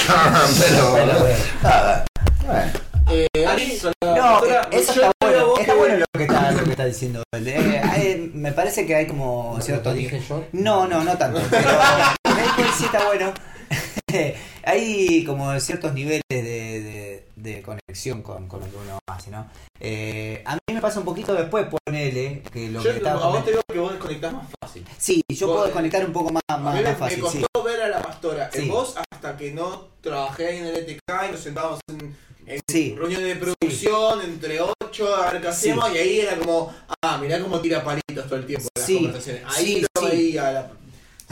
ah, 1.64 2.04
bueno. 2.46 2.72
Eh, 3.12 3.26
Ari, 3.44 3.78
la 3.82 3.92
No, 4.14 4.30
doctora, 4.32 4.68
eso 4.70 4.92
está 4.92 5.10
bueno, 5.20 5.56
está 5.58 5.74
bueno 5.74 5.96
lo 5.96 6.04
que 6.16 6.22
está, 6.22 6.52
lo 6.52 6.64
que 6.64 6.70
está 6.70 6.84
diciendo 6.84 7.22
él. 7.32 7.48
Eh, 7.48 7.80
hay- 7.82 8.30
me 8.32 8.52
parece 8.52 8.86
que 8.86 8.94
hay 8.94 9.06
como 9.08 9.58
cierto 9.60 9.90
¿Lo 9.90 9.96
dije 9.96 10.22
yo? 10.28 10.44
No, 10.52 10.86
no, 10.86 11.02
no 11.02 11.18
tanto, 11.18 11.40
pero 11.50 11.68
sí 12.78 12.84
está 12.84 13.04
bueno. 13.06 13.32
hay 14.64 15.24
como 15.24 15.58
ciertos 15.58 15.92
niveles 15.92 16.22
de, 16.28 16.42
de- 16.42 17.09
de 17.42 17.62
conexión 17.62 18.22
con, 18.22 18.46
con 18.48 18.60
lo 18.60 18.66
que 18.70 18.76
uno 18.76 18.98
hace, 19.08 19.30
¿no? 19.30 19.48
Eh, 19.78 20.42
a 20.44 20.54
mí 20.54 20.60
me 20.74 20.80
pasa 20.80 20.98
un 20.98 21.04
poquito 21.04 21.34
después, 21.34 21.66
ponele, 21.86 22.42
que 22.52 22.68
lo 22.68 22.82
Yo 22.82 22.90
que 22.90 22.96
estaba 22.98 23.24
a 23.24 23.28
vos 23.28 23.44
te 23.44 23.50
digo 23.52 23.62
que 23.72 23.78
vos 23.78 23.92
desconectás 23.92 24.32
más 24.32 24.46
fácil. 24.60 24.86
Sí, 24.98 25.22
yo 25.28 25.46
Vos- 25.46 25.54
puedo 25.56 25.66
desconectar 25.66 26.04
un 26.04 26.12
poco 26.12 26.30
más, 26.32 26.42
más, 26.60 26.74
me, 26.74 26.82
más 26.82 26.98
fácil, 26.98 27.22
me 27.22 27.30
sí. 27.30 27.38
costó 27.40 27.62
ver 27.62 27.80
a 27.82 27.88
la 27.88 28.02
pastora 28.02 28.50
en 28.52 28.62
Sí. 28.62 28.68
vos 28.68 28.94
hasta 29.10 29.36
que 29.36 29.52
no 29.52 29.88
trabajé 30.00 30.46
ahí 30.48 30.56
en 30.58 30.66
el 30.66 30.76
ETK 30.76 31.00
y 31.28 31.32
nos 31.32 31.40
sentábamos 31.40 31.80
en, 31.88 32.16
en 32.46 32.60
Sí. 32.68 32.94
reuniones 32.98 33.26
de 33.28 33.36
producción 33.36 34.20
entre 34.22 34.60
ocho 34.60 35.14
a 35.14 35.32
ver 35.32 35.40
qué 35.42 35.48
hacíamos 35.48 35.92
y 35.94 35.98
ahí 35.98 36.20
era 36.20 36.36
como, 36.36 36.72
ah, 37.02 37.18
mirá 37.18 37.40
cómo 37.40 37.60
tira 37.60 37.82
palitos 37.82 38.26
todo 38.26 38.36
el 38.36 38.46
tiempo 38.46 38.68
en 38.74 38.80
las 38.80 38.86
Sí. 38.86 38.94
conversaciones. 38.96 39.42
Ahí 39.46 39.80
lo 39.94 40.02
veía 40.02 40.52
la- 40.52 40.70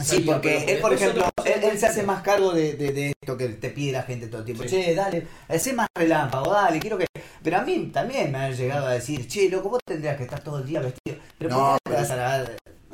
Sí, 0.03 0.21
porque 0.21 0.63
él, 0.65 0.79
por 0.79 0.93
ejemplo, 0.93 1.29
él, 1.45 1.63
él 1.63 1.77
se 1.79 1.87
hace 1.87 2.03
más 2.03 2.21
cargo 2.21 2.53
de, 2.53 2.73
de- 2.73 2.91
de 2.93 3.13
esto 3.21 3.37
que 3.37 3.47
te 3.49 3.69
pide 3.69 3.91
la 3.93 4.03
gente 4.03 4.27
todo 4.27 4.39
el 4.39 4.45
tiempo. 4.45 4.63
Sí. 4.63 4.69
Che, 4.69 4.95
dale, 4.95 5.27
sé 5.57 5.73
más 5.73 5.87
relámpago, 5.95 6.51
dale, 6.53 6.79
quiero 6.79 6.97
que... 6.97 7.05
Pero 7.43 7.57
a 7.57 7.61
mí 7.61 7.89
también 7.93 8.31
me 8.31 8.37
han 8.37 8.53
llegado 8.55 8.87
a 8.87 8.91
decir, 8.93 9.27
che, 9.27 9.49
loco, 9.49 9.69
vos 9.69 9.79
tendrías 9.85 10.17
que 10.17 10.23
estar 10.23 10.41
todo 10.43 10.59
el 10.59 10.65
día 10.65 10.79
vestido. 10.81 11.17
Pero 11.37 11.49
No, 11.49 11.57
¿por 11.57 11.77
qué 11.83 11.89
te 11.91 11.95
vas 12.01 12.11
a 12.11 12.15
la... 12.15 12.49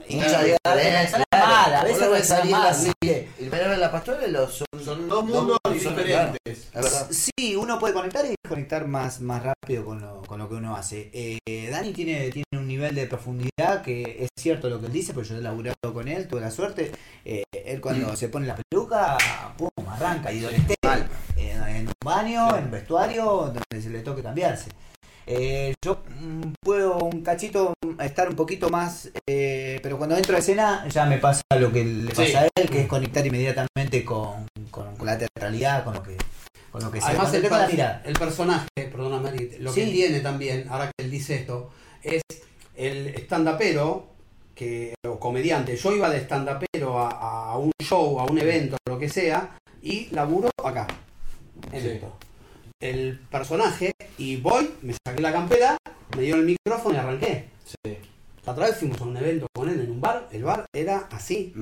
Y 0.08 0.20
a 0.20 0.74
veces 1.84 2.10
no 2.10 2.24
salir 2.24 2.52
mal, 2.52 2.68
así. 2.68 2.92
El 3.02 3.50
verano 3.50 3.72
de 3.72 3.78
la 3.78 3.92
pastora 3.92 4.28
los 4.28 4.54
son, 4.54 4.68
Son 4.84 5.08
dos 5.08 5.26
mundos 5.26 5.58
diferentes. 5.72 6.70
Sí, 7.10 7.56
uno 7.56 7.80
puede 7.80 7.94
conectar 7.94 8.26
y 8.26 8.36
desconectar 8.44 8.88
más, 8.88 9.22
más 9.22 9.44
rápido 9.44 9.86
con 9.86 10.02
lo, 10.02 10.22
con 10.24 10.40
lo 10.40 10.50
que 10.50 10.56
uno 10.56 10.76
hace. 10.76 11.10
Eh, 11.14 11.70
Dani 11.72 11.92
tiene, 11.94 12.30
tiene 12.32 12.46
un 12.54 12.68
nivel 12.68 12.96
de 12.96 13.08
profundidad 13.08 13.82
que 13.84 14.24
es 14.24 14.30
cierto 14.38 14.70
lo 14.70 14.80
que 14.80 14.88
él 14.88 14.94
dice, 14.94 15.14
pero 15.14 15.26
yo 15.26 15.38
he 15.38 15.42
laburado 15.42 15.94
con 15.94 16.08
él, 16.08 16.28
tuve 16.28 16.42
la 16.42 16.52
suerte. 16.52 16.92
Eh, 17.24 17.44
él 17.52 17.82
cuando 17.82 18.16
se 18.16 18.30
pone 18.30 18.48
la 18.48 18.56
peluca, 18.56 19.18
pum, 19.58 19.70
arranca 19.90 20.32
y 20.32 20.40
donde 20.40 20.58
esté, 20.58 20.76
eh, 21.38 21.58
en 21.68 21.88
un 21.88 21.94
baño, 22.04 22.56
en 22.58 22.70
vestuario, 22.70 23.54
donde 23.54 23.82
se 23.82 23.90
le 23.90 24.00
toque 24.02 24.22
cambiarse. 24.22 24.70
Eh, 25.28 25.74
yo 25.84 26.04
mm, 26.08 26.54
puedo 26.62 26.98
un 27.00 27.22
cachito 27.24 27.74
estar 28.00 28.30
un 28.30 28.36
poquito 28.36 28.70
más, 28.70 29.10
eh, 29.28 29.80
pero 29.82 29.98
cuando 29.98 30.16
entro 30.16 30.36
a 30.36 30.40
escena 30.40 30.88
ya 30.88 31.06
me 31.06 31.18
pasa 31.18 31.42
lo 31.60 31.72
que 31.72 31.84
le 31.84 32.10
pasa 32.12 32.26
Sí. 32.26 32.36
a 32.36 32.48
él, 32.56 32.70
que 32.70 32.82
es 32.82 32.88
conectar 32.88 33.26
inmediatamente 33.26 34.06
con, 34.06 34.48
con- 34.70 34.96
con 34.96 35.06
la 35.06 35.18
teatralidad, 35.18 35.84
con 35.84 35.96
lo 35.96 36.04
que, 36.04 36.16
con 36.72 36.84
lo 36.84 36.92
que 36.92 37.02
se 37.02 37.08
Además, 37.08 37.34
el, 37.34 37.50
con 37.50 37.58
la 37.58 38.04
personaje, 38.20 38.68
perdóname, 38.92 39.32
lo 39.60 39.74
que 39.74 39.86
Sí. 39.86 39.92
tiene 39.92 40.20
también, 40.20 40.68
ahora 40.70 40.92
que 40.96 41.04
él 41.04 41.10
dice 41.12 41.36
esto, 41.36 41.72
es 42.04 42.22
el 42.76 43.08
stand-upero 43.24 44.08
que, 44.54 44.94
o 45.08 45.20
comediante. 45.20 45.76
Yo 45.76 45.92
iba 45.96 46.10
de 46.10 46.20
stand-upero 46.20 47.00
a, 47.00 47.52
a 47.54 47.58
un 47.58 47.72
show, 47.82 48.20
a 48.20 48.26
un 48.26 48.38
evento, 48.38 48.78
lo 48.88 49.00
que 49.00 49.10
sea, 49.10 49.58
y 49.82 50.08
laburo 50.12 50.50
acá, 50.64 50.86
en 51.72 51.82
Sí. 51.82 51.88
esto. 51.90 52.14
El 52.82 53.20
personaje, 53.32 53.94
y 54.18 54.38
voy, 54.38 54.70
me 54.82 54.94
saqué 55.06 55.22
la 55.22 55.32
campera, 55.32 55.78
me 56.16 56.24
dio 56.24 56.36
el 56.36 56.44
micrófono 56.44 56.96
y 56.96 56.98
arranqué. 56.98 57.50
Sí. 57.66 57.98
La 58.46 58.52
otra 58.52 58.66
vez 58.66 58.78
fuimos 58.78 59.00
a 59.02 59.06
un 59.06 59.18
evento 59.18 59.48
con 59.56 59.70
él 59.70 59.80
en 59.80 59.92
un 59.92 60.02
bar, 60.02 60.28
el 60.32 60.44
bar 60.44 60.66
era 60.74 61.08
así, 61.12 61.54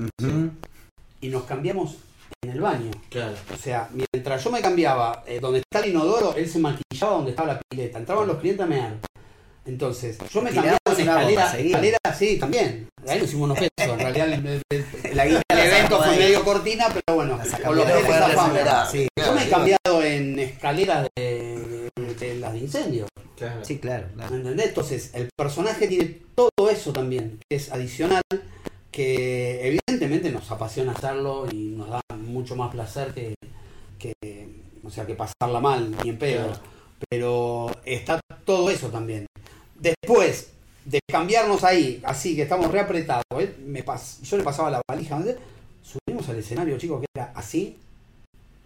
y 1.20 1.28
nos 1.28 1.44
cambiamos 1.44 1.98
en 2.42 2.50
el 2.50 2.60
baño. 2.60 2.90
Claro. 3.10 3.36
O 3.52 3.56
sea, 3.56 3.88
mientras 3.92 4.42
yo 4.42 4.50
me 4.50 4.60
cambiaba 4.60 5.22
eh, 5.26 5.38
donde 5.40 5.60
está 5.60 5.84
el 5.84 5.92
inodoro, 5.92 6.34
él 6.34 6.48
se 6.48 6.58
maquillaba 6.58 7.14
donde 7.14 7.30
estaba 7.30 7.54
la 7.54 7.60
pileta. 7.60 7.98
Entraban 7.98 8.26
los 8.26 8.38
clientes 8.38 8.64
a 8.64 8.68
mear. 8.68 8.98
Entonces, 9.66 10.18
yo 10.30 10.42
me 10.42 10.50
en 10.50 10.58
una 10.58 10.76
escalera, 10.86 11.58
escalera, 11.58 11.98
sí, 12.18 12.36
también. 12.38 12.88
Ahí 13.08 13.18
nos 13.18 13.28
hicimos 13.28 13.44
unos 13.50 13.58
pesos. 13.58 13.70
En 13.78 13.98
realidad, 13.98 14.32
el, 14.32 14.46
el- 14.46 14.62
el- 15.04 15.16
La 15.16 15.26
guita 15.26 15.42
el 15.48 15.56
la 15.58 15.64
evento 15.66 16.02
fue 16.02 16.16
medio 16.18 16.44
cortina, 16.44 16.88
pero 16.92 17.16
bueno, 17.16 17.36
La 17.38 17.42
peces 17.44 17.60
fuera, 17.64 18.28
zafamos. 18.28 18.34
resolverá, 18.52 18.86
sí. 18.86 19.08
Yo 19.18 19.32
me 19.34 19.44
he 19.44 19.48
cambiado 19.48 20.02
en 20.02 20.38
escaleras 20.38 21.08
de, 21.16 21.90
de- 21.96 22.14
de 22.14 22.34
las 22.36 22.52
de 22.52 22.58
incendio. 22.58 23.06
Claro. 23.36 23.64
Sí, 23.64 23.78
claro. 23.78 24.06
claro. 24.14 24.30
¿Me 24.30 24.36
entendés? 24.36 24.66
Entonces, 24.68 25.10
el 25.14 25.28
personaje 25.36 25.86
tiene 25.88 26.18
todo 26.34 26.70
eso 26.70 26.92
también, 26.92 27.38
que 27.48 27.56
es 27.56 27.72
adicional, 27.72 28.22
que 28.90 29.66
evidentemente 29.66 30.30
nos 30.30 30.50
apasiona 30.50 30.92
hacerlo 30.92 31.46
y 31.50 31.70
nos 31.70 31.88
da 31.90 32.00
mucho 32.16 32.54
más 32.54 32.70
placer 32.70 33.12
que, 33.12 33.34
que 33.98 34.14
o 34.84 34.90
sea, 34.90 35.06
que 35.06 35.14
pasarla 35.14 35.60
mal, 35.60 35.94
ni 36.04 36.10
en 36.10 36.18
pedo. 36.18 36.46
Claro. 36.46 36.60
Pero 37.10 37.70
está 37.84 38.20
todo 38.44 38.70
eso 38.70 38.88
también. 38.88 39.26
Después 39.84 40.48
de 40.84 40.98
cambiarnos 41.10 41.62
ahí, 41.64 42.00
así 42.04 42.34
que 42.36 42.42
estamos 42.42 42.70
reapretados, 42.70 43.22
me 43.66 43.84
pas- 43.84 44.20
yo 44.22 44.36
le 44.36 44.42
pasaba 44.42 44.70
la 44.70 44.80
valija, 44.88 45.16
¿entendés? 45.16 45.42
subimos 45.82 46.28
al 46.28 46.38
escenario, 46.38 46.78
chicos, 46.78 47.00
que 47.00 47.06
era 47.14 47.30
así, 47.34 47.76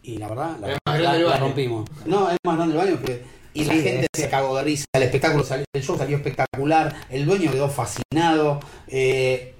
y 0.04 0.18
la 0.18 0.28
verdad, 0.28 0.56
la, 0.60 0.72
Es 0.72 0.78
más 0.86 0.98
grande 0.98 1.18
la- 1.24 1.30
la 1.30 1.36
rompimos. 1.38 1.88
No, 2.06 2.30
es 2.30 2.36
más 2.46 2.56
grande 2.56 2.74
el 2.74 2.78
baño 2.86 3.02
que... 3.04 3.22
Y 3.54 3.64
la 3.64 3.74
gente 3.74 4.06
es- 4.12 4.20
se 4.22 4.28
cagó 4.30 4.56
de 4.56 4.62
risa, 4.64 4.84
el 4.94 5.02
espectáculo 5.02 5.42
salió, 5.44 5.64
el 5.74 5.82
show 5.82 5.98
salió 5.98 6.16
espectacular, 6.16 6.94
el 7.10 7.26
dueño 7.26 7.50
quedó 7.50 7.68
fascinado. 7.68 8.60
eh, 8.86 9.54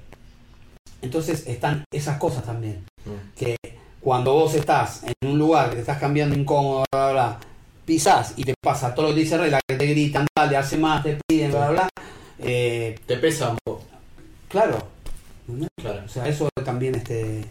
entonces 1.03 1.47
están 1.47 1.85
esas 1.93 2.19
cosas 2.19 2.45
también. 2.45 2.85
Mm. 3.05 3.37
Que 3.39 3.57
cuando 4.01 4.33
vos 4.35 4.55
estás 4.55 5.03
en 5.05 5.29
un 5.31 5.39
lugar 5.39 5.69
que 5.71 5.77
te 5.77 5.81
estás 5.83 5.99
cambiando 5.99 6.37
incómodo, 6.37 6.85
bla, 6.93 7.11
bla, 7.11 7.13
bla, 7.13 7.41
pisás 7.89 8.35
y 8.37 8.45
te 8.45 8.53
pasa 8.63 8.95
todo 8.95 9.09
lo 9.09 9.15
que 9.15 9.21
dice 9.21 9.39
regla, 9.39 9.59
que 9.67 9.75
te 9.77 9.87
gritan, 9.87 10.27
dale, 10.39 10.59
hace 10.59 10.77
más, 10.77 11.03
te 11.03 11.19
piden, 11.27 11.51
bla, 11.51 11.71
bla, 11.71 11.71
bla. 11.71 11.89
eh, 12.39 12.99
Te 13.07 13.17
pesa 13.17 13.49
un 13.51 13.59
poco. 13.65 13.83
claro. 14.49 14.79
Claro. 15.81 16.03
O 16.05 16.09
sea, 16.11 16.29
eso 16.29 16.51
también, 16.63 16.97
este, 16.97 17.43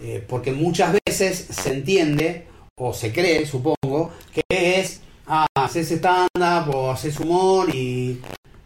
eh, 0.00 0.24
porque 0.28 0.52
muchas 0.52 0.94
veces 1.04 1.48
se 1.50 1.72
entiende, 1.74 2.46
o 2.78 2.94
se 2.94 3.12
cree, 3.12 3.44
supongo, 3.46 4.12
que 4.32 4.44
es, 4.78 5.00
ah, 5.26 5.46
haces 5.56 5.90
stand-up 5.90 6.72
o 6.72 6.92
haces 6.92 7.18
humor 7.18 7.74
y, 7.74 8.20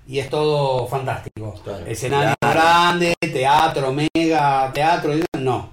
y 0.06 0.18
es 0.18 0.28
todo 0.28 0.86
fantástico. 0.86 1.54
Claro. 1.64 1.86
Escenario 1.86 2.34
grande, 2.38 3.14
teatro, 3.20 3.94
mega, 3.94 4.70
teatro, 4.74 5.14
no. 5.38 5.70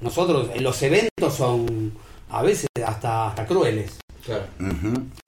Nosotros, 0.00 0.50
los 0.60 0.80
eventos 0.82 1.34
son 1.34 1.92
a 2.28 2.42
veces 2.42 2.68
hasta, 2.86 3.30
hasta 3.30 3.44
crueles. 3.46 3.98
Claro. 4.24 4.44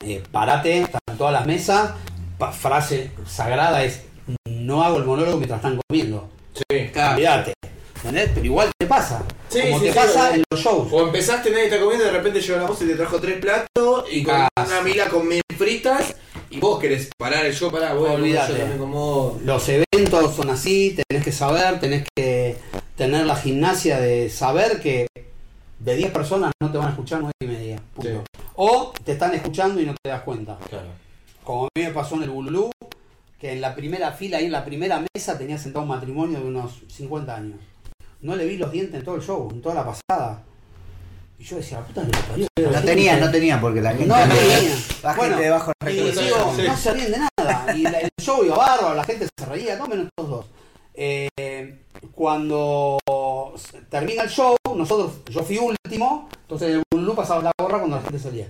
Eh, 0.04 0.22
parate, 0.30 0.82
están 0.82 1.00
todas 1.18 1.32
las 1.32 1.46
mesas, 1.46 1.92
pa- 2.38 2.52
frase 2.52 3.10
sagrada 3.26 3.82
es, 3.84 4.02
no 4.46 4.82
hago 4.84 4.98
el 4.98 5.04
monólogo 5.04 5.36
mientras 5.38 5.58
están 5.58 5.80
comiendo. 5.88 6.28
Sí. 6.54 6.90
Olvídate. 7.12 7.54
¿Entendés? 7.96 8.30
Pero 8.34 8.46
igual 8.46 8.70
te 8.76 8.86
pasa. 8.86 9.22
Sí, 9.48 9.60
como 9.62 9.78
sí, 9.78 9.84
te 9.86 9.92
sí, 9.92 9.98
pasa 9.98 10.34
en 10.34 10.42
los 10.50 10.60
shows. 10.60 10.88
O 10.92 11.06
empezaste, 11.06 11.50
nadie 11.50 11.64
está 11.66 11.78
comiendo, 11.78 12.04
de 12.04 12.10
repente 12.10 12.40
llegó 12.40 12.58
la 12.58 12.66
voz 12.66 12.82
y 12.82 12.86
te 12.86 12.94
trajo 12.96 13.20
tres 13.20 13.38
platos 13.38 14.04
y 14.10 14.24
con 14.24 14.34
Ah, 14.34 14.48
una 14.66 14.80
mila 14.82 15.08
con 15.08 15.28
mil 15.28 15.40
fritas 15.56 16.14
y 16.50 16.58
vos 16.58 16.80
querés 16.80 17.10
parar 17.16 17.46
el 17.46 17.54
show, 17.54 17.70
pará, 17.70 17.94
vos 17.94 18.10
Olvídate. 18.10 18.76
como... 18.76 19.38
Los 19.44 19.68
eventos 19.68 20.34
son 20.34 20.50
así, 20.50 20.96
tenés 21.08 21.24
que 21.24 21.30
saber, 21.32 21.78
tenés 21.78 22.04
que 22.16 22.56
tener 22.96 23.24
la 23.24 23.36
gimnasia 23.36 24.00
de 24.00 24.28
saber 24.28 24.80
que 24.80 25.06
de 25.82 25.96
10 25.96 26.12
personas 26.12 26.52
no 26.60 26.70
te 26.70 26.78
van 26.78 26.88
a 26.88 26.90
escuchar 26.90 27.20
9 27.20 27.32
y 27.40 27.46
media. 27.46 27.82
punto. 27.94 28.24
O 28.56 28.92
te 29.04 29.12
están 29.12 29.34
escuchando 29.34 29.80
y 29.80 29.86
no 29.86 29.94
te 30.00 30.10
das 30.10 30.22
cuenta. 30.22 30.58
Claro. 30.68 30.88
Como 31.42 31.64
a 31.64 31.68
mí 31.76 31.82
me 31.84 31.90
pasó 31.90 32.14
en 32.16 32.22
el 32.24 32.30
Bululú, 32.30 32.70
que 33.38 33.52
en 33.52 33.60
la 33.60 33.74
primera 33.74 34.12
fila, 34.12 34.38
ahí 34.38 34.44
en 34.46 34.52
la 34.52 34.64
primera 34.64 35.02
mesa, 35.14 35.36
tenía 35.36 35.58
sentado 35.58 35.82
un 35.82 35.88
matrimonio 35.88 36.38
de 36.40 36.46
unos 36.46 36.82
50 36.88 37.34
años. 37.34 37.58
No 38.20 38.36
le 38.36 38.44
vi 38.46 38.56
los 38.56 38.70
dientes 38.70 38.94
en 38.94 39.04
todo 39.04 39.16
el 39.16 39.22
show, 39.22 39.48
en 39.50 39.60
toda 39.60 39.74
la 39.74 39.84
pasada. 39.84 40.42
Y 41.38 41.42
yo 41.44 41.56
decía, 41.56 41.80
la 41.80 41.84
puta 41.86 42.02
que 42.06 42.16
parió. 42.28 42.46
No 42.70 42.82
tenía, 42.82 43.16
no 43.16 43.30
tenía, 43.32 43.60
porque 43.60 43.80
la 43.80 43.90
gente, 43.90 44.06
No 44.06 44.14
tenía. 44.14 44.76
la 45.02 45.14
Bueno, 45.14 45.36
gente 45.36 45.50
de 45.84 45.92
Y 45.92 46.10
digo, 46.12 46.52
Sí. 46.56 46.62
no 46.68 46.76
se 46.76 46.92
ríen 46.92 47.10
de 47.10 47.18
nada. 47.18 47.76
Y 47.76 47.82
la- 47.82 47.98
el 47.98 48.10
show 48.20 48.44
iba 48.44 48.56
bárbaro, 48.56 48.94
la 48.94 49.02
gente 49.02 49.26
se 49.36 49.46
reía, 49.46 49.76
no 49.76 49.88
menos 49.88 50.06
estos 50.06 50.30
dos. 50.30 50.46
Eh, 50.94 51.28
cuando 52.14 52.98
termina 53.88 54.24
el 54.24 54.28
show, 54.28 54.56
nosotros, 54.76 55.12
yo 55.30 55.42
fui 55.42 55.58
último, 55.58 56.28
entonces 56.42 56.68
en 56.70 56.74
el 56.76 56.82
Bululú 56.90 57.14
pasaba 57.14 57.42
la 57.42 57.52
gorra 57.58 57.78
cuando 57.78 57.96
la 57.96 58.02
gente 58.02 58.18
salía. 58.18 58.48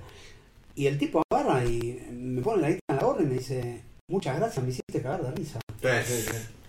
Y 0.74 0.86
el 0.86 0.98
tipo 0.98 1.22
agarra 1.30 1.64
y 1.64 2.08
me 2.10 2.40
pone 2.40 2.62
la 2.62 2.68
guita 2.70 2.80
en 2.88 2.96
la 2.96 3.02
gorra 3.02 3.22
y 3.22 3.26
me 3.26 3.34
dice, 3.34 3.82
muchas 4.08 4.36
gracias, 4.36 4.64
me 4.64 4.70
hiciste 4.70 5.02
cagar 5.02 5.22
de 5.22 5.30
risa. 5.32 5.60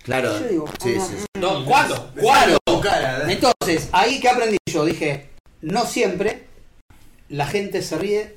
Claro. 0.04 0.40
Yo 0.40 0.48
digo, 0.48 0.66
Sí, 0.82 0.96
ah, 1.00 1.06
sí, 1.10 1.16
sí. 1.20 1.26
No, 1.40 1.66
¿cuándo? 1.66 2.12
¿Cuándo? 2.20 2.58
Entonces, 3.28 3.90
ahí 3.94 4.20
que 4.20 4.30
aprendí 4.30 4.58
yo, 4.70 4.84
dije, 4.84 5.30
no 5.62 5.86
siempre 5.86 6.44
la 7.30 7.46
gente 7.48 7.82
se 7.82 7.98
ríe 7.98 8.36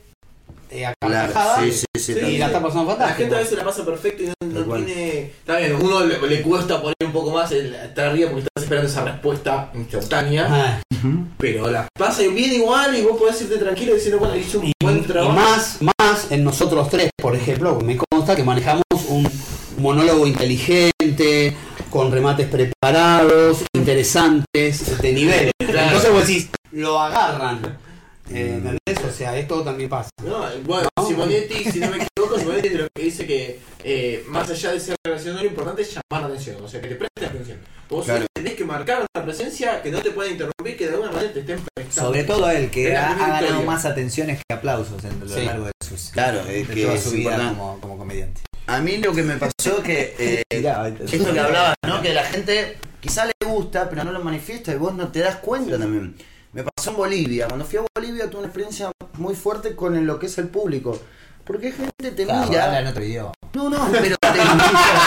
eh, 0.70 0.86
a 0.86 0.94
Claro. 1.00 1.32
carcajadas 1.32 1.64
Sí, 1.64 1.72
sí, 1.72 1.86
sí. 2.00 2.14
Sí, 2.14 2.20
y 2.20 2.38
la 2.38 2.46
está 2.46 2.62
pasando 2.62 2.84
La 2.84 2.90
fantástico. 2.96 3.18
gente 3.18 3.34
a 3.34 3.38
veces 3.38 3.58
la 3.58 3.64
pasa 3.64 3.84
perfecto 3.84 4.22
y 4.22 4.26
no, 4.26 4.64
no 4.64 4.74
tiene... 4.76 5.20
Está 5.26 5.58
bien, 5.58 5.74
uno 5.80 6.04
le, 6.04 6.18
le 6.28 6.42
cuesta 6.42 6.80
poner 6.80 6.94
un 7.04 7.12
poco 7.12 7.30
más 7.32 7.52
el 7.52 7.74
estar 7.74 8.06
arriba 8.08 8.30
porque 8.30 8.46
estás 8.46 8.62
esperando 8.64 8.90
esa 8.90 9.04
respuesta 9.04 9.70
instantánea, 9.74 10.46
Ah, 10.50 10.80
pero 11.38 11.70
la 11.70 11.86
pasa 11.98 12.22
bien 12.22 12.52
igual 12.54 12.96
y 12.96 13.02
vos 13.02 13.16
podés 13.18 13.40
irte 13.42 13.58
tranquilo 13.58 13.94
diciendo, 13.94 14.18
bueno, 14.18 14.34
hice 14.36 14.58
un 14.58 14.66
y, 14.66 14.72
buen 14.82 14.98
y 14.98 15.02
trabajo. 15.02 15.32
más, 15.34 15.78
más 15.98 16.30
en 16.32 16.42
nosotros 16.44 16.88
tres, 16.90 17.10
por 17.20 17.36
ejemplo, 17.36 17.78
me 17.80 17.96
consta 17.96 18.34
que 18.34 18.42
manejamos 18.42 18.82
un 19.08 19.28
monólogo 19.78 20.26
inteligente, 20.26 21.54
con 21.90 22.10
remates 22.10 22.48
preparados, 22.48 23.62
interesantes, 23.74 25.00
de 25.00 25.12
nivel. 25.12 25.50
Claro. 25.58 25.80
Entonces 25.88 26.10
vos 26.12 26.26
decís, 26.26 26.48
lo 26.72 27.00
agarran. 27.00 27.78
Eh, 28.30 28.54
¿Entendés? 28.56 29.04
O 29.08 29.12
sea, 29.12 29.36
esto 29.36 29.62
también 29.62 29.88
pasa. 29.88 30.10
No, 30.24 30.44
bueno, 30.64 30.88
No. 30.98 31.06
Simonetti, 31.06 31.70
si 31.70 31.78
no 31.80 31.90
me 31.90 31.96
equivoco, 31.98 32.38
Simonetti 32.38 32.68
lo 32.70 32.88
que 32.94 33.02
dice 33.02 33.26
que 33.26 33.60
eh, 33.84 34.24
más 34.28 34.50
allá 34.50 34.72
de 34.72 34.80
ser 34.80 34.96
relacionado, 35.04 35.42
lo 35.44 35.48
importante 35.48 35.82
es 35.82 35.88
llamar 35.94 36.28
la 36.28 36.34
atención, 36.34 36.62
o 36.62 36.68
sea, 36.68 36.80
que 36.80 36.88
te 36.88 36.94
prestes 36.96 37.28
atención. 37.30 37.58
Vos 37.88 38.04
Claro. 38.04 38.26
tenés 38.34 38.54
que 38.54 38.64
marcar 38.64 39.06
una 39.14 39.24
presencia 39.24 39.80
que 39.80 39.92
no 39.92 40.00
te 40.02 40.10
pueda 40.10 40.28
interrumpir, 40.28 40.76
que 40.76 40.86
de 40.88 40.90
alguna 40.94 41.12
manera 41.12 41.32
te 41.32 41.40
estén 41.40 41.60
prestando. 41.72 42.08
Sobre 42.08 42.24
todo 42.24 42.50
él, 42.50 42.68
que 42.70 42.96
ha, 42.96 43.10
la 43.10 43.14
ganado 43.16 43.44
historia. 43.46 43.66
más 43.66 43.84
atenciones 43.84 44.38
que 44.48 44.54
aplausos 44.54 45.04
en 45.04 45.20
lo 45.20 45.28
Sí. 45.28 45.44
largo 45.44 45.66
de 45.66 45.72
sus 45.86 46.10
Claro, 46.10 46.44
de 46.44 46.62
es 46.62 46.68
que 46.68 46.82
toda 46.82 46.94
es 46.94 47.02
su 47.04 47.10
vida 47.12 47.36
como, 47.50 47.80
como 47.80 47.96
comediante. 47.98 48.40
A 48.66 48.80
mí 48.80 48.96
lo 48.96 49.12
que 49.14 49.22
me 49.22 49.36
pasó 49.36 49.80
que 49.84 50.16
eh, 50.18 50.42
Mirá, 50.52 50.88
esto 50.88 51.32
que 51.32 51.38
hablabas, 51.38 51.76
¿no? 51.86 52.02
Que 52.02 52.12
la 52.12 52.24
gente 52.24 52.76
quizá 53.00 53.24
le 53.24 53.32
gusta, 53.46 53.88
pero 53.88 54.02
no 54.02 54.10
lo 54.10 54.18
manifiesta 54.24 54.72
y 54.72 54.76
vos 54.76 54.92
no 54.94 55.12
te 55.12 55.20
das 55.20 55.36
cuenta 55.36 55.78
también. 55.78 56.16
Me 56.56 56.64
pasó 56.64 56.88
en 56.88 56.96
Bolivia. 56.96 57.48
Cuando 57.48 57.66
fui 57.66 57.78
a 57.78 57.82
Bolivia 57.94 58.30
tuve 58.30 58.38
una 58.38 58.46
experiencia 58.46 58.90
muy 59.18 59.34
fuerte 59.34 59.76
con 59.76 60.06
lo 60.06 60.18
que 60.18 60.24
es 60.24 60.38
el 60.38 60.48
público. 60.48 60.98
Porque 61.44 61.70
gente 61.70 62.12
te 62.12 62.24
Claro, 62.24 62.48
mira. 62.48 62.64
habla 62.64 62.80
en 62.80 62.86
otro 62.86 63.04
idioma. 63.04 63.32
No, 63.52 63.68
no, 63.68 63.88
pero 63.92 64.16
te 64.18 64.30
mira, 64.32 65.06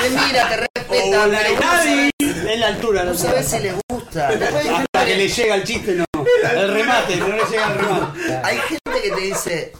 te 0.00 0.10
mira, 0.10 0.48
te 0.48 0.56
respeta. 0.56 0.86
pero 0.88 1.06
vos 1.06 1.28
no 1.28 1.68
sabés- 1.68 2.10
Es 2.18 2.58
la 2.58 2.66
altura, 2.68 3.04
No 3.04 3.14
sabes 3.14 3.46
si 3.48 3.58
les 3.58 3.74
gusta. 3.86 4.28
Hasta 4.28 5.04
que 5.04 5.06
que- 5.12 5.16
le 5.16 5.28
llega 5.28 5.54
el 5.56 5.64
chiste, 5.64 5.94
no. 5.94 6.04
El 6.24 6.72
remate, 6.72 7.16
no 7.16 7.28
le 7.28 7.44
llega 7.44 7.72
el 7.72 7.78
remate. 7.78 8.36
Hay 8.42 8.56
gente 8.60 9.02
que 9.02 9.10
te 9.10 9.20
dice, 9.20 9.72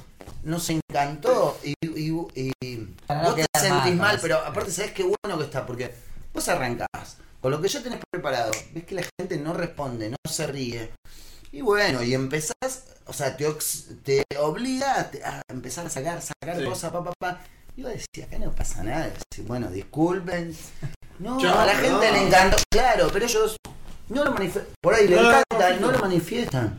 nos 0.45 0.69
encantó 0.69 1.59
y, 1.65 1.73
y, 1.83 2.13
y 2.35 2.77
Para 3.07 3.23
no 3.23 3.31
vos 3.31 3.37
te 3.37 3.59
sentís 3.59 3.95
mal, 3.97 4.19
pero 4.21 4.37
aparte 4.45 4.71
sabes 4.71 4.93
qué 4.93 5.05
bueno 5.05 5.39
que 5.39 5.45
está, 5.45 5.65
porque 5.67 5.91
vos 6.35 6.47
arrancás 6.51 7.17
con 7.43 7.51
lo 7.51 7.61
que 7.61 7.69
ya 7.69 7.83
tenés 7.83 7.99
preparado, 8.11 8.53
ves 8.73 8.85
que 8.85 8.95
la 8.95 9.03
gente 9.21 9.37
no 9.37 9.53
responde, 9.53 10.09
no 10.09 10.17
se 10.31 10.47
ríe. 10.47 10.91
Y 11.51 11.61
bueno, 11.61 12.03
y 12.03 12.15
empezás, 12.15 12.85
o 13.07 13.13
sea, 13.13 13.37
te, 13.37 13.45
te 14.05 14.25
obliga 14.39 15.11
a, 15.25 15.43
empezar 15.53 15.85
a 15.85 15.91
sacar, 15.91 16.23
sacar 16.23 16.57
Sí. 16.59 16.65
cosas, 16.65 16.93
pa, 16.93 17.05
pa, 17.05 17.13
pa. 17.19 17.41
Y 17.77 17.83
yo 17.83 17.89
decía, 17.89 18.25
acá 18.27 18.39
no 18.39 18.53
pasa 18.53 18.83
nada. 18.85 19.13
Bueno, 19.47 19.71
disculpen. 19.71 20.57
No, 21.19 21.39
Chao, 21.41 21.59
a 21.59 21.67
la 21.67 21.75
no. 21.75 21.81
gente 21.81 22.13
le 22.13 22.27
encantó. 22.27 22.57
Claro, 22.71 23.11
pero 23.13 23.27
ellos 23.27 23.57
no 24.09 24.25
lo 24.25 24.33
manifiestan. 24.33 24.75
Por 24.81 24.95
ahí 24.95 25.09
le 25.09 25.17
No, 25.17 25.23
no, 25.23 25.29
encanta, 25.31 25.71
no, 25.75 25.81
no, 25.81 25.93
lo 25.93 25.99
manifiestan. 25.99 26.79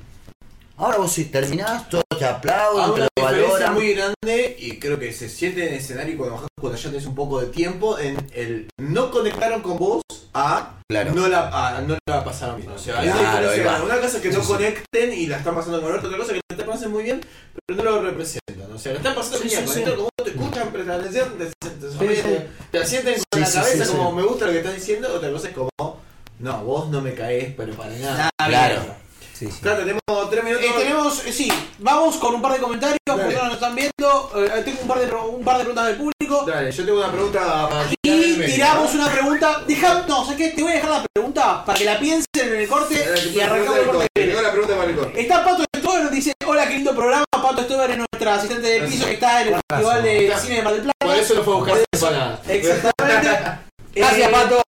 Ahora 0.84 0.98
vos 0.98 1.14
si 1.14 1.26
terminás, 1.26 1.88
todos 1.88 2.04
te 2.20 2.26
aplauden, 2.26 2.84
Hay 2.84 2.94
te 2.94 3.00
lo 3.16 3.24
valoran. 3.24 3.74
muy 3.74 3.94
grande 3.94 4.58
y 4.60 4.80
creo 4.80 5.00
que 5.00 5.14
se 5.14 5.30
siente 5.30 5.62
en 5.66 5.70
el 5.70 5.80
escenario 5.80 6.18
cuando 6.18 6.36
bajás, 6.36 6.50
cuando 6.60 6.78
ya 6.78 6.90
tenés 6.90 7.06
un 7.06 7.16
poco 7.16 7.40
de 7.40 7.48
tiempo 7.48 7.98
en 7.98 8.18
el 8.34 8.68
no 8.82 9.10
conectaron 9.10 9.62
con 9.62 9.78
vos 9.78 10.02
a 10.34 10.80
Claro. 10.90 11.14
no 11.14 11.30
la 11.30 11.48
a 11.78 11.82
no 11.82 11.98
la 12.06 12.24
pasaron 12.26 12.58
bien. 12.58 12.70
O 12.70 12.78
sea, 12.78 13.00
hay 13.00 13.08
una 13.08 13.18
Claro. 13.18 13.86
Una 13.86 13.96
cosa 14.02 14.18
es 14.18 14.24
que 14.24 14.30
no 14.32 14.42
conecten 14.44 15.14
y 15.14 15.28
la 15.28 15.38
están 15.38 15.56
pasando 15.56 15.82
con 15.82 15.90
otro, 15.96 16.08
otra 16.10 16.18
cosa 16.20 16.34
es 16.36 16.42
que 16.50 16.56
te 16.58 16.64
pasen 16.66 16.92
muy 16.92 17.04
bien, 17.04 17.22
pero 17.66 17.82
no 17.82 17.90
lo 17.90 18.02
representan. 18.02 18.70
O 18.74 18.78
sea, 18.78 18.92
la 18.92 18.98
están 18.98 19.16
pasando 19.16 19.38
Sí, 19.38 19.48
bien, 19.48 19.66
sí, 19.66 19.74
sí. 19.76 19.84
con 19.84 19.98
vos, 20.00 20.10
te 20.22 20.30
escuchan, 20.32 20.68
prestan 20.74 21.00
atención, 21.00 21.30
te, 21.38 21.46
te, 21.46 21.70
te, 21.70 21.92
Sí, 21.92 22.22
sí. 22.22 22.38
te 22.72 22.78
asienten 22.80 23.14
con 23.14 23.24
Sí, 23.36 23.40
la 23.40 23.46
sí, 23.46 23.58
cabeza 23.58 23.86
sí, 23.86 23.92
como 23.94 24.10
sí. 24.10 24.16
me 24.18 24.24
gusta 24.24 24.46
lo 24.48 24.52
que 24.52 24.58
estás 24.58 24.76
diciendo, 24.76 25.14
otra 25.16 25.32
cosa 25.32 25.48
es 25.48 25.54
como 25.56 25.70
no, 26.40 26.64
vos 26.66 26.90
no 26.90 27.00
me 27.00 27.14
caes, 27.14 27.54
pero 27.56 27.74
para 27.74 27.94
nada. 27.96 28.30
Claro. 28.46 28.82
Sí, 29.44 29.52
sí. 29.52 29.60
Claro, 29.62 29.80
tenemos 29.80 30.30
tres 30.30 30.44
minutos. 30.44 30.66
Eh, 30.66 30.74
tenemos, 30.78 31.26
eh, 31.26 31.34
sí, 31.34 31.52
vamos 31.80 32.16
con 32.16 32.36
un 32.36 32.42
par 32.42 32.54
de 32.54 32.60
comentarios, 32.60 32.98
Dale. 33.06 33.24
porque 33.24 33.36
no 33.36 33.46
nos 33.46 33.54
están 33.56 33.76
viendo. 33.76 34.32
Eh, 34.36 34.62
tengo 34.64 34.82
un 34.82 34.88
par, 34.88 35.00
de, 35.00 35.12
un 35.14 35.44
par 35.44 35.58
de 35.58 35.64
preguntas 35.64 35.88
del 35.88 35.98
público. 35.98 36.46
Dale, 36.48 36.72
yo 36.72 36.86
tengo 36.86 37.00
una 37.00 37.12
pregunta 37.12 37.70
para 37.70 37.90
Y 38.04 38.10
medio, 38.10 38.46
tiramos 38.46 38.94
¿no? 38.96 39.02
una 39.04 39.12
pregunta. 39.12 39.62
Deja, 39.68 40.06
no, 40.08 40.24
¿sabes 40.24 40.38
qué? 40.38 40.50
Te 40.52 40.64
voy 40.64 40.72
a 40.72 40.76
dejar 40.76 40.92
la 40.92 41.06
pregunta 41.14 41.66
para 41.66 41.78
que 41.78 41.86
la 41.86 42.00
piensen 42.00 42.26
en 42.36 42.56
el 42.56 42.68
corte 42.70 43.06
y 43.34 43.40
arrancamos 43.40 43.80
el 43.80 43.86
corte. 43.86 44.08
Tengo 44.14 44.28
viene. 44.28 44.42
la 44.42 44.52
pregunta 44.52 44.78
para 44.78 44.90
el 44.90 44.96
corte. 44.96 45.22
Está 45.22 45.44
Pato 45.44 45.64
Stover, 45.78 46.04
nos 46.04 46.12
dice, 46.12 46.34
hola, 46.46 46.68
qué 46.68 46.76
lindo 46.76 46.96
programa. 46.96 47.26
Pato 47.30 47.64
Stover 47.64 47.92
es 47.92 47.98
nuestra 47.98 48.36
asistente 48.36 48.68
de 48.68 48.88
piso 48.88 49.06
que 49.06 49.14
está 49.14 49.42
en 49.42 49.48
el 49.50 49.62
Festival 49.70 50.04
de 50.04 50.34
Cine 50.42 50.56
de 50.56 50.62
Mar 50.62 50.74
del 50.74 50.84
Plata. 50.84 51.06
Por 51.06 51.16
eso 51.16 51.34
lo 51.34 51.44
fue 51.44 51.54
a 51.54 51.58
buscar. 51.58 51.78
Exactamente. 52.48 53.30
Gracias, 53.96 54.32
Pato. 54.32 54.64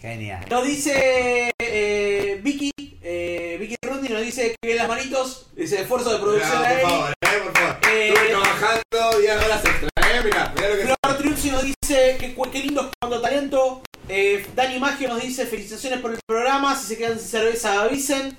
Genial. 0.00 0.44
Nos 0.48 0.64
dice 0.66 1.52
eh, 1.58 2.40
Vicky, 2.42 2.70
eh, 3.02 3.56
Vicky 3.60 3.76
Rundi 3.82 4.08
nos 4.08 4.22
dice 4.22 4.54
que 4.60 4.74
las 4.74 4.88
manitos, 4.88 5.46
ese 5.56 5.82
esfuerzo 5.82 6.12
de 6.12 6.18
producción 6.18 6.50
por 6.62 6.80
favor, 6.90 7.10
eh, 7.20 7.40
por 7.44 7.52
favor. 7.58 7.76
Eh, 7.90 8.08
Estuve 8.08 8.28
trabajando 8.30 9.18
10 9.20 9.36
horas 9.44 9.64
extra, 9.64 9.88
eh, 9.96 10.20
mirá, 10.24 10.52
mirá 10.56 10.68
lo 10.70 10.76
que 10.76 10.82
Flor 10.84 11.18
Triunzi 11.18 11.50
nos 11.50 11.62
dice 11.64 12.16
que 12.18 12.34
qué 12.50 12.58
lindo 12.60 12.82
es 12.82 12.88
cuando 12.98 13.20
talento. 13.20 13.82
Eh, 14.08 14.44
Dani 14.56 14.78
Maggio 14.78 15.08
nos 15.08 15.22
dice 15.22 15.46
felicitaciones 15.46 16.00
por 16.00 16.12
el 16.12 16.18
programa. 16.26 16.74
Si 16.76 16.86
se 16.88 16.98
quedan 16.98 17.18
sin 17.18 17.28
cerveza 17.28 17.82
avisen. 17.82 18.36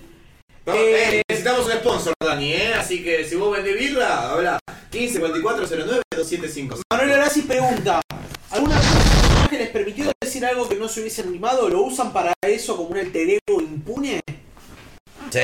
No, 0.65 0.73
Eh, 0.73 1.19
eh, 1.19 1.21
necesitamos 1.29 1.65
un 1.65 1.71
sponsor, 1.73 2.13
Dani, 2.19 2.53
eh. 2.53 2.73
Así 2.73 3.03
que 3.03 3.23
si 3.23 3.35
vos 3.35 3.55
vendés 3.55 3.77
birra, 3.79 4.31
habla 4.31 4.59
15 4.91 5.19
44 5.19 5.67
09 5.67 6.01
275. 6.15 6.81
Manuel 6.91 7.11
Horaci 7.13 7.41
pregunta: 7.43 8.01
¿Alguna 8.49 8.75
vez 8.77 9.20
personaje 9.51 9.57
les 9.57 9.69
permitió 9.69 10.11
decir 10.21 10.45
algo 10.45 10.67
que 10.67 10.75
no 10.75 10.87
se 10.87 11.01
hubiesen 11.01 11.27
animado? 11.27 11.69
¿Lo 11.69 11.81
usan 11.83 12.13
para 12.13 12.33
eso 12.41 12.75
como 12.77 12.89
un 12.89 12.97
alter 12.97 13.29
ego 13.29 13.61
impune? 13.61 14.21
Sí. 15.29 15.39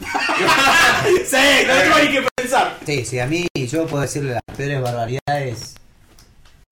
sí, 1.24 1.36
no 1.66 1.74
tengo 1.74 1.98
ni 2.02 2.10
que 2.12 2.28
pensar. 2.36 2.78
Sí, 2.84 3.04
sí, 3.04 3.18
a 3.18 3.26
mí 3.26 3.46
yo 3.54 3.86
puedo 3.86 4.02
decirle 4.02 4.32
las 4.32 4.56
peores 4.56 4.80
barbaridades, 4.80 5.74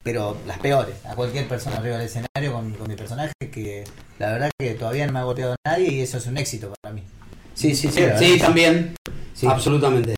pero 0.02 0.36
las 0.46 0.58
peores, 0.58 0.94
a 1.04 1.14
cualquier 1.14 1.48
persona 1.48 1.76
arriba 1.76 1.98
del 1.98 2.06
escenario 2.06 2.52
con, 2.52 2.72
con 2.72 2.88
mi 2.88 2.96
personaje, 2.96 3.32
que 3.52 3.84
la 4.18 4.32
verdad 4.32 4.50
que 4.58 4.74
todavía 4.74 5.06
no 5.06 5.12
me 5.12 5.18
ha 5.20 5.24
golpeado 5.24 5.56
nadie 5.64 5.92
y 5.92 6.00
eso 6.00 6.18
es 6.18 6.26
un 6.26 6.38
éxito 6.38 6.72
para 6.80 6.94
mí. 6.94 7.02
Sí, 7.54 7.74
sí, 7.74 7.88
sí. 7.90 8.02
Sí, 8.18 8.38
también. 8.38 8.94
Sí. 9.34 9.46
Absolutamente. 9.46 10.14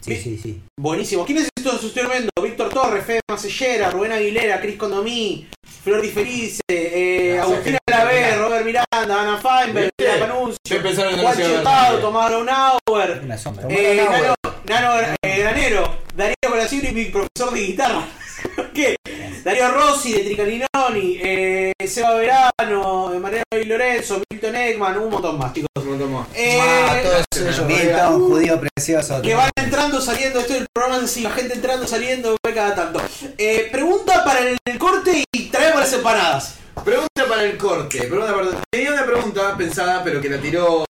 Sí, 0.00 0.16
sí, 0.16 0.38
sí. 0.38 0.62
Buenísimo. 0.78 1.26
¿Quiénes 1.26 1.48
estos 1.54 1.84
estoy 1.84 2.06
viendo? 2.06 2.30
Víctor 2.42 2.70
Torres, 2.70 3.04
Fede 3.04 3.20
Macellera, 3.30 3.90
Rubén 3.90 4.12
Aguilera, 4.12 4.60
Cris 4.60 4.76
Condomí, 4.76 5.46
Flor 5.82 6.00
Di 6.02 6.08
Felice, 6.10 6.60
eh, 6.68 7.38
Agustina. 7.40 7.78
Laver, 7.90 8.38
Robert 8.38 8.64
Miranda, 8.64 9.20
Ana 9.20 9.38
Feinberg. 9.38 9.90
Tina 9.96 10.18
Panuncio, 10.18 10.80
Juan 10.80 11.36
ver. 11.36 12.00
Tomás 12.00 13.40
sombra. 13.40 13.66
eh, 13.68 14.06
Nano, 14.10 14.34
Nano 14.66 15.00
eh, 15.22 15.38
Granero, 15.38 15.98
Darío 16.14 16.34
Colacino 16.48 16.88
y 16.88 16.92
mi 16.92 17.04
profesor 17.06 17.52
de 17.52 17.60
guitarra. 17.60 18.04
¿Qué? 18.74 18.96
Darío 19.44 19.68
Rossi 19.70 20.12
de 20.12 20.20
Tricalinoni, 20.20 21.18
eh, 21.22 21.72
Seba 21.86 22.14
Verano, 22.14 23.12
eh, 23.14 23.18
Mariano 23.18 23.44
Di 23.50 23.64
Lorenzo, 23.64 24.22
Milton 24.30 24.54
Ekman, 24.56 24.98
un 24.98 25.10
montón 25.10 25.38
más, 25.38 25.52
chicos. 25.54 25.68
Un 25.76 25.88
montón 25.88 26.12
más. 26.12 26.26
Eh, 26.34 26.58
Ah, 26.60 26.96
todos 27.02 27.24
ellos. 27.36 27.66
Milton, 27.66 28.20
judío 28.28 28.60
precioso. 28.60 29.22
que 29.22 29.34
van 29.34 29.50
entrando, 29.56 30.00
saliendo, 30.00 30.40
esto 30.40 30.54
es 30.54 30.60
el 30.60 30.66
programa 30.72 31.02
así, 31.04 31.20
la 31.22 31.30
gente 31.30 31.54
entrando, 31.54 31.86
saliendo, 31.86 32.36
ve 32.46 32.54
cada 32.54 32.74
tanto. 32.74 33.00
Eh, 33.38 33.68
pregunta 33.72 34.24
para 34.24 34.40
el, 34.40 34.58
corte 34.78 35.24
y 35.32 35.46
traemos 35.48 35.59
las 35.80 35.92
empanadas. 35.92 36.54
Pregunta 36.84 37.26
para 37.28 37.44
el 37.44 37.56
corte. 37.58 37.98
Pregunta 38.04 38.34
para... 38.34 38.46
Tenía 38.70 38.92
una 38.92 39.04
pregunta 39.04 39.56
pensada, 39.56 40.02
pero 40.04 40.20
que 40.20 40.28
la 40.30 40.38
tiró 40.38 40.84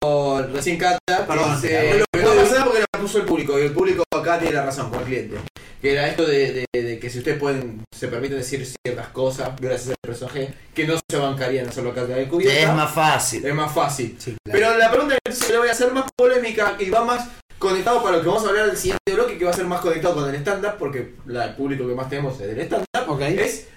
recién 0.53 0.77
Cata. 0.77 0.99
que 1.07 1.23
Perdón, 1.27 1.61
dice- 1.61 2.05
no 2.13 2.35
nada 2.35 2.65
porque 2.65 2.81
la 2.93 3.01
puso 3.01 3.19
el 3.19 3.25
público. 3.25 3.59
Y 3.59 3.63
el 3.63 3.73
público 3.73 4.03
acá 4.15 4.39
tiene 4.39 4.55
la 4.57 4.67
razón, 4.67 4.91
con 4.91 4.99
el 5.01 5.05
cliente. 5.07 5.37
Que 5.81 5.93
era 5.93 6.09
esto 6.09 6.27
de, 6.27 6.67
de- 6.73 6.83
de 6.83 6.99
que 6.99 7.09
si 7.09 7.19
ustedes 7.19 7.39
pueden, 7.39 7.83
se 7.97 8.09
permiten 8.09 8.39
decir 8.39 8.67
ciertas 8.85 9.09
cosas 9.09 9.51
gracias 9.61 9.91
al 9.91 9.97
personaje 10.03 10.53
que 10.75 10.87
no 10.87 10.99
se 11.11 11.17
bancarían 11.17 11.69
hacerlo 11.69 11.91
acá 11.93 12.05
de 12.05 12.27
cubierta. 12.29 12.59
es 12.71 12.75
más 12.75 12.93
fácil. 12.93 13.47
Es 13.47 13.55
más 13.55 13.73
fácil. 13.73 14.17
Sí, 14.19 14.37
claro. 14.45 14.59
Pero 14.59 14.79
la 14.79 14.91
pregunta 14.91 15.17
que 15.25 15.33
se 15.33 15.53
le 15.53 15.59
voy 15.59 15.69
a 15.69 15.73
hacer 15.73 15.93
más 15.93 16.05
polémica 16.17 16.75
y 16.79 16.91
va 16.91 17.05
más 17.05 17.29
conectado 17.59 18.03
para 18.03 18.17
lo 18.17 18.23
que 18.23 18.29
vamos 18.29 18.45
a 18.45 18.49
hablar 18.49 18.67
del 18.67 18.77
siguiente 18.77 19.15
bloque, 19.15 19.39
que 19.39 19.45
va 19.45 19.53
a 19.53 19.55
ser 19.55 19.65
más 19.67 19.81
conectado 19.81 20.15
con 20.17 20.29
el 20.29 20.35
stand-up, 20.37 20.75
porque 20.79 21.15
la- 21.27 21.47
el 21.47 21.55
público 21.55 21.87
que 21.89 21.95
más 21.95 22.09
tenemos 22.11 22.39
es 22.41 22.49
del 22.49 22.61
stand-up. 22.67 23.09
Ok. 23.09 23.21
Es, 23.23 23.69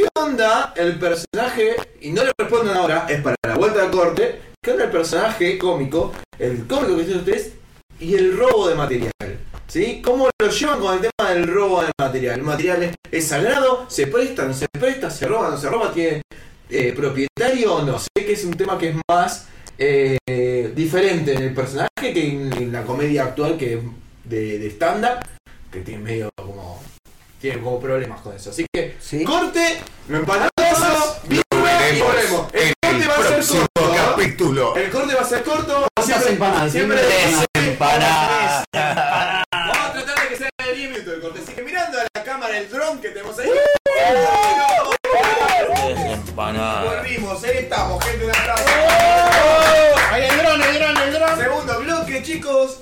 ¿qué 0.00 0.08
onda 0.14 0.72
el 0.76 0.98
personaje? 0.98 1.76
Y 2.00 2.10
no 2.10 2.24
le 2.24 2.32
respondan 2.38 2.76
ahora, 2.76 3.06
es 3.08 3.20
para 3.20 3.36
la 3.46 3.56
vuelta 3.56 3.82
de 3.82 3.90
corte. 3.90 4.40
¿Qué 4.62 4.72
onda 4.72 4.84
el 4.84 4.90
personaje 4.90 5.58
cómico, 5.58 6.12
el 6.38 6.66
cómico 6.66 6.96
que 6.96 7.04
tienen 7.04 7.18
ustedes, 7.18 7.52
y 7.98 8.14
el 8.14 8.36
robo 8.36 8.68
de 8.68 8.74
material? 8.74 9.12
¿Sí? 9.66 10.00
¿Cómo 10.02 10.30
lo 10.40 10.48
llevan 10.48 10.80
con 10.80 10.94
el 10.94 11.00
tema 11.00 11.30
del 11.30 11.46
robo 11.46 11.82
de 11.82 11.90
material? 12.00 12.38
¿El 12.38 12.44
material 12.44 12.94
es, 13.10 13.26
sagrado? 13.26 13.84
¿Se 13.88 14.06
presta? 14.06 14.46
¿No 14.46 14.54
se 14.54 14.66
presta? 14.68 15.10
¿Se 15.10 15.26
roba? 15.26 15.50
¿No 15.50 15.58
se 15.58 15.68
roba? 15.68 15.92
¿Tiene 15.92 16.22
eh, 16.70 16.92
propietario 16.96 17.74
o 17.74 17.82
no? 17.82 17.98
Sé 17.98 18.08
que 18.14 18.32
es 18.32 18.44
un 18.44 18.54
tema 18.54 18.78
que 18.78 18.90
es 18.90 18.96
más 19.08 19.48
eh, 19.78 20.72
diferente 20.74 21.34
en 21.34 21.42
el 21.42 21.54
personaje 21.54 21.88
que 21.98 22.26
en, 22.26 22.52
en 22.54 22.72
la 22.72 22.84
comedia 22.84 23.24
actual 23.24 23.56
que 23.56 23.74
es 23.74 23.80
de, 24.24 24.66
stand-up, 24.70 25.24
que 25.70 25.80
tiene 25.80 26.02
medio 26.02 26.30
como. 27.40 27.40
Tiene 27.40 27.62
como 27.62 27.80
problemas 27.80 28.20
con 28.20 28.34
eso. 28.36 28.50
Así 28.50 28.66
que, 28.72 28.96
Sí. 29.00 29.24
corte, 29.24 29.80
empanadoso, 30.08 31.20
birra 31.24 31.88
y 31.90 32.00
volvemos. 32.00 32.46
El 32.52 32.74
corte 32.82 33.06
va 33.06 33.14
a 33.14 33.42
ser 33.42 33.58
corto. 33.74 33.94
capítulo. 33.94 34.76
El 34.76 34.90
corte 34.90 35.14
va 35.14 35.20
a 35.20 35.24
ser 35.24 35.42
corto. 35.42 35.88
¿Cuántas 35.94 36.26
empanadas? 36.26 36.72
Siempre 36.72 36.98
Siempre 36.98 37.46
empanadas. 37.54 38.64
Vamos 38.72 39.78
a 39.78 39.92
tratar 39.92 40.22
de 40.22 40.28
que 40.28 40.36
sea 40.36 40.48
de 40.66 40.72
10 40.74 40.90
minutos 40.90 41.14
el 41.14 41.20
corte. 41.20 41.40
Así 41.42 41.52
que 41.54 41.62
mirando 41.62 41.98
a 41.98 42.06
la 42.14 42.24
cámara 42.24 42.58
el 42.58 42.68
dron 42.70 43.00
que 43.00 43.08
tenemos 43.10 43.38
ahí. 43.38 43.48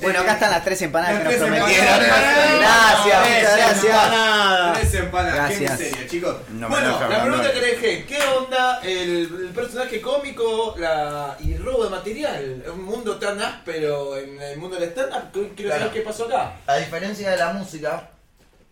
Bueno, 0.00 0.20
acá 0.20 0.30
Eh, 0.30 0.34
están 0.34 0.50
las 0.50 0.64
tres 0.64 0.82
empanadas 0.82 1.14
las 1.24 1.32
que 1.34 1.38
nos 1.38 1.48
prometieron. 1.48 1.94
empanadas. 2.02 2.58
Gracias, 2.58 3.22
Tres 3.22 3.42
muchas 3.42 3.56
gracias. 3.56 3.84
empanadas. 3.84 4.78
Tres 4.78 4.94
empanadas, 4.94 5.50
qué 5.50 5.60
miseria, 5.60 6.06
chicos. 6.08 6.36
No 6.50 6.68
me 6.68 6.74
bueno, 6.74 7.00
la 7.08 7.22
pregunta 7.22 7.52
que 7.52 7.60
le 7.60 7.66
dejé, 7.66 8.04
¿qué 8.06 8.18
onda 8.36 8.80
el, 8.82 8.98
el 9.46 9.50
personaje 9.54 10.00
cómico 10.00 10.74
la, 10.78 11.36
y 11.40 11.52
el 11.54 11.64
robo 11.64 11.84
de 11.84 11.90
material? 11.90 12.64
Un 12.72 12.84
mundo 12.84 13.16
tan 13.18 13.40
áspero 13.42 14.16
en 14.16 14.40
el 14.40 14.58
mundo 14.58 14.76
del 14.78 14.90
stand-up, 14.90 15.52
quiero 15.56 15.72
saber 15.72 15.90
qué 15.90 16.00
pasó 16.02 16.26
acá. 16.26 16.52
A 16.66 16.76
diferencia 16.76 17.30
de 17.30 17.36
la 17.36 17.52
música, 17.52 18.10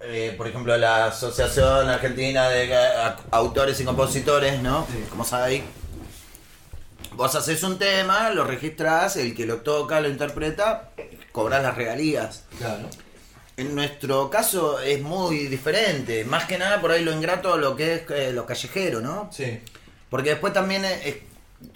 eh, 0.01 0.35
por 0.37 0.47
ejemplo, 0.47 0.77
la 0.77 1.07
Asociación 1.07 1.89
Argentina 1.89 2.49
de 2.49 2.69
Ca- 2.69 3.17
Autores 3.33 3.81
y 3.81 3.85
Compositores, 3.85 4.61
¿no? 4.63 4.87
Como 5.11 5.25
sabéis, 5.25 5.63
vos 7.17 7.35
haces 7.35 7.63
un 7.63 7.79
tema, 7.79 8.31
lo 8.31 8.45
registrás, 8.45 9.17
el 9.17 9.35
que 9.35 9.47
lo 9.47 9.59
toca, 9.59 10.01
lo 10.01 10.09
interpreta, 10.09 10.91
cobras 11.33 11.63
las 11.63 11.77
regalías. 11.77 12.45
Claro. 12.59 12.89
En 13.57 13.75
nuestro 13.75 14.29
caso 14.29 14.81
es 14.81 15.01
muy 15.01 15.47
diferente, 15.47 16.25
más 16.25 16.45
que 16.45 16.59
nada 16.59 16.81
por 16.81 16.91
ahí 16.91 17.03
lo 17.03 17.13
ingrato 17.13 17.55
a 17.55 17.57
lo 17.57 17.75
que 17.75 17.95
es 17.95 18.11
eh, 18.11 18.33
lo 18.33 18.45
callejero, 18.45 19.01
¿no? 19.01 19.31
Sí. 19.33 19.61
Porque 20.11 20.31
después 20.31 20.53
también 20.53 20.85
es, 20.85 21.17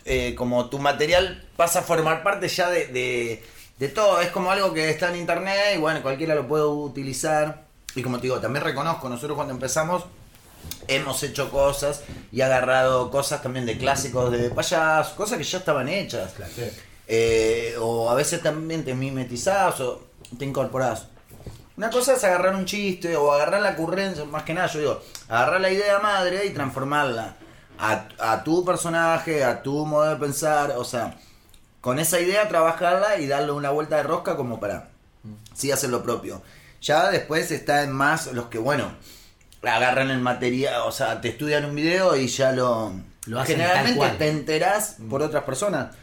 eh, 0.05 0.35
como 0.35 0.69
tu 0.69 0.79
material 0.79 1.49
pasa 1.57 1.81
a 1.81 1.83
formar 1.83 2.23
parte 2.23 2.49
ya 2.49 2.69
de, 2.69 2.87
de, 2.89 3.43
de 3.79 3.89
todo. 3.89 4.21
Es 4.21 4.29
como 4.29 4.51
algo 4.51 4.75
que 4.75 4.91
está 4.91 5.09
en 5.09 5.17
internet 5.17 5.75
y 5.77 5.79
bueno, 5.79 6.03
cualquiera 6.03 6.35
lo 6.35 6.47
puede 6.47 6.65
utilizar. 6.65 7.65
Y 7.95 8.03
como 8.03 8.19
te 8.19 8.25
digo, 8.25 8.41
también 8.41 8.65
reconozco, 8.65 9.09
nosotros 9.09 9.37
cuando 9.37 9.55
empezamos 9.55 10.05
hemos 10.89 11.23
hecho 11.23 11.51
cosas 11.51 12.03
y 12.33 12.41
agarrado 12.41 13.11
cosas 13.11 13.43
también 13.43 13.67
de 13.67 13.79
clásicos 13.79 14.33
de 14.33 14.51
payasos, 14.51 15.15
cosas 15.15 15.39
que 15.39 15.45
ya 15.45 15.59
estaban 15.59 15.89
hechas. 15.89 16.33
Sí. 16.55 16.63
eh, 17.07 17.75
o 17.81 18.11
a 18.11 18.15
veces 18.15 18.43
también 18.43 18.85
te 18.85 18.95
mimetizás 18.95 19.81
o 19.81 20.09
te 20.39 20.45
incorporás. 20.45 21.07
Una 21.77 21.91
cosa 21.91 22.15
es 22.15 22.25
agarrar 22.25 22.55
un 22.55 22.67
chiste 22.67 23.17
o 23.17 23.33
agarrar 23.33 23.63
la 23.63 23.71
ocurrencia, 23.71 24.25
más 24.25 24.43
que 24.43 24.53
nada, 24.53 24.67
yo 24.67 24.81
digo, 24.81 25.03
agarrar 25.29 25.61
la 25.61 25.71
idea 25.71 25.99
madre 25.99 26.45
y 26.45 26.51
transformarla 26.51 27.37
a, 27.79 28.09
a 28.19 28.45
tu 28.45 28.65
personaje, 28.65 29.43
a 29.45 29.63
tu 29.63 29.87
modo 29.87 30.11
de 30.11 30.17
pensar, 30.17 30.73
o 30.77 30.85
sea, 30.85 31.19
con 31.81 31.99
esa 31.99 32.21
idea 32.21 32.49
trabajarla 32.49 33.19
y 33.19 33.27
darle 33.27 33.53
una 33.53 33.71
vuelta 33.71 33.97
de 33.97 34.03
rosca 34.03 34.37
como 34.37 34.61
para 34.61 34.89
sí 35.55 35.73
hacer 35.73 35.89
lo 35.91 36.03
propio. 36.03 36.43
Ya 36.83 37.11
después 37.11 37.51
está 37.51 37.83
en 37.83 37.93
más 37.93 38.27
los 38.33 38.47
que, 38.47 38.59
bueno, 38.59 38.93
agarran 39.63 40.11
el 40.11 40.21
material, 40.21 40.83
o 40.87 40.93
sea, 40.93 41.21
te 41.21 41.29
estudian 41.29 41.65
un 41.65 41.75
video 41.75 42.17
y 42.17 42.27
ya 42.29 42.53
lo... 42.53 42.93
Lo 43.27 43.39
hacen 43.39 43.59
tal 43.59 43.67
generalmente 43.67 43.99
cual. 43.99 44.19
te 44.19 44.29
enterás 44.29 44.97
por 45.09 45.23
otras 45.23 45.45
personas. 45.45 45.95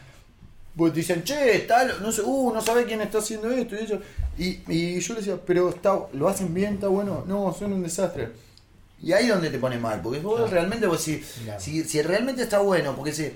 Pues 0.76 0.94
dicen, 0.94 1.24
che, 1.24 1.58
tal, 1.60 2.00
no 2.00 2.12
sé, 2.12 2.22
uh, 2.22 2.52
no 2.54 2.60
sabe 2.60 2.84
quién 2.84 3.00
está 3.00 3.18
haciendo 3.18 3.50
esto 3.50 3.74
y 3.74 3.78
eso. 3.84 4.00
Y, 4.38 4.60
y 4.68 5.00
yo 5.00 5.14
le 5.14 5.20
decía, 5.20 5.36
pero 5.44 5.68
está, 5.70 5.98
lo 6.12 6.28
hacen 6.28 6.54
bien, 6.54 6.74
está 6.74 6.86
bueno. 6.86 7.24
No, 7.26 7.52
son 7.58 7.72
un 7.72 7.82
desastre. 7.82 8.28
Y 9.02 9.12
ahí 9.12 9.24
es 9.24 9.30
donde 9.30 9.50
te 9.50 9.58
pone 9.58 9.78
mal, 9.78 10.00
porque 10.00 10.20
vos 10.20 10.48
realmente, 10.48 10.86
vos 10.86 11.00
si, 11.00 11.18
Claro. 11.44 11.60
si, 11.60 11.82
si 11.82 12.00
realmente 12.02 12.42
está 12.42 12.60
bueno, 12.60 12.94
porque 12.94 13.12
si 13.12 13.32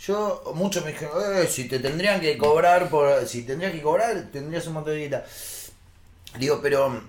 yo, 0.00 0.42
muchos 0.54 0.84
me 0.84 0.90
dijeron, 0.92 1.14
eh, 1.36 1.46
si 1.46 1.68
te 1.68 1.78
tendrían 1.78 2.20
que 2.20 2.36
cobrar 2.36 2.88
por, 2.90 3.26
si 3.26 3.42
tendrías 3.42 3.72
que 3.72 3.82
cobrar, 3.82 4.28
tendrías 4.32 4.66
un 4.66 4.74
montón 4.74 4.94
de 4.94 5.04
guita. 5.04 5.24
Digo, 6.38 6.60
pero 6.60 7.02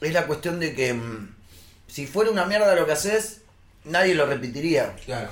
es 0.00 0.12
la 0.12 0.26
cuestión 0.26 0.58
de 0.60 0.74
que 0.74 0.94
mm, 0.94 1.34
si 1.90 2.06
fuera 2.06 2.30
una 2.30 2.46
mierda 2.46 2.74
lo 2.74 2.86
que 2.86 2.92
haces, 2.92 3.42
nadie 3.84 4.14
lo 4.14 4.26
repetiría. 4.26 4.94
Claro. 5.04 5.28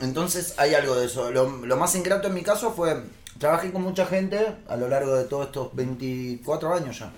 Entonces 0.00 0.54
hay 0.58 0.74
algo 0.74 0.94
de 0.96 1.06
eso. 1.06 1.30
Lo, 1.30 1.48
lo 1.48 1.76
más 1.76 1.94
ingrato 1.94 2.28
en 2.28 2.34
mi 2.34 2.42
caso 2.42 2.72
fue, 2.72 3.02
trabajé 3.38 3.72
con 3.72 3.82
mucha 3.82 4.06
gente 4.06 4.46
a 4.68 4.76
lo 4.76 4.88
largo 4.88 5.16
de 5.16 5.24
todos 5.24 5.46
estos 5.46 5.74
24 5.74 6.74
años 6.74 6.98
ya. 6.98 7.10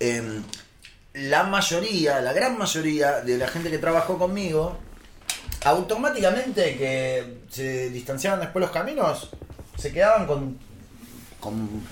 Em, 0.00 0.42
la 1.14 1.44
mayoría, 1.44 2.20
la 2.20 2.32
gran 2.32 2.58
mayoría 2.58 3.20
de 3.20 3.36
la 3.38 3.46
gente 3.46 3.70
que 3.70 3.78
trabajó 3.78 4.18
conmigo, 4.18 4.78
automáticamente 5.64 6.76
que 6.76 7.42
se 7.50 7.90
distanciaban 7.90 8.40
después 8.40 8.62
los 8.62 8.70
caminos, 8.70 9.30
se 9.76 9.92
quedaban 9.92 10.26
con, 10.26 10.58
con 11.38 11.86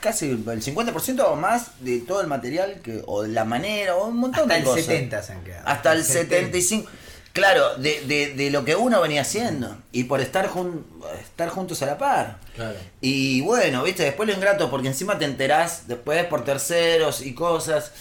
casi 0.00 0.30
el 0.30 0.44
50% 0.44 1.24
o 1.26 1.36
más 1.36 1.66
de 1.80 2.00
todo 2.00 2.20
el 2.20 2.26
material 2.26 2.80
que, 2.82 3.02
o 3.06 3.22
de 3.22 3.28
la 3.28 3.44
manera, 3.44 3.96
o 3.96 4.06
un 4.06 4.16
montón 4.18 4.42
Hasta 4.42 4.54
de 4.54 4.60
el 4.60 4.64
cosas. 4.66 4.84
70 4.86 5.22
se 5.22 5.32
han 5.32 5.44
quedado. 5.44 5.68
Hasta 5.68 5.92
el 5.92 6.04
75. 6.04 6.90
Claro, 7.32 7.76
de, 7.76 8.00
de, 8.06 8.34
de 8.34 8.50
lo 8.50 8.64
que 8.64 8.74
uno 8.74 9.00
venía 9.00 9.20
haciendo. 9.20 9.76
Y 9.92 10.04
por 10.04 10.20
estar, 10.20 10.48
jun- 10.48 10.84
estar 11.22 11.48
juntos 11.48 11.80
a 11.82 11.86
la 11.86 11.96
par. 11.96 12.38
Claro. 12.56 12.76
Y 13.00 13.40
bueno, 13.42 13.84
viste, 13.84 14.02
después 14.02 14.28
lo 14.28 14.34
ingrato, 14.34 14.68
porque 14.68 14.88
encima 14.88 15.16
te 15.16 15.26
enterás 15.26 15.86
después 15.86 16.24
por 16.24 16.44
terceros 16.44 17.20
y 17.24 17.32
cosas. 17.34 17.92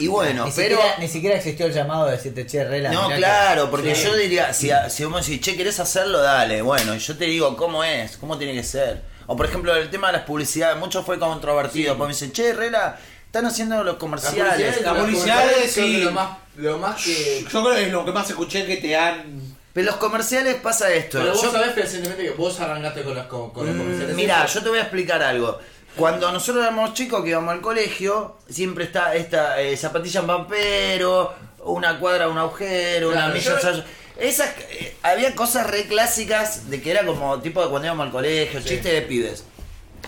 Y 0.00 0.08
bueno, 0.08 0.44
ni, 0.46 0.50
pero. 0.52 0.76
siquiera, 0.76 0.98
ni 0.98 1.08
siquiera 1.08 1.36
existió 1.36 1.66
el 1.66 1.72
llamado 1.72 2.06
de 2.06 2.12
decirte, 2.12 2.46
che, 2.46 2.64
rela. 2.64 2.90
No, 2.90 3.08
claro, 3.10 3.70
porque 3.70 3.94
Sí. 3.94 4.04
yo 4.04 4.16
diría, 4.16 4.52
si, 4.52 4.70
a- 4.70 4.90
si 4.90 5.04
vos 5.04 5.12
me 5.12 5.20
decís, 5.20 5.40
che, 5.40 5.56
¿querés 5.56 5.78
hacerlo? 5.78 6.20
Dale, 6.20 6.62
bueno, 6.62 6.96
yo 6.96 7.16
te 7.16 7.26
digo 7.26 7.56
cómo 7.56 7.84
es, 7.84 8.16
cómo 8.16 8.36
tiene 8.36 8.54
que 8.54 8.64
ser. 8.64 9.02
O 9.26 9.36
por 9.36 9.46
ejemplo, 9.46 9.74
el 9.74 9.90
tema 9.90 10.08
de 10.08 10.14
las 10.14 10.22
publicidades, 10.22 10.76
mucho 10.78 11.02
fue 11.02 11.18
controvertido, 11.18 11.96
porque 11.96 12.08
me 12.08 12.14
dicen, 12.14 12.32
che, 12.32 12.52
Rela, 12.52 12.98
están 13.26 13.46
haciendo 13.46 13.82
los 13.84 13.96
comerciales. 13.96 14.80
Las 14.82 14.94
publicidades, 14.98 15.72
sí. 15.72 16.02
Lo 16.04 16.10
más, 16.12 16.38
lo 16.56 16.78
más 16.78 17.02
que. 17.04 17.42
Yo 17.50 17.62
creo 17.62 17.74
que 17.74 17.82
es 17.86 17.92
lo 17.92 18.04
que 18.04 18.12
más 18.12 18.28
escuché 18.30 18.66
que 18.66 18.76
te 18.76 18.96
han. 18.96 19.54
Pero 19.72 19.86
los 19.86 19.96
comerciales 19.96 20.54
pasa 20.56 20.92
esto. 20.92 21.18
Pero 21.18 21.32
vos 21.32 21.42
yo- 21.42 21.50
sabés 21.50 21.72
fehacientemente 21.74 22.22
que 22.24 22.30
vos 22.30 22.60
arrancaste 22.60 23.02
con 23.02 23.14
las, 23.16 23.26
con, 23.26 23.50
con 23.50 23.66
los 23.66 23.76
comerciales. 23.76 24.14
Mira, 24.14 24.46
yo 24.46 24.62
te 24.62 24.68
voy 24.68 24.78
a 24.78 24.82
explicar 24.82 25.20
algo. 25.22 25.58
Cuando 25.96 26.30
nosotros 26.30 26.62
éramos 26.64 26.92
chicos 26.94 27.22
que 27.22 27.30
íbamos 27.30 27.52
al 27.52 27.60
colegio, 27.60 28.36
siempre 28.48 28.84
está 28.84 29.14
esta 29.14 29.60
eh, 29.60 29.76
zapatilla 29.76 30.20
en 30.20 30.26
vampero, 30.26 31.34
una 31.64 31.98
cuadra, 31.98 32.28
un 32.28 32.38
agujero, 32.38 33.08
una 33.10 33.28
milla. 33.28 33.60
yo- 33.60 33.82
esas, 34.18 34.48
eh, 34.70 34.96
había 35.02 35.34
cosas 35.34 35.66
re 35.68 35.86
clásicas 35.86 36.70
de 36.70 36.80
que 36.80 36.90
era 36.90 37.04
como 37.04 37.40
tipo 37.40 37.62
de 37.62 37.68
cuando 37.68 37.86
íbamos 37.86 38.06
al 38.06 38.12
colegio, 38.12 38.60
Sí. 38.60 38.68
chiste 38.70 38.92
de 38.92 39.02
pibes. 39.02 39.44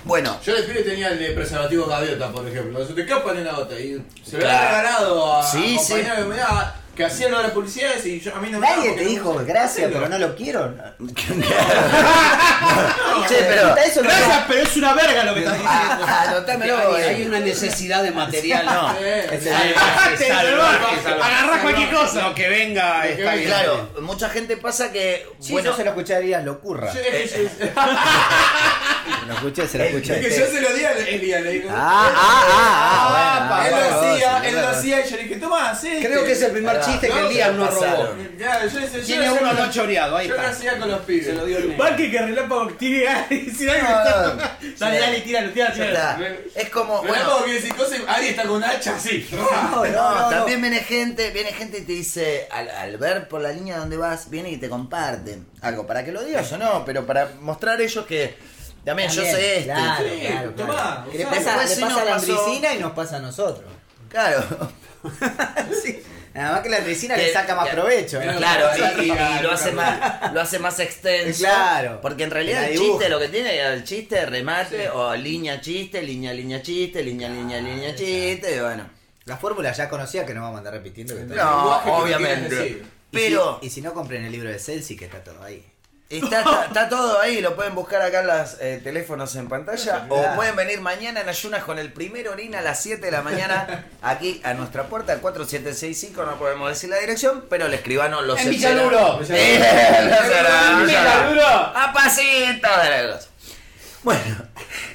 Bueno, 0.05 0.39
Yo 0.45 0.55
de 0.55 0.62
pibe 0.62 0.83
tenía 0.83 1.09
el 1.09 1.19
de 1.19 1.31
preservativo 1.33 1.87
gaviota, 1.87 2.31
por 2.31 2.47
ejemplo. 2.47 2.85
¿De 2.85 3.07
qué 3.07 3.12
en 3.39 3.45
la 3.47 3.53
gota? 3.55 3.78
Y 3.78 4.01
se 4.24 4.33
lo 4.37 4.39
Claro. 4.45 4.59
había 4.59 4.69
regalado 4.83 5.37
a 5.37 5.43
Sí, 5.43 5.77
que 6.16 6.23
me 6.24 6.37
daba, 6.37 6.81
que 6.97 7.05
hacían 7.05 7.31
lo 7.31 7.36
de 7.36 7.43
las 7.44 7.52
publicidades 7.52 8.05
y 8.06 8.20
yo, 8.20 8.35
a 8.35 8.40
mí 8.40 8.48
no 8.51 8.59
me 8.59 8.66
Nadie 8.66 8.93
te 8.93 9.05
dijo 9.05 9.35
no- 9.35 9.44
gracias, 9.44 9.90
pero 9.93 10.09
no 10.09 10.18
lo 10.18 10.35
quiero. 10.35 10.74
che, 13.28 13.36
pero. 13.48 13.68
Puta, 13.68 13.85
eso 13.85 14.02
no 14.02 14.09
Gracias, 14.09 14.44
pero 14.48 14.62
es 14.62 14.77
una 14.77 14.94
verga 14.94 15.24
lo 15.24 15.35
que 15.35 15.40
estás 15.40 15.59
diciendo. 15.59 16.05
Ah, 16.06 16.24
anotámelo, 16.28 16.97
Hay, 16.97 17.02
eh. 17.02 17.09
hay 17.09 17.23
una 17.24 17.40
necesidad 17.40 18.02
de 18.02 18.12
material. 18.12 18.64
No. 18.64 18.94
Es 18.98 19.47
cualquier 21.62 21.90
cosa. 21.90 22.28
Lo 22.28 22.35
que 22.35 22.48
venga 22.48 23.06
está 23.06 23.35
bien. 23.35 23.48
Claro, 23.48 23.90
mucha 24.01 24.31
gente 24.31 24.56
pasa 24.56 24.90
que. 24.90 25.27
Sí, 25.39 25.52
bueno, 25.52 25.70
yo 25.70 25.77
se 25.77 25.85
lo 25.85 25.90
escuché 25.90 26.14
a 26.14 26.18
Elías, 26.18 26.44
lo 26.44 26.60
curra. 26.60 26.90
Sí, 26.93 26.98
sí, 27.28 27.48
sí. 27.59 27.70
Lo 29.27 29.35
escuché, 29.35 29.68
se 29.68 29.78
lo 29.78 29.85
escuché. 29.85 30.20
Es 30.20 30.27
que 30.27 30.40
yo 30.40 30.47
se 30.47 30.60
lo 30.60 30.73
di 30.73 30.85
a 30.85 30.93
Elías, 30.93 31.43
le 31.43 31.51
digo. 31.51 31.70
Ah, 31.73 32.12
ah, 32.14 32.44
ah, 32.48 33.48
ah, 33.51 33.66
él 33.66 33.70
lo 33.70 33.81
bueno, 33.81 34.01
hacía, 34.01 34.48
él 34.48 34.55
lo 34.55 34.68
hacía 34.68 35.06
y 35.06 35.10
yo 35.10 35.16
le 35.16 35.23
dije, 35.24 35.36
tomá, 35.36 35.74
sí. 35.74 35.98
Creo 36.01 36.24
que 36.24 36.32
es 36.32 36.43
el 36.43 36.52
primer 36.52 36.77
va. 36.77 36.81
Chiste 36.87 37.07
que 37.09 37.15
No, 37.15 37.27
Elías 37.29 37.49
se 37.49 37.55
no 37.55 37.67
robó. 37.67 38.09
Claro, 38.39 38.69
yo, 38.69 38.81
yo, 38.81 39.01
Tiene 39.05 39.25
yo 39.27 39.35
uno 39.41 39.53
no 39.53 39.71
choreado, 39.71 40.17
ahí 40.17 40.29
Yo 40.29 40.35
lo 40.35 40.41
está. 40.41 40.53
hacía 40.53 40.79
con 40.79 40.91
los 40.91 41.01
pibes. 41.01 41.27
Se 41.27 41.33
lo 41.35 41.45
dio 41.45 41.59
el 41.59 41.69
negro. 41.69 41.85
Banque 41.85 42.11
que 42.11 42.19
relámpago 42.19 42.67
tiene 42.75 43.05
ganas 43.05 43.29
de 43.29 43.37
decir 43.43 43.71
algo. 43.71 43.89
No, 43.89 44.35
no. 44.35 44.43
Dale, 44.79 44.99
dale, 44.99 45.21
tíralo, 45.21 45.51
tíralo, 45.53 45.75
ya 45.77 45.87
tíralo. 45.87 46.25
está. 46.27 46.61
Es 46.61 46.71
como. 46.71 47.03
Bueno, 47.03 47.45
que 47.45 47.53
decir 47.53 47.75
cosas, 47.75 47.99
alguien 48.07 48.31
está 48.35 48.43
con 48.49 48.63
hacha 48.65 48.97
así. 48.97 49.29
No, 49.37 49.85
No, 49.85 49.85
no, 49.87 50.21
no, 50.21 50.29
también 50.31 50.61
viene 50.61 50.81
gente, 50.81 51.31
viene 51.31 51.53
gente 51.53 51.79
y 51.79 51.83
te 51.83 51.93
dice, 51.93 52.49
al, 52.51 52.69
al 52.71 52.97
ver 52.99 53.29
por 53.29 53.41
la 53.41 53.51
línea 53.53 53.79
donde 53.79 53.97
vas, 53.97 54.31
viene 54.31 54.51
y 54.51 54.57
te 54.59 54.69
comparten 54.69 55.47
algo, 55.63 55.87
para 55.87 56.05
que 56.05 56.13
lo 56.13 56.23
digas 56.25 56.51
o 56.53 56.59
no, 56.59 56.85
pero 56.85 57.07
para 57.07 57.31
mostrar 57.41 57.81
ellos 57.81 58.05
que 58.07 58.37
también, 58.85 59.09
yo 59.11 59.23
También, 59.23 59.37
sé 59.37 59.59
este. 59.59 59.65
Claro, 59.73 60.05
Sí, 60.09 60.21
claro, 60.27 60.51
tomá, 60.51 60.75
claro. 60.75 61.11
Que 61.11 61.19
le 61.19 61.25
usá. 61.25 61.35
pasa, 61.35 61.51
Después 61.51 61.69
le 61.71 61.75
sí 61.75 61.81
pasa 61.83 61.93
nos 61.95 62.01
a 62.01 62.05
la 62.05 62.11
pasó- 62.13 62.39
Andricina 62.45 62.75
y 62.75 62.79
nos 62.79 62.93
pasa 62.93 63.17
a 63.17 63.21
nosotros. 63.21 63.71
Claro, 64.09 64.45
sí. 65.83 66.03
Nada 66.37 66.53
más 66.53 66.61
que 66.61 66.69
la 66.69 66.79
le 66.81 66.95
Que- 66.95 67.33
saca 67.33 67.55
más 67.55 67.67
que- 67.69 67.73
provecho. 67.75 68.19
Pero- 68.19 68.33
¿no? 68.33 68.39
claro, 68.39 68.67
y, 68.77 68.81
y- 69.03 69.07
y 69.07 69.11
Claro, 69.13 69.43
lo 69.49 69.53
hace 69.55 69.71
claro. 69.73 69.99
más, 70.21 70.33
lo 70.35 70.41
hace 70.41 70.59
más 70.59 70.81
extenso. 70.81 71.39
Claro. 71.41 72.01
Porque 72.01 72.25
en 72.25 72.31
realidad 72.31 72.65
el 72.65 72.79
chiste 72.79 73.09
lo 73.09 73.19
que 73.19 73.29
tiene 73.29 73.59
es 73.59 73.67
el 73.67 73.85
chiste, 73.85 74.27
remate, 74.27 74.89
o 74.91 75.15
línea 75.17 75.61
chiste, 75.61 76.03
línea 76.03 76.33
línea 76.33 76.61
chiste, 76.63 77.03
línea 77.03 77.29
línea 77.29 77.61
línea 77.61 77.95
chiste, 77.95 78.57
y 78.57 78.61
bueno. 78.61 78.89
La 79.25 79.37
fórmula 79.37 79.73
ya 79.73 79.89
conocía 79.89 80.25
que 80.25 80.35
no 80.35 80.43
vamos 80.43 80.57
a 80.57 80.59
andar 80.59 80.75
repitiendo. 80.75 81.17
Que 81.17 81.23
está- 81.23 81.35
No, 81.35 81.77
obviamente. 81.99 82.49
que 82.49 82.55
decir. 82.55 82.77
Y 83.13 83.17
si- 83.19 83.23
Pero 83.29 83.59
Y 83.63 83.71
si, 83.71 83.81
no 83.81 83.93
compren 83.95 84.25
el 84.25 84.31
libro 84.33 84.51
de 84.51 84.59
Celsi, 84.59 84.97
que 84.97 85.07
está 85.07 85.25
todo 85.25 85.43
ahí. 85.43 85.65
Está, 86.09 86.39
está, 86.39 86.65
está 86.66 86.89
todo 86.89 87.20
ahí, 87.20 87.41
lo 87.41 87.57
pueden 87.57 87.74
buscar 87.74 88.01
acá 88.01 88.20
en 88.20 88.28
los 88.28 88.55
eh, 88.61 88.81
teléfonos 88.85 89.35
en 89.35 89.49
pantalla. 89.49 90.07
O 90.09 90.37
pueden 90.37 90.55
venir 90.55 90.81
mañana 90.81 91.20
en 91.20 91.28
ayunas 91.28 91.65
con 91.65 91.81
el 91.81 91.93
primer 91.93 92.28
orina 92.28 92.61
a 92.61 92.62
las 92.62 92.81
7 92.81 93.05
de 93.05 93.11
la 93.11 93.23
mañana 93.23 93.87
aquí 94.03 94.41
a 94.45 94.55
nuestra 94.55 94.85
puerta, 94.85 95.12
al 95.12 95.20
4765, 95.20 96.23
no 96.24 96.39
podemos 96.39 96.69
decir 96.69 96.91
la 96.91 96.99
dirección, 96.99 97.47
pero 97.51 97.66
el 97.66 97.74
escribano 97.74 98.23
los 98.23 98.39
En. 98.41 98.51
Villaluro. 98.51 99.19
A 101.74 101.93
pasito 101.93 102.69
de 102.83 103.03
la. 103.09 103.19
Bueno, 104.05 104.37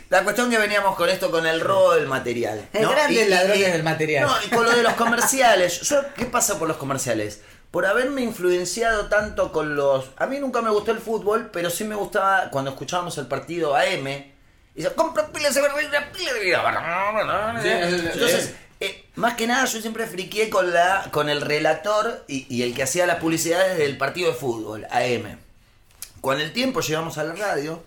la 0.09 0.23
cuestión 0.23 0.49
que 0.49 0.57
veníamos 0.57 0.95
con 0.95 1.09
esto, 1.09 1.29
con 1.29 1.45
el 1.45 1.59
robo 1.59 1.95
del 1.95 2.07
material. 2.07 2.69
El 2.71 2.83
¿no? 2.83 2.91
grande 2.91 3.13
Y- 3.15 3.19
y- 3.19 3.27
ladrones 3.27 3.57
y- 3.59 3.63
del 3.71 3.83
material. 3.83 4.25
No, 4.27 4.33
y 4.45 4.47
con 4.49 4.63
lo 4.63 4.71
de 4.71 4.83
los 4.83 4.93
comerciales. 4.93 5.81
Yo, 5.81 6.01
¿Qué 6.15 6.25
pasa 6.25 6.57
por 6.57 6.69
los 6.69 6.77
comerciales? 6.77 7.41
Por 7.71 7.85
haberme 7.85 8.21
influenciado 8.21 9.05
tanto 9.07 9.51
con 9.53 9.75
los... 9.75 10.09
A 10.17 10.27
mí 10.27 10.39
nunca 10.39 10.61
me 10.61 10.69
gustó 10.69 10.91
el 10.91 10.99
fútbol, 10.99 11.49
pero 11.53 11.69
sí 11.69 11.85
me 11.85 11.95
gustaba 11.95 12.49
cuando 12.51 12.71
escuchábamos 12.71 13.17
el 13.17 13.27
partido 13.27 13.75
AM. 13.75 14.07
Y 14.07 14.27
dice, 14.75 14.93
compra 14.93 15.27
pilas 15.27 15.55
de 15.55 15.61
verdura, 15.61 16.11
pilas 16.11 16.33
de 16.33 16.39
verdura". 16.41 17.59
Sí, 17.61 17.69
sí, 17.69 17.99
sí. 18.01 18.09
Entonces, 18.13 18.53
eh, 18.81 19.05
más 19.15 19.35
que 19.35 19.47
nada 19.47 19.63
yo 19.65 19.79
siempre 19.79 20.05
friqué 20.05 20.49
con, 20.49 20.73
la, 20.73 21.07
con 21.11 21.29
el 21.29 21.39
relator 21.41 22.25
y, 22.27 22.45
y 22.53 22.63
el 22.63 22.73
que 22.75 22.83
hacía 22.83 23.05
las 23.05 23.17
publicidades 23.19 23.77
del 23.77 23.97
partido 23.97 24.31
de 24.31 24.37
fútbol, 24.37 24.85
AM. 24.91 25.37
Con 26.19 26.41
el 26.41 26.51
tiempo 26.53 26.81
llegamos 26.81 27.17
a 27.17 27.23
la 27.23 27.33
radio 27.35 27.81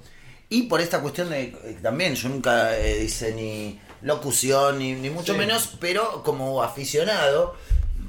y 0.48 0.62
por 0.62 0.80
esta 0.80 1.00
cuestión 1.00 1.28
de 1.30 1.42
eh, 1.42 1.78
también 1.82 2.14
yo 2.14 2.28
nunca 2.30 2.76
eh, 2.78 3.02
hice 3.04 3.32
ni 3.34 3.80
locución 4.02 4.78
ni, 4.78 4.92
ni 4.94 5.08
mucho 5.10 5.32
Sí. 5.32 5.38
menos, 5.38 5.76
pero 5.80 6.22
como 6.22 6.62
aficionado 6.62 7.54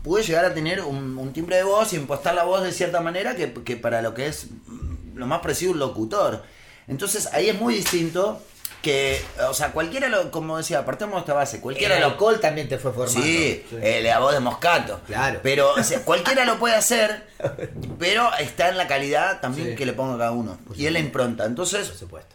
pude 0.06 0.24
llegar 0.24 0.46
a 0.46 0.54
tener 0.54 0.82
un, 0.82 1.18
un 1.18 1.34
timbre 1.34 1.58
de 1.58 1.64
voz 1.64 1.92
y 1.92 1.98
impostar 1.98 2.34
la 2.36 2.44
voz 2.46 2.64
de 2.64 2.72
cierta 2.72 3.02
manera 3.02 3.36
que, 3.36 3.52
que 3.52 3.76
para 3.76 4.02
lo 4.02 4.14
que 4.14 4.28
es 4.28 4.48
lo 5.16 5.26
más 5.28 5.40
parecido 5.42 5.72
a 5.72 5.74
un 5.74 5.80
locutor. 5.80 6.44
Entonces 6.88 7.28
ahí 7.34 7.50
es 7.50 7.60
muy 7.60 7.74
distinto 7.74 8.40
que, 8.84 9.20
o 9.50 9.54
sea, 9.56 9.72
cualquiera 9.72 10.08
lo, 10.10 10.30
como 10.30 10.58
decía, 10.58 10.86
partamos 10.86 11.16
de 11.16 11.20
esta 11.22 11.34
base, 11.34 11.60
cualquiera 11.60 11.96
El 11.96 12.02
lo 12.02 12.08
alcohol 12.10 12.40
también 12.40 12.70
te 12.70 12.78
fue 12.78 12.94
formando. 12.94 13.20
Sí, 13.20 13.66
eh, 13.82 14.02
la 14.04 14.20
voz 14.20 14.34
de 14.34 14.40
Moscato. 14.42 15.00
Claro. 15.08 15.40
Pero 15.42 15.74
o 15.74 15.84
sea, 15.84 16.02
cualquiera 16.06 16.46
lo 16.46 16.60
puede 16.60 16.76
hacer, 16.76 17.26
pero 18.00 18.30
está 18.40 18.70
en 18.70 18.78
la 18.78 18.86
calidad 18.88 19.42
también 19.42 19.70
Sí. 19.70 19.76
que 19.76 19.88
le 19.88 19.94
ponga 19.94 20.20
cada 20.20 20.32
uno. 20.32 20.60
Y 20.76 20.86
en 20.86 20.94
la 20.94 21.00
impronta. 21.00 21.46
Entonces, 21.46 21.88
Por 21.88 21.98
supuesto. 21.98 22.35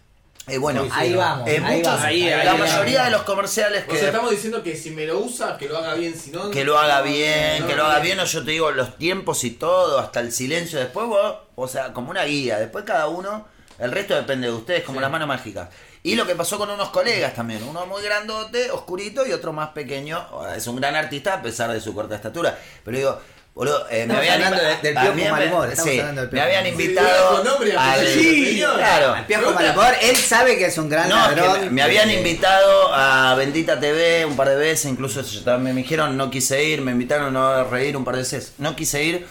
Eh, 0.51 0.59
bueno, 0.59 0.87
Ahí 0.93 1.15
vamos, 1.15 1.49
eh, 1.49 1.61
ahí 1.65 1.77
muchos- 1.79 1.93
vamos. 1.93 2.05
Ahí, 2.05 2.25
la 2.25 2.53
ahí, 2.53 2.59
mayoría 2.59 2.99
ahí. 3.01 3.05
de 3.07 3.11
los 3.13 3.23
comerciales 3.23 3.85
O 3.89 3.95
sea, 3.95 4.07
estamos 4.07 4.31
diciendo 4.31 4.63
que 4.63 4.77
si 4.77 4.91
me 4.91 5.07
lo 5.07 5.19
usa, 5.21 5.57
que 5.57 5.69
lo 5.69 5.79
haga 5.79 5.95
bien, 5.95 6.15
si 6.19 6.31
no... 6.31 6.51
que 6.51 6.65
lo 6.65 6.79
haga 6.79 7.03
bien, 7.03 7.61
no, 7.63 7.67
que 7.67 7.75
lo 7.77 7.85
haga 7.85 8.01
bien, 8.01 8.19
o 8.21 8.25
yo 8.25 8.45
te 8.45 8.51
digo 8.51 8.71
los 8.71 8.97
tiempos 8.99 9.45
y 9.45 9.51
todo, 9.53 9.99
hasta 9.99 10.21
el 10.21 10.33
silencio. 10.33 10.79
Después 10.79 11.07
vos, 11.07 11.35
o 11.55 11.69
sea, 11.69 11.93
como 11.93 12.11
una 12.11 12.25
guía. 12.25 12.59
Después 12.59 12.85
cada 12.85 13.09
uno, 13.09 13.47
el 13.79 13.93
resto 13.93 14.15
depende 14.15 14.49
de 14.49 14.53
ustedes, 14.55 14.83
como 14.85 15.01
las 15.01 15.11
manos 15.11 15.29
mágicas. 15.29 15.69
Y 16.03 16.15
lo 16.15 16.27
que 16.27 16.35
pasó 16.35 16.57
con 16.57 16.71
unos 16.71 16.89
colegas 16.89 17.35
también, 17.35 17.63
uno 17.63 17.85
muy 17.85 18.03
grandote, 18.03 18.71
oscurito, 18.71 19.27
y 19.27 19.33
otro 19.33 19.53
más 19.53 19.69
pequeño. 19.71 20.27
Es 20.57 20.67
un 20.67 20.77
gran 20.77 20.97
artista 20.97 21.35
a 21.35 21.43
pesar 21.43 21.71
de 21.71 21.81
su 21.81 21.95
corta 21.95 22.15
estatura. 22.15 22.59
Pero 22.85 22.97
digo, 22.97 23.21
boludo, 23.55 23.87
eh, 23.91 24.07
me 24.07 24.15
habían 24.17 24.35
hablando 24.43 24.63
de- 24.63 24.77
del 24.79 24.97
a 24.97 25.13
Piojo 25.13 25.31
Malhumor, 25.31 25.77
sí, 25.77 25.99
hablando 26.01 26.21
del 26.23 26.31
me 26.33 26.41
habían 26.41 26.67
invitado 26.67 27.45
y 27.67 27.71
al- 27.71 27.79
apellido. 28.01 28.75
claro. 28.77 29.17
El 29.17 29.25
Piojo 29.27 29.51
Malhumor, 29.53 29.95
él 30.03 30.17
sabe 30.17 30.57
que 30.57 30.67
es 30.67 30.79
un 30.79 30.89
gran 30.89 31.09
No, 31.09 31.23
es 31.29 31.35
que 31.35 31.41
ladrón. 31.41 31.61
me, 31.67 31.71
me 31.71 31.83
habían 31.83 32.11
invitado 32.11 32.95
a 32.95 33.35
Bendita 33.35 33.79
TV 33.79 34.25
un 34.25 34.37
par 34.37 34.49
de 34.49 34.57
veces, 34.57 34.87
incluso 34.91 35.23
me 35.59 35.73
dijeron 35.75 36.17
no 36.17 36.31
quise 36.31 36.63
ir, 36.65 36.81
me 36.81 36.93
invitaron 36.93 37.37
a 37.37 37.65
reír 37.65 37.97
un 37.97 38.05
par 38.05 38.15
de 38.17 38.23
veces, 38.23 38.55
no 38.59 38.75
quise 38.77 39.03
ir. 39.03 39.27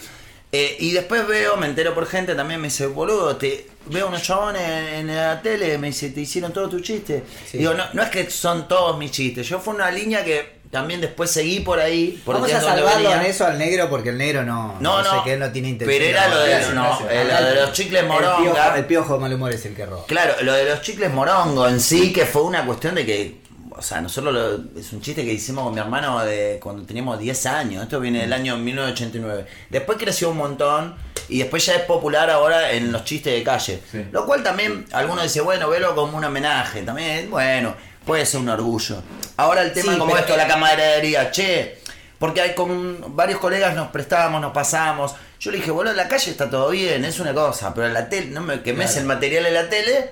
Eh, 0.52 0.76
y 0.80 0.90
después 0.90 1.26
veo, 1.28 1.56
me 1.56 1.66
entero 1.66 1.94
por 1.94 2.06
gente, 2.06 2.34
también 2.34 2.60
me 2.60 2.66
dice, 2.66 2.86
boludo, 2.86 3.36
te 3.36 3.68
veo 3.86 4.08
unos 4.08 4.20
chabones 4.22 4.60
en, 4.62 5.08
en 5.08 5.16
la 5.16 5.40
tele, 5.40 5.78
me 5.78 5.86
dice, 5.88 6.10
te 6.10 6.20
hicieron 6.22 6.52
todos 6.52 6.68
tus 6.70 6.82
chistes. 6.82 7.22
Sí. 7.48 7.58
Digo, 7.58 7.72
no, 7.74 7.84
no 7.92 8.02
es 8.02 8.08
que 8.10 8.28
son 8.30 8.66
todos 8.66 8.98
mis 8.98 9.12
chistes, 9.12 9.48
yo 9.48 9.60
fue 9.60 9.74
una 9.74 9.90
línea 9.92 10.24
que 10.24 10.59
también 10.70 11.00
después 11.00 11.30
seguí 11.30 11.60
por 11.60 11.80
ahí. 11.80 12.22
Por 12.24 12.36
Vamos 12.36 12.52
a 12.52 12.60
salvarlo 12.60 13.12
en 13.12 13.22
eso 13.22 13.44
al 13.46 13.58
negro 13.58 13.88
porque 13.90 14.10
el 14.10 14.18
negro 14.18 14.44
no. 14.44 14.76
No, 14.80 15.02
sé 15.02 15.10
no, 15.16 15.24
que 15.24 15.32
él 15.34 15.40
no 15.40 15.50
tiene 15.50 15.68
intención. 15.70 15.98
pero 15.98 16.10
era 16.10 16.28
lo 16.28 16.40
de, 16.40 16.74
no, 16.74 17.00
lo 17.00 17.44
de 17.46 17.54
los 17.56 17.72
chicles 17.72 18.02
El 18.02 18.08
moronga. 18.08 18.36
piojo, 18.54 18.74
el 18.76 18.84
piojo 18.86 19.18
Malhumor 19.18 19.52
es 19.52 19.66
el 19.66 19.74
que 19.74 19.86
roba. 19.86 20.04
Claro, 20.06 20.34
lo 20.42 20.52
de 20.52 20.64
los 20.66 20.80
chicles 20.82 21.10
morongo 21.12 21.66
en 21.66 21.80
sí, 21.80 22.12
que 22.12 22.24
fue 22.26 22.42
una 22.42 22.64
cuestión 22.64 22.94
de 22.94 23.04
que, 23.04 23.40
o 23.70 23.82
sea, 23.82 24.00
nosotros 24.00 24.32
lo- 24.32 24.78
es 24.80 24.92
un 24.92 25.00
chiste 25.00 25.24
que 25.24 25.32
hicimos 25.32 25.64
con 25.64 25.74
mi 25.74 25.80
hermano 25.80 26.20
de 26.24 26.58
cuando 26.62 26.84
teníamos 26.84 27.18
10 27.18 27.46
años, 27.46 27.82
esto 27.82 27.98
viene 27.98 28.20
del 28.20 28.32
año 28.32 28.56
1989. 28.56 29.46
Después 29.70 29.98
creció 29.98 30.30
un 30.30 30.36
montón 30.36 30.94
y 31.28 31.38
después 31.38 31.64
ya 31.66 31.74
es 31.74 31.82
popular 31.82 32.28
ahora 32.30 32.72
en 32.72 32.92
los 32.92 33.04
chistes 33.04 33.32
de 33.32 33.42
calle. 33.42 33.80
Sí. 33.90 34.04
Lo 34.12 34.26
cual 34.26 34.42
también, 34.42 34.84
algunos 34.92 35.24
dicen, 35.24 35.44
bueno, 35.44 35.68
velo 35.68 35.94
como 35.94 36.16
un 36.16 36.24
homenaje, 36.24 36.82
también, 36.82 37.30
bueno, 37.30 37.74
puede 38.10 38.26
ser 38.26 38.40
un 38.40 38.48
orgullo. 38.48 39.00
Ahora 39.36 39.62
el 39.62 39.72
tema 39.72 39.92
Sí, 39.92 39.98
como 40.00 40.16
esto, 40.16 40.36
la 40.36 40.48
camaradería, 40.48 41.30
che, 41.30 41.78
porque 42.18 42.40
hay 42.40 42.56
con 42.56 43.14
varios 43.14 43.38
colegas 43.38 43.72
nos 43.76 43.90
prestábamos, 43.90 44.40
nos 44.40 44.52
pasábamos. 44.52 45.14
Yo 45.38 45.52
le 45.52 45.58
dije, 45.58 45.70
boludo, 45.70 45.92
en 45.92 45.96
la 45.96 46.08
calle 46.08 46.32
está 46.32 46.50
todo 46.50 46.70
bien, 46.70 47.04
es 47.04 47.20
una 47.20 47.32
cosa, 47.32 47.72
pero 47.72 47.86
en 47.86 47.94
la 47.94 48.08
tele, 48.08 48.26
no 48.32 48.40
me 48.40 48.62
quemes 48.62 48.96
el 48.96 49.04
material 49.04 49.46
en 49.46 49.54
la 49.54 49.68
tele, 49.68 50.10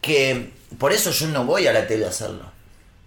que 0.00 0.52
por 0.78 0.92
eso 0.92 1.10
yo 1.10 1.26
no 1.26 1.44
voy 1.44 1.66
a 1.66 1.72
la 1.72 1.88
tele 1.88 2.06
a 2.06 2.10
hacerlo. 2.10 2.44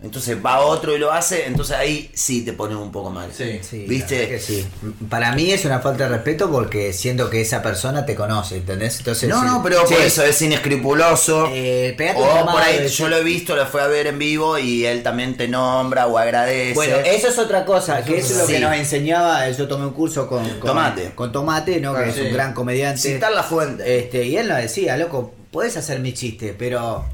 Entonces 0.04 0.38
va 0.46 0.60
otro 0.60 0.94
y 0.94 1.00
lo 1.00 1.14
hace, 1.14 1.46
entonces 1.48 1.78
ahí 1.78 2.12
sí 2.14 2.44
te 2.44 2.52
pones 2.52 2.76
un 2.78 2.92
poco 2.92 3.10
mal. 3.10 3.32
Sí. 3.36 3.60
Sí, 3.62 3.86
¿Viste? 3.88 4.28
que 4.28 4.38
sí. 4.40 4.66
Para 5.10 5.32
mí 5.34 5.50
es 5.52 5.64
una 5.64 5.80
falta 5.80 6.04
de 6.04 6.10
respeto 6.10 6.52
porque 6.52 6.92
siento 6.92 7.30
que 7.30 7.40
esa 7.42 7.62
persona 7.64 8.06
te 8.06 8.14
conoce, 8.14 8.58
¿entendés? 8.58 8.98
Entonces, 8.98 9.30
No, 9.30 9.40
sí. 9.40 9.46
no, 9.48 9.64
pero 9.64 9.88
Sí. 9.88 9.94
por 9.94 10.04
eso 10.04 10.24
es 10.24 10.42
inescrupuloso. 10.42 11.50
Eh, 11.54 11.94
pegate 11.98 12.20
un 12.20 12.28
o 12.28 12.52
por 12.52 12.62
ahí 12.62 12.80
de- 12.80 12.90
yo 12.90 13.08
lo 13.08 13.16
he 13.18 13.24
visto, 13.24 13.56
lo 13.56 13.66
fue 13.66 13.82
a 13.82 13.88
ver 13.88 14.08
en 14.08 14.20
vivo 14.20 14.58
y 14.60 14.86
él 14.86 15.04
también 15.04 15.38
te 15.38 15.48
nombra 15.48 16.08
o 16.08 16.18
agradece. 16.18 16.74
Bueno, 16.74 16.98
eso 16.98 17.30
es 17.30 17.38
otra 17.40 17.64
cosa, 17.66 18.04
que 18.04 18.18
eso 18.18 18.34
es 18.34 18.40
lo 18.40 18.46
Sí. 18.48 18.54
que 18.54 18.60
nos 18.60 18.76
enseñaba. 18.76 19.50
Yo 19.52 19.68
tomé 19.70 19.86
un 19.86 19.94
curso 19.94 20.28
con, 20.28 20.44
con 20.60 20.68
Tomate. 20.72 21.12
Con 21.16 21.32
Tomate, 21.32 21.80
¿no? 21.80 21.94
que 21.96 22.10
es 22.10 22.16
sí. 22.16 22.22
un 22.22 22.34
gran 22.34 22.54
comediante. 22.54 23.00
Citar 23.00 23.32
la 23.32 23.44
fuente. 23.44 24.00
Este, 24.00 24.26
y 24.26 24.36
él 24.38 24.48
nos 24.50 24.58
decía, 24.58 24.98
loco, 24.98 25.34
puedes 25.52 25.78
hacer 25.78 26.00
mi 26.00 26.14
chiste, 26.14 26.54
pero 26.58 27.06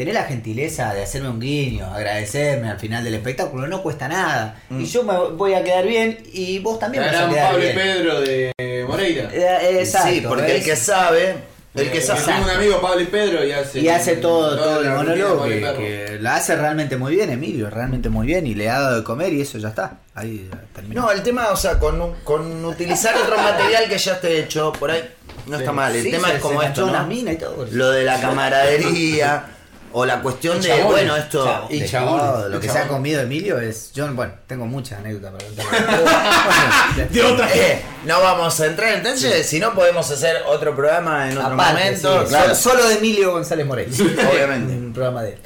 tener 0.00 0.14
la 0.14 0.24
gentileza 0.24 0.94
de 0.94 1.02
hacerme 1.02 1.28
un 1.28 1.38
guiño, 1.40 1.84
agradecerme 1.92 2.70
al 2.70 2.78
final 2.78 3.04
del 3.04 3.14
espectáculo, 3.14 3.66
no 3.66 3.82
cuesta 3.82 4.08
nada. 4.08 4.56
Mm. 4.70 4.80
Y 4.80 4.86
yo 4.86 5.02
me 5.02 5.16
voy 5.36 5.52
a 5.52 5.62
quedar 5.62 5.86
bien 5.86 6.18
y 6.32 6.58
vos 6.60 6.78
también 6.78 7.04
vas 7.04 7.14
a 7.14 7.28
quedar 7.28 7.48
Pablo 7.50 7.58
y 7.58 7.62
bien. 7.72 7.74
Pedro 7.76 8.20
de 8.22 8.84
Moreira. 8.88 9.28
Eh, 9.32 9.58
eh, 9.62 9.80
exacto, 9.80 10.08
sí, 10.08 10.20
porque 10.26 10.46
el 10.46 10.52
¿ves? 10.58 10.64
que 10.64 10.76
sabe, 10.76 11.34
el 11.74 11.90
que 11.90 11.98
Eh, 11.98 12.00
sabe. 12.00 12.20
Tengo 12.24 12.44
un 12.44 12.50
amigo, 12.50 12.80
Pablo 12.80 13.00
y 13.02 13.04
Pedro, 13.04 13.44
y 13.44 13.52
hace... 13.52 13.78
Y 13.80 13.88
hace 13.88 14.16
todo, 14.16 14.56
todo 14.56 14.80
el 14.80 14.86
rutina 14.86 14.90
de 14.90 14.96
monólogo 14.96 15.38
Pablo 15.40 15.54
y 15.56 15.60
que, 15.60 16.04
que 16.06 16.18
la 16.20 16.36
hace 16.36 16.56
realmente 16.56 16.96
muy 16.96 17.14
bien, 17.14 17.30
Emilio, 17.30 17.68
realmente 17.68 18.08
muy 18.08 18.26
bien, 18.26 18.46
y 18.46 18.54
le 18.54 18.70
ha 18.70 18.80
dado 18.80 18.96
de 18.96 19.04
comer 19.04 19.32
y 19.34 19.42
eso 19.42 19.58
ya 19.58 19.68
está. 19.68 19.98
Ahí 20.14 20.48
ya 20.50 20.58
terminó. 20.74 21.02
No, 21.02 21.10
el 21.12 21.22
tema, 21.22 21.48
o 21.50 21.56
sea, 21.56 21.78
con, 21.78 22.14
con 22.24 22.64
utilizar 22.64 23.14
otro 23.16 23.36
material 23.36 23.84
que 23.88 23.98
ya 23.98 24.14
esté 24.14 24.40
hecho, 24.40 24.72
por 24.72 24.90
ahí 24.90 25.02
no 25.46 25.58
está 25.58 25.72
mal. 25.72 25.94
El 25.94 26.02
Sí, 26.04 26.10
tema 26.10 26.28
se- 26.28 26.34
es 26.36 26.40
como 26.40 26.60
se 26.62 26.66
esto, 26.68 26.80
¿no? 26.82 26.86
una 26.88 27.02
mina 27.04 27.32
y 27.32 27.36
todo. 27.36 27.66
Lo 27.70 27.90
de 27.90 28.02
la 28.04 28.18
camaradería, 28.20 29.44
o 29.92 30.06
la 30.06 30.20
cuestión 30.22 30.60
de, 30.60 30.82
bueno, 30.84 31.16
esto... 31.16 31.44
Chavo, 31.44 31.66
Y 31.70 31.80
de 31.80 31.88
todo, 31.88 32.48
Lo 32.48 32.60
que 32.60 32.68
se 32.68 32.78
ha 32.78 32.86
comido 32.88 33.20
Emilio 33.20 33.58
es. 33.58 33.92
Yo, 33.92 34.06
bueno, 34.14 34.32
tengo 34.46 34.66
muchas 34.66 35.00
anécdotas 35.00 35.32
para 35.32 35.86
contar. 35.96 37.08
De 37.10 37.22
otra 37.24 37.48
Eh, 37.54 37.82
no 38.04 38.20
vamos 38.20 38.60
a 38.60 38.66
entrar, 38.66 38.94
entonces, 38.94 39.46
si 39.46 39.58
no 39.58 39.74
podemos 39.74 40.10
hacer 40.10 40.42
otro 40.46 40.74
programa 40.76 41.30
en 41.30 41.38
otro 41.38 41.54
Aparte, 41.54 41.84
momento, 41.84 42.22
sí, 42.22 42.28
claro, 42.28 42.54
Solo 42.54 42.88
de 42.88 42.94
Emilio 42.96 43.32
González 43.32 43.66
Moreno. 43.66 43.92
obviamente. 44.32 44.72
Un 44.74 44.92
programa 44.92 45.22
de 45.22 45.30
él. 45.30 45.38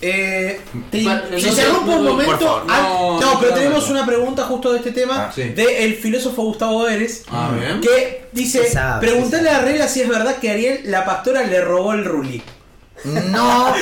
Eh, 0.00 0.60
te- 0.92 1.02
Pa- 1.02 1.22
se 1.36 1.64
no, 1.72 1.80
un 1.80 2.04
momento. 2.04 2.64
Ah, 2.68 2.82
No, 2.82 3.20
no, 3.20 3.40
pero 3.40 3.50
no, 3.52 3.58
tenemos 3.58 3.84
no. 3.86 3.90
una 3.96 4.06
pregunta 4.06 4.44
justo 4.44 4.70
de 4.72 4.78
este 4.78 4.92
tema 4.92 5.24
Ah, 5.26 5.32
sí. 5.34 5.42
del 5.48 5.96
filósofo 5.96 6.42
Gustavo 6.42 6.86
Eres. 6.86 7.24
Ah. 7.30 7.50
Que 7.82 8.26
dice: 8.30 8.70
Preguntale 9.00 9.50
a 9.50 9.58
Regla 9.60 9.88
si 9.88 10.00
es 10.02 10.08
verdad 10.08 10.36
que 10.36 10.50
Ariel, 10.52 10.82
la 10.84 11.04
pastora, 11.04 11.42
le 11.42 11.60
robó 11.62 11.94
el 11.94 12.04
ruli. 12.04 12.40
No, 13.04 13.74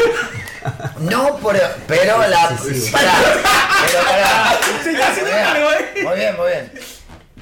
no, 0.98 1.38
pero, 1.42 1.60
pero 1.86 2.28
la... 2.28 2.58
Sí, 2.58 2.80
sí. 2.80 2.90
Pará, 2.90 3.12
pero 3.86 4.04
pará. 4.04 4.58
Se 4.82 4.92
está 4.92 5.08
haciendo 5.08 5.30
cargo, 5.30 5.70
eh. 5.72 6.02
Muy 6.02 6.16
bien, 6.16 6.36
muy 6.36 6.48
bien. 6.48 6.72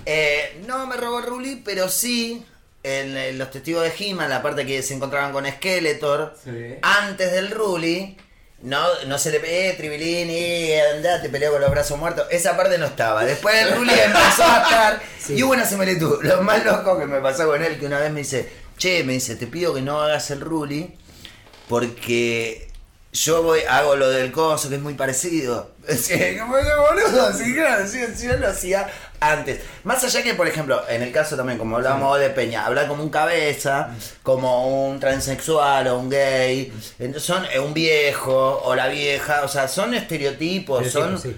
Eh, 0.07 0.63
no 0.67 0.87
me 0.87 0.97
robó 0.97 1.21
Ruli, 1.23 1.63
pero 1.65 1.89
sí 1.89 2.45
en, 2.83 3.17
eh, 3.17 3.33
los 3.33 3.51
testigos 3.51 3.83
de 3.83 3.93
He-Man, 3.99 4.29
la 4.29 4.43
parte 4.43 4.67
que 4.67 4.83
se 4.83 4.95
encontraban 4.95 5.33
con 5.33 5.47
Skeletor, 5.47 6.37
Sí. 6.45 6.75
antes 6.83 7.33
del 7.33 7.51
Ruli, 7.51 8.17
no, 8.61 8.83
no 9.07 9.19
se 9.19 9.31
le 9.31 9.69
eh, 9.71 9.73
Tribilini, 9.75 10.73
andate, 10.95 11.29
peleó 11.31 11.53
con 11.53 11.61
los 11.63 11.71
brazos 11.71 11.99
muertos. 11.99 12.27
Esa 12.31 12.57
parte 12.57 12.77
no 12.79 12.87
estaba. 12.87 13.25
Después 13.25 13.55
el 13.63 13.75
Ruli 13.77 13.93
empezó 13.93 14.45
a 14.45 14.63
estar. 14.63 15.03
Y 15.31 15.43
hubo 15.43 15.53
una 15.53 15.65
similitud. 15.67 16.23
Lo 16.23 16.43
más 16.43 16.65
loco 16.65 16.99
que 16.99 17.07
me 17.07 17.21
pasó 17.21 17.47
con 17.47 17.63
él, 17.63 17.79
que 17.79 17.87
una 17.87 17.99
vez 18.01 18.11
me 18.11 18.21
dice, 18.21 18.49
che, 18.79 19.03
me 19.05 19.15
dice, 19.15 19.37
te 19.37 19.47
pido 19.47 19.75
que 19.75 19.81
no 19.83 20.01
hagas 20.03 20.31
el 20.31 20.41
Ruli, 20.41 20.97
porque 21.75 22.69
yo 23.13 23.43
voy, 23.43 23.63
hago 23.69 23.97
lo 23.97 24.09
del 24.09 24.31
coso, 24.31 24.69
que 24.69 24.77
es 24.77 24.81
muy 24.81 24.95
parecido. 24.95 25.73
Sí, 25.89 26.15
como 26.39 26.53
boludo, 26.53 27.33
sí, 27.33 27.53
claro, 27.53 27.85
sí, 27.87 27.99
sí, 28.15 28.29
yo 28.29 28.37
lo 28.37 28.47
hacía 28.47 28.89
antes. 29.19 29.61
Más 29.83 30.05
allá 30.05 30.23
que, 30.23 30.35
por 30.35 30.47
ejemplo, 30.47 30.81
en 30.89 31.03
el 31.03 31.11
caso 31.11 31.37
también, 31.37 31.59
como 31.59 31.75
hablábamos 31.75 32.21
de 32.21 32.31
Peña, 32.31 32.65
hablar 32.65 32.87
como 32.87 33.03
un 33.03 33.11
cabeza, 33.11 33.91
como 34.23 34.87
un 34.87 35.01
transexual 35.01 35.89
o 35.89 35.99
un 35.99 36.11
gay, 36.11 36.73
entonces 37.01 37.25
son 37.25 37.45
eh, 37.47 37.59
un 37.59 37.75
viejo 37.75 38.63
o 38.65 38.77
la 38.77 38.87
vieja, 38.87 39.43
o 39.43 39.49
sea, 39.49 39.67
son 39.67 39.95
estereotipos, 39.95 40.87
son... 40.93 41.19
Sí, 41.19 41.37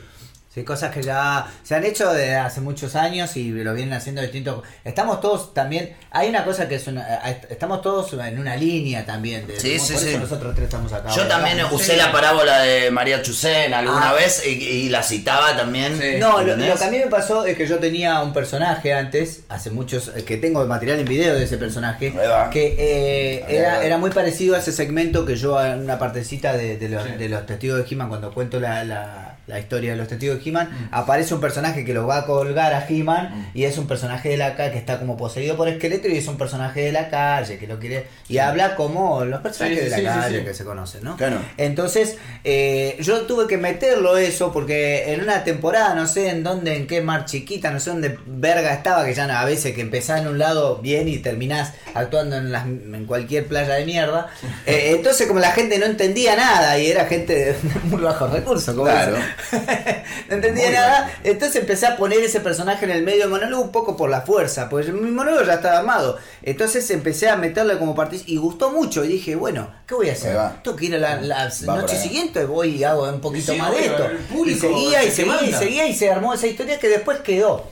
Sí, 0.56 0.64
cosas 0.64 0.90
que 0.90 1.02
ya 1.02 1.46
se 1.62 1.74
han 1.74 1.84
hecho 1.84 2.10
desde 2.14 2.34
hace 2.36 2.62
muchos 2.62 2.96
años 2.96 3.36
y 3.36 3.50
lo 3.52 3.74
vienen 3.74 3.92
haciendo 3.92 4.22
distintos. 4.22 4.62
Estamos 4.84 5.20
todos 5.20 5.52
también. 5.52 5.94
Hay 6.10 6.30
una 6.30 6.46
cosa 6.46 6.66
que 6.66 6.76
es 6.76 6.86
una. 6.86 7.06
eh, 7.28 7.42
Estamos 7.50 7.82
todos 7.82 8.10
en 8.14 8.38
una 8.38 8.56
línea 8.56 9.04
también. 9.04 9.46
De, 9.46 9.60
Sí, 9.60 9.76
por 9.76 9.86
sí, 9.86 9.94
eso 9.94 10.04
sí. 10.06 10.16
nosotros 10.18 10.54
tres 10.54 10.64
estamos 10.64 10.90
acá. 10.94 11.10
Yo 11.14 11.26
también 11.28 11.58
usé 11.70 11.84
sé. 11.92 11.96
la 11.98 12.10
parábola 12.10 12.60
de 12.62 12.90
María 12.90 13.20
Chusén 13.20 13.74
alguna 13.74 14.10
Ah. 14.10 14.14
vez 14.14 14.42
y, 14.46 14.48
y 14.48 14.88
la 14.88 15.02
citaba 15.02 15.54
también. 15.54 16.00
Sí. 16.00 16.16
No, 16.18 16.40
lo, 16.40 16.56
que 16.56 16.84
a 16.84 16.90
mí 16.90 16.98
me 17.00 17.08
pasó 17.08 17.44
es 17.44 17.54
que 17.54 17.66
yo 17.66 17.78
tenía 17.78 18.22
un 18.22 18.32
personaje 18.32 18.94
antes, 18.94 19.42
hace 19.50 19.68
muchos, 19.70 20.10
eh, 20.16 20.24
que 20.24 20.38
tengo 20.38 20.64
material 20.64 21.00
en 21.00 21.04
video 21.06 21.34
de 21.34 21.44
ese 21.44 21.58
personaje, 21.58 22.14
que 22.50 22.76
eh, 22.78 23.44
era, 23.46 23.84
era 23.84 23.98
muy 23.98 24.10
parecido 24.10 24.56
a 24.56 24.60
ese 24.60 24.72
segmento 24.72 25.26
que 25.26 25.36
yo 25.36 25.62
en 25.62 25.80
una 25.80 25.98
partecita 25.98 26.54
de, 26.56 26.78
de 26.78 26.88
los, 26.88 27.04
Sí. 27.04 27.10
de 27.18 27.28
los 27.28 27.44
testigos 27.44 27.78
de 27.78 27.84
He-Man 27.94 28.08
cuando 28.08 28.32
cuento 28.32 28.58
la, 28.58 28.82
la, 28.84 29.25
la 29.46 29.58
historia 29.60 29.92
de 29.92 29.96
los 29.96 30.08
testigos 30.08 30.42
de 30.42 30.50
He-Man, 30.50 30.88
aparece 30.90 31.34
un 31.34 31.40
personaje 31.40 31.84
que 31.84 31.94
lo 31.94 32.06
va 32.06 32.18
a 32.18 32.26
colgar 32.26 32.74
a 32.74 32.86
He-Man 32.88 33.50
y 33.54 33.64
es 33.64 33.78
un 33.78 33.86
personaje 33.86 34.30
de 34.30 34.36
la 34.36 34.56
calle 34.56 34.72
que 34.72 34.78
está 34.78 34.98
como 34.98 35.16
poseído 35.16 35.56
por 35.56 35.68
esqueleto 35.68 36.08
y 36.08 36.16
es 36.16 36.26
un 36.26 36.36
personaje 36.36 36.80
de 36.82 36.92
la 36.92 37.08
calle 37.08 37.58
que 37.58 37.66
lo 37.66 37.78
quiere 37.78 38.06
y 38.28 38.38
habla 38.38 38.74
como 38.74 39.24
los 39.24 39.40
personajes 39.40 39.78
Sí, 39.78 39.84
de 39.84 39.90
la 39.90 40.14
sí, 40.14 40.20
calle 40.20 40.44
que 40.44 40.54
se 40.54 40.64
conocen, 40.64 41.04
¿no? 41.04 41.16
Claro. 41.16 41.38
Entonces, 41.56 42.16
eh, 42.44 42.96
yo 43.00 43.22
tuve 43.22 43.46
que 43.46 43.56
meterlo 43.58 44.16
eso 44.16 44.52
porque 44.52 45.12
en 45.12 45.22
una 45.22 45.44
temporada, 45.44 45.94
no 45.94 46.06
sé 46.06 46.28
en 46.30 46.42
dónde, 46.42 46.76
en 46.76 46.86
qué 46.86 47.00
mar 47.00 47.24
chiquita, 47.24 47.70
no 47.70 47.80
sé 47.80 47.90
dónde 47.90 48.18
verga 48.26 48.72
estaba, 48.72 49.04
que 49.04 49.14
ya 49.14 49.26
a 49.26 49.44
veces 49.44 49.74
que 49.74 49.80
empezás 49.80 50.20
en 50.20 50.28
un 50.28 50.38
lado 50.38 50.78
bien 50.78 51.08
y 51.08 51.18
terminás 51.18 51.72
actuando 51.94 52.36
en, 52.36 52.50
las, 52.52 52.66
en 52.66 53.04
cualquier 53.06 53.46
playa 53.46 53.74
de 53.74 53.84
mierda. 53.84 54.28
Eh, 54.66 54.94
entonces, 54.96 55.28
como 55.28 55.38
la 55.38 55.52
gente 55.52 55.78
no 55.78 55.86
entendía 55.86 56.34
nada 56.34 56.76
y 56.78 56.90
era 56.90 57.04
gente 57.04 57.34
de 57.34 57.56
muy 57.84 58.00
bajos 58.02 58.32
recursos, 58.32 58.74
como 58.74 58.86
Claro. 58.90 59.16
no 60.28 60.34
entendía 60.34 60.70
nada, 60.70 61.10
entonces 61.24 61.60
empecé 61.60 61.86
a 61.86 61.96
poner 61.96 62.20
ese 62.20 62.40
personaje 62.40 62.84
en 62.84 62.90
el 62.90 63.02
medio 63.02 63.20
del 63.20 63.30
monólogo 63.30 63.62
un 63.62 63.72
poco 63.72 63.96
por 63.96 64.10
la 64.10 64.22
fuerza, 64.22 64.68
pues 64.68 64.88
mi 64.92 65.10
monólogo 65.10 65.44
ya 65.44 65.54
estaba 65.54 65.78
armado. 65.78 66.18
Entonces 66.42 66.90
empecé 66.90 67.28
a 67.28 67.36
meterle 67.36 67.78
como 67.78 67.94
partícipe 67.94 68.30
y 68.30 68.36
gustó 68.36 68.70
mucho 68.70 69.04
y 69.04 69.08
dije, 69.08 69.36
bueno, 69.36 69.70
¿qué 69.86 69.94
voy 69.94 70.10
a 70.10 70.12
hacer? 70.12 70.36
Tengo 70.62 70.76
que 70.76 70.86
ir 70.86 70.94
a 70.96 70.98
la, 70.98 71.20
la 71.20 71.50
noche 71.76 71.96
siguiente, 71.96 72.44
voy 72.44 72.76
y 72.76 72.84
hago 72.84 73.08
un 73.08 73.20
poquito 73.20 73.52
Sí, 73.52 73.58
más 73.58 73.72
de 73.72 73.86
esto. 73.86 74.08
Y 74.44 74.54
seguía 74.54 75.04
y 75.04 75.10
se 75.10 75.16
seguía 75.16 75.42
y 75.42 75.52
seguía 75.52 75.86
y 75.86 75.94
se 75.94 76.10
armó 76.10 76.34
esa 76.34 76.46
historia 76.46 76.78
que 76.78 76.88
después 76.88 77.20
quedó. 77.20 77.64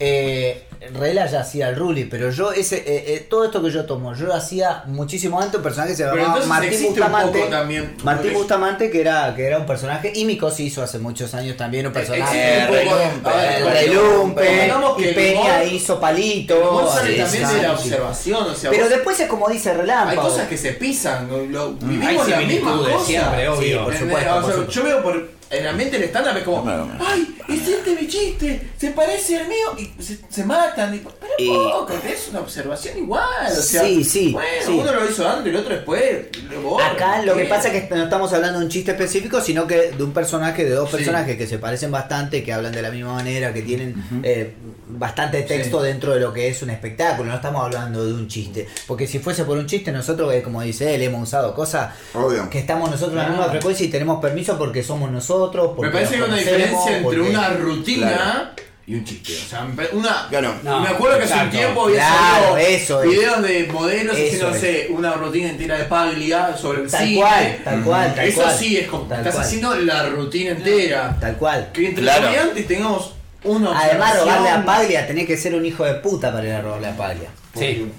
Eh, 0.00 0.66
Rela 0.92 1.26
ya 1.26 1.40
hacía 1.40 1.68
el 1.68 1.76
Ruli, 1.76 2.04
pero 2.04 2.30
yo 2.30 2.52
ese 2.52 2.76
eh, 2.78 3.14
eh, 3.14 3.26
todo 3.28 3.44
esto 3.44 3.62
que 3.62 3.70
yo 3.70 3.84
tomo, 3.86 4.14
yo 4.14 4.26
lo 4.26 4.34
hacía 4.34 4.82
muchísimo 4.86 5.40
antes 5.40 5.56
un 5.56 5.62
personaje 5.62 5.92
que 5.92 5.96
se 5.96 6.04
llamaba 6.04 6.44
Martín 6.46 6.86
Bustamante. 6.88 7.40
también, 7.50 7.94
Martín 8.02 8.32
Bustamante 8.34 8.90
que 8.90 9.00
era, 9.00 9.34
que 9.34 9.46
era 9.46 9.58
un 9.58 9.66
personaje, 9.66 10.12
y 10.14 10.24
Mikos 10.24 10.60
hizo 10.60 10.82
hace 10.82 10.98
muchos 10.98 11.34
años 11.34 11.56
también 11.56 11.86
un 11.86 11.92
personaje. 11.92 12.66
Relumpe, 12.66 13.28
a 13.30 13.36
ver, 13.36 13.62
el 13.62 13.70
Relumpe, 13.70 14.70
y 14.98 15.14
Peña 15.14 15.64
hizo 15.64 15.98
Palito. 16.00 16.56
El 16.56 16.62
humor 16.68 16.88
sale 16.92 17.12
sí, 17.14 17.20
también 17.22 17.48
sí, 17.48 17.54
de 17.56 17.62
la 17.62 17.68
sí. 17.78 17.88
observación, 17.88 18.42
o 18.50 18.54
sea, 18.54 18.70
Pero 18.70 18.82
vos- 18.84 18.90
después 18.90 19.20
es 19.20 19.28
como 19.28 19.48
dice 19.48 19.74
Relámpago. 19.74 20.10
hay 20.22 20.26
cosas 20.28 20.48
que 20.48 20.56
se 20.56 20.72
pisan, 20.72 21.28
lo- 21.28 21.44
lo- 21.46 21.66
Hay 21.68 21.74
vivimos 21.88 22.28
las 22.28 22.44
mismas 22.46 22.74
cosas. 22.80 23.06
siempre, 23.06 23.48
obvio. 23.48 23.84
por 23.84 23.94
O 23.94 23.98
por 23.98 24.08
sea, 24.20 24.34
supuesto. 24.40 24.68
Yo 24.70 24.82
veo 24.84 25.02
por 25.02 25.28
el 25.50 25.66
ambiente 25.66 25.98
del 25.98 26.08
stand-up 26.08 26.36
es 26.36 26.42
como, 26.42 26.62
Claro. 26.62 26.88
ay, 27.00 27.36
es 27.48 27.68
este 27.68 27.94
mi 27.94 28.08
chiste, 28.08 28.70
se 28.78 28.90
parece 28.90 29.38
al 29.38 29.48
mío, 29.48 29.68
y 29.78 30.02
se, 30.02 30.18
se 30.28 30.44
matan, 30.44 30.94
y, 30.94 30.98
pero 30.98 31.32
Y- 31.38 31.48
poco, 31.48 31.92
es 32.06 32.28
una 32.30 32.40
observación 32.40 32.98
igual, 32.98 33.22
o 33.50 33.62
sea, 33.62 33.82
Sí, 33.84 34.02
sí, 34.04 34.32
bueno, 34.32 34.48
sí. 34.64 34.72
uno 34.72 34.92
lo 34.92 35.08
hizo 35.08 35.28
antes, 35.28 35.46
el 35.52 35.56
otro 35.60 35.74
después, 35.74 36.26
luego 36.48 36.80
Acá 36.80 37.22
lo 37.22 37.36
que 37.36 37.44
pasa 37.44 37.68
es 37.72 37.84
que 37.88 37.94
no 37.94 38.04
estamos 38.04 38.32
hablando 38.32 38.58
de 38.58 38.64
un 38.64 38.70
chiste 38.70 38.92
específico, 38.92 39.40
sino 39.40 39.66
que 39.66 39.92
de 39.92 40.02
un 40.02 40.12
personaje, 40.12 40.64
de 40.64 40.70
dos 40.70 40.90
Sí. 40.90 40.96
personajes 40.96 41.36
que 41.36 41.46
se 41.46 41.58
parecen 41.58 41.90
bastante, 41.90 42.42
que 42.42 42.52
hablan 42.52 42.72
de 42.72 42.82
la 42.82 42.90
misma 42.90 43.14
manera, 43.14 43.52
que 43.52 43.62
tienen 43.62 43.94
eh, 44.22 44.54
bastante 44.86 45.42
texto 45.42 45.80
Sí. 45.80 45.86
dentro 45.88 46.14
de 46.14 46.20
lo 46.20 46.32
que 46.32 46.48
es 46.48 46.62
un 46.62 46.70
espectáculo. 46.70 47.28
No 47.30 47.36
estamos 47.36 47.64
hablando 47.64 48.04
de 48.04 48.12
un 48.12 48.28
chiste. 48.28 48.68
Porque 48.86 49.06
si 49.06 49.18
fuese 49.18 49.44
por 49.44 49.56
un 49.58 49.66
chiste, 49.66 49.90
nosotros, 49.90 50.32
eh, 50.32 50.42
como 50.42 50.62
dice 50.62 50.94
él, 50.94 51.02
hemos 51.02 51.22
usado 51.22 51.54
cosas 51.54 51.94
Obvio. 52.14 52.48
que 52.50 52.58
estamos 52.58 52.90
nosotros 52.90 53.12
en 53.12 53.22
la 53.24 53.28
misma 53.28 53.46
frecuencia 53.46 53.84
y 53.86 53.88
tenemos 53.90 54.20
permiso 54.20 54.56
porque 54.56 54.82
somos 54.82 55.10
nosotros. 55.10 55.33
Me 55.38 55.76
porque 55.76 55.90
parece 55.90 56.10
que 56.16 56.22
hay 56.22 56.28
una 56.28 56.36
diferencia 56.36 56.96
entre 56.96 57.02
porque- 57.02 57.20
una 57.20 57.48
rutina 57.50 58.08
Claro. 58.08 58.50
y 58.86 58.94
un 58.94 59.04
chiste. 59.04 59.32
O 59.44 59.48
sea, 59.48 59.62
me 59.64 59.86
una. 59.92 60.26
Claro. 60.28 60.54
No, 60.62 60.80
me 60.80 60.88
acuerdo 60.88 61.18
que 61.18 61.24
hace 61.24 61.34
un 61.42 61.50
tiempo 61.50 61.84
había 61.84 61.96
Claro, 61.98 62.44
salido 62.52 62.56
eso 62.58 63.02
es. 63.02 63.10
videos 63.10 63.42
de 63.42 63.68
modelos 63.72 64.16
Eso 64.16 64.24
haciendo, 64.26 64.48
no 64.50 64.54
es. 64.54 64.60
sé, 64.60 64.86
una 64.90 65.12
rutina 65.14 65.48
entera 65.50 65.78
de 65.78 65.84
Paglia 65.84 66.56
sobre 66.56 66.82
el 66.82 66.90
Tal 66.90 67.06
cine. 67.06 67.20
cual, 67.20 67.58
tal 67.64 67.82
cual, 67.82 68.14
tal 68.14 68.24
Eso 68.28 68.42
cual. 68.42 68.56
sí 68.58 68.76
es 68.76 68.86
como. 68.88 69.04
Tal 69.04 69.18
estás 69.18 69.34
cual. 69.34 69.46
haciendo 69.46 69.74
la 69.76 70.06
rutina 70.10 70.50
entera. 70.50 71.16
Tal 71.20 71.36
cual. 71.36 71.70
Que 71.72 71.86
entre 71.88 72.02
Claro. 72.04 72.22
comediantes 72.26 72.66
tengamos 72.66 73.10
una 73.44 73.78
Además, 73.78 74.18
robarle 74.20 74.48
a 74.50 74.64
Paglia, 74.64 75.06
tenés 75.06 75.26
que 75.26 75.36
ser 75.36 75.54
un 75.54 75.64
hijo 75.66 75.84
de 75.84 75.94
puta 75.94 76.32
para 76.32 76.46
ir 76.46 76.52
a 76.54 76.62
robarle 76.62 76.88
a 76.88 76.96
Paglia. 76.96 77.28
Sí. 77.54 77.92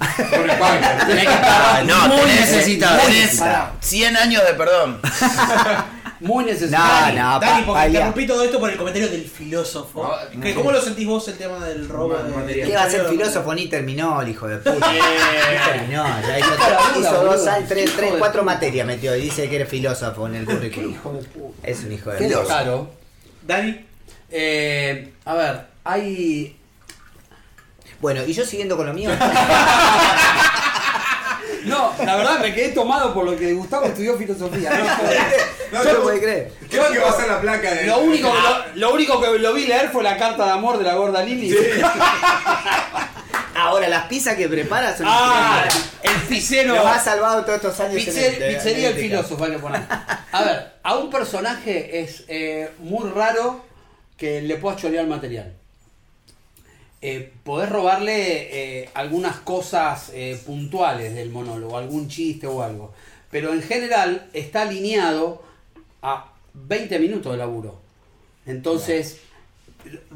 Tenés 1.08 1.24
que 1.28 1.34
estar 1.34 1.86
no, 1.88 2.08
muy 2.10 2.18
tenés- 2.22 2.40
necesitado. 2.42 3.00
tenés 3.06 3.42
100 3.80 4.18
años 4.18 4.44
de 4.46 4.54
perdón. 4.54 5.00
Muy 6.26 6.46
necesitado. 6.46 7.14
No, 7.16 7.34
no, 7.34 7.40
Dani, 7.40 7.62
pa- 7.62 7.66
porque 7.66 7.88
interrumpí 7.88 8.28
todo 8.28 8.44
esto 8.44 8.60
por 8.60 8.70
el 8.72 8.78
comentario 8.78 9.08
del 9.10 9.26
filósofo. 9.26 10.04
No, 10.34 10.42
Que 10.42 10.50
no. 10.50 10.56
¿Cómo 10.56 10.72
lo 10.72 10.82
sentís 10.82 11.06
vos 11.08 11.28
el 11.28 11.38
tema 11.38 11.64
del 11.66 11.88
robo 11.88 12.18
de 12.18 12.32
material. 12.32 12.68
¿Qué 12.70 12.76
va 12.76 12.84
a 12.84 12.90
ser 12.90 13.06
filósofo? 13.08 13.54
Ni 13.54 13.68
terminó 13.68 14.22
el 14.22 14.30
hijo 14.30 14.48
de 14.48 14.58
puta. 14.58 14.92
Ni 14.92 15.00
terminó. 15.72 16.04
Ya 16.28 16.40
hizo, 16.40 16.50
hizo 17.00 17.24
dos, 17.24 17.46
tres, 17.68 17.92
tres, 17.96 18.14
cuatro 18.20 18.44
materias 18.44 18.86
metió 18.88 19.16
y 19.16 19.22
dice 19.22 19.48
que 19.50 19.56
eres 19.58 19.70
filósofo 19.70 20.28
en 20.28 20.36
el 20.36 20.46
currículum. 20.46 20.92
Hijo 20.92 21.14
de 21.14 21.24
puta. 21.24 21.68
Es 21.68 21.84
un 21.84 21.92
hijo 21.92 22.10
de 22.12 22.28
puta. 22.28 22.44
Claro. 22.46 22.90
Dani, 23.44 23.86
Eh, 24.32 25.14
a 25.26 25.34
ver, 25.36 25.62
hay. 25.84 26.58
Bueno, 28.02 28.24
y 28.26 28.34
yo 28.34 28.44
siguiendo 28.46 28.76
con 28.76 28.88
lo 28.88 28.94
mío. 28.94 29.10
No, 31.66 31.94
la 32.06 32.16
verdad 32.16 32.40
me 32.40 32.54
quedé 32.54 32.70
tomado 32.70 33.14
por 33.14 33.26
lo 33.26 33.36
que 33.36 33.54
Gustavo 33.54 33.86
estudió 33.88 34.18
filosofía. 34.18 34.70
No, 35.72 35.78
No 35.80 35.84
se 35.84 35.96
puede 35.96 36.22
creer. 36.22 36.54
Creo 36.70 36.92
que 36.92 37.00
va 37.00 37.10
a 37.10 37.14
ser 37.14 37.28
la 37.28 37.42
placa 37.42 37.72
de. 37.74 37.86
Lo 37.88 38.00
único, 38.00 38.28
lo, 38.34 38.66
lo 38.76 38.94
único 38.94 39.22
que 39.22 39.40
lo 39.40 39.54
vi 39.54 39.66
leer 39.66 39.90
fue 39.90 40.04
la 40.04 40.18
carta 40.18 40.46
de 40.46 40.52
amor 40.52 40.78
de 40.78 40.84
la 40.84 40.94
gorda 40.96 41.22
Lili. 41.24 41.56
Ahora, 43.58 43.88
las 43.88 44.06
pizzas 44.08 44.36
que 44.36 44.50
preparas 44.50 44.98
son 44.98 45.08
Ah, 45.10 45.64
increíbles. 45.66 45.92
el 46.04 46.22
pizzero. 46.28 46.76
Nos 46.76 46.86
ha 46.86 47.00
salvado 47.00 47.44
todos 47.46 47.56
estos 47.56 47.80
años. 47.80 48.06
en 48.06 48.24
el- 48.44 48.54
pizzería 48.56 48.90
el 48.90 48.96
filósofo, 48.96 49.44
hay 49.46 49.52
que 49.52 49.60
poner. 49.60 49.82
A 50.32 50.44
ver, 50.44 50.74
a 50.84 50.96
un 50.96 51.10
personaje 51.10 52.02
es 52.02 52.26
eh, 52.28 52.70
muy 52.80 53.10
raro 53.10 53.64
que 54.18 54.42
le 54.42 54.58
puedas 54.58 54.82
chorear 54.82 55.06
el 55.06 55.10
material. 55.10 55.54
Eh, 57.02 57.34
podés 57.44 57.70
robarle 57.70 58.82
eh, 58.82 58.90
algunas 58.94 59.38
cosas 59.38 60.12
eh, 60.14 60.42
puntuales 60.46 61.14
del 61.14 61.30
monólogo, 61.30 61.78
algún 61.78 62.08
chiste 62.08 62.48
o 62.48 62.64
algo. 62.64 62.94
Pero 63.30 63.54
en 63.54 63.62
general 63.62 64.30
está 64.34 64.64
alineado 64.64 65.44
a 66.02 66.34
20 66.54 67.00
minutos 67.00 67.32
de 67.32 67.38
laburo. 67.38 67.80
Entonces, 68.46 69.20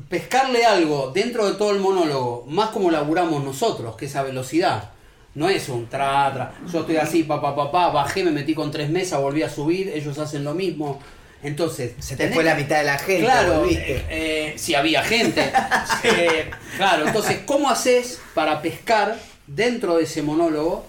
pescarle 0.08 0.66
algo 0.66 1.12
dentro 1.14 1.48
de 1.50 1.56
todo 1.56 1.72
el 1.72 1.80
monólogo, 1.80 2.46
más 2.48 2.70
como 2.70 2.92
laburamos 2.92 3.44
nosotros, 3.44 3.96
que 3.96 4.06
esa 4.06 4.24
velocidad. 4.24 4.92
No 5.36 5.48
es 5.48 5.70
un 5.70 5.88
tra, 5.88 6.32
tra. 6.34 6.56
Yo 6.72 6.82
estoy 6.82 6.98
así, 6.98 7.24
pa, 7.24 7.40
pa, 7.40 7.56
pa, 7.56 7.72
pa, 7.72 7.90
bajé, 7.90 8.24
me 8.24 8.32
metí 8.32 8.56
con 8.56 8.72
tres 8.72 8.90
mesas, 8.90 9.22
volví 9.22 9.44
a 9.44 9.50
subir, 9.50 9.90
ellos 9.90 10.18
hacen 10.18 10.44
lo 10.44 10.54
mismo. 10.54 11.00
Entonces, 11.42 11.94
Se 12.00 12.16
te 12.16 12.24
tenés 12.24 12.36
fue 12.36 12.44
la 12.44 12.56
mitad 12.56 12.80
de 12.80 12.84
la 12.84 12.98
gente. 13.00 13.24
Claro, 13.24 13.66
eh, 13.66 14.06
eh, 14.10 14.54
si 14.58 14.76
había 14.76 15.04
gente. 15.04 15.52
Eh, 16.04 16.50
claro, 16.78 17.08
entonces, 17.08 17.40
¿cómo 17.46 17.70
haces 17.70 18.20
para 18.34 18.62
pescar 18.62 19.18
dentro 19.48 19.98
de 19.98 20.04
ese 20.04 20.22
monólogo 20.22 20.86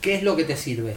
qué 0.00 0.14
es 0.14 0.22
lo 0.22 0.36
que 0.36 0.44
te 0.44 0.56
sirve? 0.56 0.94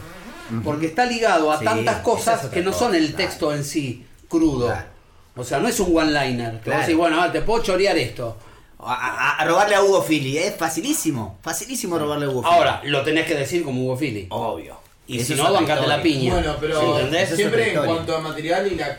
Porque 0.64 0.88
está 0.88 1.06
ligado 1.06 1.52
a 1.52 1.60
Sí, 1.60 1.66
tantas 1.66 1.98
cosas 2.00 2.44
es 2.46 2.50
que 2.52 2.62
no 2.62 2.72
cosa, 2.72 2.86
son 2.86 2.96
el 2.96 3.08
claro. 3.14 3.18
texto 3.18 3.54
en 3.54 3.64
sí, 3.64 4.06
crudo. 4.28 4.68
Claro. 4.68 4.88
O 5.36 5.44
sea, 5.44 5.60
no 5.60 5.68
es 5.68 5.80
un 5.80 5.98
one-liner. 5.98 6.60
Claro. 6.62 6.82
decís, 6.82 6.96
bueno, 6.96 7.20
a 7.20 7.24
ver, 7.24 7.32
te 7.34 7.42
puedo 7.42 7.64
chorear 7.64 7.98
esto. 7.98 8.38
A, 8.80 8.94
a- 8.94 9.36
a 9.38 9.46
robarle 9.46 9.76
a 9.76 9.82
Hugo 9.84 10.04
Fili, 10.04 10.38
es 10.38 10.56
facilísimo. 10.56 11.40
Facilísimo 11.42 11.98
robarle 11.98 12.26
a 12.26 12.30
Hugo 12.30 12.44
Fili. 12.44 12.54
Ahora, 12.54 12.82
lo 12.84 13.02
tenés 13.04 13.26
que 13.26 13.36
decir 13.36 13.64
como 13.64 13.82
Hugo 13.84 13.98
Philly. 13.98 14.28
obvio. 14.30 14.78
Y 15.06 15.20
Eso 15.20 15.34
si 15.34 15.42
no, 15.42 15.52
bancate 15.52 15.86
la 15.88 16.02
piña. 16.02 16.34
Bueno, 16.36 16.56
pero 16.62 16.98
¿Entendés? 16.98 17.24
Esa 17.24 17.32
es 17.32 17.38
siempre 17.38 17.74
en 17.74 17.86
cuanto 17.86 18.16
a 18.16 18.20
material 18.22 18.72
y 18.72 18.76
la. 18.76 18.98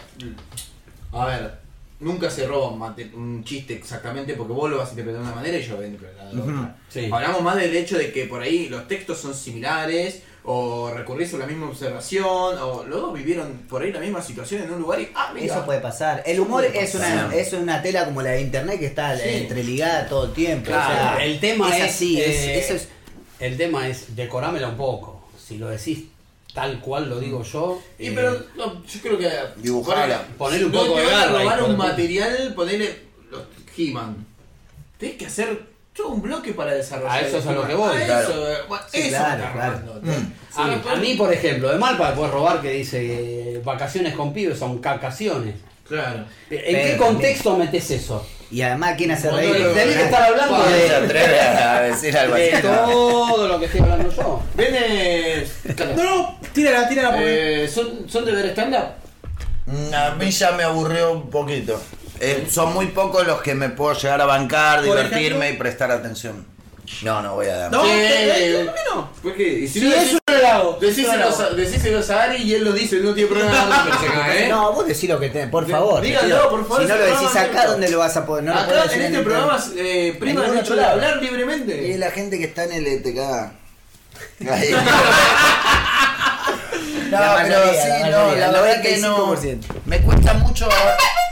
A 1.12 1.26
ver, 1.26 1.54
nunca 2.00 2.28
se 2.30 2.46
roba 2.46 2.68
un, 2.68 2.78
mate- 2.78 3.10
un 3.14 3.42
chiste 3.44 3.74
exactamente 3.74 4.34
porque 4.34 4.52
vos 4.52 4.70
lo 4.70 4.76
vas 4.78 4.88
a 4.88 4.90
interpretar 4.90 5.22
de 5.22 5.26
una 5.28 5.34
manera 5.36 5.56
y 5.58 5.62
yo 5.62 5.76
voy 5.76 5.84
a 5.86 5.88
interpretar 5.88 6.30
de 6.30 6.40
otra. 6.40 6.76
Sí. 6.90 7.08
Hablamos 7.10 7.42
más 7.42 7.56
del 7.56 7.74
hecho 7.74 7.96
de 7.96 8.12
que 8.12 8.24
por 8.26 8.42
ahí 8.42 8.68
los 8.68 8.86
textos 8.86 9.18
son 9.18 9.34
similares 9.34 10.22
o 10.46 10.90
recurrís 10.94 11.32
a 11.32 11.38
la 11.38 11.46
misma 11.46 11.68
observación 11.68 12.58
o 12.58 12.84
los 12.86 13.00
dos 13.00 13.14
vivieron 13.14 13.62
por 13.66 13.80
ahí 13.82 13.90
la 13.90 14.00
misma 14.00 14.20
situación 14.20 14.62
en 14.62 14.72
un 14.74 14.82
lugar 14.82 15.00
y. 15.00 15.08
Ah, 15.14 15.30
mira. 15.34 15.46
Eso 15.54 15.64
puede 15.64 15.80
pasar. 15.80 16.22
El 16.26 16.40
humor 16.40 16.66
es 16.66 16.94
una, 16.96 17.34
es 17.34 17.52
una 17.54 17.80
tela 17.80 18.04
como 18.04 18.20
la 18.20 18.32
de 18.32 18.42
internet 18.42 18.78
que 18.78 18.86
está 18.86 19.16
Sí. 19.16 19.22
entreligada 19.26 20.06
todo 20.06 20.26
el 20.26 20.32
tiempo. 20.34 20.66
Claro, 20.66 20.92
o 21.14 21.16
sea, 21.16 21.24
el 21.24 21.40
tema 21.40 21.74
es, 21.74 21.84
así, 21.94 22.20
es- 22.20 22.36
eh, 22.36 22.58
eso 22.58 22.74
es- 22.74 22.88
el 23.40 23.56
tema 23.56 23.88
es 23.88 24.14
decorámela 24.14 24.68
un 24.68 24.76
poco. 24.76 25.23
Si 25.46 25.58
lo 25.58 25.68
decís 25.68 26.04
tal 26.54 26.80
cual 26.80 27.08
lo 27.10 27.18
digo 27.20 27.42
yo. 27.42 27.82
Y 27.98 28.08
eh, 28.08 28.12
pero 28.14 28.32
no, 28.56 28.84
yo 28.84 29.00
creo 29.02 29.18
que. 29.18 29.30
Dibujala. 29.56 30.22
Ponele 30.38 30.66
un 30.66 30.72
no 30.72 30.78
poco 30.80 30.94
te 30.94 31.00
de 31.00 31.06
van 31.06 31.14
a 31.14 31.18
garra, 31.26 31.38
robar 31.42 31.62
un 31.64 31.76
material, 31.76 32.52
ponele 32.54 32.98
los 33.30 33.42
He-Man. 33.76 34.26
Tenés 34.98 35.16
que 35.16 35.26
hacer 35.26 35.74
todo 35.94 36.08
un 36.10 36.22
bloque 36.22 36.52
para 36.54 36.72
desarrollar. 36.74 37.12
A 37.18 37.20
eso 37.20 37.38
es 37.38 37.46
a 37.46 37.52
lo 37.52 37.66
que 37.66 37.74
voy. 37.74 37.96
A 37.96 38.04
Claro. 38.06 38.28
eso, 38.30 38.46
bueno, 38.68 38.84
Sí, 38.90 38.98
eso 39.00 39.08
claro, 39.10 39.28
me 39.38 39.44
está 39.44 39.52
claro. 39.52 39.78
robando. 39.78 40.00
Mm. 40.02 40.32
Sí, 40.54 40.60
a, 40.60 40.66
mí, 40.66 40.82
a 40.88 40.96
mí, 40.96 41.14
por 41.14 41.32
ejemplo, 41.32 41.68
de 41.70 41.78
Malpa 41.78 42.14
puedes 42.14 42.32
robar 42.32 42.60
que 42.62 42.70
dice 42.70 43.54
eh, 43.56 43.60
vacaciones 43.64 44.14
con 44.14 44.32
pibes 44.32 44.58
son 44.58 44.78
cacaciones. 44.78 45.56
Claro. 45.88 46.24
¿En 46.50 46.74
Pero 46.74 46.78
qué 46.90 46.96
contexto 46.96 47.56
metes 47.56 47.90
eso? 47.90 48.26
Y 48.50 48.62
además, 48.62 48.94
¿quién 48.96 49.10
hace 49.10 49.28
No, 49.30 49.36
reír? 49.36 49.58
no, 49.58 49.68
no, 49.68 49.74
Tenés 49.74 49.88
que 49.94 49.98
no. 49.98 50.04
estar 50.04 50.22
hablando 50.22 50.56
¿Quién 50.64 50.78
se 50.78 50.84
de, 50.88 50.96
atreve 50.96 51.40
a 51.40 51.80
decir 51.82 52.16
algo 52.16 52.34
así? 52.34 52.42
de 52.44 52.58
todo 52.62 53.48
lo 53.48 53.58
que 53.58 53.64
estoy 53.66 53.80
hablando 53.80 54.10
yo. 54.14 54.42
¿Vienes? 54.56 55.52
No, 55.96 56.04
no, 56.04 56.38
tírala, 56.52 56.88
tírala. 56.88 57.10
porque- 57.10 57.64
Eh, 57.64 57.68
¿son, 57.68 58.08
¿Son 58.08 58.24
de 58.24 58.32
ver 58.32 58.46
stand-up? 58.50 58.84
Mm, 59.66 59.94
A 59.94 60.10
mí 60.14 60.30
ya 60.30 60.52
me 60.52 60.62
aburrió 60.62 61.12
un 61.12 61.30
poquito. 61.30 61.80
Eh, 62.20 62.46
son 62.48 62.72
muy 62.74 62.86
pocos 62.86 63.26
los 63.26 63.42
que 63.42 63.54
me 63.54 63.70
puedo 63.70 63.92
llegar 63.98 64.20
a 64.20 64.24
bancar, 64.26 64.82
divertirme 64.82 65.20
ejemplo. 65.46 65.48
y 65.48 65.52
prestar 65.58 65.90
atención. 65.90 66.46
No, 67.02 67.20
no 67.22 67.34
voy 67.34 67.46
a 67.46 67.56
dar. 67.56 67.70
No. 67.72 67.82
¿qué- 67.82 68.62
¿por 68.66 68.74
qué 68.74 68.80
no? 68.94 69.10
¿Por 69.22 69.34
qué? 69.34 69.48
Y 69.60 69.68
si 69.68 69.80
Sí, 69.80 69.86
no 69.88 69.94
es 70.80 70.96
decís- 70.96 71.04
un 71.06 71.10
halago. 71.10 71.28
decíselo, 71.30 71.48
a- 71.48 71.54
decíselo 71.54 71.98
a 71.98 72.02
Sahari 72.02 72.42
y 72.42 72.54
él 72.54 72.64
lo 72.64 72.72
dice, 72.72 72.96
él 72.96 73.04
no 73.04 73.14
tiene 73.14 73.28
problema 73.30 73.52
de 73.52 73.58
acá, 73.92 74.34
¿eh? 74.38 74.48
No, 74.48 74.72
vos 74.72 74.86
decís 74.86 75.08
lo 75.08 75.18
que 75.20 75.28
tenés, 75.30 75.48
por 75.48 75.68
favor. 75.68 76.00
pido. 76.02 76.20
por 76.50 76.62
favor, 76.66 76.82
Si 76.82 76.88
no 76.88 76.96
lo 76.96 77.04
decís 77.04 77.36
acá. 77.36 77.66
¿dónde 77.66 77.88
lo 77.90 77.98
vas 77.98 78.16
a 78.16 78.24
poder? 78.26 78.44
No 78.44 78.54
acá 78.54 78.82
decir 78.84 79.00
en 79.02 79.12
este 79.14 79.24
programa 79.24 79.62
eh, 79.76 80.16
prima 80.18 80.40
En 80.40 80.46
el 80.46 80.52
ningún 80.52 80.64
hecho 80.64 80.76
de 80.76 80.84
hablar 80.84 81.18
Y 81.20 81.24
libremente. 81.26 81.98
la 81.98 82.10
gente 82.10 82.38
que 82.38 82.44
está 82.44 82.64
en 82.64 82.72
el 82.72 82.86
ETK. 82.86 83.18
Ahí. 84.50 84.70
No, 87.10 87.18
La 87.20 87.36
pero 87.42 87.58
mayoría, 87.60 87.82
sí, 87.82 87.88
la 87.88 88.10
no, 88.10 88.24
mayoría, 88.24 88.48
la 88.52 88.60
verdad 88.60 88.82
que 88.82 88.96
no. 88.98 89.36
95%. 89.36 89.58
Me 89.86 90.00
cuesta 90.02 90.34
mucho. 90.34 90.68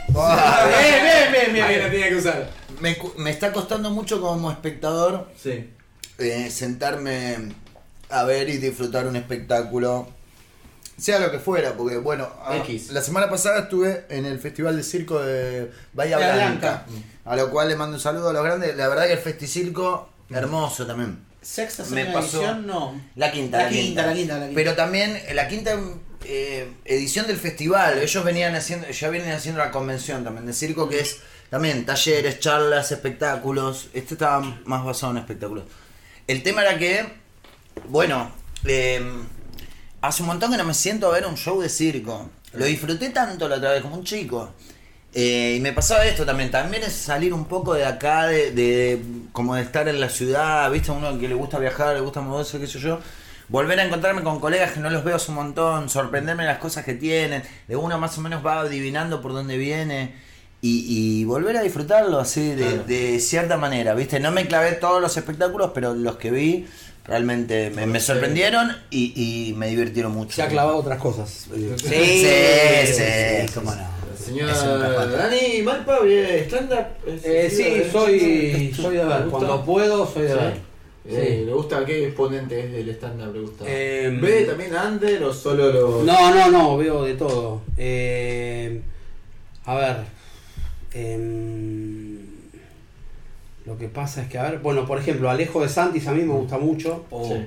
Bien, 0.09 1.03
bien, 1.03 1.33
bien, 1.33 1.53
bien, 1.53 1.69
bien, 1.69 1.83
la 1.83 1.91
tenía 1.91 2.09
que 2.09 2.17
usar. 2.17 2.51
Me, 2.81 2.97
me 3.19 3.31
está 3.31 3.53
costando 3.53 3.91
mucho 3.91 4.21
como 4.21 4.51
espectador 4.51 5.29
Sí. 5.41 5.71
eh, 6.19 6.51
sentarme 6.51 7.39
a 8.13 8.25
ver 8.25 8.49
y 8.49 8.59
disfrutar 8.59 9.07
un 9.07 9.17
espectáculo, 9.17 10.09
sea 10.99 11.19
lo 11.19 11.31
que 11.31 11.39
fuera, 11.39 11.73
porque 11.75 11.97
bueno, 11.97 12.29
la 12.91 13.03
semana 13.03 13.29
pasada 13.29 13.61
estuve 13.61 14.05
en 14.09 14.27
el 14.27 14.39
Festival 14.39 14.77
de 14.77 14.83
Circo 14.83 15.21
de 15.21 15.71
Bahía 15.93 16.19
Blanca, 16.19 16.35
Blanca. 16.37 16.87
a 17.25 17.37
lo 17.37 17.51
cual 17.51 17.69
le 17.69 17.77
mando 17.77 17.97
un 17.97 18.01
saludo 18.01 18.29
a 18.31 18.33
los 18.33 18.45
grandes, 18.45 18.77
la 18.77 18.89
verdad 18.89 19.07
que 19.07 19.13
el 19.15 19.19
Festicirco, 19.19 20.09
hermoso 20.31 20.87
también. 20.87 21.19
Sexta, 21.41 21.83
pasó- 21.83 22.39
edición, 22.39 22.67
no. 22.69 23.01
La 23.17 23.33
quinta, 23.33 23.65
La 23.65 23.69
quinta, 23.69 24.07
la 24.07 24.15
quinta, 24.15 24.35
la 24.35 24.41
quinta. 24.47 24.55
Pero 24.55 24.75
también 24.77 25.21
la 25.35 25.49
quinta 25.49 25.77
eh, 26.25 26.71
edición 26.85 27.27
del 27.27 27.37
festival, 27.37 27.99
ellos 27.99 28.23
venían 28.25 28.55
haciendo, 28.55 28.89
ya 28.89 29.09
vienen 29.09 29.33
haciendo 29.33 29.59
la 29.59 29.73
convención 29.73 30.23
también 30.23 30.47
de 30.47 30.53
circo, 30.53 30.89
que 30.89 31.01
es 31.01 31.19
también 31.51 31.85
talleres, 31.85 32.39
charlas, 32.39 32.93
espectáculos. 32.93 33.89
Este 33.93 34.15
estaba 34.15 34.39
más 34.67 34.85
basado 34.85 35.11
en 35.13 35.19
espectáculos. 35.19 35.65
El 36.29 36.45
tema 36.45 36.63
era 36.63 36.79
que, 36.79 37.07
bueno, 37.89 38.31
eh, 38.65 39.01
hace 40.01 40.23
un 40.23 40.29
montón 40.29 40.51
que 40.51 40.57
no 40.57 40.65
me 40.65 40.75
siento 40.75 41.09
a 41.09 41.13
ver 41.13 41.27
un 41.27 41.37
show 41.37 41.61
de 41.61 41.69
circo. 41.69 42.31
Lo 42.55 42.65
disfruté 42.67 43.11
tanto 43.11 43.49
la 43.49 43.57
otra 43.57 43.71
vez 43.73 43.83
como 43.83 43.97
un 43.97 44.05
chico. 44.05 44.53
Eh, 45.15 45.57
y 45.59 45.61
me 45.61 45.73
pasaba 45.73 46.07
esto 46.07 46.25
también, 46.25 46.51
también 46.51 46.83
es 46.85 46.93
salir 46.95 47.35
un 47.35 47.45
poco 47.45 47.75
de 47.75 47.85
acá, 47.85 48.27
de, 48.27 48.51
de- 48.53 49.03
como 49.33 49.55
de 49.55 49.63
estar 49.63 49.87
en 49.89 50.01
la 50.01 50.09
ciudad, 50.09 50.71
viste, 50.71 50.91
a 50.91 50.95
uno 50.95 51.19
que 51.19 51.29
le 51.29 51.35
gusta 51.35 51.59
viajar, 51.59 51.95
le 51.95 52.01
gusta 52.01 52.23
moverse, 52.23 52.59
qué 52.59 52.67
sé 52.67 52.79
yo, 52.79 52.99
volver 53.49 53.79
a 53.81 53.85
encontrarme 53.85 54.23
con 54.23 54.41
colegas 54.41 54.73
que 54.73 54.81
no 54.81 54.89
los 54.89 55.05
veo 55.05 55.17
hace 55.17 55.31
un 55.31 55.37
montón, 55.37 55.91
sorprenderme 55.91 56.47
las 56.47 56.57
cosas 56.59 56.85
que 56.87 56.95
tienen, 56.95 57.43
de 57.69 57.77
uno 57.77 57.99
más 57.99 58.17
o 58.17 58.23
menos 58.23 58.45
va 58.45 58.61
adivinando 58.61 59.21
por 59.21 59.33
dónde 59.35 59.59
viene. 59.59 60.15
Y, 60.65 60.87
y 61.21 61.25
volver 61.25 61.57
a 61.57 61.63
disfrutarlo 61.63 62.21
así 62.21 62.55
de, 62.55 62.79
de 62.85 63.19
cierta 63.19 63.57
manera, 63.57 63.95
viste, 63.95 64.21
no 64.21 64.31
me 64.31 64.47
clavé 64.47 64.73
todos 64.73 65.03
los 65.03 65.17
espectáculos, 65.17 65.73
pero 65.75 65.93
los 65.93 66.17
que 66.17 66.31
vi 66.31 66.67
realmente 67.05 67.71
me, 67.71 67.87
me 67.87 68.01
sorprendieron 68.01 68.71
y, 68.91 69.13
y 69.49 69.53
me 69.55 69.69
divirtieron 69.69 70.13
mucho. 70.13 70.35
Se 70.37 70.43
ha 70.43 70.49
clavado 70.49 70.77
otras 70.79 70.99
cosas. 70.99 71.47
Eh, 71.55 71.75
Sí, 71.77 71.89
Sí, 71.89 71.95
sí, 72.87 72.95
sí, 72.95 73.49
sí, 73.49 73.55
cómo 73.55 73.75
no. 73.75 73.93
Señora. 74.17 75.07
Dani 75.07 75.63
Malpa, 75.63 75.99
eh, 76.07 76.45
stand-up. 76.47 76.87
Eh, 77.25 77.49
sí, 77.51 77.91
soy, 77.91 78.73
soy 78.75 78.97
de 78.97 79.05
¿Le 79.05 79.09
ver. 79.09 79.25
Cuando 79.29 79.65
puedo, 79.65 80.07
soy 80.11 80.23
de 80.23 80.29
Sí. 80.29 80.35
ver. 80.35 80.53
Eh, 81.05 81.37
Sí. 81.41 81.45
¿Le 81.47 81.53
gusta 81.53 81.85
qué 81.85 82.07
exponente 82.07 82.61
es 82.65 82.73
del 82.73 82.89
stand-up? 82.91 83.35
¿Le 83.35 83.41
gusta? 83.41 83.65
Eh, 83.67 84.17
¿Ve 84.23 84.45
también 84.45 84.71
Under 84.77 85.25
o 85.25 85.35
solo 85.35 85.73
los.? 85.73 86.05
No, 86.05 86.33
no, 86.33 86.51
no, 86.53 86.77
veo 86.77 87.03
de 87.05 87.15
todo. 87.15 87.63
Eh, 87.77 88.81
a 89.65 89.75
ver. 89.75 89.97
Lo 93.67 93.79
que 93.79 93.89
pasa 93.89 94.23
es 94.23 94.29
que, 94.29 94.39
a 94.39 94.43
ver, 94.43 94.59
bueno, 94.59 94.87
por 94.87 94.99
ejemplo, 94.99 95.31
Alejo 95.31 95.63
de 95.63 95.69
Santis 95.69 96.07
a 96.07 96.13
mí 96.13 96.23
me 96.23 96.35
gusta 96.35 96.59
mucho. 96.59 97.05
Sí. 97.11 97.45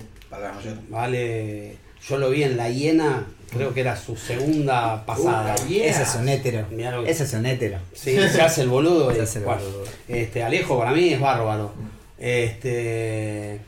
Vale, 0.90 1.78
yo 2.08 2.18
lo 2.18 2.30
vi 2.30 2.44
en 2.44 2.58
La 2.58 2.70
Hiena, 2.70 3.26
creo 3.52 3.74
que 3.74 3.82
era 3.82 3.96
su 3.96 4.16
segunda 4.16 5.06
pasada. 5.06 5.56
Uh, 5.56 5.60
La 5.62 5.68
Hiena. 5.68 5.86
Ese 5.86 6.04
es 6.04 6.16
un 6.16 6.30
hétero. 6.30 6.70
Que- 6.70 7.10
Ese 7.12 7.24
es 7.24 7.34
un 7.34 7.46
hétero. 7.46 7.80
Sí, 7.94 8.16
se 8.16 8.42
hace 8.42 8.62
el 8.62 8.70
boludo. 8.70 9.12
Se 9.14 9.18
y, 9.18 9.22
hace 9.22 9.40
el 9.40 9.46
bueno, 9.46 9.62
boludo. 9.62 9.84
Este, 10.08 10.44
Alejo 10.44 10.78
para 10.78 10.92
mí 10.92 11.14
es 11.14 11.20
bárbaro. 11.20 11.74
Este, 12.18 13.60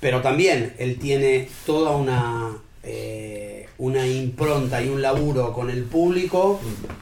pero 0.00 0.20
también 0.22 0.74
él 0.78 0.98
tiene 0.98 1.48
toda 1.66 1.96
una 1.96 2.50
eh, 2.82 3.68
una 3.78 4.06
impronta 4.06 4.82
y 4.82 4.88
un 4.88 5.02
laburo 5.02 5.52
con 5.52 5.70
el 5.70 5.84
público 5.84 6.60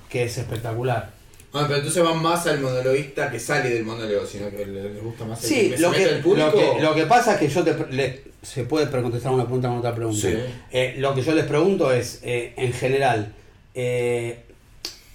que 0.09 0.25
es 0.25 0.39
espectacular. 0.39 1.16
Ah, 1.59 1.65
pero 1.67 1.79
entonces 1.79 2.03
van 2.03 2.21
más 2.23 2.47
al 2.47 2.61
monologuista 2.61 3.31
que 3.31 3.39
sale 3.41 3.71
del 3.71 3.85
monólogo, 3.85 4.27
sino 4.27 4.51
que 4.51 4.67
le- 4.67 4.91
les 4.93 5.03
gusta 5.03 5.25
más 5.25 5.43
el 5.45 5.49
Sí, 5.49 5.75
lo 5.79 5.91
que, 5.93 6.05
al 6.05 6.21
público. 6.21 6.47
lo, 6.49 6.53
que, 6.77 6.83
lo 6.83 6.95
que 6.95 7.07
pasa 7.07 7.35
es 7.35 7.39
que 7.41 7.49
yo 7.49 7.65
te 7.65 7.75
le- 7.93 8.23
se 8.43 8.65
puede 8.65 8.89
contestar 8.91 9.33
una 9.33 9.45
pregunta 9.45 9.69
con 9.69 9.79
otra 9.79 9.95
pregunta. 9.95 10.21
Sí. 10.29 10.37
Eh, 10.71 10.95
lo 10.99 11.15
que 11.15 11.23
yo 11.23 11.35
les 11.35 11.45
pregunto 11.47 11.91
es, 11.93 12.21
eh, 12.23 12.53
en 12.57 12.73
general, 12.73 13.33
eh, 13.75 14.41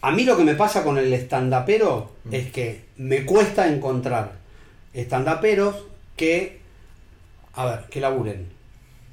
a 0.01 0.11
mí 0.11 0.23
lo 0.23 0.35
que 0.35 0.43
me 0.43 0.55
pasa 0.55 0.83
con 0.83 0.97
el 0.97 1.13
estandapero 1.13 2.11
Mm. 2.25 2.33
es 2.35 2.51
que 2.51 2.81
me 2.97 3.25
cuesta 3.25 3.67
encontrar 3.67 4.33
estandaperos 4.93 5.75
que, 6.17 6.59
a 7.53 7.65
ver, 7.65 7.79
que 7.89 7.99
laburen. 8.01 8.47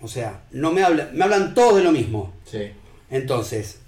O 0.00 0.08
sea, 0.08 0.40
no 0.52 0.72
me 0.72 0.82
hablan, 0.82 1.10
me 1.12 1.24
hablan 1.24 1.54
todos 1.54 1.76
de 1.76 1.82
lo 1.84 1.92
mismo. 1.92 2.32
Sí. 2.44 2.70
Entonces, 3.10 3.78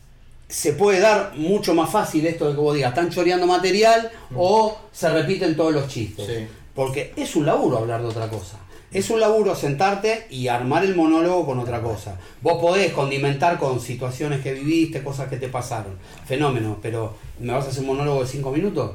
se 0.50 0.72
puede 0.72 1.00
dar 1.00 1.32
mucho 1.36 1.74
más 1.74 1.90
fácil 1.90 2.26
esto 2.26 2.48
de 2.48 2.54
que 2.54 2.60
vos 2.60 2.74
digas, 2.74 2.90
están 2.90 3.08
choreando 3.08 3.46
material 3.46 4.10
o 4.34 4.76
se 4.92 5.08
repiten 5.08 5.56
todos 5.56 5.72
los 5.72 5.88
chistes. 5.88 6.26
Sí. 6.26 6.46
Porque 6.74 7.12
es 7.16 7.36
un 7.36 7.46
laburo 7.46 7.78
hablar 7.78 8.02
de 8.02 8.08
otra 8.08 8.28
cosa. 8.28 8.58
Es 8.92 9.08
un 9.10 9.20
laburo 9.20 9.54
sentarte 9.54 10.26
y 10.30 10.48
armar 10.48 10.84
el 10.84 10.96
monólogo 10.96 11.46
con 11.46 11.60
otra 11.60 11.80
cosa. 11.80 12.18
Vos 12.42 12.60
podés 12.60 12.92
condimentar 12.92 13.56
con 13.56 13.80
situaciones 13.80 14.40
que 14.40 14.52
viviste, 14.52 15.04
cosas 15.04 15.28
que 15.28 15.36
te 15.36 15.46
pasaron. 15.46 15.96
Fenómeno, 16.26 16.78
pero 16.82 17.14
¿me 17.38 17.52
vas 17.52 17.66
a 17.66 17.68
hacer 17.68 17.82
un 17.82 17.88
monólogo 17.88 18.22
de 18.22 18.26
cinco 18.26 18.50
minutos? 18.50 18.92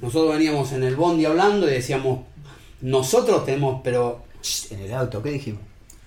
Nosotros 0.00 0.32
veníamos 0.32 0.72
en 0.72 0.82
el 0.82 0.96
bondi 0.96 1.24
hablando 1.26 1.68
y 1.68 1.74
decíamos, 1.74 2.20
nosotros 2.80 3.44
tenemos, 3.44 3.80
pero 3.84 4.24
En 4.70 4.80
el 4.80 4.92
auto, 4.92 5.22
¿qué 5.22 5.30
dijimos? 5.30 5.60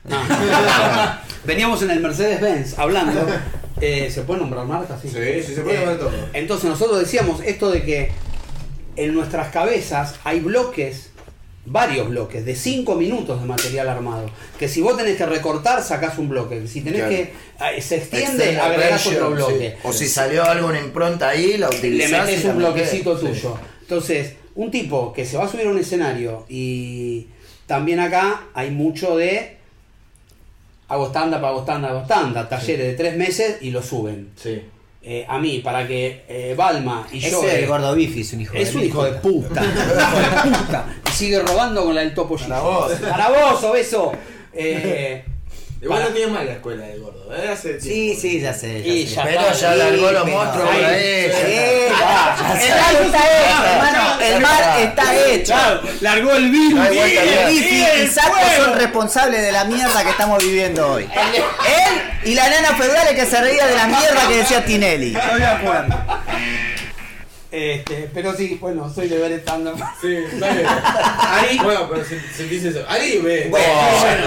no. 0.04 0.18
Veníamos 1.46 1.82
en 1.84 1.92
el 1.92 2.00
Mercedes-Benz 2.02 2.78
hablando. 2.78 3.22
Eh, 3.82 4.10
¿Se 4.12 4.22
puede 4.24 4.42
nombrar 4.42 4.66
marcas? 4.66 5.02
Sí, 5.02 5.10
sí, 5.10 5.16
se 5.56 5.62
puede 5.62 5.76
Eh, 5.76 5.86
nombrar 5.86 5.98
todo. 6.00 6.12
Entonces 6.34 6.70
nosotros 6.70 7.00
decíamos 7.00 7.42
esto 7.46 7.70
de 7.72 7.84
que 7.84 8.12
en 8.96 9.14
nuestras 9.14 9.50
cabezas 9.52 10.16
hay 10.24 10.40
bloques, 10.42 11.12
varios 11.66 12.10
bloques, 12.10 12.46
de 12.46 12.56
5 12.56 12.96
minutos 12.96 13.40
de 13.40 13.46
material 13.48 13.88
armado. 13.88 14.30
Que 14.58 14.68
si 14.68 14.82
vos 14.82 14.98
tenés 14.98 15.16
que 15.18 15.26
recortar, 15.26 15.82
sacás 15.84 16.18
un 16.18 16.28
bloque. 16.30 16.68
Si 16.68 16.82
tenés 16.82 17.02
Claro. 17.02 17.16
que. 17.16 17.34
eh, 17.78 17.82
se 17.82 17.98
extiende, 17.98 18.60
agregás 18.60 19.06
otro 19.08 19.32
bloque. 19.32 19.76
sí. 19.82 19.88
O 19.88 19.94
si 19.94 20.08
salió 20.08 20.44
algo 20.44 20.72
en 20.74 20.84
impronta 20.86 21.30
ahí, 21.30 21.58
la 21.58 21.70
Le 21.70 21.78
utilizás. 21.78 22.26
metes 22.26 22.44
y 22.44 22.48
la 22.48 22.52
un 22.54 22.58
bloquecito 22.58 23.18
tuyo. 23.18 23.58
Entonces, 23.82 24.34
un 24.56 24.72
tipo 24.72 25.14
que 25.14 25.26
se 25.26 25.38
va 25.38 25.46
a 25.46 25.48
subir 25.48 25.68
a 25.68 25.70
un 25.70 25.78
escenario 25.80 26.46
y 26.50 27.28
también 27.66 28.00
acá 28.00 28.48
hay 28.54 28.72
mucho 28.72 29.16
de 29.16 29.59
hago 30.90 31.08
stand-up, 31.10 31.46
hago 31.46 31.62
stand-up, 31.62 31.90
hago 31.90 32.04
stand-up, 32.06 32.50
talleres 32.50 32.88
de 32.88 32.94
tres 32.94 33.16
meses 33.16 33.58
y 33.62 33.72
lo 33.72 33.82
suben. 33.82 34.32
Sí. 34.36 34.62
Eh, 35.02 35.26
a 35.28 35.40
mí, 35.40 35.60
para 35.60 35.88
que 35.88 36.26
eh, 36.28 36.54
Balma 36.58 37.08
y 37.12 37.20
Ese 37.20 37.32
yo... 37.32 37.44
es 37.44 37.54
eh, 37.54 37.60
el 37.60 37.68
gordo 37.68 37.96
bifi, 37.96 38.22
es 38.22 38.34
un 38.34 38.42
hijo 38.42 38.54
es 38.56 38.74
de 38.74 38.80
un 38.80 38.86
hijo 38.86 39.04
de 39.06 39.12
puta. 39.14 39.62
un 39.62 39.68
hijo 39.68 40.52
de 40.52 40.58
puta. 40.58 40.86
Y 41.08 41.12
sigue 41.12 41.40
robando 41.40 41.86
con 41.86 41.96
la 41.96 42.02
del 42.02 42.14
topo 42.14 42.36
Para 42.36 42.60
vos. 42.60 42.92
Para 42.94 43.30
vos, 43.30 43.64
obeso. 43.64 44.12
Eh, 44.54 45.24
Igual 45.82 46.00
para- 46.00 46.10
no 46.10 46.16
tiene 46.16 46.32
mal 46.34 46.46
la 46.46 46.52
escuela 46.54 46.86
del 46.86 47.00
gordo, 47.00 47.34
¿eh? 47.36 47.50
Hace 47.54 47.80
Sí, 47.80 47.90
tiempo. 47.90 48.22
sí, 48.22 48.40
ya 48.42 48.54
sé. 48.54 48.82
Ya 48.84 48.88
Y 48.94 49.08
sé. 49.08 49.16
ya 49.16 49.24
Pero 49.24 49.40
está, 49.42 49.54
ya 49.54 49.72
sí, 49.74 49.78
largó 49.80 50.12
los 50.12 50.28
monstruos 50.28 50.70
Sí, 50.72 50.82
está. 50.84 51.40
ya, 51.40 52.62
el 52.62 52.70
mar 52.70 53.02
está 53.02 53.20
hecho, 53.30 53.66
hermano. 53.66 54.20
El 54.22 54.42
mar 54.42 54.80
está 54.82 55.16
hecho. 55.28 55.54
Claro, 55.54 55.82
largó 56.02 56.34
el 56.34 56.50
virus. 56.52 56.88
Y 57.52 58.08
Saco 58.08 58.36
son 58.58 58.74
responsables 58.78 59.42
de 59.42 59.52
la 59.54 59.64
mierda 59.66 60.04
que 60.04 60.10
estamos 60.10 60.44
viviendo 60.44 60.92
hoy. 60.92 61.04
Él 61.04 62.02
y 62.26 62.36
la 62.36 62.50
nana 62.50 62.76
feudal 62.76 63.16
que 63.16 63.26
se 63.26 63.40
reía 63.42 63.66
de 63.68 63.76
la 63.76 63.88
mierda 63.88 64.28
que 64.28 64.36
decía 64.38 64.66
Tinelli. 64.66 65.16
Estoy 65.16 65.40
de 65.40 65.46
acuerdo. 65.46 65.96
Este, 67.52 68.10
pero 68.14 68.34
sí, 68.36 68.58
bueno, 68.62 68.92
soy 68.94 69.08
de 69.08 69.18
ver 69.18 69.32
stand-up. 69.40 69.80
Sí. 70.02 70.18
Ari, 70.42 71.58
bueno, 71.64 71.88
pero 71.90 72.04
si, 72.06 72.16
si 72.36 72.44
dices 72.44 72.76
eso. 72.76 72.86
Ari, 72.88 73.18
ve. 73.20 73.48
Bueno, 73.50 73.66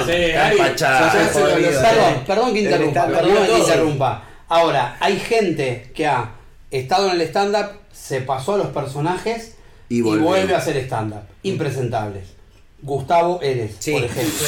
sí, 0.06 0.32
Ari. 0.32 0.56
se 0.76 1.40
Jodido. 1.40 1.70
lo- 1.70 1.80
Perdón, 1.82 2.24
perdón 2.26 2.52
que 2.54 2.60
interrumpa, 2.62 3.06
perdón 3.06 3.36
que 3.36 3.46
Todo. 3.46 3.58
interrumpa. 3.58 4.24
Ahora, 4.48 4.96
hay 5.00 5.18
gente 5.18 5.90
que 5.94 6.06
ha 6.06 6.30
estado 6.70 7.10
en 7.10 7.20
el 7.20 7.22
stand-up, 7.28 7.70
se 7.92 8.20
pasó 8.22 8.54
a 8.54 8.58
los 8.58 8.66
personajes 8.68 9.54
Y 9.88 9.98
y, 9.98 10.00
volvió. 10.02 10.24
vuelve 10.26 10.54
a 10.54 10.58
hacer 10.58 10.76
stand-up. 10.78 11.22
Impresentables. 11.44 12.24
Gustavo 12.84 13.40
Eres, 13.40 13.76
Sí. 13.78 13.92
por 13.92 14.02
ejemplo. 14.04 14.46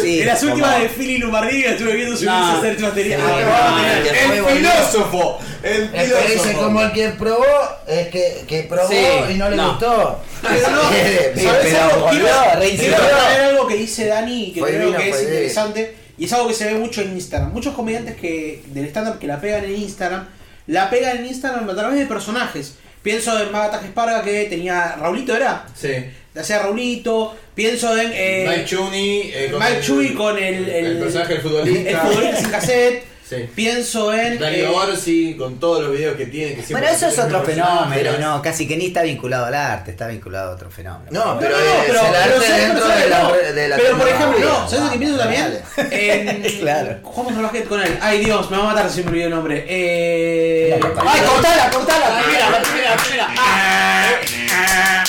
Sí, 0.00 0.20
en 0.20 0.26
las 0.26 0.42
últimas 0.44 0.80
de 0.80 0.88
Philly 0.88 1.18
Lombardi 1.18 1.62
que 1.62 1.70
estuve 1.70 1.92
viendo 1.96 2.14
subirse 2.16 2.30
a 2.34 2.58
hacer 2.58 2.78
fue 2.78 3.02
El 3.02 4.44
filósofo. 4.56 5.38
El 5.62 5.88
filósofo. 5.88 6.58
como 6.62 6.80
el 6.82 6.92
que 6.92 7.08
probó, 7.10 7.44
es 7.88 8.08
que, 8.08 8.44
que 8.46 8.62
probó 8.64 8.88
Sí, 8.88 8.96
y 9.30 9.34
no 9.34 9.50
le 9.50 9.56
no. 9.56 9.70
gustó. 9.70 10.20
Pero 10.42 10.70
no, 10.70 10.80
Pero 11.34 11.50
¿sabes 11.50 11.74
algo? 11.74 13.66
que 13.66 13.76
dice 13.76 14.06
Dani 14.06 14.52
que 14.52 14.60
Fue 14.60 14.70
creo 14.70 14.96
que 14.96 15.08
es 15.10 15.22
interesante 15.22 15.96
y 16.16 16.26
es 16.26 16.32
algo 16.32 16.46
que 16.48 16.54
se 16.54 16.66
ve 16.66 16.74
mucho 16.78 17.00
en 17.02 17.12
Instagram. 17.12 17.52
Muchos 17.52 17.74
comediantes 17.74 18.14
que 18.16 18.62
del 18.66 18.86
stand-up 18.86 19.18
que 19.18 19.26
la 19.26 19.40
pegan 19.40 19.64
en 19.64 19.74
Instagram, 19.76 20.28
la 20.68 20.88
pegan 20.90 21.16
en 21.18 21.26
Instagram 21.26 21.68
a 21.68 21.74
través 21.74 21.98
de 21.98 22.06
personajes. 22.06 22.74
Pienso 23.04 23.38
en 23.40 23.52
Magata 23.52 23.80
Esparga 23.84 24.22
que 24.22 24.46
tenía 24.46 24.96
Raulito, 24.98 25.36
¿era? 25.36 25.66
Sí. 25.80 25.88
Le 26.34 26.40
hacía 26.40 26.60
Raulito. 26.60 27.36
Pienso 27.54 27.96
en 27.96 28.10
eh, 28.14 28.46
Mike 28.48 28.64
Chuni. 28.64 29.20
eh, 29.32 29.48
con 29.52 29.60
Mike 29.60 29.76
el- 29.76 29.82
Chuy 29.84 30.14
con 30.14 30.36
el, 30.38 30.68
el 30.68 30.98
personaje 30.98 31.34
del 31.34 31.42
futbolista. 31.42 31.90
El 31.90 31.96
futbolista 31.98 32.36
sin 32.40 32.50
cassette. 32.50 33.04
Sí. 33.28 33.48
Pienso 33.54 34.12
en. 34.12 34.38
Darío 34.38 34.66
eh, 34.66 34.74
Orsi 34.74 35.34
con 35.38 35.58
todos 35.58 35.82
los 35.84 35.92
videos 35.92 36.14
que 36.16 36.26
tiene. 36.26 36.56
Que 36.56 36.62
siempre 36.62 36.86
Bueno, 36.88 36.96
eso 36.96 37.08
es 37.08 37.18
otro 37.18 37.42
fenómeno, 37.42 38.18
no, 38.20 38.42
casi 38.42 38.68
que 38.68 38.76
ni 38.76 38.86
está 38.86 39.02
vinculado 39.02 39.46
al 39.46 39.54
arte, 39.54 39.92
está 39.92 40.08
vinculado 40.08 40.50
a 40.50 40.54
otro 40.54 40.70
fenómeno. 40.70 41.10
No, 41.10 41.38
pero, 41.38 41.56
no, 41.56 41.62
es 41.62 41.70
pero- 41.86 42.00
el 42.00 42.06
pero 42.12 42.18
arte 42.34 42.46
¿sabes 42.46 42.68
dentro 42.68 42.88
de 42.88 43.08
la, 43.08 43.18
No. 43.22 43.32
de 43.32 43.68
la 43.68 43.76
Pero 43.76 43.96
por 43.96 44.08
ejemplo, 44.08 44.38
no, 44.40 44.68
¿sabes 44.68 44.84
lo 44.84 44.90
que 44.90 44.98
pienso 44.98 45.18
también? 45.18 45.58
En, 45.76 46.42
Claro. 46.60 46.98
¿Cómo 47.02 47.30
trabajé 47.32 47.64
con 47.64 47.80
él? 47.82 47.98
Ay 48.02 48.24
Dios, 48.24 48.50
me 48.50 48.58
va 48.58 48.64
a 48.64 48.74
matar 48.74 48.90
si 48.90 49.02
me 49.02 49.08
olvidé 49.08 49.24
el 49.24 49.30
nombre. 49.30 49.64
Eh... 49.68 50.80
¡Ay, 50.82 51.20
cortala, 51.22 51.70
cortala! 51.70 52.08
La 52.10 52.22
primera, 52.22 52.50
la 52.50 52.62
primera, 52.62 52.90
la 52.90 52.96
primera. 52.96 53.28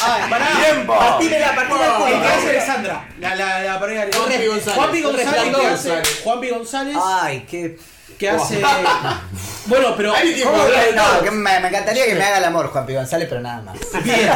Ay, 0.06 0.30
pará. 0.30 0.48
¡Tiempo! 0.64 0.98
Partímela, 0.98 1.56
partímela 1.56 2.10
El 2.10 2.22
que 2.22 2.28
hace 2.28 2.50
Alessandra. 2.50 3.08
La, 3.20 3.36
la, 3.36 3.64
la 3.64 3.74
Juanpi 3.80 4.46
González. 4.48 4.76
Juanpi 4.76 5.02
González. 5.02 6.22
Juanpi 6.24 6.50
González. 6.50 6.98
Ay, 7.02 7.46
qué. 7.50 7.78
Que 8.18 8.30
hace. 8.30 8.62
Bueno, 9.68 9.96
pero. 9.98 10.14
Hay 10.16 10.34
tiempo 10.34 10.52
¿Cómo 10.52 10.64
de 10.64 10.70
hablar 10.70 10.86
que 10.86 10.92
de 10.92 10.98
no? 10.98 11.24
Que 11.24 11.32
me, 11.32 11.60
me 11.60 11.68
encantaría 11.70 12.06
que 12.06 12.14
me 12.16 12.24
haga 12.24 12.38
el 12.38 12.44
amor 12.46 12.68
Juan 12.68 12.86
P. 12.86 12.94
González, 12.96 13.28
pero 13.28 13.42
nada 13.42 13.62
más. 13.64 13.78
Bien. 14.04 14.30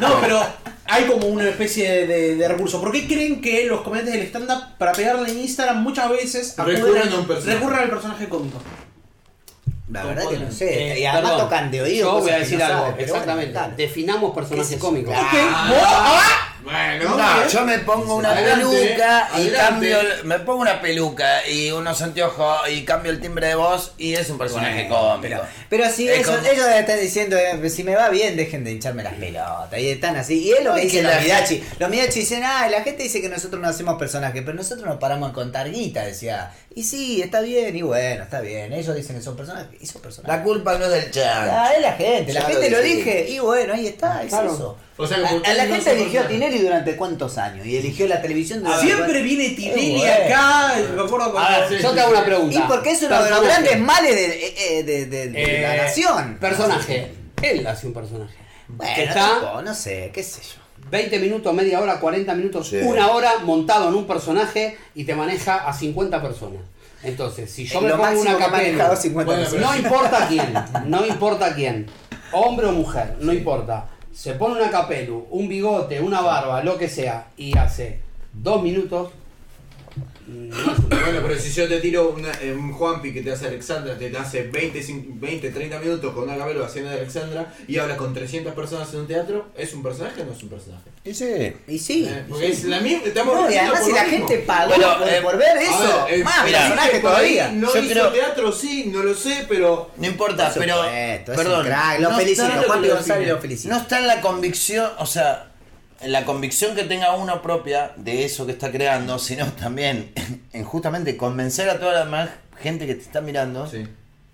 No, 0.00 0.20
pero 0.20 0.40
hay 0.86 1.04
como 1.06 1.26
una 1.26 1.48
especie 1.48 1.90
de, 1.90 2.06
de, 2.06 2.36
de 2.36 2.48
recurso. 2.48 2.80
¿Por 2.80 2.92
qué 2.92 3.06
creen 3.08 3.40
que 3.40 3.64
los 3.66 3.80
comediantes 3.80 4.14
del 4.14 4.26
stand-up, 4.28 4.76
para 4.78 4.92
pegarle 4.92 5.28
en 5.32 5.40
Instagram, 5.40 5.82
muchas 5.82 6.08
veces 6.08 6.56
acuden 6.56 6.76
Recurren 6.82 7.02
al- 7.08 7.14
a 7.14 7.18
un 7.18 7.26
personaje. 7.26 7.58
recurren 7.58 7.80
al 7.82 7.90
personaje 7.90 8.28
cómico? 8.28 8.62
La 9.90 10.04
verdad 10.04 10.24
que 10.28 10.38
no 10.38 10.50
sé. 10.50 10.92
Eh, 10.92 11.00
y 11.00 11.04
además 11.06 11.30
perdón, 11.32 11.46
tocan 11.46 11.70
de 11.70 11.82
oído. 11.82 12.06
Yo 12.06 12.12
voy 12.12 12.20
cosas 12.22 12.32
a 12.34 12.36
que 12.38 12.42
decir 12.44 12.58
no 12.58 12.64
algo, 12.64 12.78
saben, 12.78 12.94
pero 12.96 13.12
exactamente. 13.12 13.52
dale. 13.52 13.74
Definamos 13.76 14.34
personajes 14.34 14.78
cómicos. 14.78 15.14
Ok. 15.16 15.24
Ah, 15.34 16.55
Bueno, 16.66 17.16
No, 17.16 17.48
yo 17.48 17.64
me 17.64 17.78
pongo 17.78 18.16
una 18.16 18.32
Adelante, 18.32 18.64
peluca 18.66 19.28
y 19.30 19.40
adelante. 19.42 19.56
cambio, 19.56 20.00
el- 20.00 20.24
me 20.24 20.40
pongo 20.40 20.62
una 20.62 20.80
peluca 20.80 21.46
y 21.48 21.70
unos 21.70 22.02
anteojos 22.02 22.68
y 22.68 22.84
cambio 22.84 23.12
el 23.12 23.20
timbre 23.20 23.46
de 23.46 23.54
voz 23.54 23.92
y 23.98 24.14
es 24.14 24.28
un 24.30 24.36
personaje 24.36 24.88
cómico. 24.88 25.18
Pero, 25.22 25.42
pero 25.68 25.88
si 25.90 26.08
Es 26.08 26.22
eso- 26.22 26.34
como- 26.34 26.44
ellos 26.48 26.66
están 26.66 26.98
diciendo, 26.98 27.36
eh, 27.36 27.70
si 27.70 27.84
me 27.84 27.94
va 27.94 28.08
bien, 28.08 28.36
dejen 28.36 28.64
de 28.64 28.72
hincharme 28.72 29.04
las 29.04 29.14
pelotas. 29.14 29.78
Y 29.78 29.90
están 29.90 30.16
así. 30.16 30.42
Y 30.42 30.52
es 30.54 30.64
lo 30.64 30.74
que 30.74 30.80
dicen 30.82 31.04
los 31.04 31.22
Midachi. 31.22 31.62
Los 31.78 31.88
Midachi 31.88 32.18
dicen, 32.20 32.42
ah, 32.44 32.68
la 32.68 32.82
gente 32.82 33.04
dice 33.04 33.20
que 33.20 33.28
nosotros 33.28 33.62
no 33.62 33.68
hacemos 33.68 33.96
personajes, 33.96 34.42
pero 34.44 34.56
nosotros 34.56 34.84
nos 34.88 34.96
paramos 34.98 35.28
en 35.28 35.34
contar 35.34 35.70
guita, 35.70 36.04
decía. 36.04 36.52
Y 36.74 36.82
sí, 36.82 37.22
está 37.22 37.40
bien, 37.42 37.74
y 37.76 37.82
bueno, 37.82 38.24
está 38.24 38.40
bien. 38.40 38.72
Ellos 38.72 38.94
dicen 38.94 39.16
que 39.16 39.22
son 39.22 39.34
personajes, 39.36 39.68
y 39.80 39.86
son 39.86 40.02
personajes. 40.02 40.36
La 40.36 40.42
culpa 40.42 40.76
no 40.76 40.84
es 40.86 40.90
del 40.90 41.10
chan. 41.12 41.48
Ah, 41.50 41.70
es 41.74 41.80
la 41.80 41.92
gente, 41.92 42.32
la 42.34 42.42
gente 42.42 42.70
lo 42.70 42.78
lo 42.78 42.82
dije. 42.82 43.26
y 43.30 43.38
bueno, 43.38 43.72
ahí 43.72 43.86
está, 43.86 44.22
es 44.24 44.28
Claro. 44.28 44.52
eso. 44.52 44.78
O 44.98 45.06
sea, 45.06 45.18
A- 45.18 45.54
la 45.54 45.66
gente 45.66 45.90
eligió 45.92 46.20
a 46.20 46.24
personajes. 46.24 46.30
Tinelli 46.56 46.64
durante 46.68 46.96
cuántos 46.96 47.38
años 47.38 47.66
y 47.66 47.76
eligió 47.76 48.06
la 48.06 48.20
televisión 48.20 48.62
durante 48.62 48.84
Siempre 48.86 49.22
viene 49.22 49.50
Tinelli 49.50 50.02
Eh, 50.02 50.12
acá. 50.12 50.74
Me 50.94 51.02
acuerdo 51.02 51.32
cuando. 51.32 51.68
Sí. 51.68 51.76
Yo 51.82 51.90
te 51.92 52.00
hago 52.00 52.10
una 52.10 52.24
pregunta. 52.24 52.58
Y 52.58 52.62
porque 52.62 52.90
es 52.92 53.02
uno 53.02 53.22
de 53.22 53.30
los 53.30 53.38
Personaje. 53.40 53.62
grandes 53.62 53.80
males 53.86 54.14
de, 54.14 54.46
eh, 54.46 54.54
eh, 54.58 54.82
de- 54.84 55.06
de- 55.06 55.26
de 55.28 55.60
la 55.62 55.74
Eh, 55.76 55.82
nación. 55.82 56.38
Personaje. 56.40 57.14
Él 57.42 57.66
hace 57.66 57.86
un 57.86 57.92
personaje. 57.92 58.34
Bueno, 58.68 58.92
está 58.96 59.14
tampoco, 59.14 59.62
no 59.62 59.74
sé, 59.74 60.10
qué 60.12 60.22
sé 60.22 60.40
yo. 60.42 60.60
20 60.90 61.18
minutos, 61.18 61.52
media 61.54 61.80
hora, 61.80 61.98
40 62.00 62.34
minutos, 62.34 62.68
Sí. 62.68 62.76
una 62.76 63.10
hora 63.10 63.38
montado 63.42 63.88
en 63.88 63.94
un 63.94 64.06
personaje 64.06 64.76
y 64.94 65.04
te 65.04 65.14
maneja 65.14 65.66
a 65.68 65.72
50 65.72 66.20
personas. 66.22 66.60
Entonces, 67.02 67.50
si 67.50 67.66
yo 67.66 67.78
Es 67.78 67.82
me 67.82 67.88
lo 67.90 67.96
pongo 67.98 68.20
una 68.20 68.36
capela, 68.38 68.96
50 68.96 69.32
Bueno, 69.34 69.58
no 69.58 69.76
importa 69.76 70.26
quién, 70.28 70.54
no 70.86 71.06
importa 71.06 71.54
quién, 71.54 71.86
hombre 72.32 72.66
o 72.66 72.72
mujer, 72.72 73.16
no 73.20 73.32
importa. 73.32 73.86
Se 74.16 74.32
pone 74.32 74.58
una 74.58 74.70
capelu, 74.70 75.26
un 75.30 75.46
bigote, 75.46 76.00
una 76.00 76.22
barba, 76.22 76.64
lo 76.64 76.78
que 76.78 76.88
sea, 76.88 77.26
y 77.36 77.54
hace 77.58 78.00
dos 78.32 78.62
minutos. 78.62 79.10
Bueno, 80.26 81.20
pero 81.22 81.38
si 81.38 81.50
yo 81.52 81.68
te 81.68 81.78
tiro 81.80 82.08
una- 82.10 82.32
eh, 82.42 82.52
un 82.52 82.72
Juanpi 82.72 83.12
que 83.12 83.22
te 83.22 83.30
hace 83.32 83.46
Alexandra, 83.46 83.96
te 83.96 84.14
hace 84.16 84.42
20, 84.44 84.82
cin- 84.82 85.06
20 85.20 85.50
30 85.50 85.78
minutos 85.78 86.12
con 86.12 86.24
una 86.24 86.36
cabelo 86.36 86.64
haciendo 86.64 86.90
de 86.90 86.96
Alexandra 86.98 87.54
y 87.68 87.78
habla 87.78 87.96
con 87.96 88.12
300 88.12 88.52
personas 88.54 88.92
en 88.94 89.00
un 89.00 89.06
teatro, 89.06 89.46
¿es 89.56 89.72
un 89.72 89.82
personaje 89.82 90.22
o 90.22 90.24
no 90.24 90.32
es 90.32 90.42
un 90.42 90.48
personaje? 90.48 90.90
Y 91.04 91.14
sí. 91.14 91.52
Y 91.68 91.78
sí. 91.78 92.06
Eh, 92.08 92.24
porque 92.28 92.48
es 92.48 92.64
la 92.64 92.80
misma. 92.80 93.06
Estamos 93.06 93.34
No, 93.34 93.50
y 93.50 93.56
además 93.56 93.84
si 93.84 93.92
la 93.92 94.02
mismo. 94.04 94.26
gente 94.28 94.44
pagó 94.44 94.68
Bueno, 94.74 94.98
por, 94.98 95.08
eh, 95.08 95.20
por 95.22 95.38
ver 95.38 95.56
eso, 95.58 96.04
ver, 96.06 96.20
eh, 96.20 96.24
más 96.24 96.44
mira, 96.44 96.58
personaje 96.58 96.98
todavía. 96.98 97.52
No 97.52 97.72
Yo 97.72 97.80
hizo 97.80 97.90
creo- 97.92 98.12
teatro, 98.12 98.52
sí, 98.52 98.84
no 98.92 99.02
lo 99.04 99.14
sé, 99.14 99.46
pero. 99.48 99.90
No 99.96 100.06
importa, 100.06 100.50
Por 100.52 100.62
pero. 100.64 100.84
es 100.84 101.20
perdón. 101.24 101.60
un 101.60 101.66
crack, 101.66 102.00
lo 102.00 102.10
no 102.10 102.16
felicito, 102.18 102.46
está- 102.46 102.62
Juan 102.64 102.80
P. 102.82 102.88
lo 102.88 102.94
González 102.94 103.28
lo 103.28 103.38
felicito. 103.38 103.74
No 103.74 103.80
está 103.80 103.98
en 104.00 104.06
la 104.08 104.20
convicción, 104.20 104.90
o 104.98 105.06
sea, 105.06 105.52
la 106.04 106.24
convicción 106.24 106.74
que 106.74 106.84
tenga 106.84 107.14
uno 107.16 107.40
propia 107.42 107.92
de 107.96 108.24
eso 108.24 108.44
que 108.46 108.52
está 108.52 108.70
creando, 108.70 109.18
sino 109.20 109.46
también 109.52 110.12
en 110.52 110.64
justamente 110.64 111.16
convencer 111.16 111.68
a 111.70 111.78
toda 111.78 111.92
la 111.92 112.04
demás 112.04 112.30
gente 112.60 112.86
que 112.86 112.94
te 112.94 113.02
está 113.02 113.20
mirando 113.20 113.66
Sí. 113.68 113.86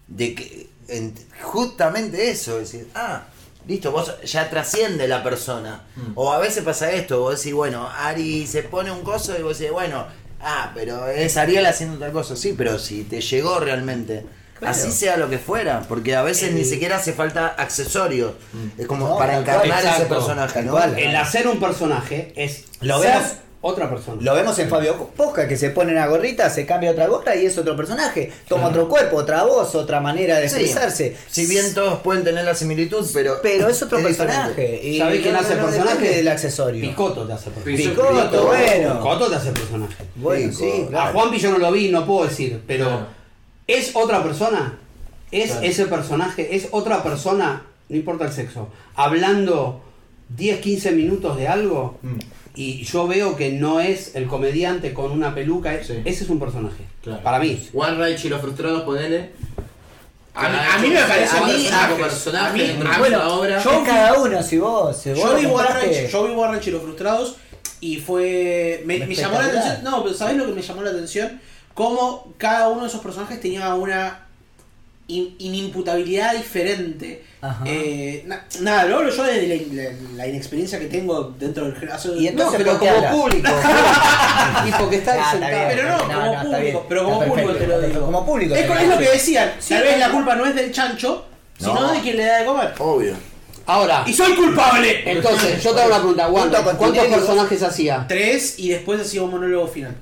de 0.08 0.34
que 0.34 0.68
en- 0.88 1.14
justamente 1.40 2.30
eso, 2.30 2.58
decir, 2.58 2.88
ah, 2.94 3.22
listo, 3.66 3.92
vos 3.92 4.12
ya 4.24 4.48
trasciende 4.50 5.06
la 5.08 5.22
persona. 5.22 5.82
Mm. 5.96 6.12
O 6.16 6.32
a 6.32 6.38
veces 6.38 6.64
pasa 6.64 6.90
esto, 6.92 7.20
vos 7.20 7.38
decís, 7.38 7.54
bueno, 7.54 7.88
Ari 7.88 8.46
se 8.46 8.62
pone 8.64 8.90
un 8.90 9.02
coso 9.02 9.38
y 9.38 9.42
vos 9.42 9.58
decís, 9.58 9.72
bueno, 9.72 10.06
ah, 10.40 10.72
pero 10.74 11.06
es 11.08 11.36
Ariel 11.36 11.64
haciendo 11.66 11.98
tal 11.98 12.12
cosa, 12.12 12.34
sí, 12.36 12.54
pero 12.56 12.78
si 12.78 13.04
te 13.04 13.20
llegó 13.20 13.60
realmente. 13.60 14.24
Claro. 14.62 14.76
Así 14.76 14.92
sea 14.92 15.16
lo 15.16 15.28
que 15.28 15.38
fuera, 15.38 15.82
porque 15.88 16.14
a 16.14 16.22
veces 16.22 16.52
ni 16.52 16.64
siquiera 16.64 16.96
hace 16.96 17.12
falta 17.12 17.48
accesorios. 17.48 18.32
Es 18.78 18.86
como 18.86 19.08
No, 19.08 19.18
para 19.18 19.38
encarnar 19.38 19.78
ese 19.80 19.88
exacto, 19.88 20.14
personaje, 20.14 20.52
tal 20.54 20.66
¿no? 20.66 20.82
El 20.96 21.16
hacer 21.16 21.48
un 21.48 21.58
personaje 21.58 22.32
es 22.36 22.64
Lo 22.80 23.00
ser 23.02 23.10
vemos- 23.12 23.32
otra 23.64 23.88
persona. 23.88 24.18
Lo 24.20 24.34
vemos 24.34 24.58
en 24.58 24.68
Fabio 24.68 24.96
Posca, 25.16 25.46
que 25.46 25.56
se 25.56 25.70
pone 25.70 25.92
una 25.92 26.06
gorrita, 26.06 26.50
se 26.50 26.66
cambia 26.66 26.90
otra 26.92 27.06
gorra 27.06 27.36
y 27.36 27.46
es 27.46 27.56
otro 27.58 27.76
personaje. 27.76 28.32
Toma 28.48 28.68
otro 28.68 28.88
cuerpo, 28.88 29.16
otra 29.16 29.44
voz, 29.44 29.74
otra 29.76 30.00
manera 30.00 30.38
de 30.38 30.48
Sí. 30.48 30.56
expresarse. 30.56 31.16
Si 31.30 31.46
bien 31.46 31.72
todos 31.74 32.00
pueden 32.00 32.24
tener 32.24 32.44
la 32.44 32.54
similitud, 32.56 33.04
pero. 33.14 33.38
Pero 33.42 33.68
es 33.68 33.80
otro 33.82 34.00
personaje. 34.02 34.80
Y 34.82 34.98
¿Sabés 34.98 35.22
quién 35.22 35.34
no- 35.34 35.40
hace 35.40 35.54
no 35.56 35.66
personaje? 35.66 36.08
del 36.08 36.28
accesorio. 36.28 36.80
Picoto 36.88 37.24
te 37.26 37.32
hace 37.34 37.50
personaje. 37.50 37.82
Picoto, 37.88 38.46
bueno. 38.46 38.96
Picoto 38.98 39.28
te 39.30 39.36
hace 39.36 39.50
personaje. 39.52 40.04
Bueno, 40.16 40.50
Pico. 40.50 40.64
sí, 40.64 40.88
A. 40.96 41.12
Juanpi 41.12 41.38
yo 41.38 41.50
no 41.52 41.58
lo 41.58 41.70
vi, 41.72 41.88
no 41.88 42.04
puedo 42.06 42.28
decir, 42.28 42.60
pero 42.66 42.84
Claro. 42.86 43.21
¿Es 43.66 43.92
otra 43.94 44.22
persona? 44.22 44.78
¿Es 45.30 45.50
Claro. 45.52 45.66
ese 45.66 45.86
personaje? 45.86 46.54
¿Es 46.56 46.68
otra 46.72 47.02
persona? 47.02 47.62
No 47.88 47.96
importa 47.96 48.26
el 48.26 48.32
sexo. 48.32 48.68
Hablando 48.94 49.82
10, 50.28 50.60
15 50.60 50.92
minutos 50.92 51.36
de 51.36 51.48
algo 51.48 51.98
Mm. 52.02 52.18
y 52.54 52.84
yo 52.84 53.06
veo 53.06 53.36
que 53.36 53.52
no 53.52 53.80
es 53.80 54.14
el 54.14 54.26
comediante 54.26 54.92
con 54.94 55.10
una 55.10 55.34
peluca, 55.34 55.74
es- 55.74 55.86
Sí. 55.86 55.94
ese 56.04 56.24
es 56.24 56.30
un 56.30 56.38
personaje. 56.38 56.84
Claro. 57.02 57.22
Para 57.22 57.38
mí. 57.38 57.68
One 57.74 57.96
Rage 57.98 58.26
y 58.26 58.30
los 58.30 58.40
frustrados, 58.40 58.82
ponele. 58.82 59.30
A 60.34 60.48
mí, 60.48 60.56
a 60.74 60.78
mí 60.78 60.88
me 60.88 61.02
parece 61.02 61.36
a 61.36 61.40
mí, 61.46 61.68
personaje 61.98 62.46
A 62.48 62.52
mí- 62.54 62.60
dentro 62.62 62.88
a- 62.88 62.92
de 62.92 62.98
bueno, 63.00 63.18
la 63.18 63.28
obra. 63.28 63.62
yo 63.62 63.70
Es 63.82 63.86
cada 63.88 64.14
uno, 64.22 64.42
si 64.42 64.58
vos. 64.58 64.96
Si 64.96 65.10
vos 65.10 65.18
Yo 65.18 65.36
vi 65.36 65.44
Warranch, 65.46 66.08
yo 66.10 66.24
vi 66.26 66.32
y 66.68 66.70
los 66.70 66.82
frustrados 66.82 67.36
y 67.80 67.96
fue. 67.98 68.82
Me, 68.86 68.98
me 69.06 69.14
llamó 69.14 69.34
la 69.38 69.46
atención. 69.46 69.84
No, 69.84 70.02
pero 70.02 70.14
¿sabés 70.14 70.36
lo 70.38 70.46
que 70.46 70.52
me 70.52 70.62
llamó 70.62 70.82
la 70.82 70.90
atención? 70.90 71.38
Cómo 71.74 72.32
cada 72.38 72.68
uno 72.68 72.82
de 72.82 72.88
esos 72.88 73.00
personajes 73.00 73.40
tenía 73.40 73.74
una 73.74 74.26
in- 75.08 75.34
inimputabilidad 75.38 76.34
diferente. 76.34 77.24
Eh, 77.64 78.22
na- 78.26 78.44
nada, 78.60 78.84
lo 78.84 78.98
hablo 78.98 79.10
yo 79.10 79.24
desde 79.24 79.96
la, 80.14 80.26
inexperiencia 80.28 80.78
que 80.78 80.86
tengo 80.86 81.34
dentro 81.38 81.64
del 81.64 81.74
género. 81.74 81.96
Y 82.16 82.24
No, 82.24 82.28
entonces, 82.30 82.58
pero 82.58 82.70
¿por 82.72 82.80
qué 82.80 82.86
como 82.88 82.98
habla? 82.98 83.10
público. 83.10 83.48
y 84.68 84.72
porque 84.80 84.96
está 84.96 85.12
Ah, 85.14 85.16
está 85.18 85.30
sentado. 85.32 85.52
bien. 85.52 85.68
Pero 85.76 85.88
no, 85.88 85.98
como 85.98 86.32
está 86.32 86.42
público, 86.56 86.86
pero 86.88 87.04
como 87.04 87.14
Está 87.22 87.26
público 87.28 87.48
perfecto, 87.48 87.74
te 87.74 87.80
lo 87.82 87.88
digo. 87.88 88.04
Como 88.06 88.26
público. 88.26 88.54
Es, 88.54 88.68
lo 88.68 88.74
es 88.74 88.80
lo 88.82 88.86
digo. 88.86 88.98
que 88.98 89.08
decían. 89.10 89.52
Sí, 89.58 89.74
Tal 89.74 89.82
vez 89.82 89.98
la 89.98 90.08
no. 90.08 90.14
culpa 90.14 90.34
no 90.36 90.46
es 90.46 90.54
del 90.54 90.72
chancho, 90.72 91.24
sino 91.58 91.74
No. 91.74 91.92
de 91.92 92.00
quien 92.00 92.16
le 92.16 92.24
da 92.24 92.38
de 92.38 92.44
comer. 92.44 92.74
Obvio. 92.78 93.14
Ahora, 93.66 94.04
¡Y 94.06 94.12
soy 94.12 94.34
culpable! 94.34 95.02
entonces, 95.10 95.62
yo 95.62 95.72
te 95.72 95.82
hago 95.82 96.08
una 96.08 96.26
pregunta. 96.26 96.62
¿Cuántos 96.76 97.08
vos- 97.08 97.16
personajes 97.18 97.62
hacía? 97.62 98.04
tres 98.08 98.58
y 98.58 98.68
después 98.70 99.00
hacía 99.00 99.22
un 99.22 99.30
monólogo 99.30 99.66
final. 99.68 99.96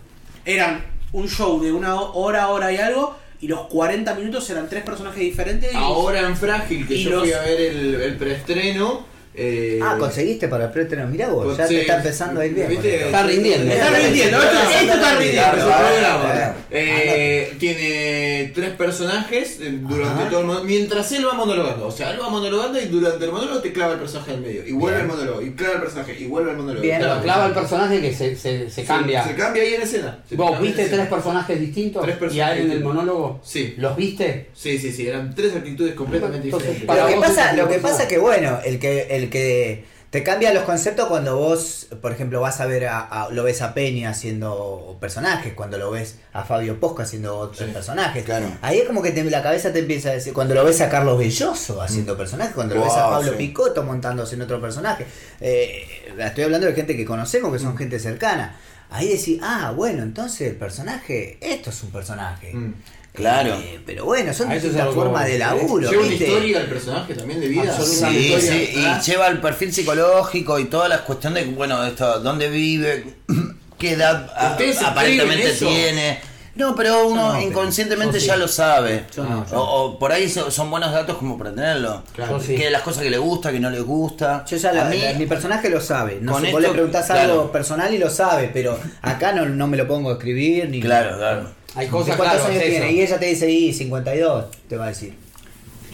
Eran 0.44 0.82
un 1.12 1.28
show 1.28 1.60
de 1.62 1.72
una 1.72 2.00
hora, 2.00 2.48
hora 2.48 2.72
y 2.72 2.76
algo, 2.76 3.16
y 3.40 3.48
los 3.48 3.60
40 3.68 4.14
minutos 4.14 4.48
eran 4.50 4.68
tres 4.68 4.82
personajes 4.84 5.20
diferentes. 5.20 5.74
Ahora 5.74 6.20
en 6.26 6.36
Frágil, 6.36 6.86
que 6.86 6.98
yo 7.02 7.10
los- 7.10 7.20
fui 7.22 7.32
a 7.32 7.40
ver 7.40 7.60
el, 7.60 7.94
el 8.00 8.16
preestreno, 8.16 9.04
Eh, 9.34 9.78
Ah, 9.82 9.96
conseguiste 9.98 10.48
para 10.48 10.64
el 10.66 10.70
préstamo. 10.72 11.06
Mirá 11.06 11.28
vos, 11.28 11.56
ya 11.56 11.66
Sí. 11.66 11.74
te 11.76 11.80
está 11.82 11.96
empezando 11.98 12.40
a 12.40 12.46
ir 12.46 12.54
bien. 12.54 12.68
¿Viste? 12.68 13.06
Está 13.06 13.22
rindiendo. 13.22 13.72
Está 13.72 13.90
rindiendo, 13.90 14.38
esto, 14.42 14.58
esto 14.80 14.92
está 14.94 15.10
rindiendo. 15.18 15.40
Claro, 15.42 15.66
Claro, 15.66 15.86
programa. 15.88 16.32
claro. 16.32 16.54
Eh, 16.72 17.52
tiene 17.58 18.52
tres 18.54 18.70
personajes 18.70 19.58
eh, 19.60 19.78
durante 19.80 20.22
Ajá. 20.22 20.28
todo 20.30 20.40
el 20.40 20.46
monólogo. 20.46 20.66
Mientras 20.66 21.12
él 21.12 21.26
va 21.26 21.34
monologando. 21.34 21.86
O 21.86 21.90
sea, 21.90 22.10
él 22.12 22.20
va 22.20 22.28
monologando 22.28 22.80
y 22.80 22.86
durante 22.86 23.24
el 23.24 23.30
monólogo 23.32 23.60
te 23.60 23.72
clava 23.72 23.92
el 23.94 23.98
personaje 24.00 24.32
al 24.32 24.40
medio. 24.40 24.66
Y 24.66 24.72
vuelve 24.72 24.98
Bien. 24.98 25.10
al 25.10 25.16
monólogo. 25.16 25.42
Y 25.42 25.50
clava 25.52 25.74
el 25.74 25.80
personaje. 25.82 26.16
Y 26.18 26.24
vuelve 26.26 26.50
al 26.50 26.56
monólogo. 26.56 26.82
Bien. 26.82 27.00
y 27.00 27.04
Pero 27.04 27.22
clava 27.22 27.46
el 27.46 27.52
personaje 27.52 28.00
que 28.00 28.14
se, 28.14 28.36
se, 28.36 28.84
cambia. 28.84 29.24
Se, 29.24 29.34
cambia 29.34 29.62
ahí 29.62 29.74
en 29.74 29.82
escena. 29.82 30.18
Se 30.28 30.34
¿Vos 30.36 30.60
viste 30.60 30.86
tres 30.86 31.06
personajes 31.08 31.60
distintos? 31.60 32.02
Tres 32.02 32.16
¿Y 32.16 32.18
personajes 32.20 32.52
a 32.56 32.58
él 32.60 32.66
en 32.66 32.72
el 32.72 32.84
monólogo? 32.84 33.40
Sí. 33.44 33.74
¿Los 33.78 33.96
viste? 33.96 34.48
Sí, 34.54 34.78
sí, 34.78 34.92
sí. 34.92 35.06
Eran 35.06 35.34
tres 35.34 35.54
actitudes 35.54 35.94
completamente 35.94 36.46
Entonces, 36.48 36.80
diferentes. 36.80 36.86
para 36.86 37.08
Lo 37.08 37.14
que 37.14 37.20
pasa, 37.26 37.50
es 37.52 37.56
lo 37.58 37.68
que 37.68 37.78
pasa 37.78 38.08
que 38.08 38.18
bueno, 38.18 38.58
el 38.64 38.78
que, 38.78 39.19
el 39.22 39.30
que 39.30 39.84
te 40.10 40.24
cambia 40.24 40.52
los 40.52 40.64
conceptos 40.64 41.06
cuando 41.06 41.36
vos, 41.36 41.86
por 42.02 42.10
ejemplo, 42.10 42.40
vas 42.40 42.60
a 42.60 42.66
ver 42.66 42.86
a, 42.88 42.98
a- 43.00 43.30
lo 43.30 43.44
ves 43.44 43.62
a 43.62 43.74
Peña 43.74 44.10
haciendo 44.10 44.96
personajes, 45.00 45.52
cuando 45.54 45.78
lo 45.78 45.90
ves 45.92 46.16
a 46.32 46.42
Fabio 46.42 46.80
Posca 46.80 47.04
haciendo 47.04 47.38
otros 47.38 47.58
Sí, 47.68 47.72
personajes. 47.72 48.24
claro. 48.24 48.50
Ahí 48.60 48.78
es 48.80 48.86
como 48.88 49.02
que 49.02 49.12
te- 49.12 49.22
la 49.22 49.40
cabeza 49.42 49.72
te 49.72 49.78
empieza 49.78 50.08
a 50.10 50.12
decir, 50.14 50.32
cuando 50.32 50.54
lo 50.56 50.64
ves 50.64 50.80
a 50.80 50.88
Carlos 50.88 51.16
Belloso 51.16 51.80
haciendo 51.80 52.16
personajes, 52.16 52.54
cuando 52.54 52.74
lo 52.74 52.82
ves 52.82 52.92
a 52.94 53.08
Pablo 53.08 53.30
sí. 53.32 53.38
Picotto 53.38 53.84
montándose 53.84 54.34
en 54.34 54.42
otro 54.42 54.60
personaje. 54.60 55.06
Eh, 55.40 55.86
estoy 56.18 56.42
hablando 56.44 56.66
de 56.66 56.72
gente 56.74 56.96
que 56.96 57.04
conocemos, 57.04 57.52
que 57.52 57.60
son 57.60 57.76
gente 57.76 57.98
cercana. 58.00 58.56
Ahí 58.90 59.06
decís, 59.08 59.38
ah, 59.42 59.72
bueno, 59.76 60.02
entonces 60.02 60.48
el 60.50 60.56
personaje, 60.56 61.38
esto 61.40 61.70
es 61.70 61.80
un 61.84 61.90
personaje. 61.92 62.52
Mm. 62.52 62.74
Claro. 63.12 63.54
Eh, 63.56 63.80
pero 63.84 64.04
bueno, 64.04 64.32
son 64.32 64.52
eso 64.52 64.58
es 64.68 64.72
distintas 64.72 64.94
formas 64.94 65.26
de 65.26 65.38
laburo. 65.38 65.90
Lleva 65.90 66.02
una 66.02 66.10
¿viste? 66.10 66.26
historia 66.28 66.60
al 66.60 66.66
personaje 66.66 67.14
también 67.14 67.40
de 67.40 67.48
vida. 67.48 67.76
Sí, 67.76 67.84
sí, 67.86 68.16
historia, 68.16 68.98
y 68.98 69.00
lleva 69.10 69.26
el 69.28 69.38
perfil 69.40 69.72
psicológico 69.72 70.58
y 70.58 70.66
toda 70.66 70.88
la 70.88 71.04
cuestión 71.04 71.34
de, 71.34 71.44
bueno, 71.46 71.84
esto, 71.84 72.20
dónde 72.20 72.48
vive, 72.48 73.04
qué 73.78 73.92
edad 73.92 74.30
a- 74.36 74.52
¿Ustedes 74.52 74.76
escriben 74.76 74.90
aparentemente 74.92 75.52
tiene. 75.54 76.30
No, 76.54 76.74
pero 76.74 77.06
uno 77.06 77.28
No, 77.28 77.32
pero 77.38 77.46
inconscientemente 77.48 78.20
sí. 78.20 78.26
ya 78.26 78.36
lo 78.36 78.46
sabe. 78.48 79.04
Yo 79.14 79.22
no, 79.24 79.46
yo 79.48 79.56
o, 79.60 79.82
o 79.92 79.98
por 79.98 80.12
ahí 80.12 80.28
so- 80.28 80.50
son 80.50 80.70
buenos 80.70 80.92
datos 80.92 81.16
como 81.16 81.38
para 81.38 81.54
tenerlo. 81.54 82.02
Claro. 82.14 82.40
Sí. 82.40 82.54
Que 82.56 82.70
las 82.70 82.82
cosas 82.82 83.02
que 83.04 83.08
le 83.10 83.18
gusta, 83.18 83.50
que 83.52 83.60
no 83.60 83.70
le 83.70 83.80
gusta. 83.80 84.44
Yo 84.48 84.56
ya 84.56 84.70
a 84.70 84.72
la- 84.72 84.84
mí, 84.84 84.98
la- 84.98 85.12
mi 85.14 85.26
personaje 85.26 85.70
lo 85.70 85.80
sabe. 85.80 86.18
No 86.20 86.32
con 86.32 86.42
sé, 86.42 86.50
vos 86.50 86.60
esto, 86.60 86.72
le 86.72 86.74
preguntás 86.74 87.06
claro. 87.06 87.32
algo 87.32 87.52
personal 87.52 87.94
y 87.94 87.98
lo 87.98 88.10
sabe, 88.10 88.50
pero 88.52 88.78
acá 89.00 89.32
no, 89.32 89.46
no 89.46 89.66
me 89.68 89.76
lo 89.76 89.86
pongo 89.86 90.10
a 90.10 90.14
escribir 90.14 90.68
ni. 90.68 90.80
Claro, 90.80 91.16
claro. 91.16 91.50
Hay 91.74 91.86
¿De 91.86 91.92
cosas 91.92 92.16
¿Cuántos 92.16 92.38
claro, 92.40 92.52
años 92.52 92.62
es 92.64 92.68
tiene? 92.70 92.86
eso. 92.86 92.94
Y 92.96 93.00
ella 93.02 93.18
te 93.20 93.26
dice, 93.26 93.50
y 93.50 93.72
52, 93.72 94.44
te 94.68 94.76
va 94.76 94.84
a 94.86 94.88
decir. 94.88 95.14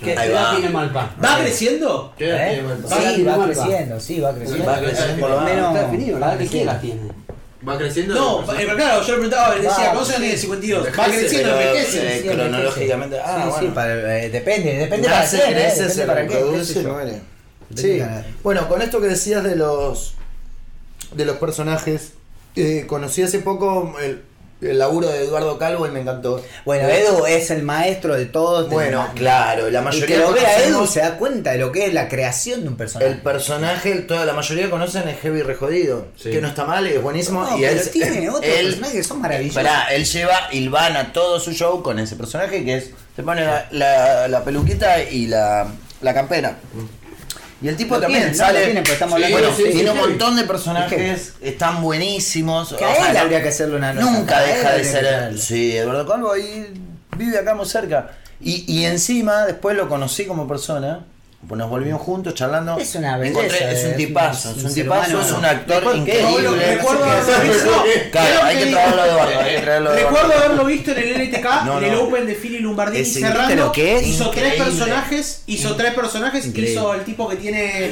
¿Qué 0.02 0.16
Ahí 0.16 0.28
edad 0.30 0.44
va. 0.44 0.50
tiene 0.56 0.68
Malpa? 0.70 1.14
¿Va 1.24 1.38
creciendo? 1.40 2.12
¿Qué 2.18 2.28
edad 2.28 2.46
¿Eh? 2.48 2.52
tiene 2.54 2.68
Malpa? 2.68 2.88
Va 2.88 2.96
Sí, 2.96 3.22
va 3.24 3.34
creciendo, 3.44 3.44
creciendo, 3.46 4.00
sí, 4.00 4.20
va 4.20 4.34
creciendo. 4.34 4.66
Va 4.66 4.78
creciendo, 4.78 5.20
por 5.20 5.30
lo 5.30 5.40
menos. 5.42 5.74
Está 5.74 5.86
definido, 5.88 6.18
la 6.18 6.26
edad 6.34 6.38
que 6.38 6.46
tiene. 6.46 7.00
¿Va 7.66 7.78
creciendo? 7.78 8.14
No, 8.14 8.52
eh, 8.54 8.66
claro, 8.76 9.00
yo 9.02 9.06
le 9.08 9.12
preguntaba, 9.14 9.54
le 9.56 9.62
decía, 9.62 9.84
¿cuántos 9.90 10.08
años 10.10 10.20
tiene? 10.20 10.36
52? 10.36 10.86
Va 10.86 11.04
creciendo, 11.06 11.50
pero, 11.56 11.70
envejece. 11.70 12.18
eh, 12.18 12.22
cronológicamente. 12.34 13.18
Ah, 13.18 13.36
sí, 13.44 13.48
bueno. 13.50 13.66
sí, 13.68 13.72
para- 13.74 14.18
eh, 14.24 14.30
depende, 14.30 14.74
depende 14.76 15.08
para 15.08 15.20
Nace, 15.20 15.36
quién, 15.38 15.48
¿eh? 15.48 15.52
crece, 15.60 15.74
Depende 15.76 15.94
se 15.94 16.04
para 16.06 16.22
qué, 16.22 16.28
qué 16.28 16.34
reproduce 16.34 16.72
sé 16.74 16.80
y 16.80 16.82
yo. 16.82 16.92
muere. 16.92 17.20
Depende 17.70 17.94
Sí. 17.94 17.98
para- 18.00 18.26
Bueno, 18.42 18.68
con 18.68 18.82
esto 18.82 19.00
que 19.00 19.06
decías 19.08 19.42
de 19.42 19.56
los 19.56 20.14
de 21.12 21.24
los 21.24 21.36
personajes, 21.38 22.12
eh, 22.56 22.84
conocí 22.86 23.22
hace 23.22 23.38
poco 23.38 23.94
el, 24.02 24.22
el 24.60 24.78
laburo 24.78 25.08
de 25.08 25.24
Eduardo 25.24 25.58
Calvo 25.58 25.86
y 25.86 25.90
me 25.90 26.00
encantó. 26.00 26.42
Bueno, 26.64 26.88
Edu 26.88 27.26
es 27.26 27.50
el 27.50 27.62
maestro 27.62 28.14
de 28.16 28.24
todos. 28.26 28.70
Bueno, 28.70 29.04
la- 29.08 29.12
claro, 29.12 29.70
la 29.70 29.80
Y 29.80 29.84
mayoría 29.84 30.06
que 30.16 30.22
lo 30.22 30.32
vea 30.32 30.62
Edu 30.64 30.86
se 30.86 31.00
da 31.00 31.18
cuenta 31.18 31.52
de 31.52 31.58
lo 31.58 31.70
que 31.72 31.86
es 31.86 31.92
la 31.94 32.08
creación 32.08 32.62
de 32.62 32.68
un 32.68 32.76
personaje. 32.76 33.10
el 33.10 33.18
personaje, 33.20 33.94
toda 34.00 34.24
la 34.24 34.32
mayoría 34.32 34.70
conocen 34.70 35.08
es 35.08 35.20
Heavy 35.20 35.42
Rejodido, 35.42 36.06
Sí. 36.16 36.30
que 36.30 36.40
no 36.40 36.48
está 36.48 36.64
mal, 36.64 36.86
es 36.86 37.02
buenísimo 37.02 37.42
No, 37.42 37.58
y 37.58 37.60
pero 37.62 37.72
él 37.80 37.90
tiene 37.90 38.28
otros 38.30 38.44
él- 38.44 38.66
personajes 38.68 38.96
que 38.96 39.04
son 39.04 39.20
maravillosos. 39.20 39.62
Pará, 39.62 39.86
él 39.94 40.04
lleva 40.04 40.48
Ilvana 40.52 41.12
todo 41.12 41.38
su 41.38 41.52
show 41.52 41.82
con 41.82 41.98
ese 41.98 42.16
personaje 42.16 42.64
que 42.64 42.76
es 42.76 42.90
se 43.14 43.22
pone 43.22 43.44
la, 43.44 43.66
la- 43.72 44.28
la 44.28 44.44
peluquita 44.44 45.02
y 45.02 45.26
la, 45.26 45.66
la 46.00 46.14
campera. 46.14 46.56
Y 47.66 47.68
el 47.68 47.76
tipo 47.76 47.96
Lo 47.96 48.02
también 48.02 48.20
tienen, 48.22 48.38
¿no? 48.38 48.44
sale. 48.46 48.58
Lo 48.60 48.64
tienen, 48.66 48.82
pero 48.84 48.92
estamos 48.94 49.18
Sí, 49.18 49.24
hablando 49.24 49.38
bueno, 49.48 49.56
sí, 49.56 49.62
sí, 49.66 49.72
tiene 49.72 49.90
un 49.90 49.98
montón 49.98 50.36
de 50.36 50.44
personajes, 50.44 51.32
están 51.40 51.82
buenísimos. 51.82 52.72
Que 52.74 52.84
a 52.84 53.08
él 53.08 53.12
no- 53.14 53.18
habría 53.20 53.42
que 53.42 53.48
hacerle 53.48 53.74
una. 53.76 53.92
Nunca 53.92 54.44
él 54.44 54.54
deja 54.56 54.72
de 54.74 54.84
ser. 54.84 55.06
hacerle. 55.06 55.38
Sí, 55.38 55.76
Eduardo 55.76 56.06
Calvo 56.06 56.36
y 56.36 56.66
vive 57.16 57.36
acá 57.38 57.56
muy 57.56 57.66
cerca. 57.66 58.10
Y, 58.40 58.64
y 58.72 58.84
encima, 58.84 59.46
después 59.46 59.76
lo 59.76 59.88
conocí 59.88 60.26
como 60.26 60.46
persona. 60.46 61.04
Pues 61.46 61.58
nos 61.60 61.70
volvimos 61.70 62.00
juntos 62.02 62.34
charlando. 62.34 62.76
Es 62.76 62.94
una 62.96 63.18
Encontré- 63.18 63.34
belleza, 63.60 63.70
es 63.70 63.84
un 63.84 63.96
tipazo, 63.96 64.50
es 64.50 64.64
un 64.64 64.74
tipazo, 64.74 65.20
es 65.20 65.30
un 65.32 65.44
actor 65.44 65.96
increíble. 65.96 66.74
Recuerdo 66.76 67.06
No, 67.06 67.12
haberlo 67.12 67.52
visto. 67.52 67.84
Claro, 68.10 68.42
hay 68.42 68.56
que 68.56 68.66
traerlo 68.72 69.02
de 69.02 69.08
Eduardo, 69.10 69.40
hay 69.40 69.54
que 69.54 69.60
traerlo 69.62 69.92
de 69.92 70.02
Recuerdo 70.02 70.32
haberlo 70.32 70.64
visto 70.64 70.90
en 70.90 70.98
el 70.98 71.12
LTK, 71.20 71.64
No, 71.66 71.78
en 71.78 71.84
el 71.84 71.92
no. 71.92 72.00
Open 72.02 72.26
de 72.26 72.34
Philly 72.34 72.58
Lombardini 72.60 73.04
cerrando. 73.04 73.72
Hizo 74.02 74.30
tres 74.30 74.54
personajes, 74.54 75.42
hizo 75.46 75.76
tres 75.76 75.94
personajes, 75.94 76.46
Increíble. 76.46 76.72
hizo 76.72 76.94
el 76.94 77.04
tipo 77.04 77.28
que 77.28 77.36
tiene 77.36 77.86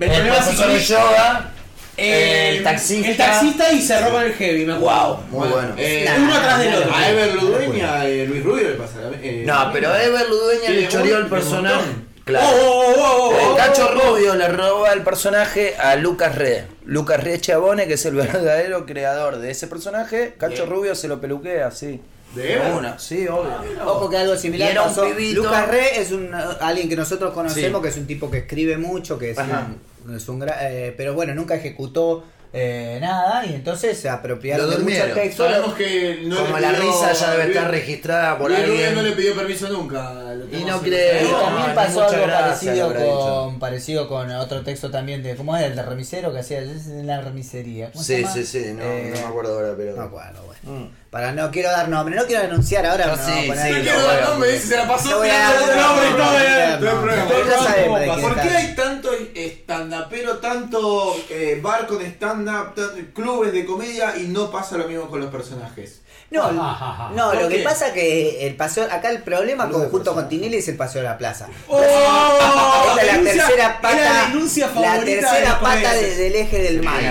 El 0.00 0.28
profesor 0.28 0.68
de 0.70 0.80
yoga, 0.80 1.50
el 1.96 2.62
taxista. 2.62 3.08
el 3.08 3.16
taxista 3.16 3.72
y 3.72 3.80
cerró 3.80 4.10
con 4.10 4.22
el 4.22 4.32
heavy, 4.34 4.66
me 4.66 4.74
acuerdo. 4.74 5.16
Wow, 5.30 5.40
muy 5.40 5.48
bueno. 5.48 5.74
Eh, 5.78 6.06
Uno 6.18 6.34
atrás 6.34 6.58
del 6.60 6.74
otro. 6.74 6.94
A 6.94 7.08
Ever 7.08 7.34
Ludueña 7.36 8.08
y 8.08 8.20
a 8.20 8.24
Luis 8.26 8.44
Rubio 8.44 8.68
le 8.68 8.74
pasa. 8.74 8.94
eh, 9.22 9.44
No, 9.46 9.70
pero 9.72 9.96
Ever 9.96 10.28
Ludueña 10.28 10.70
le 10.70 10.88
choreó 10.88 11.18
el 11.18 11.26
personaje. 11.26 11.84
Claro. 12.28 12.46
Oh, 12.62 12.62
oh, 12.62 12.94
oh, 12.98 13.28
oh, 13.30 13.40
El 13.40 13.46
oh, 13.52 13.56
Cacho 13.56 13.86
oh, 13.90 13.98
oh. 13.98 14.10
Rubio 14.16 14.34
le 14.34 14.48
roba 14.48 14.92
el 14.92 15.02
personaje 15.02 15.76
a 15.78 15.96
Lucas 15.96 16.34
Re. 16.34 16.64
Lucas 16.84 17.24
Re 17.24 17.40
Chabone, 17.40 17.86
que 17.86 17.94
es 17.94 18.04
el 18.04 18.14
verdadero 18.16 18.84
creador 18.84 19.38
de 19.38 19.50
ese 19.50 19.66
personaje. 19.66 20.34
Cacho 20.36 20.64
Bien. 20.64 20.70
Rubio 20.70 20.94
se 20.94 21.08
lo 21.08 21.20
peluquea, 21.20 21.70
sí. 21.70 22.00
¿De 22.34 22.60
una, 22.76 22.98
sí, 22.98 23.26
obvio. 23.26 23.50
Ojo 23.86 24.10
que 24.10 24.18
algo 24.18 24.36
similar 24.36 24.74
pasó. 24.74 25.08
Lucas 25.08 25.68
Re 25.68 25.98
es 26.00 26.12
un, 26.12 26.30
alguien 26.60 26.86
que 26.90 26.96
nosotros 26.96 27.32
conocemos, 27.32 27.78
Sí. 27.80 27.82
que 27.82 27.88
es 27.88 27.96
un 27.96 28.06
tipo 28.06 28.30
que 28.30 28.38
escribe 28.38 28.76
mucho, 28.76 29.18
que 29.18 29.30
es 29.30 29.38
Ajá. 29.38 29.68
un, 30.06 30.14
es 30.14 30.28
un 30.28 30.38
gra- 30.38 30.58
eh, 30.60 30.92
pero 30.94 31.14
bueno, 31.14 31.34
nunca 31.34 31.54
ejecutó 31.54 32.24
eh, 32.52 32.98
nada 33.00 33.44
y 33.46 33.54
entonces 33.54 33.98
se 33.98 34.08
apropiaron 34.08 34.70
de 34.70 34.78
mucho 34.78 35.14
texto. 35.14 35.44
Sabemos 35.48 35.74
que 35.74 36.20
no 36.24 36.36
Como 36.36 36.56
le 36.56 36.60
la 36.62 36.70
pidió- 36.72 36.80
risa 36.82 37.12
ya 37.12 37.30
debe 37.32 37.44
Luis- 37.44 37.56
estar 37.56 37.70
registrada 37.70 38.38
por 38.38 38.50
Luis 38.50 38.62
alguien. 38.62 38.94
no 38.94 39.02
le 39.02 39.12
pidió 39.12 39.34
permiso 39.34 39.68
nunca. 39.68 40.12
Y 40.50 40.64
no 40.64 40.80
creo. 40.80 41.30
No, 41.30 41.38
también 41.40 41.74
pasó 41.74 42.04
algo 42.04 42.22
gracia 42.26 42.72
parecido 42.88 42.94
con, 42.94 43.58
parecido 43.58 44.08
con 44.08 44.30
otro 44.32 44.62
texto 44.62 44.90
también 44.90 45.22
de 45.22 45.36
¿cómo 45.36 45.56
es 45.56 45.64
el 45.64 45.76
de 45.76 45.82
remisero 45.82 46.32
que 46.32 46.38
hacía 46.40 46.60
es 46.60 46.86
en 46.86 47.06
la 47.06 47.20
remisería? 47.20 47.90
¿Cómo 47.92 48.02
se 48.02 48.16
Sí, 48.16 48.22
llama? 48.22 48.34
sí, 48.34 48.46
sí, 48.46 48.64
no, 48.74 48.82
Eh, 48.82 49.12
no 49.14 49.20
me 49.20 49.26
acuerdo 49.26 49.54
ahora, 49.54 49.74
pero. 49.76 49.92
No 49.92 50.02
me 50.02 50.06
acuerdo, 50.06 50.42
bueno. 50.46 50.80
Mm. 50.80 50.90
Para 51.10 51.32
no 51.32 51.50
quiero 51.50 51.70
dar 51.70 51.88
nombre, 51.88 52.14
no 52.14 52.26
quiero 52.26 52.42
denunciar 52.42 52.84
ahora. 52.84 53.06
No, 53.06 53.16
sí, 53.16 53.32
sí, 53.42 53.48
no 53.48 53.80
quiero 53.80 54.02
dar 54.02 54.28
nombre, 54.28 54.52
dice, 54.52 54.66
se 54.66 54.76
la 54.76 54.86
pasó. 54.86 55.08
No 55.08 55.16
nombre, 56.78 57.18
¿Por 58.20 58.40
qué 58.40 58.48
hay 58.50 58.74
tanto 58.74 59.10
estandapero, 59.34 60.36
tanto 60.36 61.16
eh, 61.30 61.58
barco 61.62 61.96
de 61.96 62.08
stand-up, 62.08 62.74
clubes 63.14 63.52
de 63.52 63.64
comedia 63.64 64.18
y 64.18 64.28
no 64.28 64.50
pasa 64.50 64.76
lo 64.76 64.86
mismo 64.86 65.08
con 65.08 65.20
los 65.20 65.30
personajes? 65.30 66.02
No, 66.30 66.52
no, 66.52 67.30
¿Por 67.30 67.40
lo 67.42 67.48
que 67.48 67.60
pasa 67.60 67.90
que 67.94 68.46
el 68.46 68.54
paseo, 68.54 68.84
acá 68.84 69.08
el 69.10 69.22
problema 69.22 69.64
Club 69.66 69.78
de 69.78 69.82
con, 69.84 69.90
junto 69.92 70.10
con 70.12 70.24
personajes. 70.24 70.28
Tinelli 70.28 70.56
es 70.58 70.68
el 70.68 70.76
paseo 70.76 71.00
de 71.00 71.08
la 71.08 71.16
plaza. 71.16 71.48
¡Oh! 71.68 71.80
Esta 71.80 73.00
es 73.00 73.06
la 73.06 73.12
Denuncia- 73.14 73.32
tercera 73.46 73.80
pata, 73.80 74.30
la 74.80 74.98
de 74.98 75.04
tercera 75.14 75.58
pata 75.60 75.94
de- 75.94 76.16
del 76.16 76.34
eje 76.36 76.58
del 76.62 76.82
mal. 76.82 77.02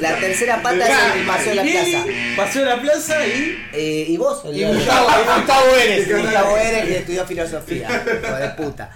La 0.00 0.16
tercera 0.16 0.60
pata 0.62 0.76
es 0.88 1.16
el 1.20 1.26
paseo 1.26 1.48
de 1.50 1.54
la 1.54 1.62
plaza. 1.62 2.04
Pasó 2.36 2.58
de 2.60 2.64
la 2.64 2.80
plaza 2.80 3.26
y. 3.26 3.64
Eh, 3.72 4.06
¿Y 4.08 4.16
vos? 4.16 4.42
El 4.46 4.56
Y 4.58 4.64
Gustavo, 4.64 5.08
y 5.08 5.38
Gustavo 5.38 5.74
Eres. 5.76 6.22
Gustavo 6.22 6.56
Eres 6.56 6.84
que 6.86 6.98
estudió 6.98 7.26
filosofía, 7.26 7.88
hijo 8.24 8.34
de 8.36 8.48
puta. 8.50 8.90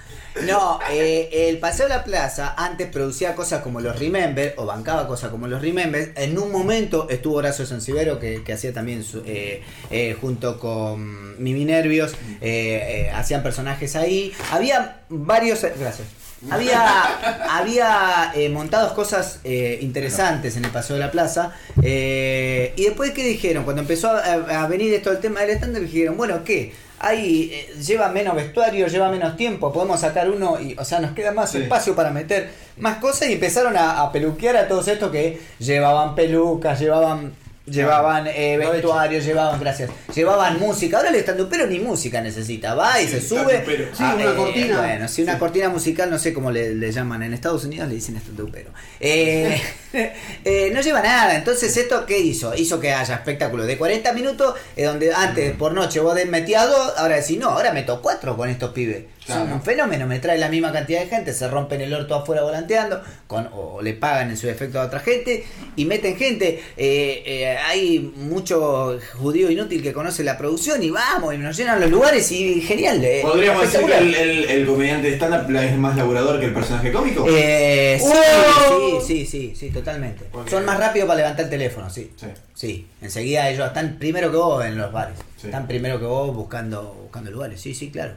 No, 0.46 0.78
eh, 0.90 1.28
el 1.48 1.58
Paseo 1.58 1.88
de 1.88 1.94
la 1.94 2.04
Plaza 2.04 2.54
antes 2.56 2.88
producía 2.88 3.34
cosas 3.34 3.62
como 3.62 3.80
los 3.80 3.98
Remember, 3.98 4.54
o 4.56 4.66
bancaba 4.66 5.06
cosas 5.08 5.30
como 5.30 5.46
los 5.46 5.60
Remember. 5.62 6.12
En 6.16 6.38
un 6.38 6.52
momento 6.52 7.08
estuvo 7.10 7.36
Horacio 7.36 7.66
Sansivero, 7.66 8.18
que, 8.18 8.42
que 8.44 8.52
hacía 8.52 8.72
también 8.72 9.02
su- 9.04 9.22
eh, 9.26 9.62
eh, 9.90 10.16
junto 10.20 10.58
con 10.58 11.42
Mimi 11.42 11.64
Nervios, 11.64 12.12
eh, 12.40 13.06
eh, 13.06 13.10
hacían 13.14 13.42
personajes 13.42 13.96
ahí. 13.96 14.32
Había 14.50 15.00
varios. 15.08 15.62
Gracias. 15.62 16.06
Había, 16.50 17.58
había 17.58 18.32
eh, 18.34 18.48
montados 18.48 18.92
cosas 18.92 19.40
eh, 19.44 19.78
interesantes 19.82 20.56
en 20.56 20.64
el 20.64 20.70
Paseo 20.70 20.94
de 20.96 21.00
la 21.00 21.10
Plaza. 21.10 21.52
eh, 21.82 22.72
y 22.76 22.84
después, 22.84 23.10
¿qué 23.10 23.24
dijeron? 23.24 23.64
Cuando 23.64 23.82
empezó 23.82 24.10
a, 24.10 24.62
a 24.62 24.66
venir 24.68 24.94
esto 24.94 25.10
el 25.10 25.18
tema 25.18 25.40
del 25.40 25.50
estándar, 25.50 25.82
dijeron, 25.82 26.16
bueno, 26.16 26.44
¿qué? 26.44 26.72
Ahí 27.00 27.52
lleva 27.84 28.08
menos 28.08 28.34
vestuario, 28.34 28.86
lleva 28.88 29.08
menos 29.10 29.36
tiempo, 29.36 29.72
podemos 29.72 30.00
sacar 30.00 30.28
uno 30.30 30.60
y, 30.60 30.74
o 30.78 30.84
sea, 30.84 31.00
nos 31.00 31.12
queda 31.12 31.32
más 31.32 31.50
Sí. 31.50 31.58
espacio 31.58 31.94
para 31.94 32.10
meter 32.10 32.50
más 32.78 32.98
cosas 32.98 33.28
y 33.28 33.34
empezaron 33.34 33.76
a, 33.76 34.00
a 34.02 34.10
peluquear 34.12 34.56
a 34.56 34.66
todos 34.68 34.86
estos 34.88 35.10
que 35.12 35.40
llevaban 35.60 36.14
pelucas, 36.16 36.78
llevaban 36.80 37.32
Llevaban 37.70 38.26
eh, 38.26 38.56
vestuarios, 38.56 39.24
llevaban, 39.24 39.60
gracias, 39.60 39.90
llevaban 40.14 40.58
música. 40.58 40.98
Ahora 40.98 41.10
el 41.10 41.16
stand 41.16 41.48
pero 41.48 41.66
ni 41.66 41.78
música 41.78 42.20
necesita. 42.20 42.74
Va 42.74 43.00
y 43.00 43.08
se 43.08 43.20
sube. 43.20 43.62
stand-upero. 43.62 43.86
Sí, 43.94 44.02
una 44.02 44.34
cortina. 44.34 44.78
Bueno, 44.78 45.08
sí, 45.08 45.22
una 45.22 45.38
cortina 45.38 45.68
musical, 45.68 46.10
no 46.10 46.18
sé 46.18 46.32
cómo 46.32 46.50
le, 46.50 46.74
le 46.74 46.92
llaman. 46.92 47.22
En 47.22 47.34
Estados 47.34 47.64
Unidos 47.64 47.88
le 47.88 47.94
dicen 47.94 48.16
stand 48.16 48.50
pero 48.50 48.70
eh, 49.00 49.60
eh, 50.44 50.70
no 50.72 50.80
lleva 50.80 51.02
nada. 51.02 51.36
Entonces, 51.36 51.76
¿esto 51.76 52.06
qué 52.06 52.18
hizo? 52.18 52.54
Hizo 52.54 52.80
que 52.80 52.92
haya 52.92 53.14
espectáculos 53.14 53.66
de 53.66 53.76
40 53.76 54.12
minutos, 54.12 54.54
eh, 54.76 54.84
donde 54.84 55.12
antes 55.12 55.54
por 55.56 55.72
noche 55.72 56.00
vos 56.00 56.18
metías 56.26 56.68
dos, 56.68 56.94
ahora 56.96 57.16
decís, 57.16 57.38
no, 57.38 57.50
ahora 57.50 57.72
meto 57.72 58.00
cuatro 58.02 58.36
con 58.36 58.48
estos 58.48 58.70
pibes. 58.72 59.04
Son 59.28 59.42
Claro. 59.42 59.56
un 59.56 59.62
fenómeno, 59.62 60.06
me 60.06 60.18
trae 60.20 60.38
la 60.38 60.48
misma 60.48 60.72
cantidad 60.72 61.00
de 61.00 61.06
gente, 61.06 61.34
se 61.34 61.46
rompen 61.48 61.82
el 61.82 61.92
orto 61.92 62.14
afuera 62.14 62.42
volanteando, 62.42 63.02
con, 63.26 63.46
o 63.52 63.82
le 63.82 63.92
pagan 63.92 64.30
en 64.30 64.38
su 64.38 64.48
efecto 64.48 64.80
a 64.80 64.86
otra 64.86 65.00
gente, 65.00 65.44
y 65.76 65.84
meten 65.84 66.16
gente. 66.16 66.62
Eh, 66.78 67.22
eh, 67.26 67.56
hay 67.58 68.00
mucho 68.16 68.98
judío 69.18 69.50
inútil 69.50 69.82
que 69.82 69.92
conoce 69.92 70.24
la 70.24 70.38
producción, 70.38 70.82
y 70.82 70.88
vamos, 70.88 71.34
y 71.34 71.38
nos 71.38 71.54
llenan 71.58 71.78
los 71.78 71.90
lugares, 71.90 72.32
y 72.32 72.62
genial. 72.62 73.04
eh, 73.04 73.20
¿Podríamos 73.22 73.70
decir 73.70 73.86
que 73.86 73.98
el, 73.98 74.14
el- 74.14 74.44
el 74.50 74.66
comediante 74.66 75.10
de 75.10 75.16
stand-up 75.16 75.54
es 75.56 75.76
más 75.76 75.94
laburador 75.96 76.40
que 76.40 76.46
el 76.46 76.54
personaje 76.54 76.90
cómico? 76.90 77.26
Eh, 77.28 78.00
sí, 78.00 78.06
¡Oh! 78.10 79.00
sí, 79.06 79.26
sí, 79.26 79.26
sí, 79.26 79.54
sí, 79.54 79.70
totalmente. 79.70 80.24
Porque- 80.32 80.50
Son 80.50 80.64
más 80.64 80.78
rápidos 80.78 81.06
para 81.06 81.18
levantar 81.18 81.44
el 81.44 81.50
teléfono, 81.50 81.90
sí. 81.90 82.10
Sí. 82.16 82.26
Sí, 82.54 82.86
enseguida 83.02 83.48
ellos 83.50 83.66
están 83.66 83.98
primero 83.98 84.30
que 84.30 84.36
vos 84.38 84.64
en 84.64 84.78
los 84.78 84.90
bares. 84.90 85.16
Sí. 85.36 85.46
Están 85.48 85.68
primero 85.68 86.00
que 86.00 86.06
vos 86.06 86.34
buscando, 86.34 86.97
buscando 87.08 87.30
lugares. 87.30 87.60
Sí, 87.60 87.74
sí, 87.74 87.90
claro. 87.90 88.12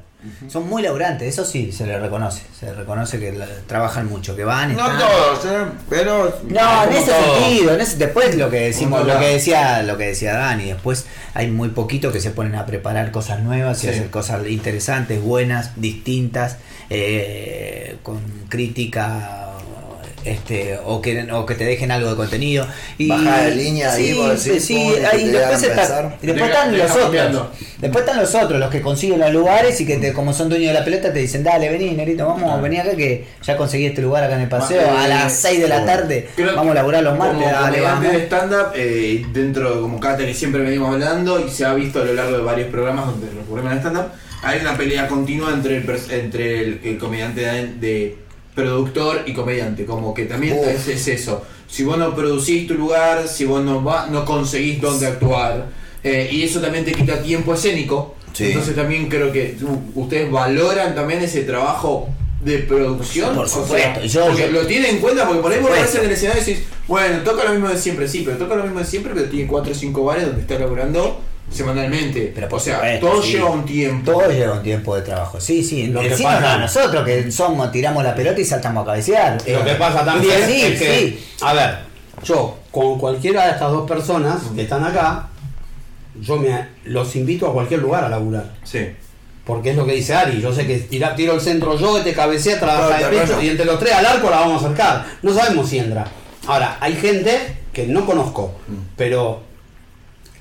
Son 0.50 0.70
muy 0.70 0.84
laburantes, 0.84 1.28
eso 1.28 1.44
sí, 1.46 1.72
se 1.72 1.88
les 1.88 2.00
reconoce. 2.00 2.44
Se 2.60 2.68
les 2.68 2.76
reconoce 2.76 3.20
que 3.20 3.32
la- 3.32 3.48
trabajan 3.66 4.08
mucho, 4.08 4.36
que 4.36 4.44
van. 4.44 4.76
No 4.76 4.86
están- 4.86 5.00
todos, 5.00 5.46
¿eh? 5.46 5.66
pero. 5.90 6.40
No, 6.48 6.84
en 6.84 6.92
ese 6.94 7.12
sentido, 7.12 7.74
en 7.74 7.82
ese- 7.82 7.96
después 7.98 8.36
lo 8.36 8.50
que 8.52 8.60
decimos, 8.60 9.08
lo 9.08 9.18
que 9.18 9.26
decía, 9.28 9.82
lo 9.82 9.98
que 9.98 10.08
decía 10.08 10.36
Dani, 10.36 10.66
después 10.66 11.06
hay 11.34 11.50
muy 11.50 11.70
poquito 11.70 12.12
que 12.12 12.20
se 12.22 12.30
ponen 12.30 12.54
a 12.56 12.68
preparar 12.68 13.10
cosas 13.12 13.40
nuevas 13.42 13.84
y 13.84 13.88
hacer 13.90 14.12
cosas 14.12 14.46
interesantes, 14.48 15.20
buenas, 15.24 15.72
distintas, 15.82 16.58
eh, 16.92 17.98
con 18.04 18.20
crítica 18.50 19.41
este 20.26 20.78
o 20.86 21.02
que 21.02 21.32
o 21.32 21.46
que 21.46 21.56
te 21.56 21.64
dejen 21.66 21.92
algo 21.92 22.10
de 22.10 22.16
contenido. 22.16 22.66
Y 22.98 23.08
Bajar 23.08 23.46
de 23.46 23.56
línea 23.56 23.92
ahí, 23.94 24.14
sí, 24.38 24.78
que 24.98 25.06
ahí 25.06 25.26
después, 25.28 25.64
está- 25.64 25.76
pensar. 25.76 26.18
y 26.22 26.26
después 26.28 26.48
Deja- 26.50 26.60
están 26.60 26.72
deja 26.72 26.84
los 26.84 26.92
otros. 26.92 27.04
cambiando. 27.06 27.52
después 27.80 28.06
están 28.06 28.22
los 28.22 28.36
otros 28.36 28.60
los 28.60 28.70
que 28.70 28.82
consiguen 28.82 29.20
los 29.20 29.32
lugares 29.32 29.80
y 29.82 29.86
que 29.88 29.98
te, 29.98 30.14
como 30.14 30.34
son 30.34 30.50
dueños 30.50 30.68
de 30.74 30.80
la 30.80 30.86
pelota 30.86 31.12
te 31.12 31.20
dicen 31.20 31.44
dale 31.44 31.70
vení 31.70 31.92
Nerito 31.92 32.28
vamos 32.28 32.62
vení 32.62 32.78
acá 32.78 32.96
que 32.96 33.26
ya 33.44 33.58
conseguí 33.58 33.86
este 33.88 34.02
lugar 34.02 34.24
acá 34.24 34.36
en 34.36 34.42
el 34.42 34.50
paseo 34.50 34.82
a 34.98 35.08
las 35.08 35.34
6 35.34 35.62
de 35.62 35.68
la 35.68 35.86
tarde 35.86 36.30
Creo 36.36 36.56
vamos 36.56 36.72
a 36.72 36.76
laburar 36.76 37.04
los 37.04 37.18
martes 37.18 37.38
como 37.44 37.52
dale 37.52 37.82
vamos 37.82 38.12
de 38.12 38.26
stand-up, 38.26 38.68
eh, 38.76 39.26
dentro 39.34 39.76
de 39.76 39.82
como 39.82 40.00
Cata 40.00 40.26
que 40.26 40.34
siempre 40.34 40.62
venimos 40.62 40.94
hablando 40.94 41.40
y 41.46 41.50
se 41.50 41.66
ha 41.66 41.74
visto 41.74 42.02
a 42.02 42.06
lo 42.06 42.14
largo 42.14 42.38
de 42.38 42.44
varios 42.44 42.70
programas 42.70 43.06
donde 43.08 43.28
recurrimos 43.30 43.72
al 43.72 43.80
stand-up, 43.80 44.06
hay 44.44 44.60
una 44.60 44.76
pelea 44.78 45.08
continua 45.08 45.52
entre 45.54 45.78
el, 45.78 45.86
entre 46.10 46.60
el, 46.62 46.82
el 46.84 46.98
comediante 46.98 47.42
de, 47.42 47.68
de 47.80 48.18
productor 48.56 49.24
y 49.26 49.34
comediante, 49.34 49.86
como 49.86 50.14
que 50.14 50.26
también 50.26 50.58
es, 50.68 50.88
es 50.88 51.08
eso. 51.08 51.44
Si 51.68 51.84
vos 51.84 51.98
no 51.98 52.14
producís 52.16 52.68
tu 52.68 52.74
lugar, 52.74 53.28
si 53.28 53.46
vos 53.46 53.64
no, 53.64 53.84
va, 53.84 54.08
no 54.08 54.26
conseguís 54.26 54.82
dónde 54.82 55.08
actuar, 55.08 55.68
eh, 56.04 56.30
y 56.32 56.44
eso 56.44 56.60
también 56.60 56.84
te 56.84 56.92
quita 56.92 57.22
tiempo 57.22 57.54
escénico, 57.54 58.16
Sí. 58.34 58.46
entonces 58.46 58.76
también 58.76 59.08
creo 59.10 59.32
que 59.32 59.58
u- 59.62 60.02
ustedes 60.02 60.32
valoran 60.32 60.96
también 60.96 61.22
ese 61.22 61.44
trabajo 61.44 62.10
de 62.42 62.60
producción. 62.60 63.36
Por 63.36 63.46
O 63.46 63.48
sea, 63.48 63.62
supuesto, 63.62 64.02
yo- 64.06 64.26
porque 64.28 64.42
yo- 64.44 64.52
lo 64.52 64.66
tienen 64.66 64.96
en 64.96 64.98
cuenta 65.02 65.26
porque 65.28 65.42
por 65.42 65.52
ahí 65.52 65.60
vos 65.60 65.70
apareces 65.70 65.96
en 66.00 66.06
el 66.06 66.12
escenario 66.12 66.42
y 66.42 66.46
decís, 66.46 66.64
bueno, 66.88 67.20
toca 67.24 67.44
lo 67.44 67.52
mismo 67.52 67.70
de 67.70 67.78
siempre, 67.78 68.08
sí, 68.08 68.24
pero 68.26 68.38
toca 68.38 68.56
lo 68.56 68.64
mismo 68.64 68.80
de 68.80 68.86
siempre, 68.86 69.14
pero 69.14 69.28
tiene 69.30 69.48
4 69.48 69.72
o 69.72 69.76
5 69.76 70.04
bares 70.06 70.26
donde 70.26 70.42
está 70.42 70.58
laburando 70.58 71.22
semanalmente. 71.52 72.32
Pero 72.34 72.48
por 72.50 72.60
o 72.60 72.62
sea, 72.62 73.00
todo 73.00 73.22
sí. 73.22 73.34
lleva 73.34 73.50
un 73.50 73.66
tiempo. 73.66 74.12
todo 74.12 74.30
lleva 74.32 74.54
un 74.54 74.64
tiempo 74.64 74.96
de 74.96 75.02
trabajo 75.02 75.40
sí 75.40 75.64
sí 75.64 75.88
Lo 75.88 76.00
que 76.02 76.10
pasa- 76.12 76.40
no, 76.40 76.60
nosotros 76.60 77.04
que 77.06 77.32
somos 77.32 77.72
tiramos 77.72 78.04
la 78.04 78.16
pelota 78.16 78.40
y 78.40 78.46
saltamos 78.46 78.84
a 78.84 78.86
cabecear 78.88 79.38
Lo 79.48 79.64
que 79.64 79.76
pasa 79.76 80.06
también 80.06 80.34
sí, 80.48 80.62
es 80.62 80.80
que, 80.80 81.00
sí. 81.00 81.26
a 81.42 81.54
ver, 81.54 81.78
yo 82.24 82.58
con 82.72 82.98
cualquiera 82.98 83.46
de 83.46 83.52
estas 83.52 83.72
dos 83.72 83.88
personas 83.88 84.42
que 84.56 84.62
están 84.62 84.84
acá, 84.86 85.28
yo 86.20 86.38
me 86.38 86.68
los 86.86 87.16
invito 87.16 87.48
a 87.48 87.54
cualquier 87.54 87.82
lugar 87.82 88.04
a 88.06 88.10
laburar. 88.10 88.46
Sí. 88.64 88.88
Porque 89.46 89.72
es 89.72 89.76
lo 89.76 89.86
que 89.86 89.94
dice 89.94 90.14
Ari, 90.14 90.40
yo 90.40 90.54
sé 90.54 90.66
que 90.68 90.78
tira, 90.78 91.16
tiro 91.16 91.34
el 91.34 91.42
centro 91.42 91.78
yo, 91.78 92.00
te 92.02 92.14
cabecea, 92.14 92.60
trabaja 92.60 92.98
de 93.10 93.18
pecho 93.18 93.42
y 93.42 93.50
entre 93.50 93.66
los 93.66 93.80
tres 93.80 93.94
al 93.94 94.06
arco 94.06 94.30
la 94.30 94.40
vamos 94.42 94.62
a 94.62 94.66
acercar. 94.68 95.06
No 95.22 95.34
sabemos 95.34 95.68
si 95.68 95.80
entra. 95.80 96.06
Ahora, 96.48 96.78
hay 96.80 96.96
gente 96.96 97.58
que 97.74 97.88
no 97.88 98.06
conozco, 98.06 98.54
pero 98.96 99.42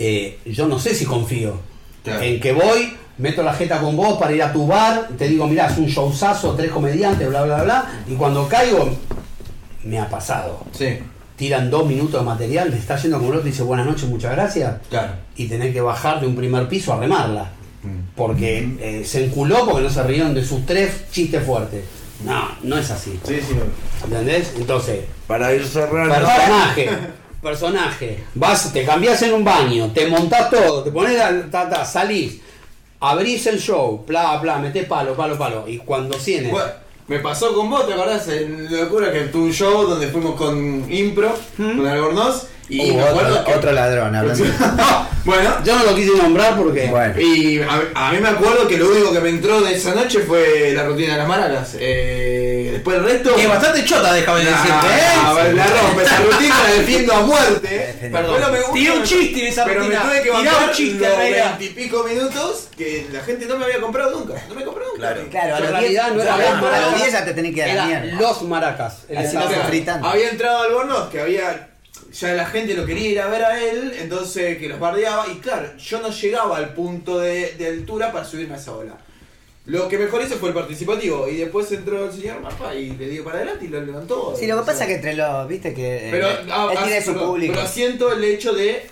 eh, 0.00 0.38
yo 0.46 0.66
no 0.66 0.78
sé 0.80 0.94
si 0.96 1.04
confío 1.04 1.54
Claro. 2.02 2.22
en 2.22 2.40
que 2.40 2.52
voy, 2.52 2.96
meto 3.18 3.42
la 3.42 3.52
jeta 3.52 3.78
con 3.80 3.94
vos 3.94 4.18
para 4.18 4.32
ir 4.32 4.42
a 4.42 4.52
tu 4.52 4.66
bar, 4.66 5.10
te 5.18 5.28
digo, 5.28 5.46
mirá, 5.46 5.66
es 5.66 5.76
un 5.78 5.86
showzazo, 5.86 6.54
tres 6.54 6.70
comediantes, 6.72 7.28
bla, 7.28 7.42
bla, 7.42 7.62
bla, 7.62 7.84
y 8.08 8.14
cuando 8.14 8.48
caigo, 8.48 8.88
me 9.84 9.98
ha 9.98 10.08
pasado. 10.08 10.64
Sí. 10.72 10.98
Tiran 11.36 11.70
dos 11.70 11.86
minutos 11.86 12.20
de 12.20 12.24
material, 12.26 12.70
me 12.70 12.78
está 12.78 12.96
yendo 12.96 13.18
como 13.18 13.30
el 13.32 13.36
otro 13.38 13.48
y 13.48 13.52
dice 13.52 13.62
buenas 13.62 13.86
noches, 13.86 14.04
muchas 14.08 14.32
gracias, 14.32 14.76
Claro. 14.88 15.12
y 15.36 15.46
tenés 15.46 15.72
que 15.74 15.80
bajar 15.82 16.20
de 16.20 16.26
un 16.26 16.34
primer 16.36 16.66
piso 16.68 16.92
a 16.94 16.98
remarla. 16.98 17.50
Porque 18.14 18.76
eh, 18.80 19.04
se 19.06 19.24
enculó 19.24 19.64
porque 19.64 19.82
no 19.82 19.88
se 19.90 20.02
rieron 20.02 20.34
de 20.34 20.44
sus 20.44 20.66
tres 20.66 21.04
chistes 21.10 21.42
fuertes. 21.44 21.82
No, 22.24 22.48
no 22.62 22.76
es 22.76 22.90
así. 22.90 23.18
Sí, 23.24 23.36
sí. 23.40 23.54
¿Entendés? 24.04 24.52
Entonces, 24.58 25.00
Para 25.26 25.54
ir 25.54 25.64
cerrando. 25.64 26.14
personaje, 26.14 26.90
personaje. 27.42 28.24
Vas, 28.34 28.72
te 28.72 28.84
cambiás 28.84 29.22
en 29.22 29.34
un 29.34 29.44
baño, 29.44 29.90
te 29.92 30.06
montás 30.06 30.50
todo, 30.50 30.82
te 30.82 30.90
pones 30.90 31.16
la 31.16 31.50
ta, 31.50 31.68
ta, 31.68 31.84
salís, 31.84 32.40
abrís 33.00 33.46
el 33.46 33.58
show, 33.58 34.04
bla, 34.06 34.36
bla, 34.38 34.58
metés 34.58 34.86
palo, 34.86 35.14
palo, 35.14 35.36
palo. 35.38 35.64
Y 35.66 35.78
cuando 35.78 36.16
tiene. 36.16 36.50
Bueno, 36.50 36.70
me 37.08 37.18
pasó 37.18 37.54
con 37.54 37.68
vos, 37.70 37.86
¿te 37.86 37.94
acordás? 37.94 38.28
En 38.28 38.70
Locura 38.70 39.12
que 39.12 39.22
tuve 39.22 39.44
un 39.44 39.52
show 39.52 39.86
donde 39.86 40.08
fuimos 40.08 40.36
con 40.36 40.86
Impro, 40.92 41.34
con 41.56 41.86
Albornoz, 41.86 42.46
y 42.70 42.90
Uh, 42.92 42.94
me 42.96 43.02
acuerdo 43.02 43.32
otro, 43.40 43.44
que... 43.44 43.54
otro 43.54 43.72
ladrón 43.72 44.14
hablando 44.14 44.44
bueno, 45.24 45.56
Yo 45.64 45.76
no 45.76 45.84
lo 45.84 45.94
quise 45.94 46.16
nombrar 46.16 46.56
porque. 46.56 46.86
Bueno. 46.86 47.20
Y 47.20 47.60
a, 47.60 47.82
a 47.94 48.12
mí 48.12 48.18
me 48.20 48.28
acuerdo 48.28 48.66
que 48.68 48.78
lo 48.78 48.88
único 48.90 49.12
que 49.12 49.20
me 49.20 49.28
entró 49.30 49.60
de 49.60 49.74
esa 49.74 49.94
noche 49.94 50.20
fue 50.20 50.72
la 50.74 50.84
rutina 50.84 51.12
de 51.12 51.18
las 51.18 51.28
maracas. 51.28 51.76
Eh, 51.78 52.70
después 52.72 52.96
el 52.96 53.04
resto. 53.04 53.34
Que 53.34 53.42
es 53.42 53.48
bastante 53.48 53.84
chota, 53.84 54.12
déjame 54.14 54.44
Nah, 54.44 54.50
decirte, 54.50 54.86
¿eh? 54.86 55.52
la 55.54 55.66
rompe, 55.66 56.02
esa 56.04 56.16
rutina 56.30 56.54
la 56.64 56.74
defiendo 56.74 57.12
a 57.14 57.20
muerte. 57.22 57.94
Perdón. 58.12 58.36
Pero 58.38 58.52
me 58.52 58.58
gusta- 58.60 58.72
Tiré 58.74 58.90
un 58.92 59.02
chiste 59.02 59.40
en 59.40 59.46
esa 59.48 59.64
pero 59.64 59.80
rutina. 59.80 60.04
me 60.04 60.10
tuve 60.10 60.22
que 60.22 60.30
bancar 60.30 60.68
un 60.68 60.74
chiste, 60.74 61.08
los 61.08 61.18
veintipico 61.18 62.04
minutos 62.04 62.68
que 62.76 63.06
la 63.12 63.20
gente 63.20 63.46
no 63.46 63.56
me 63.58 63.64
había 63.64 63.80
comprado 63.80 64.18
nunca. 64.18 64.40
No 64.48 64.54
me 64.54 64.64
compró 64.64 64.84
nunca. 64.86 64.98
Claro. 65.12 65.22
claro 65.30 65.54
a 65.54 65.58
En 65.58 65.62
los 65.64 65.72
realidad 65.72 66.04
10 66.12 66.14
no 66.16 66.22
era 66.22 66.32
a 66.32 66.36
a 66.36 66.50
los 66.52 66.62
maracas, 66.62 66.96
10 66.96 67.12
ya 67.12 67.24
te 67.24 67.34
tenés 67.34 67.54
que 67.54 67.60
dar 67.66 67.78
a 67.78 67.86
la 67.88 68.04
los 68.20 68.42
maracas. 68.42 68.96
El 69.08 69.18
Así 69.18 69.36
no 69.36 69.42
se 69.42 69.48
Claro, 69.54 69.68
fritan. 69.68 70.04
Había 70.04 70.30
entrado 70.30 70.62
Albornoz, 70.62 71.10
que 71.10 71.20
había. 71.20 71.66
Ya 72.12 72.34
la 72.34 72.44
gente 72.46 72.74
lo 72.74 72.84
quería 72.84 73.08
ir 73.08 73.20
a 73.20 73.28
ver 73.28 73.44
a 73.44 73.62
él, 73.62 73.94
entonces 74.00 74.58
que 74.58 74.68
los 74.68 74.80
bardeaba. 74.80 75.26
Y 75.28 75.36
claro, 75.38 75.76
yo 75.76 76.00
no 76.00 76.10
llegaba 76.10 76.56
al 76.56 76.74
punto 76.74 77.18
de, 77.20 77.52
de 77.56 77.66
altura 77.68 78.10
para 78.12 78.24
subirme 78.24 78.54
a 78.54 78.56
esa 78.56 78.74
ola. 78.74 78.98
Lo 79.66 79.86
que 79.88 79.98
mejor 79.98 80.22
hizo 80.22 80.36
fue 80.36 80.48
el 80.48 80.54
participativo. 80.54 81.28
Y 81.28 81.36
después 81.36 81.70
entró 81.70 82.06
el 82.06 82.12
señor 82.12 82.40
Mapa 82.40 82.74
y 82.74 82.90
le 82.96 83.08
dio 83.08 83.22
para 83.22 83.36
adelante 83.36 83.66
y 83.66 83.68
lo 83.68 83.80
levantó. 83.80 84.34
sí 84.36 84.46
lo 84.48 84.58
que 84.60 84.66
pasa 84.66 84.82
es 84.84 84.88
que 84.88 84.94
entre 84.96 85.14
los 85.14 85.46
viste 85.46 85.72
que 85.72 86.08
eh, 86.08 86.08
Pero, 86.10 86.26
ah, 86.28 86.68
él 86.72 86.78
ah, 86.78 86.84
tiene 86.84 87.02
su 87.02 87.14
público 87.14 87.52
pero 87.54 87.68
siento 87.68 88.12
el 88.12 88.24
hecho 88.24 88.52
de. 88.54 88.84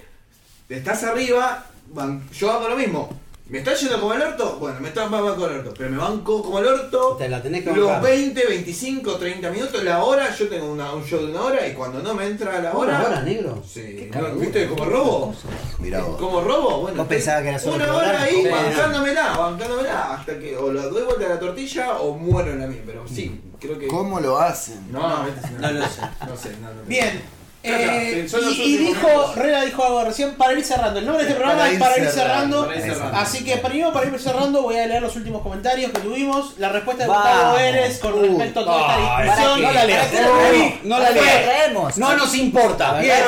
estás 0.68 1.02
arriba, 1.04 1.66
van- 1.88 2.22
yo 2.32 2.52
hago 2.52 2.68
lo 2.68 2.76
mismo. 2.76 3.08
¿Me 3.48 3.58
está 3.58 3.72
yendo 3.72 3.98
como 3.98 4.12
el 4.12 4.20
orto? 4.20 4.56
Bueno, 4.60 4.78
me 4.80 4.88
está 4.88 5.06
banco 5.06 5.34
como 5.34 5.46
el 5.46 5.56
orto. 5.60 5.72
Pero 5.78 5.88
me 5.90 5.96
banco 5.96 6.42
como 6.42 6.58
el 6.58 6.66
orto. 6.66 7.16
Te 7.18 7.30
la 7.30 7.42
tenés 7.42 7.64
que 7.64 7.72
Los 7.72 7.86
bancar. 7.86 8.02
20, 8.02 8.46
25, 8.46 9.14
30 9.16 9.50
minutos, 9.50 9.82
la 9.84 10.04
hora, 10.04 10.34
yo 10.36 10.48
tengo 10.48 10.70
una- 10.70 10.92
un 10.92 11.02
show 11.02 11.20
de 11.20 11.30
una 11.30 11.40
hora 11.42 11.66
y 11.66 11.72
cuando 11.72 12.02
no 12.02 12.12
me 12.12 12.26
entra 12.26 12.60
la 12.60 12.74
hora. 12.76 12.98
¿Una 12.98 13.06
hora, 13.06 13.22
negro? 13.22 13.62
Sí, 13.66 14.10
¿no? 14.14 14.34
¿viste 14.34 14.66
como 14.68 14.84
robo? 14.84 15.34
Mirá 15.78 16.02
vos. 16.02 16.18
¿Como 16.18 16.42
robo? 16.42 16.80
Bueno, 16.82 16.98
Vos 16.98 17.06
pensabas 17.08 17.42
que 17.42 17.48
era 17.48 17.58
solo 17.58 17.76
una 17.76 17.84
programa. 17.86 18.08
hora 18.10 18.22
ahí 18.22 18.42
Sí, 18.42 18.48
bancándomela, 18.48 19.36
bancándomela, 19.38 20.14
hasta 20.14 20.38
que 20.38 20.54
o 20.56 20.70
lo 20.70 20.90
doy 20.90 21.02
vuelta 21.04 21.24
a 21.24 21.28
la 21.30 21.40
tortilla 21.40 21.98
o 22.00 22.14
muero 22.18 22.52
en 22.52 22.60
la 22.60 22.66
mía. 22.66 22.82
Pero 22.84 23.08
sí, 23.08 23.40
creo 23.58 23.78
que. 23.78 23.86
¿Cómo 23.86 24.20
lo 24.20 24.38
hacen? 24.38 24.92
No, 24.92 25.08
no, 25.22 25.26
este 25.26 25.48
No 25.58 25.70
lo 25.72 25.86
sé. 25.86 26.00
No 26.28 26.36
sé, 26.36 26.50
no, 26.60 26.68
no. 26.74 26.82
Bien. 26.86 27.38
Eh, 27.68 28.26
y, 28.64 28.76
dijo. 28.76 29.32
Rela 29.34 29.64
dijo 29.64 29.84
algo 29.84 30.04
recién 30.04 30.34
para 30.34 30.52
ir 30.52 30.64
cerrando. 30.64 30.98
El 30.98 31.06
nombre 31.06 31.24
de 31.24 31.30
este 31.30 31.40
programa 31.40 31.62
Para 31.62 31.72
es 31.72 31.78
para 31.78 31.98
ir 31.98 32.08
cerrando, 32.08 32.62
cerrando. 32.62 32.66
para 32.66 32.76
ir 32.78 32.82
cerrando. 32.82 33.18
Así 33.18 33.44
que 33.44 33.56
primero 33.58 33.92
para 33.92 34.06
ir 34.06 34.18
cerrando 34.18 34.62
voy 34.62 34.76
a 34.76 34.86
leer 34.86 35.02
los 35.02 35.16
últimos 35.16 35.42
comentarios 35.42 35.92
que 35.92 36.00
tuvimos. 36.00 36.58
La 36.58 36.68
respuesta 36.70 37.04
de. 37.04 37.10
Gustavo 37.10 37.56
Vélez 37.56 37.98
con 37.98 38.14
Uy, 38.14 38.28
respecto 38.28 38.60
a 38.60 38.64
toda 38.64 38.80
esta 38.80 39.22
discusión. 39.22 39.62
No 39.62 39.72
la 39.72 39.84
leas. 39.84 40.06
¿Para 40.06 40.10
qué 40.10 40.22
la 40.22 40.38
traemos? 40.38 40.84
No 40.84 40.98
la 40.98 41.04
¿Para 41.04 41.14
qué 41.14 41.20
leas. 41.20 41.34
la 41.34 41.42
traemos? 41.42 41.98
No 41.98 42.16
nos 42.16 42.34
importa. 42.34 43.00
Bien, 43.00 43.24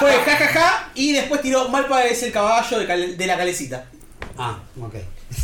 fue 0.00 0.12
jajaja 0.12 0.88
y 0.94 1.12
después 1.12 1.40
tiró 1.40 1.68
Malpa 1.68 2.04
es 2.04 2.22
el 2.22 2.32
caballo 2.32 2.78
de, 2.78 3.26
la 3.26 3.36
calecita. 3.36 3.84
Ah, 4.36 4.58
ok. 4.80 4.94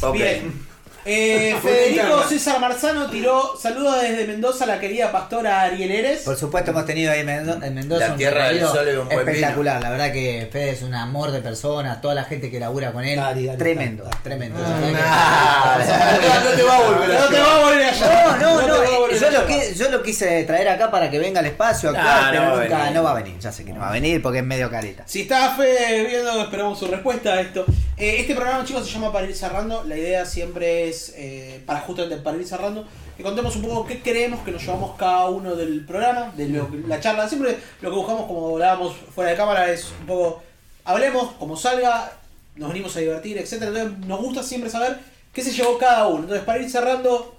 Ok. 0.02 0.12
Bien. 0.14 0.69
Eh, 1.04 1.56
Federico 1.62 2.22
César 2.28 2.60
Marzano 2.60 3.08
tiró 3.10 3.56
saludos 3.60 4.02
desde 4.02 4.26
Mendoza 4.26 4.64
a 4.64 4.66
la 4.66 4.80
querida 4.80 5.10
pastora 5.10 5.62
Ariel 5.62 5.90
Eres. 5.90 6.20
Por 6.22 6.36
supuesto 6.36 6.70
hemos 6.72 6.84
tenido 6.86 7.10
ahí 7.12 7.20
en 7.20 7.26
Mendo- 7.26 7.62
en 7.62 7.74
Mendoza 7.74 8.06
La 8.06 8.12
un 8.12 8.18
tierra 8.18 8.48
del 8.48 8.60
sol 8.60 8.86
y 8.92 8.96
un 8.96 9.06
buen 9.08 9.18
espectacular. 9.20 9.80
La 9.82 9.90
verdad 9.90 10.12
que 10.12 10.48
Fede 10.52 10.70
es 10.70 10.82
un 10.82 10.94
amor 10.94 11.30
de 11.30 11.40
persona, 11.40 12.00
toda 12.00 12.14
la 12.14 12.24
gente 12.24 12.50
que 12.50 12.60
labura 12.60 12.92
con 12.92 13.04
él, 13.04 13.16
Dale, 13.16 13.46
dale, 13.46 13.58
tremendo, 13.58 14.04
dale. 14.04 14.16
tremendo. 14.22 14.58
Ah, 15.02 15.78
No 16.44 16.50
te 16.56 16.62
va 16.62 16.76
a 16.76 16.80
volver 16.82 17.08
No 17.08 17.26
te 17.28 17.40
va 17.40 17.54
a 17.56 17.64
volver 17.64 17.82
allá. 17.86 18.36
No, 18.40 18.60
no, 18.60 18.66
no, 18.68 18.74
va 18.74 18.98
volver 18.98 19.20
yo 19.20 19.88
lo, 19.90 19.90
yo 19.90 20.02
quise 20.02 20.44
traer 20.44 20.68
acá 20.68 20.90
para 20.90 21.10
que 21.10 21.18
venga 21.18 21.40
al 21.40 21.46
espacio 21.46 21.90
a 21.90 21.92
No, 21.92 21.98
actuar, 21.98 22.22
no 22.24 22.30
pero 22.30 22.42
va 22.42 22.48
a 22.50 22.62
nunca 22.64 22.78
venir. 22.78 22.94
no 22.94 23.02
va 23.02 23.10
a 23.10 23.14
venir. 23.14 23.38
Ya 23.38 23.52
sé 23.52 23.64
que 23.64 23.72
no 23.72 23.80
va 23.80 23.88
a 23.88 23.92
venir 23.92 24.22
porque 24.22 24.38
es 24.38 24.44
medio 24.44 24.70
careta. 24.70 25.02
Si 25.06 25.22
está 25.22 25.54
Fede 25.56 26.04
viendo, 26.06 26.40
esperamos 26.42 26.78
su 26.78 26.86
respuesta 26.86 27.34
a 27.34 27.40
esto. 27.40 27.64
Eh, 27.96 28.16
este 28.20 28.34
programa, 28.34 28.64
chicos, 28.64 28.86
se 28.86 28.92
llama 28.92 29.12
Para 29.12 29.26
ir 29.26 29.34
cerrando. 29.36 29.84
La 29.84 29.96
idea 29.96 30.24
siempre 30.24 30.88
es, 30.88 30.89
eh, 31.16 31.62
para 31.66 31.80
justamente 31.80 32.16
para 32.22 32.36
ir 32.36 32.46
cerrando, 32.46 32.86
que 33.16 33.22
contemos 33.22 33.54
un 33.56 33.62
poco 33.62 33.86
qué 33.86 34.00
creemos 34.00 34.40
que 34.44 34.52
nos 34.52 34.62
llevamos 34.62 34.96
cada 34.96 35.28
uno 35.28 35.54
del 35.56 35.84
programa, 35.84 36.32
de 36.36 36.48
lo, 36.48 36.70
que- 36.70 36.78
la 36.86 37.00
charla. 37.00 37.28
Siempre 37.28 37.58
lo 37.80 37.90
que 37.90 37.96
buscamos, 37.96 38.26
como 38.26 38.50
hablábamos 38.54 38.94
fuera 39.14 39.30
de 39.30 39.36
cámara, 39.36 39.70
es 39.72 39.92
un 40.00 40.06
poco, 40.06 40.42
hablemos 40.84 41.32
como 41.32 41.56
salga, 41.56 42.12
nos 42.56 42.68
venimos 42.68 42.96
a 42.96 43.00
divertir, 43.00 43.38
etc. 43.38 43.52
Entonces 43.62 43.98
nos 44.06 44.20
gusta 44.20 44.42
siempre 44.42 44.70
saber 44.70 44.98
qué 45.32 45.42
se 45.42 45.52
llevó 45.52 45.78
cada 45.78 46.06
uno. 46.08 46.20
Entonces, 46.22 46.44
para 46.44 46.58
ir 46.60 46.70
cerrando, 46.70 47.36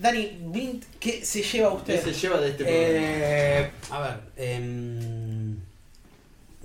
Dani, 0.00 0.38
Vint, 0.46 0.84
¿qué 0.98 1.24
se 1.24 1.42
lleva 1.42 1.70
¿Qué 1.70 1.76
usted? 1.94 2.04
se 2.04 2.12
lleva 2.12 2.38
de 2.40 2.48
este 2.50 2.64
programa? 2.64 2.88
Eh, 2.90 3.70
a 3.90 4.00
ver, 4.00 4.20
em, 4.36 5.56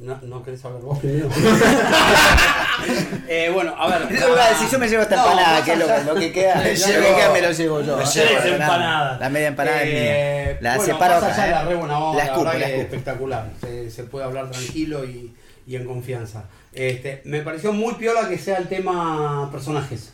no, 0.02 0.20
¿no 0.24 0.44
querés 0.44 0.64
hablar 0.66 0.82
vos 0.82 1.00
primero? 1.00 1.30
eh, 3.28 3.50
bueno, 3.54 3.74
a 3.78 3.88
ver. 3.88 4.08
Decir, 4.10 4.70
yo 4.72 4.80
me 4.80 4.88
llevo 4.88 5.04
esta 5.04 5.16
No, 5.16 5.24
empanada, 5.24 5.64
que 5.64 5.74
es 5.74 5.80
lo, 6.06 6.16
que 6.16 6.32
queda. 6.32 6.56
Me 6.64 6.64
lo 6.64 6.70
que 6.70 6.76
llevo- 6.76 7.16
queda 7.16 7.34
me 7.34 7.42
lo 7.42 7.52
llevo 7.52 7.82
yo. 7.82 7.98
me 7.98 8.04
La 8.04 8.10
llevo 8.10 8.28
Tres 8.28 8.46
empanada- 8.46 8.54
empanadas. 8.54 9.20
La 9.20 9.30
media 9.30 9.48
empanada 9.48 9.84
es 9.84 9.90
Eh, 9.92 10.46
mía. 10.52 10.58
La 10.62 10.78
bueno, 10.78 10.94
separo 10.94 11.22
más 11.22 11.38
allá 11.40 11.52
la 11.52 11.62
¿eh? 11.62 11.66
re 11.66 11.76
buena 11.76 12.00
onda, 12.00 12.18
La 12.18 12.24
la 12.24 12.24
escupo, 12.32 12.46
verdad 12.46 12.60
la 12.60 12.66
que 12.66 12.72
escupo. 12.76 12.96
espectacular. 12.96 13.50
Se, 13.62 13.92
se 13.92 14.04
puede 14.04 14.26
hablar 14.26 14.50
tranquilo 14.52 15.06
y, 15.06 15.34
y 15.68 15.76
en 15.76 15.86
confianza. 15.86 16.46
Este, 16.74 17.22
me 17.26 17.42
pareció 17.42 17.74
muy 17.74 17.96
piola 17.96 18.30
que 18.30 18.38
sea 18.38 18.58
el 18.58 18.68
tema 18.68 19.50
personajes. 19.52 20.14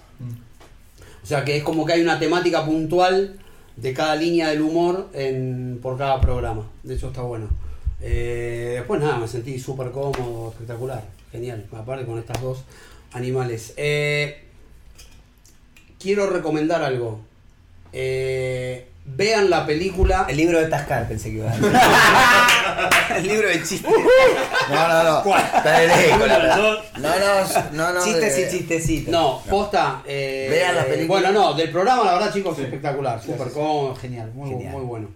O 1.24 1.28
sea, 1.28 1.44
que 1.44 1.58
es 1.58 1.64
como 1.64 1.86
que 1.86 1.94
hay 1.94 2.02
una 2.02 2.20
temática 2.20 2.64
puntual 2.66 3.38
de 3.76 3.94
cada 3.94 4.16
línea 4.16 4.50
del 4.50 4.62
humor 4.62 5.10
en, 5.14 5.80
por 5.82 5.98
cada 5.98 6.22
programa. 6.22 6.64
De 6.84 6.96
hecho, 6.96 7.08
está 7.08 7.22
bueno. 7.22 7.48
Eh, 8.02 8.74
después 8.78 9.02
nada, 9.02 9.18
me 9.18 9.28
sentí 9.28 9.60
súper 9.60 9.92
cómodo, 9.92 10.52
espectacular. 10.52 11.04
Genial. 11.32 11.66
Aparte 11.76 12.06
con 12.06 12.20
estas 12.20 12.42
dos 12.42 12.60
animales. 13.14 13.74
Eh, 13.78 14.44
quiero 16.00 16.28
recomendar 16.30 16.82
algo. 16.84 17.20
Eh, 17.94 18.88
vean 19.06 19.50
la 19.50 19.66
película. 19.66 20.26
El 20.30 20.38
libro 20.38 20.60
de 20.60 20.68
Tascar 20.68 21.08
pensé 21.08 21.30
que 21.32 21.38
iba 21.38 21.52
a 21.52 21.58
dar. 21.58 22.92
El 23.18 23.28
libro 23.28 23.48
de 23.48 23.64
chistes. 23.64 23.84
No, 24.70 24.88
no, 24.88 25.04
no. 25.04 25.24
Verdad. 25.64 26.58
No, 26.58 27.10
no, 27.10 27.72
no, 27.72 27.94
no. 27.94 28.04
Chistes 28.04 28.36
de- 28.36 28.42
y 28.42 28.50
chistecitos. 28.50 29.12
No, 29.12 29.42
posta. 29.50 30.04
eh, 30.06 30.48
Vean 30.50 30.76
la 30.76 30.86
película. 30.86 31.22
Bueno, 31.22 31.32
no, 31.40 31.54
del 31.54 31.72
programa, 31.72 32.04
la 32.04 32.14
verdad, 32.16 32.34
chicos, 32.34 32.58
espectacular. 32.60 33.22
Súper 33.24 33.50
cómodo, 33.52 33.96
genial, 33.96 34.32
muy, 34.34 34.50
Genial. 34.50 34.72
muy 34.74 34.82
bueno. 34.84 35.08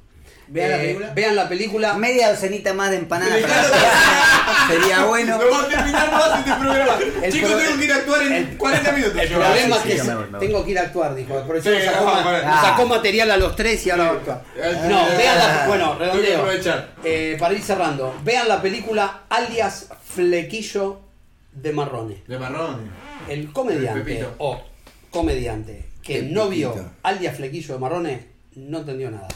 Vean 0.52 0.70
la 0.72 0.78
Eh, 0.78 0.80
película. 0.82 1.14
Vean 1.14 1.36
la 1.36 1.50
película. 1.50 1.94
Media 1.94 2.30
docenita 2.32 2.74
más 2.74 2.90
de 2.90 2.98
empanada 2.98 3.32
para 3.40 3.62
la 3.62 3.68
próxima. 3.70 4.68
Sería 4.68 5.06
bueno. 5.06 5.38
No 5.38 5.52
va 5.52 5.62
a 5.64 5.68
terminar 5.68 6.12
más 6.12 6.40
este 6.40 6.54
programa. 6.60 6.94
El 7.24 7.32
Chicos, 7.34 7.50
pro- 7.52 7.60
tengo 7.60 7.78
que 7.78 7.86
ir 7.86 7.92
a 7.92 7.96
actuar 7.96 8.22
en 8.24 8.58
40 8.58 8.92
minutos. 8.94 9.18
El 9.22 9.30
problema 9.30 9.76
sí, 9.84 9.92
es 9.92 9.96
que 9.96 10.02
sí, 10.02 10.10
tengo 10.40 10.66
que 10.66 10.72
ir 10.72 10.80
a 10.80 10.82
actuar, 10.82 11.16
dijo. 11.16 11.42
Por 11.46 11.56
eso 11.58 11.70
Sí, 11.70 11.76
nos 11.76 11.86
sacó, 11.86 12.06
vamos, 12.06 12.24
ma- 12.26 12.32
vamos. 12.32 12.46
nos 12.56 12.62
sacó 12.62 12.86
material 12.88 13.32
a 13.32 13.38
los 13.38 13.56
tres 13.56 13.86
y 13.86 13.90
ahora 13.92 14.04
va 14.06 14.10
a 14.10 14.14
actuar. 14.14 14.44
No, 14.90 15.06
vean 15.18 15.38
la. 15.38 15.66
Bueno, 15.68 15.96
redondeo. 16.00 16.38
aprovechar. 16.40 16.90
Eh, 17.04 17.38
para 17.40 17.54
ir 17.54 17.62
cerrando, 17.64 18.16
vean 18.24 18.48
la 18.48 18.62
película 18.62 19.22
alias 19.30 19.88
Flequillo 20.14 21.00
de 21.52 21.72
Marrone. 21.74 22.24
De 22.28 22.40
marrón. 22.40 22.92
El 23.28 23.52
comediante 23.54 24.26
o 24.40 24.60
comediante 25.12 25.86
que 26.04 26.20
El 26.20 26.34
no 26.34 26.48
vio 26.50 26.74
alias 27.04 27.36
Flequillo 27.38 27.74
de 27.76 27.80
Marrone 27.80 28.28
no 28.56 28.80
entendió 28.80 29.12
nada. 29.12 29.28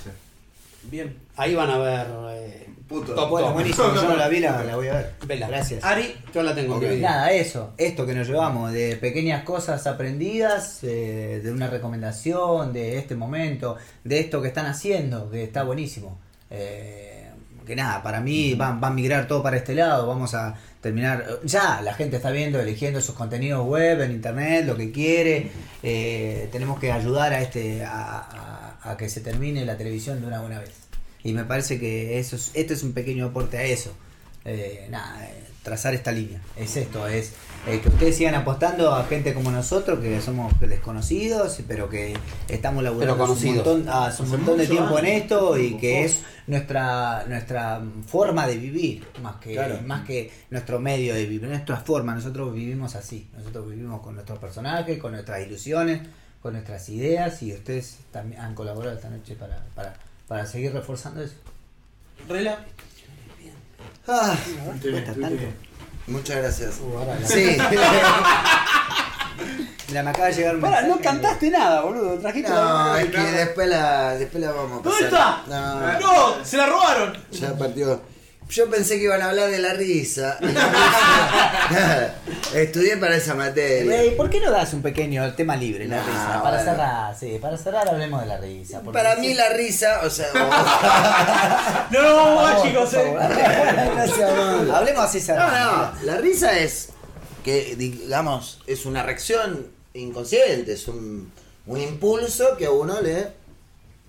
Bien. 0.90 1.16
Ahí 1.36 1.56
van 1.56 1.70
a 1.70 1.78
ver. 1.78 2.08
Eh, 2.32 2.60
Puto. 2.88 3.14
Top 3.16 3.30
Bueno, 3.30 3.48
top. 3.48 3.54
buenísimo. 3.56 3.94
Yo 3.96 4.04
no 4.04 4.16
la 4.18 4.28
vi, 4.28 4.40
la, 4.40 4.64
la 4.64 4.76
voy 4.76 4.88
a 4.90 4.94
ver. 4.94 5.14
Vela. 5.26 5.48
Gracias. 5.48 5.84
Ari, 5.84 6.14
Yo 6.34 6.44
la 6.44 6.54
tengo 6.54 6.80
que 6.80 6.88
ver. 6.90 7.00
Nada, 7.00 7.32
eso, 7.32 7.74
esto 7.78 8.06
que 8.06 8.14
nos 8.14 8.28
llevamos, 8.28 8.72
de 8.74 8.98
pequeñas 8.98 9.44
cosas 9.44 9.88
aprendidas, 9.88 10.80
eh, 10.84 11.40
de 11.44 11.52
una 11.52 11.68
recomendación, 11.70 12.74
de 12.74 12.98
este 12.98 13.16
momento, 13.16 13.78
de 14.04 14.20
esto 14.20 14.42
que 14.42 14.50
están 14.50 14.66
haciendo, 14.66 15.32
que 15.32 15.44
está 15.46 15.64
buenísimo. 15.64 16.20
Eh, 16.52 17.30
que 17.66 17.76
nada, 17.78 18.04
para 18.04 18.20
mí 18.20 18.54
va, 18.56 18.74
va 18.74 18.90
a 18.90 18.92
migrar 18.92 19.26
todo 19.28 19.42
para 19.42 19.56
este 19.56 19.74
lado, 19.74 20.06
vamos 20.06 20.34
a 20.34 20.54
terminar, 20.82 21.26
ya 21.46 21.80
la 21.82 21.94
gente 21.94 22.18
está 22.18 22.30
viendo, 22.30 22.60
eligiendo 22.60 23.00
sus 23.00 23.16
contenidos 23.16 23.66
web, 23.66 24.02
en 24.02 24.12
internet, 24.12 24.66
lo 24.68 24.76
que 24.76 24.92
quiere, 24.92 25.50
eh, 25.82 26.50
tenemos 26.52 26.78
que 26.78 26.92
ayudar 26.92 27.32
a, 27.32 27.40
este, 27.42 27.86
a, 27.86 28.18
a- 28.20 28.63
a 28.84 28.98
que 28.98 29.10
se 29.10 29.22
termine 29.22 29.66
la 29.66 29.78
televisión 29.78 30.22
de 30.22 30.28
una 30.28 30.42
buena 30.42 30.60
vez. 30.60 30.72
Y 31.24 31.34
me 31.34 31.46
parece 31.46 31.80
que 31.80 32.20
eso 32.20 32.36
es, 32.36 32.52
esto 32.54 32.74
es 32.74 32.84
un 32.84 32.94
pequeño 32.94 33.28
aporte 33.28 33.58
a 33.58 33.64
eso. 33.64 33.94
Eh, 34.46 34.88
nada, 34.90 35.26
eh, 35.26 35.44
trazar 35.64 35.94
esta 35.94 36.12
línea. 36.12 36.42
Es 36.58 36.76
esto, 36.76 37.08
es 37.08 37.32
eh, 37.66 37.80
que 37.80 37.88
ustedes 37.88 38.18
sigan 38.18 38.36
apostando 38.36 38.94
a 38.94 39.06
gente 39.06 39.34
como 39.34 39.50
nosotros, 39.52 40.00
que 40.00 40.20
somos 40.20 40.52
desconocidos, 40.60 41.60
pero 41.66 41.88
que 41.90 42.14
estamos 42.50 42.84
laburando 42.84 43.14
Pero 43.14 43.24
hace 43.24 43.32
un 43.32 43.38
conocidos. 43.56 43.66
montón, 43.78 43.94
hace 43.94 44.22
un 44.24 44.30
montón 44.32 44.58
de 44.58 44.68
tiempo 44.68 45.00
en 45.00 45.06
esto 45.06 45.58
y 45.58 45.78
que 45.78 46.04
es 46.04 46.24
nuestra 46.48 47.24
nuestra 47.30 47.82
forma 48.06 48.46
de 48.46 48.58
vivir, 48.58 49.08
más 49.22 49.38
que, 49.38 49.54
Claro. 49.54 49.80
más 49.86 50.06
que 50.06 50.30
nuestro 50.50 50.80
medio 50.82 51.14
de 51.14 51.26
vivir, 51.26 51.48
nuestra 51.48 51.78
forma. 51.78 52.14
Nosotros 52.14 52.54
vivimos 52.54 52.96
así, 52.96 53.30
nosotros 53.38 53.70
vivimos 53.70 54.02
con 54.02 54.16
nuestros 54.16 54.40
personajes, 54.40 54.98
con 55.00 55.14
nuestras 55.14 55.48
ilusiones, 55.48 56.02
con 56.44 56.54
nuestras 56.54 56.88
ideas 56.90 57.42
y 57.42 57.54
ustedes 57.54 57.98
también 58.12 58.40
han 58.42 58.54
colaborado 58.54 58.94
esta 58.96 59.10
noche 59.10 59.34
para, 59.36 59.64
para, 59.76 59.96
para 60.28 60.46
seguir 60.46 60.74
reforzando 60.74 61.24
eso. 61.24 61.34
Rela. 62.28 62.60
Ah, 64.08 64.36
tanto. 65.20 65.46
Muchas 66.08 66.36
gracias. 66.38 66.80
Uh, 66.82 66.98
ahora 66.98 67.18
la- 67.18 67.26
Sí. 67.28 67.58
Mira, 69.88 70.04
me 70.04 70.10
acaba 70.10 70.28
de 70.28 70.34
llegar 70.34 70.56
un 70.56 70.62
no 70.62 71.00
cantaste 71.02 71.50
nada, 71.50 71.82
boludo. 71.82 72.18
Trajiste 72.20 72.50
No, 72.50 72.56
la- 72.94 73.02
es 73.02 73.10
que 73.10 73.22
después 73.22 73.68
la, 73.70 74.16
después 74.16 74.44
la 74.44 74.52
vamos 74.52 74.80
a 74.80 74.84
¿Dónde 74.90 75.10
pasar. 75.10 75.40
está? 75.46 76.00
No, 76.00 76.00
No, 76.00 76.46
se 76.46 76.58
la 76.58 76.66
robaron. 76.66 77.18
ya 77.32 77.58
partió. 77.58 78.02
Yo 78.50 78.70
pensé 78.70 78.98
que 78.98 79.06
iban 79.06 79.22
a 79.22 79.30
hablar 79.30 79.50
de 79.50 79.60
la 79.60 79.74
risa. 79.74 80.38
Estudié 82.54 82.98
para 82.98 83.16
esa 83.16 83.34
materia. 83.36 84.16
¿Por 84.16 84.30
qué 84.30 84.40
no 84.40 84.52
das 84.52 84.74
un 84.74 84.82
pequeño 84.82 85.34
tema 85.34 85.56
libre, 85.56 85.88
la 85.88 85.98
No, 86.02 86.06
risa? 86.06 86.42
Para 86.44 86.58
bueno. 86.58 86.72
cerrar, 86.72 87.18
sí, 87.18 87.38
para 87.42 87.58
cerrar 87.58 87.88
hablemos 87.90 88.22
de 88.22 88.28
la 88.28 88.38
risa. 88.38 88.82
Para 88.82 89.16
sí. 89.16 89.22
mí 89.22 89.34
la 89.34 89.50
risa, 89.50 90.02
o 90.04 90.10
sea, 90.10 90.28
No, 91.92 92.54
no, 92.54 92.64
chicos, 92.64 92.94
eh. 92.94 93.16
malo. 93.18 93.36
Hablemos 94.76 95.04
así 95.06 95.22
No, 95.30 95.36
no, 95.50 95.92
la 96.04 96.18
risa 96.18 96.58
es 96.60 96.90
que, 97.44 97.76
digamos, 97.76 98.62
es 98.68 98.86
una 98.86 99.04
reacción 99.04 99.68
inconsciente, 99.94 100.74
es 100.74 100.88
un, 100.88 101.32
un 101.66 101.82
impulso 101.82 102.56
que 102.58 102.66
a 102.68 102.72
uno 102.72 103.02
le 103.02 103.30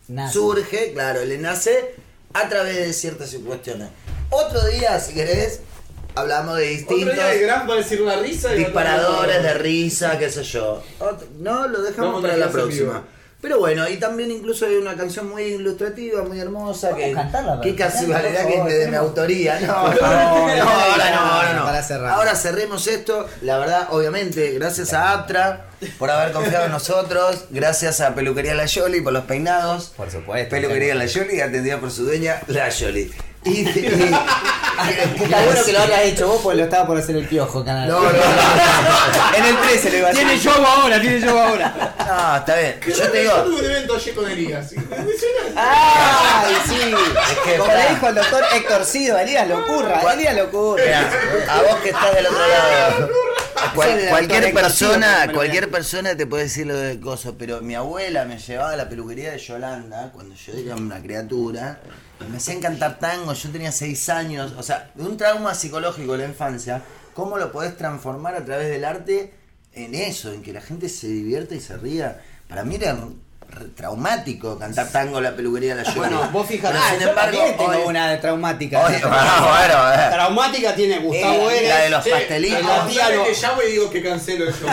Nace. 0.09 0.35
surge, 0.35 0.93
claro, 0.93 1.25
le 1.25 1.39
nace 1.39 1.95
a 2.35 2.49
través 2.49 2.77
de 2.77 2.93
ciertas 2.93 3.35
cuestiones. 3.47 3.89
Otro 4.35 4.67
día, 4.67 4.99
si 5.01 5.15
querés, 5.15 5.61
hablamos 6.15 6.57
de 6.59 6.63
Otro 6.83 6.97
distintos 6.97 7.15
día 7.15 7.27
de 7.27 7.39
gran 7.41 7.67
para 7.67 7.81
decir 7.81 8.01
la 8.01 8.17
risa. 8.17 8.49
y 8.49 8.53
otro 8.53 8.65
disparadores 8.65 9.41
día- 9.43 9.53
de 9.53 9.59
risa, 9.59 10.19
qué 10.19 10.31
sé 10.31 10.43
yo. 10.43 10.83
Otro- 10.99 11.29
no, 11.39 11.69
lo 11.69 11.83
dejamos 11.83 12.13
Vamos 12.15 12.19
a 12.19 12.23
para 12.23 12.37
la 12.37 12.47
dejarse 12.47 12.63
en 12.63 12.69
vivo. 12.69 12.91
próxima. 12.91 13.09
Pero 13.41 13.59
bueno, 13.59 13.87
y 13.87 13.99
también 13.99 14.31
incluso 14.31 14.65
hay 14.65 14.77
una 14.77 14.97
canción 14.97 15.29
muy 15.29 15.43
ilustrativa, 15.43 16.23
muy 16.23 16.41
hermosa, 16.41 16.89
Vamos 16.93 17.05
que 17.05 17.11
a 17.13 17.15
cantarla, 17.15 17.61
qué 17.63 17.77
casualidad 17.77 18.23
que 18.47 18.55
es 18.55 18.65
de 18.65 18.65
mi 18.65 18.69
tenemos- 18.71 19.01
autoría. 19.01 19.61
No, 19.61 19.67
no, 19.93 20.01
no, 20.01 20.63
ahora 20.71 21.11
no, 21.11 21.21
ahora 21.21 21.53
no. 21.53 21.65
Para 21.65 21.83
cerrar. 21.83 22.11
Ahora 22.15 22.35
cerremos 22.37 22.87
esto. 22.87 23.27
La 23.43 23.59
verdad, 23.59 23.89
obviamente, 23.91 24.53
gracias 24.53 24.95
a 24.95 25.13
Aptra 25.13 25.67
por 25.99 26.11
haber 26.11 26.33
confiado 26.33 26.65
en 26.65 26.73
nosotros. 26.73 27.45
Gracias 27.51 28.01
a 28.01 28.15
Peluquería 28.15 28.55
La 28.55 28.65
Yoli 28.65 29.03
por 29.03 29.13
los 29.13 29.25
peinados. 29.25 29.93
Por 29.95 30.11
supuesto. 30.11 30.49
Peluquería 30.49 30.95
La 30.95 31.05
Yoli, 31.05 31.43
atendida 31.43 31.79
por 31.79 31.91
su 31.91 32.05
dueña, 32.07 32.41
La 32.47 32.71
Yoli. 32.71 33.13
Y, 33.45 33.51
y- 33.61 34.15
Está 34.85 35.43
bueno 35.45 35.65
que 35.65 35.73
lo 35.73 35.81
hayas 35.81 36.03
hecho 36.03 36.27
vos 36.27 36.41
porque 36.43 36.59
lo 36.59 36.65
estaba 36.65 36.87
por 36.87 36.99
hacer 36.99 37.17
el 37.17 37.27
piojo, 37.29 37.65
canal. 37.65 37.89
No, 37.89 38.01
no, 38.01 38.11
no. 38.11 38.13
En 39.37 39.45
el 39.45 39.57
13 39.57 39.91
lo 39.91 39.97
iba 39.99 40.09
a 40.09 40.11
hacer. 40.11 40.25
Tiene 40.27 40.41
show 40.41 40.65
ahora, 40.67 41.01
tiene 41.01 41.21
show 41.21 41.39
ahora. 41.39 41.95
No, 42.07 42.37
está 42.37 42.57
bien. 42.57 42.81
Yo 42.87 43.11
te 43.11 43.25
Yo 43.25 43.31
digo, 43.31 43.33
tuve 43.45 43.59
un 43.61 43.65
evento 43.65 43.95
ayer 43.95 44.15
con 44.15 44.31
Elías. 44.31 44.73
Impresionante. 44.73 45.55
¡Ay, 45.57 46.55
sí! 46.69 46.95
Es 47.33 47.39
que, 47.39 47.57
Como 47.57 47.73
le 47.73 47.89
dijo 47.91 48.09
el 48.09 48.15
doctor 48.17 48.45
Héctor 48.53 48.85
Cido, 48.85 49.19
Elías 49.19 49.49
lo 49.49 49.59
ocurra. 49.59 50.13
Elías 50.13 50.35
lo 50.37 50.45
ocurra. 50.45 50.83
A 51.49 51.63
vos 51.63 51.77
que 51.83 51.91
estás 51.91 52.15
del 52.15 52.27
otro 52.27 52.39
lado. 52.49 53.09
Cual- 53.75 54.09
cualquier 54.09 54.53
persona, 54.55 55.27
cualquier 55.33 55.71
persona 55.71 56.17
te 56.17 56.27
puede 56.27 56.45
decir 56.45 56.67
lo 56.67 56.77
de 56.77 57.01
coso, 57.01 57.37
pero 57.39 57.61
mi 57.61 57.75
abuela 57.75 58.25
me 58.25 58.39
llevaba 58.39 58.73
a 58.73 58.77
la 58.77 58.89
peluquería 58.89 59.33
de 59.33 59.39
Yolanda 59.39 60.11
cuando 60.13 60.35
yo 60.35 60.53
era 60.53 60.77
una 60.77 61.01
criatura. 61.01 61.81
y 62.21 62.31
Me 62.31 62.37
hacían 62.39 62.61
cantar 62.61 62.99
tango, 62.99 63.33
yo 63.33 63.51
tenía 63.51 63.73
seis 63.73 64.09
años, 64.09 64.53
o 64.57 64.63
sea, 64.63 64.91
un 64.97 65.17
trauma 65.17 65.55
psicológico 65.55 66.13
de 66.13 66.19
la 66.19 66.29
infancia, 66.29 66.83
¿cómo 67.13 67.39
lo 67.39 67.53
podés 67.53 67.77
transformar 67.77 68.35
a 68.37 68.45
través 68.45 68.69
del 68.71 68.85
arte 68.85 69.35
en 69.73 69.95
eso, 69.95 70.33
en 70.33 70.43
que 70.43 70.53
la 70.53 70.61
gente 70.61 70.89
se 70.89 71.09
divierta 71.09 71.55
y 71.55 71.61
se 71.61 71.77
ría? 71.77 72.21
Para 72.49 72.65
mí 72.65 72.77
era 72.77 72.97
traumático 73.77 74.59
cantar 74.59 74.89
tango 74.91 75.19
en 75.19 75.25
la 75.25 75.37
peluquería 75.37 75.75
de 75.75 75.83
la 75.85 75.93
Yolanda. 75.95 76.17
Bueno, 76.19 76.33
vos 76.33 76.47
fijate, 76.47 76.77
Ah, 76.79 76.91
sin 76.91 77.01
yo 77.01 77.09
embargo, 77.11 77.39
tengo 77.57 77.65
hoy- 77.67 77.79
una 77.87 78.09
de 78.11 78.17
traumática. 78.19 78.81
hoy- 78.85 78.93
bueno, 79.03 79.49
bueno, 79.49 80.11
Traumática 80.13 80.75
tiene 80.75 80.99
Gustavo 80.99 81.51
Eh, 81.51 81.57
Eres. 81.59 81.69
la 81.69 81.79
de 81.81 81.91
los 81.91 82.09
pastelitos. 82.09 82.59
el 82.61 82.67
ah, 82.67 82.69
Tatiano. 82.85 83.09
¿sabes 83.25 83.39
que 83.39 83.47
llamo 83.47 83.63
y 83.63 83.71
digo 83.73 83.91
que 83.91 84.03
cancelo 84.03 84.49
el 84.49 84.55
show. 84.55 84.69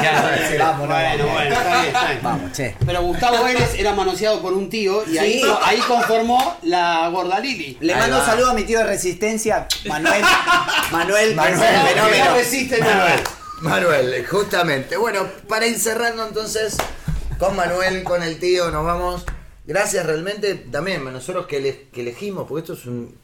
Vamos, 0.60 0.88
no, 0.90 0.96
Bueno, 0.96 1.26
bueno, 1.28 1.56
está 1.56 1.74
bien, 1.74 1.86
está 1.88 2.06
bien. 2.08 2.20
Vamos, 2.24 2.52
che. 2.54 2.76
Pero 2.86 3.02
Gustavo 3.04 3.44
Vélez 3.44 3.74
era 3.76 3.94
manoseado 3.94 4.42
por 4.42 4.54
un 4.54 4.70
tío 4.70 5.04
y 5.08 5.18
ahí, 5.18 5.42
ahí 5.64 5.80
conformó 5.80 6.58
la 6.64 7.08
gorda 7.10 7.40
Lili. 7.40 7.78
Le 7.82 7.94
Ahí 7.94 8.00
mando 8.00 8.20
un 8.20 8.26
saludo 8.26 8.52
a 8.52 8.54
mi 8.54 8.64
tío 8.64 8.80
de 8.80 8.86
Resistencia, 8.86 9.68
Manuel. 9.86 10.22
Manuel, 10.92 11.36
Manuel, 11.36 11.56
No, 11.76 11.86
fenómeno. 11.88 12.26
no 12.26 12.34
resiste 12.36 12.80
nada. 12.80 13.16
Manuel, 13.62 14.26
justamente. 14.26 14.98
Bueno, 14.98 15.28
para 15.48 15.68
ir 15.68 15.78
cerrando 15.80 16.28
entonces, 16.28 16.78
con 17.42 17.56
Manuel, 17.56 18.04
con 18.04 18.22
el 18.22 18.38
tío, 18.40 18.70
nos 18.70 18.86
vamos. 18.86 19.24
Gracias 19.66 20.06
realmente 20.06 20.54
también, 20.54 21.04
nosotros 21.12 21.48
que, 21.48 21.58
ele- 21.58 21.88
que 21.92 22.02
elegimos, 22.02 22.46
porque 22.48 22.62
esto 22.62 22.74
es 22.74 22.86
un, 22.86 23.16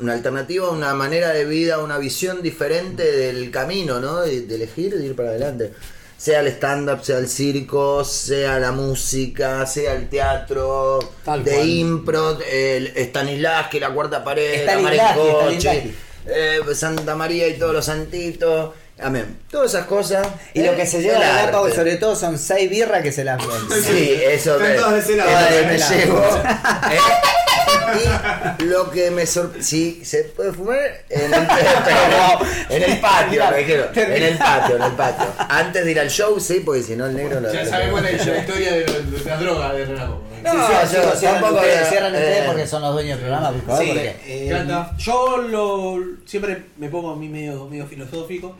una 0.00 0.12
alternativa, 0.12 0.70
una 0.70 0.92
manera 0.94 1.28
de 1.30 1.44
vida, 1.44 1.78
una 1.78 1.98
visión 1.98 2.42
diferente 2.42 3.04
del 3.04 3.52
camino, 3.52 4.00
¿no? 4.00 4.22
De, 4.22 4.40
de 4.42 4.54
elegir, 4.56 4.96
de 4.98 5.06
ir 5.06 5.14
para 5.14 5.28
adelante. 5.30 5.72
Sea 6.18 6.40
el 6.40 6.48
stand-up, 6.48 7.04
sea 7.04 7.18
el 7.18 7.28
circo, 7.28 8.02
sea 8.04 8.58
la 8.58 8.72
música, 8.72 9.64
sea 9.66 9.94
el 9.94 10.08
teatro, 10.08 10.98
Tal 11.24 11.44
de 11.44 11.52
cual. 11.54 11.68
impro, 11.68 12.38
el 12.40 12.92
Stanislavski, 12.96 13.78
la 13.78 13.90
cuarta 13.94 14.24
pared, 14.24 14.66
la 14.66 14.78
Maricoche, 14.80 15.60
Stanislavski. 15.60 15.94
eh, 16.26 16.60
Santa 16.74 17.14
María 17.14 17.46
y 17.46 17.56
todos 17.56 17.72
los 17.72 17.84
santitos. 17.84 18.74
Amén. 18.98 19.38
Todas 19.50 19.74
esas 19.74 19.86
cosas. 19.86 20.26
Y 20.54 20.62
lo 20.62 20.74
que 20.74 20.86
se 20.86 21.02
lleva 21.02 21.18
a 21.18 21.20
Galápagos 21.20 21.74
sobre 21.74 21.96
todo 21.96 22.16
son 22.16 22.38
seis 22.38 22.70
birras 22.70 23.02
que 23.02 23.12
se 23.12 23.24
las 23.24 23.42
Sí, 23.84 24.20
eso 24.24 24.54
Están 24.54 24.72
que, 24.72 24.78
todas 24.78 24.92
de 24.94 24.98
ese 25.00 25.16
lado. 25.16 25.30
es 25.30 25.36
lo 25.36 25.48
que 25.48 25.76
Todas 25.78 25.90
de 25.90 25.96
me 25.96 26.00
llevo. 26.04 26.18
¿eh? 26.20 26.98
Y 28.58 28.64
lo 28.64 28.90
que 28.90 29.10
me 29.10 29.26
sorprende. 29.26 29.64
Sí, 29.64 30.02
se 30.04 30.24
puede 30.24 30.52
fumar 30.52 30.78
en 31.08 31.32
el, 31.32 31.46
pero 31.84 32.38
en 32.70 32.82
el 32.82 32.98
patio, 33.00 33.42
me 33.50 33.58
dijeron. 33.58 33.88
En 33.94 34.22
el 34.22 34.38
patio, 34.38 34.76
en 34.76 34.82
el 34.82 34.92
patio. 34.92 35.26
Antes 35.38 35.84
de 35.84 35.90
ir 35.92 36.00
al 36.00 36.10
show, 36.10 36.38
sí, 36.40 36.60
porque 36.64 36.82
si 36.82 36.96
no 36.96 37.06
el 37.06 37.14
negro 37.16 37.40
lo. 37.40 37.52
Ya 37.52 37.62
lo- 37.64 37.70
sabemos 37.70 38.02
la, 38.02 38.10
la 38.10 38.16
historia 38.38 38.72
de, 38.72 38.86
los- 38.86 39.24
de 39.24 39.30
las 39.30 39.40
drogas 39.40 39.72
de 39.74 39.84
Renato. 39.86 40.22
No, 40.42 40.52
Sí, 40.52 40.58
sí, 40.88 40.96
yo 40.96 41.12
cierran 41.16 41.40
tampoco 41.40 41.60
ustedes, 41.60 41.88
cierran 41.88 42.12
ustedes 42.12 42.38
eh, 42.38 42.44
porque 42.46 42.66
son 42.66 42.82
los 42.82 42.92
dueños 42.94 43.18
del 43.18 43.28
programa, 43.28 43.50
por 43.52 43.66
favor. 43.66 43.82
Sí, 43.82 43.88
porque- 43.88 44.16
eh, 44.26 44.66
yo 44.98 45.36
lo, 45.38 45.98
siempre 46.26 46.64
me 46.76 46.88
pongo 46.88 47.10
a 47.10 47.16
mí 47.16 47.28
medio, 47.28 47.66
medio 47.66 47.86
filosófico. 47.86 48.56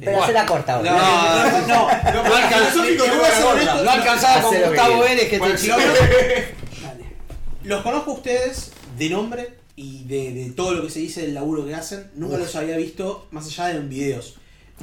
Pero 0.00 0.12
Eh, 0.12 0.20
hace 0.22 0.32
la 0.32 0.46
corta 0.46 0.80
No, 0.82 0.90
ahora. 0.90 1.60
no, 1.60 1.68
no, 1.68 1.68
no, 1.68 2.22
No, 2.24 3.82
no 3.84 3.90
alcanzaba 3.90 4.42
con 4.42 4.56
Gustavo. 4.60 5.00
Vélez 5.00 5.28
que 5.28 5.38
Bueno, 5.38 5.54
te 5.54 5.60
chico. 5.60 5.76
Los 7.64 7.82
conozco 7.82 8.10
a 8.10 8.14
ustedes 8.14 8.72
de 8.98 9.08
nombre 9.10 9.54
y 9.76 10.04
de, 10.04 10.32
de 10.32 10.50
todo 10.50 10.72
lo 10.74 10.82
que 10.82 10.90
se 10.90 10.98
dice 11.00 11.22
del 11.22 11.34
laburo 11.34 11.64
que 11.66 11.74
hacen. 11.74 12.10
Nunca 12.14 12.36
los 12.38 12.54
había 12.56 12.76
visto 12.76 13.26
más 13.30 13.46
allá 13.46 13.66
de 13.68 13.76
en 13.76 13.88
videos. 13.88 14.36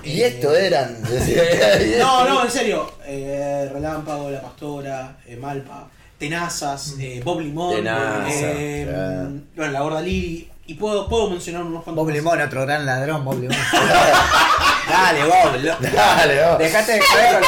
Y 0.03 0.21
Eh, 0.21 0.27
esto 0.27 0.55
eran. 0.55 0.97
No, 1.99 2.25
no, 2.27 2.43
en 2.45 2.51
serio. 2.51 2.89
Eh, 3.05 3.69
Relámpago, 3.73 4.29
La 4.29 4.41
Pastora, 4.41 5.17
eh, 5.27 5.35
Malpa, 5.35 5.89
Tenazas, 6.17 6.95
eh, 6.99 7.21
Bob 7.23 7.41
Limón, 7.41 7.75
Tenaza, 7.75 8.29
eh, 8.31 8.85
claro. 8.87 9.31
bueno, 9.55 9.71
La 9.73 9.81
Gorda 9.81 10.01
Lili. 10.01 10.49
Y 10.67 10.75
puedo, 10.75 11.09
puedo 11.09 11.29
mencionar 11.31 11.63
unos 11.63 11.83
cuantos. 11.83 12.05
Bob. 12.05 12.13
Limón, 12.13 12.39
otro 12.41 12.61
gran 12.61 12.85
ladrón, 12.85 13.25
Bob 13.25 13.39
Limón. 13.41 13.57
Dale, 14.89 15.23
Bob. 15.25 15.55
lo- 15.61 15.89
Dale, 15.91 16.45
vos. 16.45 16.57
Dejate 16.59 16.91
de 16.93 17.01
joder 17.01 17.41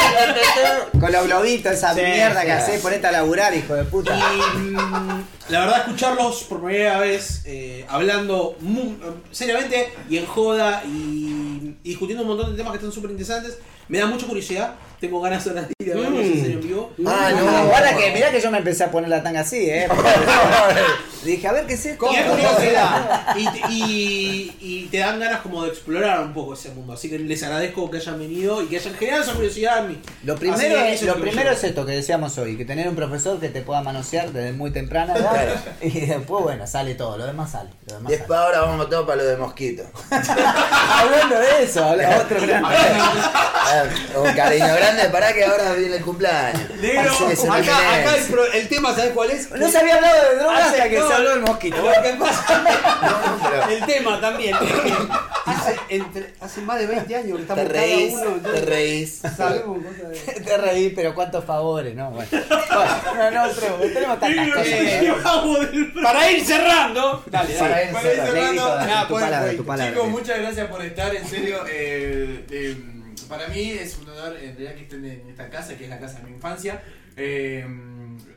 con, 0.92 1.00
con 1.00 1.12
los 1.12 1.24
globitos, 1.26 1.72
esa 1.72 1.94
Sí, 1.94 2.00
mierda 2.02 2.40
sí. 2.40 2.46
que 2.46 2.52
hacés, 2.52 2.80
ponete 2.80 3.06
a 3.06 3.12
laburar, 3.12 3.54
hijo 3.54 3.74
de 3.74 3.84
puta. 3.84 4.16
Y 4.16 4.58
mm, 4.58 5.24
la 5.48 5.60
verdad, 5.60 5.78
escucharlos 5.80 6.44
por 6.44 6.62
primera 6.62 6.98
vez 6.98 7.42
eh, 7.44 7.84
hablando 7.88 8.56
seriamente 9.30 9.92
y 10.08 10.18
en 10.18 10.26
joda 10.26 10.82
y, 10.86 11.76
y 11.82 11.90
discutiendo 11.90 12.22
un 12.22 12.28
montón 12.28 12.50
de 12.52 12.56
temas 12.56 12.72
que 12.72 12.78
están 12.78 12.92
súper 12.92 13.10
interesantes, 13.10 13.58
me 13.88 13.98
da 13.98 14.06
mucha 14.06 14.26
curiosidad. 14.26 14.74
Tengo 15.02 15.20
ganas 15.20 15.44
de 15.44 15.50
ir 15.80 15.92
a 15.92 15.96
verlos 15.96 16.20
en 16.20 16.40
serio 16.40 16.58
en 16.60 16.68
vivo. 16.68 16.92
Ah, 17.04 17.30
No, 17.36 17.50
no. 17.50 17.66
guarda 17.66 17.96
que, 17.96 18.12
mirá 18.12 18.30
que 18.30 18.40
yo 18.40 18.52
me 18.52 18.58
empecé 18.58 18.84
a 18.84 18.90
poner 18.92 19.10
la 19.10 19.20
tanga 19.20 19.40
así, 19.40 19.68
eh. 19.68 19.88
Dije, 21.24 21.46
a 21.48 21.52
ver 21.52 21.66
qué 21.66 21.74
es 21.74 21.86
esto. 21.86 22.06
Y 22.12 22.16
es 22.16 22.24
curiosidad. 22.24 23.36
Y, 23.36 23.48
te- 23.48 23.60
y- 23.68 24.56
y 24.60 24.88
te 24.92 24.98
dan 24.98 25.18
ganas 25.18 25.40
como 25.40 25.64
de 25.64 25.70
explorar 25.70 26.20
un 26.20 26.32
poco 26.32 26.54
ese 26.54 26.70
mundo. 26.70 26.92
Así 26.92 27.08
que 27.10 27.18
les 27.18 27.42
agradezco 27.42 27.90
que 27.90 27.96
hayan 27.98 28.18
venido 28.18 28.62
y 28.62 28.66
que 28.66 28.76
hayan 28.78 28.94
generado 28.94 29.22
esa 29.24 29.32
curiosidad 29.32 29.78
en 29.78 29.88
mí. 29.88 29.98
Lo 30.24 30.36
primero, 30.36 30.80
es, 30.80 31.02
lo 31.02 31.14
primero 31.16 31.50
es 31.50 31.64
esto 31.64 31.84
que 31.84 31.92
decíamos 31.92 32.38
hoy, 32.38 32.56
que 32.56 32.64
tener 32.64 32.88
un 32.88 32.94
profesor 32.96 33.40
que 33.40 33.48
te 33.48 33.62
pueda 33.62 33.82
manosear 33.82 34.30
desde 34.30 34.52
muy 34.52 34.70
temprana 34.72 35.14
edad 35.16 35.48
y 35.82 35.90
después, 36.06 36.44
bueno, 36.44 36.66
sale 36.68 36.94
todo, 36.94 37.18
lo 37.18 37.26
demás 37.26 37.50
sale. 37.52 37.70
Lo 37.88 37.94
demás 37.96 38.10
Después 38.10 38.38
sale. 38.38 38.56
ahora 38.56 38.60
vamos 38.70 38.88
todo 38.90 39.04
para 39.06 39.16
lo 39.22 39.24
de 39.24 39.36
mosquito. 39.36 39.82
Hablando 40.10 41.38
de 41.40 41.62
eso, 41.64 41.84
habla- 41.84 42.18
otro 42.24 42.40
gran... 42.40 42.64
Un 44.16 44.32
cariño 44.34 44.66
grande, 44.66 44.91
para 45.10 45.32
que 45.32 45.44
ahora 45.44 45.72
viene 45.74 45.96
el 45.96 46.02
cumpleaños. 46.02 46.70
Negro, 46.80 47.10
acá, 47.52 47.94
acá 48.00 48.16
el, 48.16 48.24
pro- 48.26 48.52
el 48.52 48.68
tema, 48.68 48.94
¿sabes 48.94 49.12
cuál 49.12 49.30
es? 49.30 49.50
No 49.50 49.68
se 49.68 49.78
había 49.78 49.96
hablado 49.96 50.30
de 50.30 50.36
drogas 50.38 50.62
hasta 50.62 50.88
que 50.88 50.98
no, 50.98 51.08
se 51.08 51.14
habló 51.14 51.30
del 51.30 51.40
mosquito. 51.40 51.76
Lo 51.76 52.02
que 52.02 52.10
pasa, 52.18 52.64
pero- 53.50 53.68
el 53.70 53.86
tema 53.86 54.20
también, 54.20 54.54
es 54.54 54.60
que 54.72 54.92
hace, 55.46 55.76
entre- 55.88 56.34
hace 56.40 56.60
más 56.62 56.78
de 56.78 56.86
20 56.86 57.16
años 57.16 57.26
que 57.26 57.36
Te 57.36 57.42
estamos 57.42 57.64
cada 57.72 57.80
reís, 57.84 58.12
uno. 58.12 58.22
te 58.22 58.28
entonces 58.36 58.64
reís. 58.66 59.20
sabemos 59.36 59.78
cosas 59.84 60.10
de- 60.10 60.40
Te 60.42 60.56
reí, 60.58 60.90
pero 60.90 61.14
cuántos 61.14 61.44
favores, 61.44 61.94
¿no? 61.94 62.10
Bueno, 62.10 62.28
Bueno, 62.30 63.30
no, 63.30 63.46
no, 63.46 63.52
tenemos, 63.54 63.80
tenemos 63.92 64.20
tantas 64.20 64.48
cosas. 64.48 64.66
Eh, 64.66 65.12
Para 66.02 66.30
ir 66.30 66.44
cerrando, 66.44 67.22
dale, 67.26 67.54
Para 67.54 67.70
dale. 67.70 67.84
ir 67.86 67.92
Para 67.92 68.08
ir 68.12 68.16
cerrando. 68.16 68.32
Negrito, 68.32 68.32
cerrando, 68.32 68.68
dale, 68.76 68.90
nada, 68.92 69.02
tu 69.02 69.08
pues, 69.12 69.24
palabra, 69.24 69.52
tu 69.56 69.64
palabra. 69.64 69.92
Chicos, 69.92 70.08
muchas 70.08 70.38
gracias 70.38 70.66
por 70.68 70.82
estar, 70.84 71.14
en 71.14 71.26
serio. 71.28 71.64
eh, 71.68 72.44
eh, 72.50 72.76
para 73.24 73.48
mí 73.48 73.70
es 73.70 73.98
un 73.98 74.08
honor 74.10 74.36
en 74.36 74.50
realidad 74.56 74.74
que 74.74 74.82
estén 74.82 75.04
en 75.04 75.28
esta 75.28 75.48
casa, 75.50 75.76
que 75.76 75.84
es 75.84 75.90
la 75.90 75.98
casa 75.98 76.18
de 76.20 76.24
mi 76.24 76.30
infancia, 76.36 76.82
eh, 77.16 77.66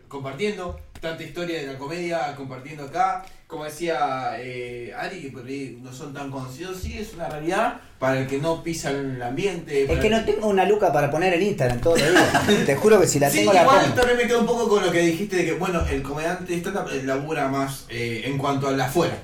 compartiendo 0.07 0.79
tanta 1.01 1.23
historia 1.23 1.59
de 1.61 1.67
la 1.67 1.77
comedia, 1.77 2.35
compartiendo 2.35 2.83
acá. 2.85 3.25
Como 3.47 3.63
decía 3.65 4.31
eh, 4.39 4.91
Ari, 4.97 5.21
que 5.21 5.29
por 5.31 5.45
ahí 5.45 5.77
no 5.81 5.93
son 5.93 6.13
tan 6.13 6.31
conocidos, 6.31 6.79
sí 6.81 6.97
es 6.97 7.13
una 7.13 7.29
realidad 7.29 7.79
para 7.99 8.19
el 8.21 8.27
que 8.27 8.39
no 8.39 8.63
pisa 8.63 8.89
el 8.89 9.21
ambiente. 9.21 9.83
Es 9.83 9.99
que 9.99 10.07
el- 10.07 10.11
no 10.13 10.25
tengo 10.25 10.47
una 10.47 10.65
luca 10.65 10.91
para 10.91 11.11
poner 11.11 11.33
en 11.35 11.43
Instagram 11.43 11.79
todos 11.79 12.01
los 12.01 12.09
días. 12.47 12.65
Te 12.65 12.75
juro 12.75 12.99
que 12.99 13.07
si 13.07 13.19
la 13.19 13.29
Sí, 13.29 13.39
tengo 13.39 13.53
la 13.53 13.61
igual 13.61 13.81
pongo. 13.81 13.93
también 13.95 14.17
me 14.17 14.25
quedo 14.27 14.39
un 14.39 14.47
poco 14.47 14.67
con 14.67 14.83
lo 14.83 14.91
que 14.91 14.99
dijiste 15.01 15.35
de 15.37 15.45
que, 15.45 15.53
bueno, 15.53 15.85
el 15.87 16.01
comediante 16.01 16.55
stand-up 16.57 16.89
eh, 16.91 17.03
labura 17.03 17.47
más 17.47 17.85
eh, 17.89 18.23
en 18.25 18.37
cuanto 18.39 18.67
a 18.67 18.71
la 18.71 18.85
afuera. 18.85 19.15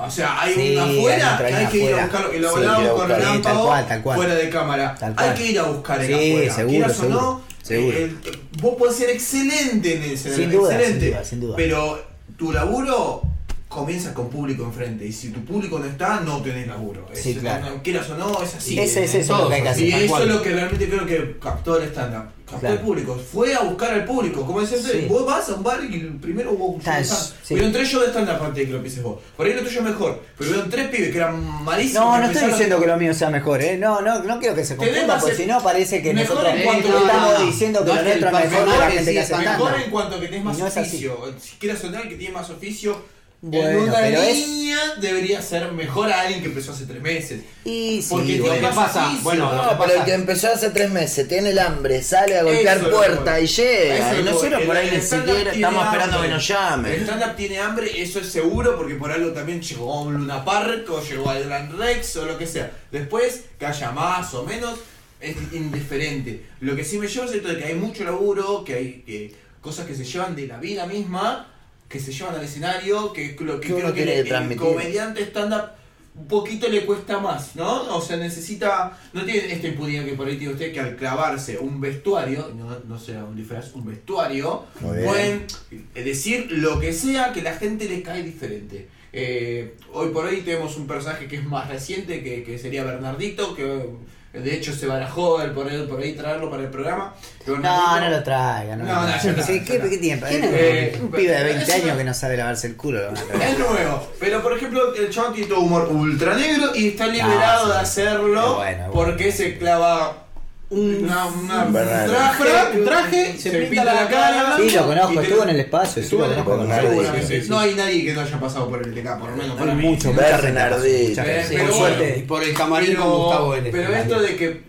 O 0.00 0.10
sea, 0.10 0.40
hay 0.40 0.54
Sí, 0.54 0.76
un 0.76 0.82
hay 0.82 0.98
afuera 0.98 1.32
un 1.40 1.46
que 1.46 1.54
hay 1.54 1.66
que 1.66 1.78
ir 1.78 1.94
a 1.94 2.02
buscarlo, 2.04 2.34
y 2.34 2.38
lo 2.38 2.48
a 2.48 2.52
con 2.94 3.08
Relámpago 3.08 3.74
fuera 4.14 4.34
de 4.36 4.48
cámara. 4.50 4.96
Hay 5.16 5.34
que 5.34 5.46
ir 5.46 5.58
a 5.58 5.62
buscar 5.64 6.00
el 6.02 6.14
afuera. 6.14 6.54
seguro, 6.54 6.70
Quieras 6.70 6.96
seguro, 6.96 7.18
o 7.18 7.22
no, 7.22 7.40
seguro. 7.62 7.96
eh, 7.96 8.02
el- 8.04 8.40
vos 8.62 8.74
podés 8.78 8.96
ser 8.96 9.10
excelente 9.10 9.96
en 9.96 10.02
ese 10.04 10.34
Sin 10.34 10.50
duda, 10.50 10.72
excelente, 10.74 11.00
sin 11.06 11.10
duda, 11.12 11.24
sin 11.24 11.40
duda. 11.40 11.56
pero 11.56 12.02
tu 12.36 12.52
laburo 12.52 13.22
comienza 13.68 14.14
con 14.14 14.30
público 14.30 14.64
enfrente 14.64 15.04
y 15.04 15.12
si 15.12 15.28
tu 15.30 15.44
público 15.44 15.78
no 15.78 15.84
está, 15.84 16.20
no 16.20 16.40
tenés 16.42 16.66
laburo. 16.66 17.06
Sí, 17.12 17.32
Es- 17.32 17.38
claro. 17.38 17.66
no- 17.76 17.82
Quieras 17.82 18.08
o 18.10 18.16
no, 18.16 18.42
es 18.42 18.54
así. 18.54 18.78
Ese 18.78 19.04
es 19.04 19.14
eso 19.14 19.36
lo 19.36 19.48
que 19.48 19.56
hay 19.56 19.62
que 19.62 19.68
hacer. 19.68 19.84
Y 19.84 19.92
eso 19.92 20.22
es 20.22 20.28
lo 20.28 20.42
que 20.42 20.50
realmente 20.50 20.88
creo 20.88 21.04
que 21.06 21.36
captó 21.38 21.76
el 21.76 21.84
stand-up. 21.90 22.30
Captó 22.46 22.60
Claro. 22.60 22.74
el 22.76 22.80
público. 22.80 23.20
Fue 23.30 23.54
a 23.54 23.60
buscar 23.60 23.92
al 23.92 24.06
público. 24.06 24.46
Como 24.46 24.62
decía 24.62 24.78
antes, 24.78 24.92
Sí. 24.92 25.06
vos 25.06 25.26
vas 25.26 25.50
a 25.50 25.54
un 25.54 25.62
bar 25.62 25.80
y 25.84 25.94
el 26.00 26.12
primero 26.16 26.50
Está, 26.78 26.98
stand-up. 27.04 27.36
sí. 27.44 27.54
Hubieron 27.54 27.72
tres 27.74 27.88
shows 27.90 28.04
de 28.06 28.10
stand-up 28.10 28.36
antes 28.42 28.54
de 28.54 28.64
que 28.64 28.70
lo 28.70 28.76
empieces 28.78 29.02
vos. 29.02 29.18
Por 29.36 29.46
ahí 29.46 29.52
lo 29.52 29.60
tuyo 29.62 29.78
es 29.80 29.84
mejor. 29.84 30.22
Pero 30.38 30.50
hubieron 30.50 30.70
tres 30.70 30.88
pibes 30.88 31.10
que 31.10 31.18
eran 31.18 31.44
malísimos. 31.64 32.04
No, 32.06 32.18
no 32.18 32.30
estoy 32.30 32.48
diciendo 32.48 32.80
que 32.80 32.86
lo 32.86 32.96
mío 32.96 33.12
sea 33.12 33.28
mejor, 33.28 33.60
¿eh? 33.60 33.76
No, 33.76 34.00
no, 34.00 34.22
no 34.22 34.38
quiero 34.40 34.54
que 34.54 34.64
se 34.64 34.76
confunda, 34.76 35.20
porque 35.20 35.36
si 35.36 35.44
no 35.44 35.62
parece 35.62 36.00
que 36.02 36.14
mejor 36.14 36.36
nosotros 36.36 36.56
en 36.56 36.64
cuanto- 36.64 36.88
estamos 36.88 37.06
no, 37.12 37.32
no, 37.32 37.38
no. 37.38 37.46
diciendo 37.46 37.80
que 37.84 37.86
lo 37.94 38.02
nuestro 38.02 38.28
es 38.28 38.50
mejor 38.50 38.64
que 38.72 38.78
la 38.78 38.90
gente 38.92 39.12
que 39.12 39.20
hace 39.20 39.36
Mejor 39.36 39.74
en 39.84 39.90
cuanto 39.90 40.18
que 40.20 40.26
tenés 40.28 40.44
más 40.44 40.58
oficio. 40.62 41.34
Si 41.38 41.56
quieres 41.56 41.78
sonar 41.80 42.08
que 42.08 42.14
tiene 42.16 42.32
más 42.32 42.48
oficio, 42.48 43.17
en 43.40 43.50
Bueno, 43.52 43.84
una 43.84 43.94
pero 43.94 44.20
es- 44.22 44.36
línea 44.36 44.78
debería 45.00 45.40
ser 45.40 45.70
mejor 45.72 46.10
a 46.10 46.22
alguien 46.22 46.40
que 46.40 46.48
empezó 46.48 46.72
hace 46.72 46.86
tres 46.86 47.00
meses. 47.00 47.42
Y 47.64 48.02
sí, 48.02 48.06
Porque 48.10 48.40
bueno. 48.40 48.54
tiene 48.54 48.56
¿qué 48.68 48.74
más 48.74 48.86
pasa? 48.92 49.18
Bueno, 49.22 49.52
No, 49.52 49.78
pero 49.78 49.94
el 49.98 50.04
que 50.04 50.14
empezó 50.14 50.48
hace 50.52 50.70
tres 50.70 50.90
meses, 50.90 51.28
tiene 51.28 51.50
el 51.50 51.58
hambre, 51.60 52.02
sale 52.02 52.36
a 52.36 52.42
golpear 52.42 52.78
Eso 52.78 52.90
puerta 52.90 53.38
y 53.40 53.46
llega. 53.46 54.18
Y 54.18 54.22
nosotros 54.24 54.62
por 54.62 54.76
ahí 54.76 54.88
El 54.88 54.94
ni 54.96 55.00
siquiera 55.00 55.52
estamos 55.52 55.84
esperando 55.84 56.14
hambre. 56.16 56.28
que 56.30 56.34
nos 56.34 56.50
El 56.50 56.56
llamen. 56.56 57.02
stand-up 57.04 57.36
tiene 57.36 57.58
hambre, 57.58 58.02
eso 58.02 58.18
es 58.18 58.26
seguro, 58.28 58.76
porque 58.76 58.94
por 58.96 59.12
algo 59.12 59.30
también 59.30 59.62
llegó 59.62 59.92
a 59.94 60.02
un 60.02 60.14
Luna 60.14 60.44
Park 60.44 60.90
o 60.90 61.00
llegó 61.00 61.30
al 61.30 61.44
Gran 61.44 61.78
Rex 61.78 62.16
o 62.16 62.24
lo 62.26 62.36
que 62.38 62.46
sea. 62.46 62.72
Después, 62.90 63.44
que 63.58 63.66
haya 63.66 63.92
más 63.92 64.34
o 64.34 64.44
menos, 64.44 64.80
es 65.20 65.36
indiferente. 65.52 66.44
Lo 66.60 66.74
que 66.74 66.84
sí 66.84 66.98
me 66.98 67.06
lleva 67.06 67.26
es 67.26 67.32
esto 67.34 67.48
de 67.48 67.58
que 67.58 67.64
hay 67.66 67.74
mucho 67.74 68.02
laburo, 68.04 68.64
que 68.64 68.74
hay 68.74 68.92
que, 69.06 69.34
cosas 69.60 69.86
que 69.86 69.94
se 69.94 70.04
llevan 70.04 70.34
de 70.34 70.46
la 70.48 70.56
vida 70.58 70.86
misma, 70.86 71.52
que 71.88 72.00
se 72.00 72.12
llevan 72.12 72.34
al 72.34 72.44
escenario, 72.44 73.12
que 73.12 73.36
lo 73.40 73.60
que 73.60 73.74
creo 73.74 73.94
que 73.94 74.20
el, 74.20 74.56
comediante 74.56 75.22
stand-up 75.22 75.70
un 76.14 76.26
poquito 76.26 76.68
le 76.68 76.84
cuesta 76.84 77.20
más, 77.20 77.54
¿no? 77.54 77.96
O 77.96 78.00
sea, 78.00 78.16
necesita, 78.16 78.98
no 79.12 79.24
tiene 79.24 79.52
esta 79.52 79.68
impunidad 79.68 80.04
que 80.04 80.14
por 80.14 80.26
ahí 80.26 80.36
tiene 80.36 80.52
usted 80.52 80.72
que 80.72 80.80
al 80.80 80.96
clavarse 80.96 81.58
un 81.58 81.80
vestuario, 81.80 82.52
no, 82.56 82.78
no 82.80 82.98
sea 82.98 83.24
un 83.24 83.36
disfraz, 83.36 83.72
un 83.74 83.86
vestuario, 83.86 84.64
pueden 84.80 85.46
eh, 85.70 86.02
decir 86.02 86.48
lo 86.50 86.80
que 86.80 86.92
sea 86.92 87.32
que 87.32 87.40
la 87.40 87.54
gente 87.54 87.88
le 87.88 88.02
cae 88.02 88.22
diferente. 88.22 88.88
Eh, 89.12 89.76
hoy 89.92 90.10
por 90.10 90.26
hoy 90.26 90.42
tenemos 90.42 90.76
un 90.76 90.86
personaje 90.86 91.28
que 91.28 91.36
es 91.36 91.44
más 91.44 91.68
reciente, 91.68 92.22
que, 92.22 92.42
que 92.42 92.58
sería 92.58 92.84
Bernardito, 92.84 93.54
que 93.54 93.88
de 94.32 94.54
hecho 94.54 94.72
se 94.74 94.86
barajó 94.86 95.40
el 95.42 95.52
por 95.52 95.66
ahí, 95.68 95.86
por 95.88 96.00
ahí 96.00 96.12
traerlo 96.14 96.50
para 96.50 96.62
el 96.64 96.68
programa. 96.68 97.14
No, 97.46 97.56
no 98.00 98.10
lo 98.10 98.22
traiga. 98.22 98.76
No, 98.76 98.84
No, 98.84 99.02
no, 99.06 99.18
Sí, 99.18 99.28
ya 99.28 99.64
¿qué, 99.64 99.64
qué 99.64 99.76
es? 100.14 100.22
Eh, 100.22 100.98
un 101.00 101.10
pibe 101.10 101.32
de 101.34 101.44
20 101.44 101.62
es 101.62 101.68
una- 101.68 101.76
años 101.84 101.96
que 101.98 102.04
no 102.04 102.14
sabe 102.14 102.36
lavarse 102.36 102.66
el 102.66 102.76
culo. 102.76 103.10
Es 103.12 103.58
nuevo, 103.58 104.08
pero 104.20 104.42
por 104.42 104.52
ejemplo 104.56 104.94
el 104.94 105.08
chabón 105.10 105.32
tiene 105.32 105.48
todo 105.48 105.60
humor 105.60 105.88
ultra 105.90 106.34
negro 106.34 106.74
y 106.74 106.88
está 106.88 107.06
liberado 107.06 107.66
sí. 107.66 107.72
de 107.72 107.78
hacerlo 107.78 108.56
bueno, 108.56 108.90
porque 108.92 109.32
se 109.32 109.56
clava 109.58 110.27
Un 110.70 111.04
una, 111.04 111.24
una- 111.26 111.64
un 111.64 111.72
Bernardo. 111.72 112.12
traje, 112.12 112.78
un 112.78 112.84
traje, 112.84 113.38
se, 113.38 113.50
se 113.50 113.58
pinta 113.62 113.84
la 113.84 114.06
cara. 114.06 114.56
Sí, 114.58 114.70
lo 114.70 114.86
conozco, 114.86 115.20
estuvo 115.22 115.42
en 115.44 115.48
el 115.48 115.60
espacio. 115.60 116.02
Estuvo 116.02 116.24
en 116.26 116.32
el 116.32 117.26
sí. 117.42 117.48
No 117.48 117.58
hay 117.58 117.74
nadie 117.74 118.04
que 118.04 118.12
no 118.12 118.20
haya 118.20 118.38
pasado 118.38 118.68
por 118.68 118.82
el 118.86 118.92
TK, 118.94 119.18
por 119.18 119.30
lo 119.30 119.36
menos 119.36 119.56
para 119.58 119.74
mí. 119.74 119.82
mucho, 119.82 120.12
Bernardito. 120.12 121.22
por 121.58 121.72
suerte, 121.72 122.16
y 122.18 122.22
por 122.22 122.42
el 122.42 122.52
camarín 122.54 122.90
pero, 122.90 123.00
con 123.02 123.18
Gustavo 123.18 123.48
Vélez. 123.50 123.72
pero 123.72 123.94
esto 123.94 124.20
de 124.20 124.36
que 124.36 124.60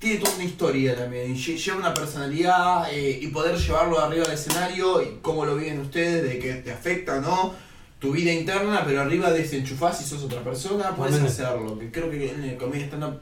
tiene 0.00 0.18
toda 0.18 0.34
una 0.34 0.44
historia 0.44 0.96
también, 0.96 1.34
lleva 1.36 1.76
una 1.78 1.94
personalidad 1.94 2.92
eh, 2.92 3.18
y 3.22 3.28
poder 3.28 3.56
llevarlo 3.56 4.00
arriba 4.00 4.24
del 4.24 4.34
escenario 4.34 5.00
y 5.00 5.18
cómo 5.22 5.46
lo 5.46 5.56
viven 5.56 5.80
ustedes, 5.80 6.22
de 6.24 6.38
que 6.38 6.54
te 6.54 6.72
afecta 6.72 7.18
o 7.18 7.20
no 7.20 7.54
tu 8.00 8.12
vida 8.12 8.30
interna, 8.32 8.82
pero 8.84 9.00
arriba 9.00 9.30
desenchufás 9.30 9.96
si 9.98 10.04
sos 10.04 10.24
otra 10.24 10.40
persona, 10.42 10.90
puedes 10.94 11.22
hacerlo. 11.22 11.78
Que 11.78 11.90
creo 11.90 12.10
que 12.10 12.30
en 12.32 12.44
el 12.44 12.56
comedia 12.58 12.84
stand 12.86 13.18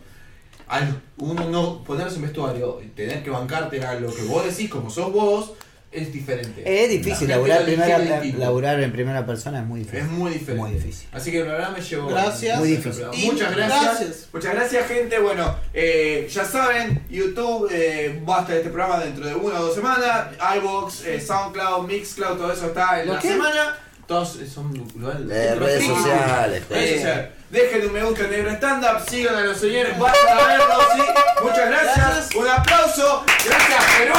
al 0.73 1.03
uno 1.19 1.49
no 1.51 1.85
ponerse 1.85 2.16
en 2.16 2.23
vestuario 2.23 2.81
y 2.82 2.86
tener 2.89 3.23
que 3.23 3.31
bancarte 3.31 3.85
a 3.85 3.94
lo 3.94 4.12
que 4.12 4.23
vos 4.23 4.44
decís 4.44 4.70
como 4.70 4.89
sos 4.90 5.12
vos, 5.12 5.53
es 5.93 6.11
diferente. 6.11 6.62
Es 6.65 6.89
difícil, 6.89 7.28
La 7.28 7.36
laburar, 7.36 7.65
primera, 7.65 7.99
laburar 8.39 8.82
en 8.82 8.90
primera 8.90 9.27
persona 9.27 9.61
es 9.61 9.66
muy 9.66 9.81
difícil. 9.81 10.01
Es 10.01 10.09
muy 10.09 10.31
diferente. 10.32 10.62
Muy 10.62 10.73
difícil. 10.73 11.09
Así 11.12 11.31
que 11.31 11.44
la 11.44 11.53
verdad 11.53 11.77
me 11.77 11.82
llevo. 11.82 12.09
Gracias. 12.09 12.59
Muy 12.59 12.69
difícil. 12.70 13.05
Y 13.12 13.27
Muchas 13.27 13.55
gracias. 13.55 13.85
gracias. 13.85 14.28
Muchas 14.32 14.55
gracias, 14.55 14.89
gente. 14.89 15.19
Bueno, 15.19 15.55
eh, 15.74 16.27
ya 16.32 16.44
saben, 16.47 17.05
YouTube 17.11 17.69
eh, 17.70 18.23
va 18.27 18.39
a 18.39 18.40
estar 18.40 18.57
este 18.57 18.70
programa 18.70 19.05
dentro 19.05 19.27
de 19.27 19.35
una 19.35 19.61
o 19.61 19.65
dos 19.66 19.74
semanas. 19.74 20.28
iBox, 20.57 21.05
eh, 21.05 21.20
Soundcloud, 21.20 21.86
Mixcloud, 21.86 22.39
todo 22.39 22.51
eso 22.51 22.69
está 22.69 23.03
en 23.03 23.09
¿Lo 23.09 23.15
la 23.15 23.20
qué? 23.20 23.28
semana. 23.28 23.77
Todos 24.07 24.39
son 24.53 24.73
lugares. 24.97 25.31
Eh, 25.31 25.55
redes 25.55 25.85
sociales, 25.86 26.69
Redes 26.70 26.90
eh. 26.90 26.94
sociales. 26.94 27.28
Dejen 27.53 27.85
un 27.87 27.93
me 27.93 28.03
gusta 28.03 28.24
en 28.24 28.31
Negro 28.31 28.51
Stand 28.53 28.83
Up, 28.83 29.03
sigan 29.11 29.35
a 29.37 29.41
los 29.43 29.59
señores, 29.59 29.99
vayan 29.99 30.39
a 30.39 30.47
verlos, 30.47 30.85
¿sí? 30.95 31.03
Muchas 31.43 31.69
gracias. 31.69 31.97
Gracias. 31.99 32.35
Un 32.35 32.49
aplauso. 32.49 33.24
Gracias, 33.45 33.85
Perú. 33.99 34.15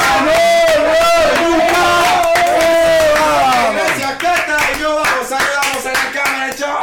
Gracias, 3.72 4.12
Cata. 4.18 4.56
Y 4.76 4.80
nos 4.82 4.94
vamos, 4.94 5.26
saludamos 5.28 5.86
a 5.86 5.92
la 5.92 6.12
cámara, 6.12 6.54
chao. 6.54 6.78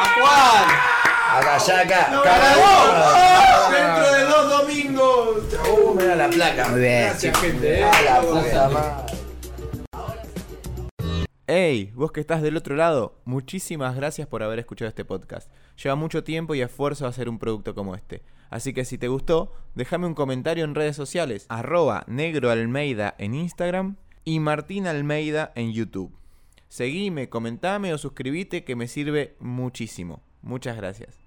Acá, 1.38 1.56
allá, 1.56 1.80
acá. 1.80 2.07
Nos 2.11 2.23
Cara- 2.23 2.56
vemos 3.72 3.72
dentro 3.72 4.14
de 4.14 4.23
dos 4.26 4.49
domingos. 4.49 5.38
Uh, 5.69 5.94
mira 5.95 6.15
la 6.18 6.28
placa. 6.30 6.68
Muy 6.68 6.82
bien. 6.82 7.03
Gracias, 7.07 7.40
gente. 7.40 7.80
eh. 7.80 7.84
A 7.86 8.02
la 8.02 8.22
puta 8.22 8.69
madre. 8.69 9.14
Hey, 11.48 11.91
vos 11.95 12.11
que 12.11 12.19
estás 12.22 12.41
del 12.41 12.56
otro 12.57 12.76
lado, 12.76 13.15
muchísimas 13.26 13.95
gracias 13.95 14.28
por 14.28 14.41
haber 14.44 14.60
escuchado 14.60 14.88
este 14.90 15.03
podcast. 15.06 15.49
Lleva 15.82 15.95
mucho 15.95 16.24
tiempo 16.24 16.53
y 16.53 16.62
esfuerzo 16.62 17.08
hacer 17.08 17.30
un 17.30 17.40
producto 17.40 17.74
como 17.74 17.95
este. 17.95 18.22
Así 18.49 18.74
que 18.74 18.86
si 18.86 18.98
te 18.98 19.08
gustó, 19.08 19.52
déjame 19.76 20.08
un 20.08 20.14
comentario 20.14 20.66
en 20.66 20.76
redes 20.76 20.95
sociales, 20.95 21.45
arroba 21.49 22.03
negroalmeida 22.08 23.16
en 23.18 23.34
Instagram 23.34 23.95
y 24.26 24.40
Martín 24.40 24.88
Almeida 24.88 25.52
en 25.56 25.72
YouTube. 25.72 26.14
Seguime, 26.68 27.30
comentame 27.30 27.94
o 27.94 27.98
suscríbete 27.98 28.64
que 28.64 28.76
me 28.76 28.88
sirve 28.88 29.36
muchísimo. 29.40 30.22
Muchas 30.41 30.78
gracias. 30.78 31.20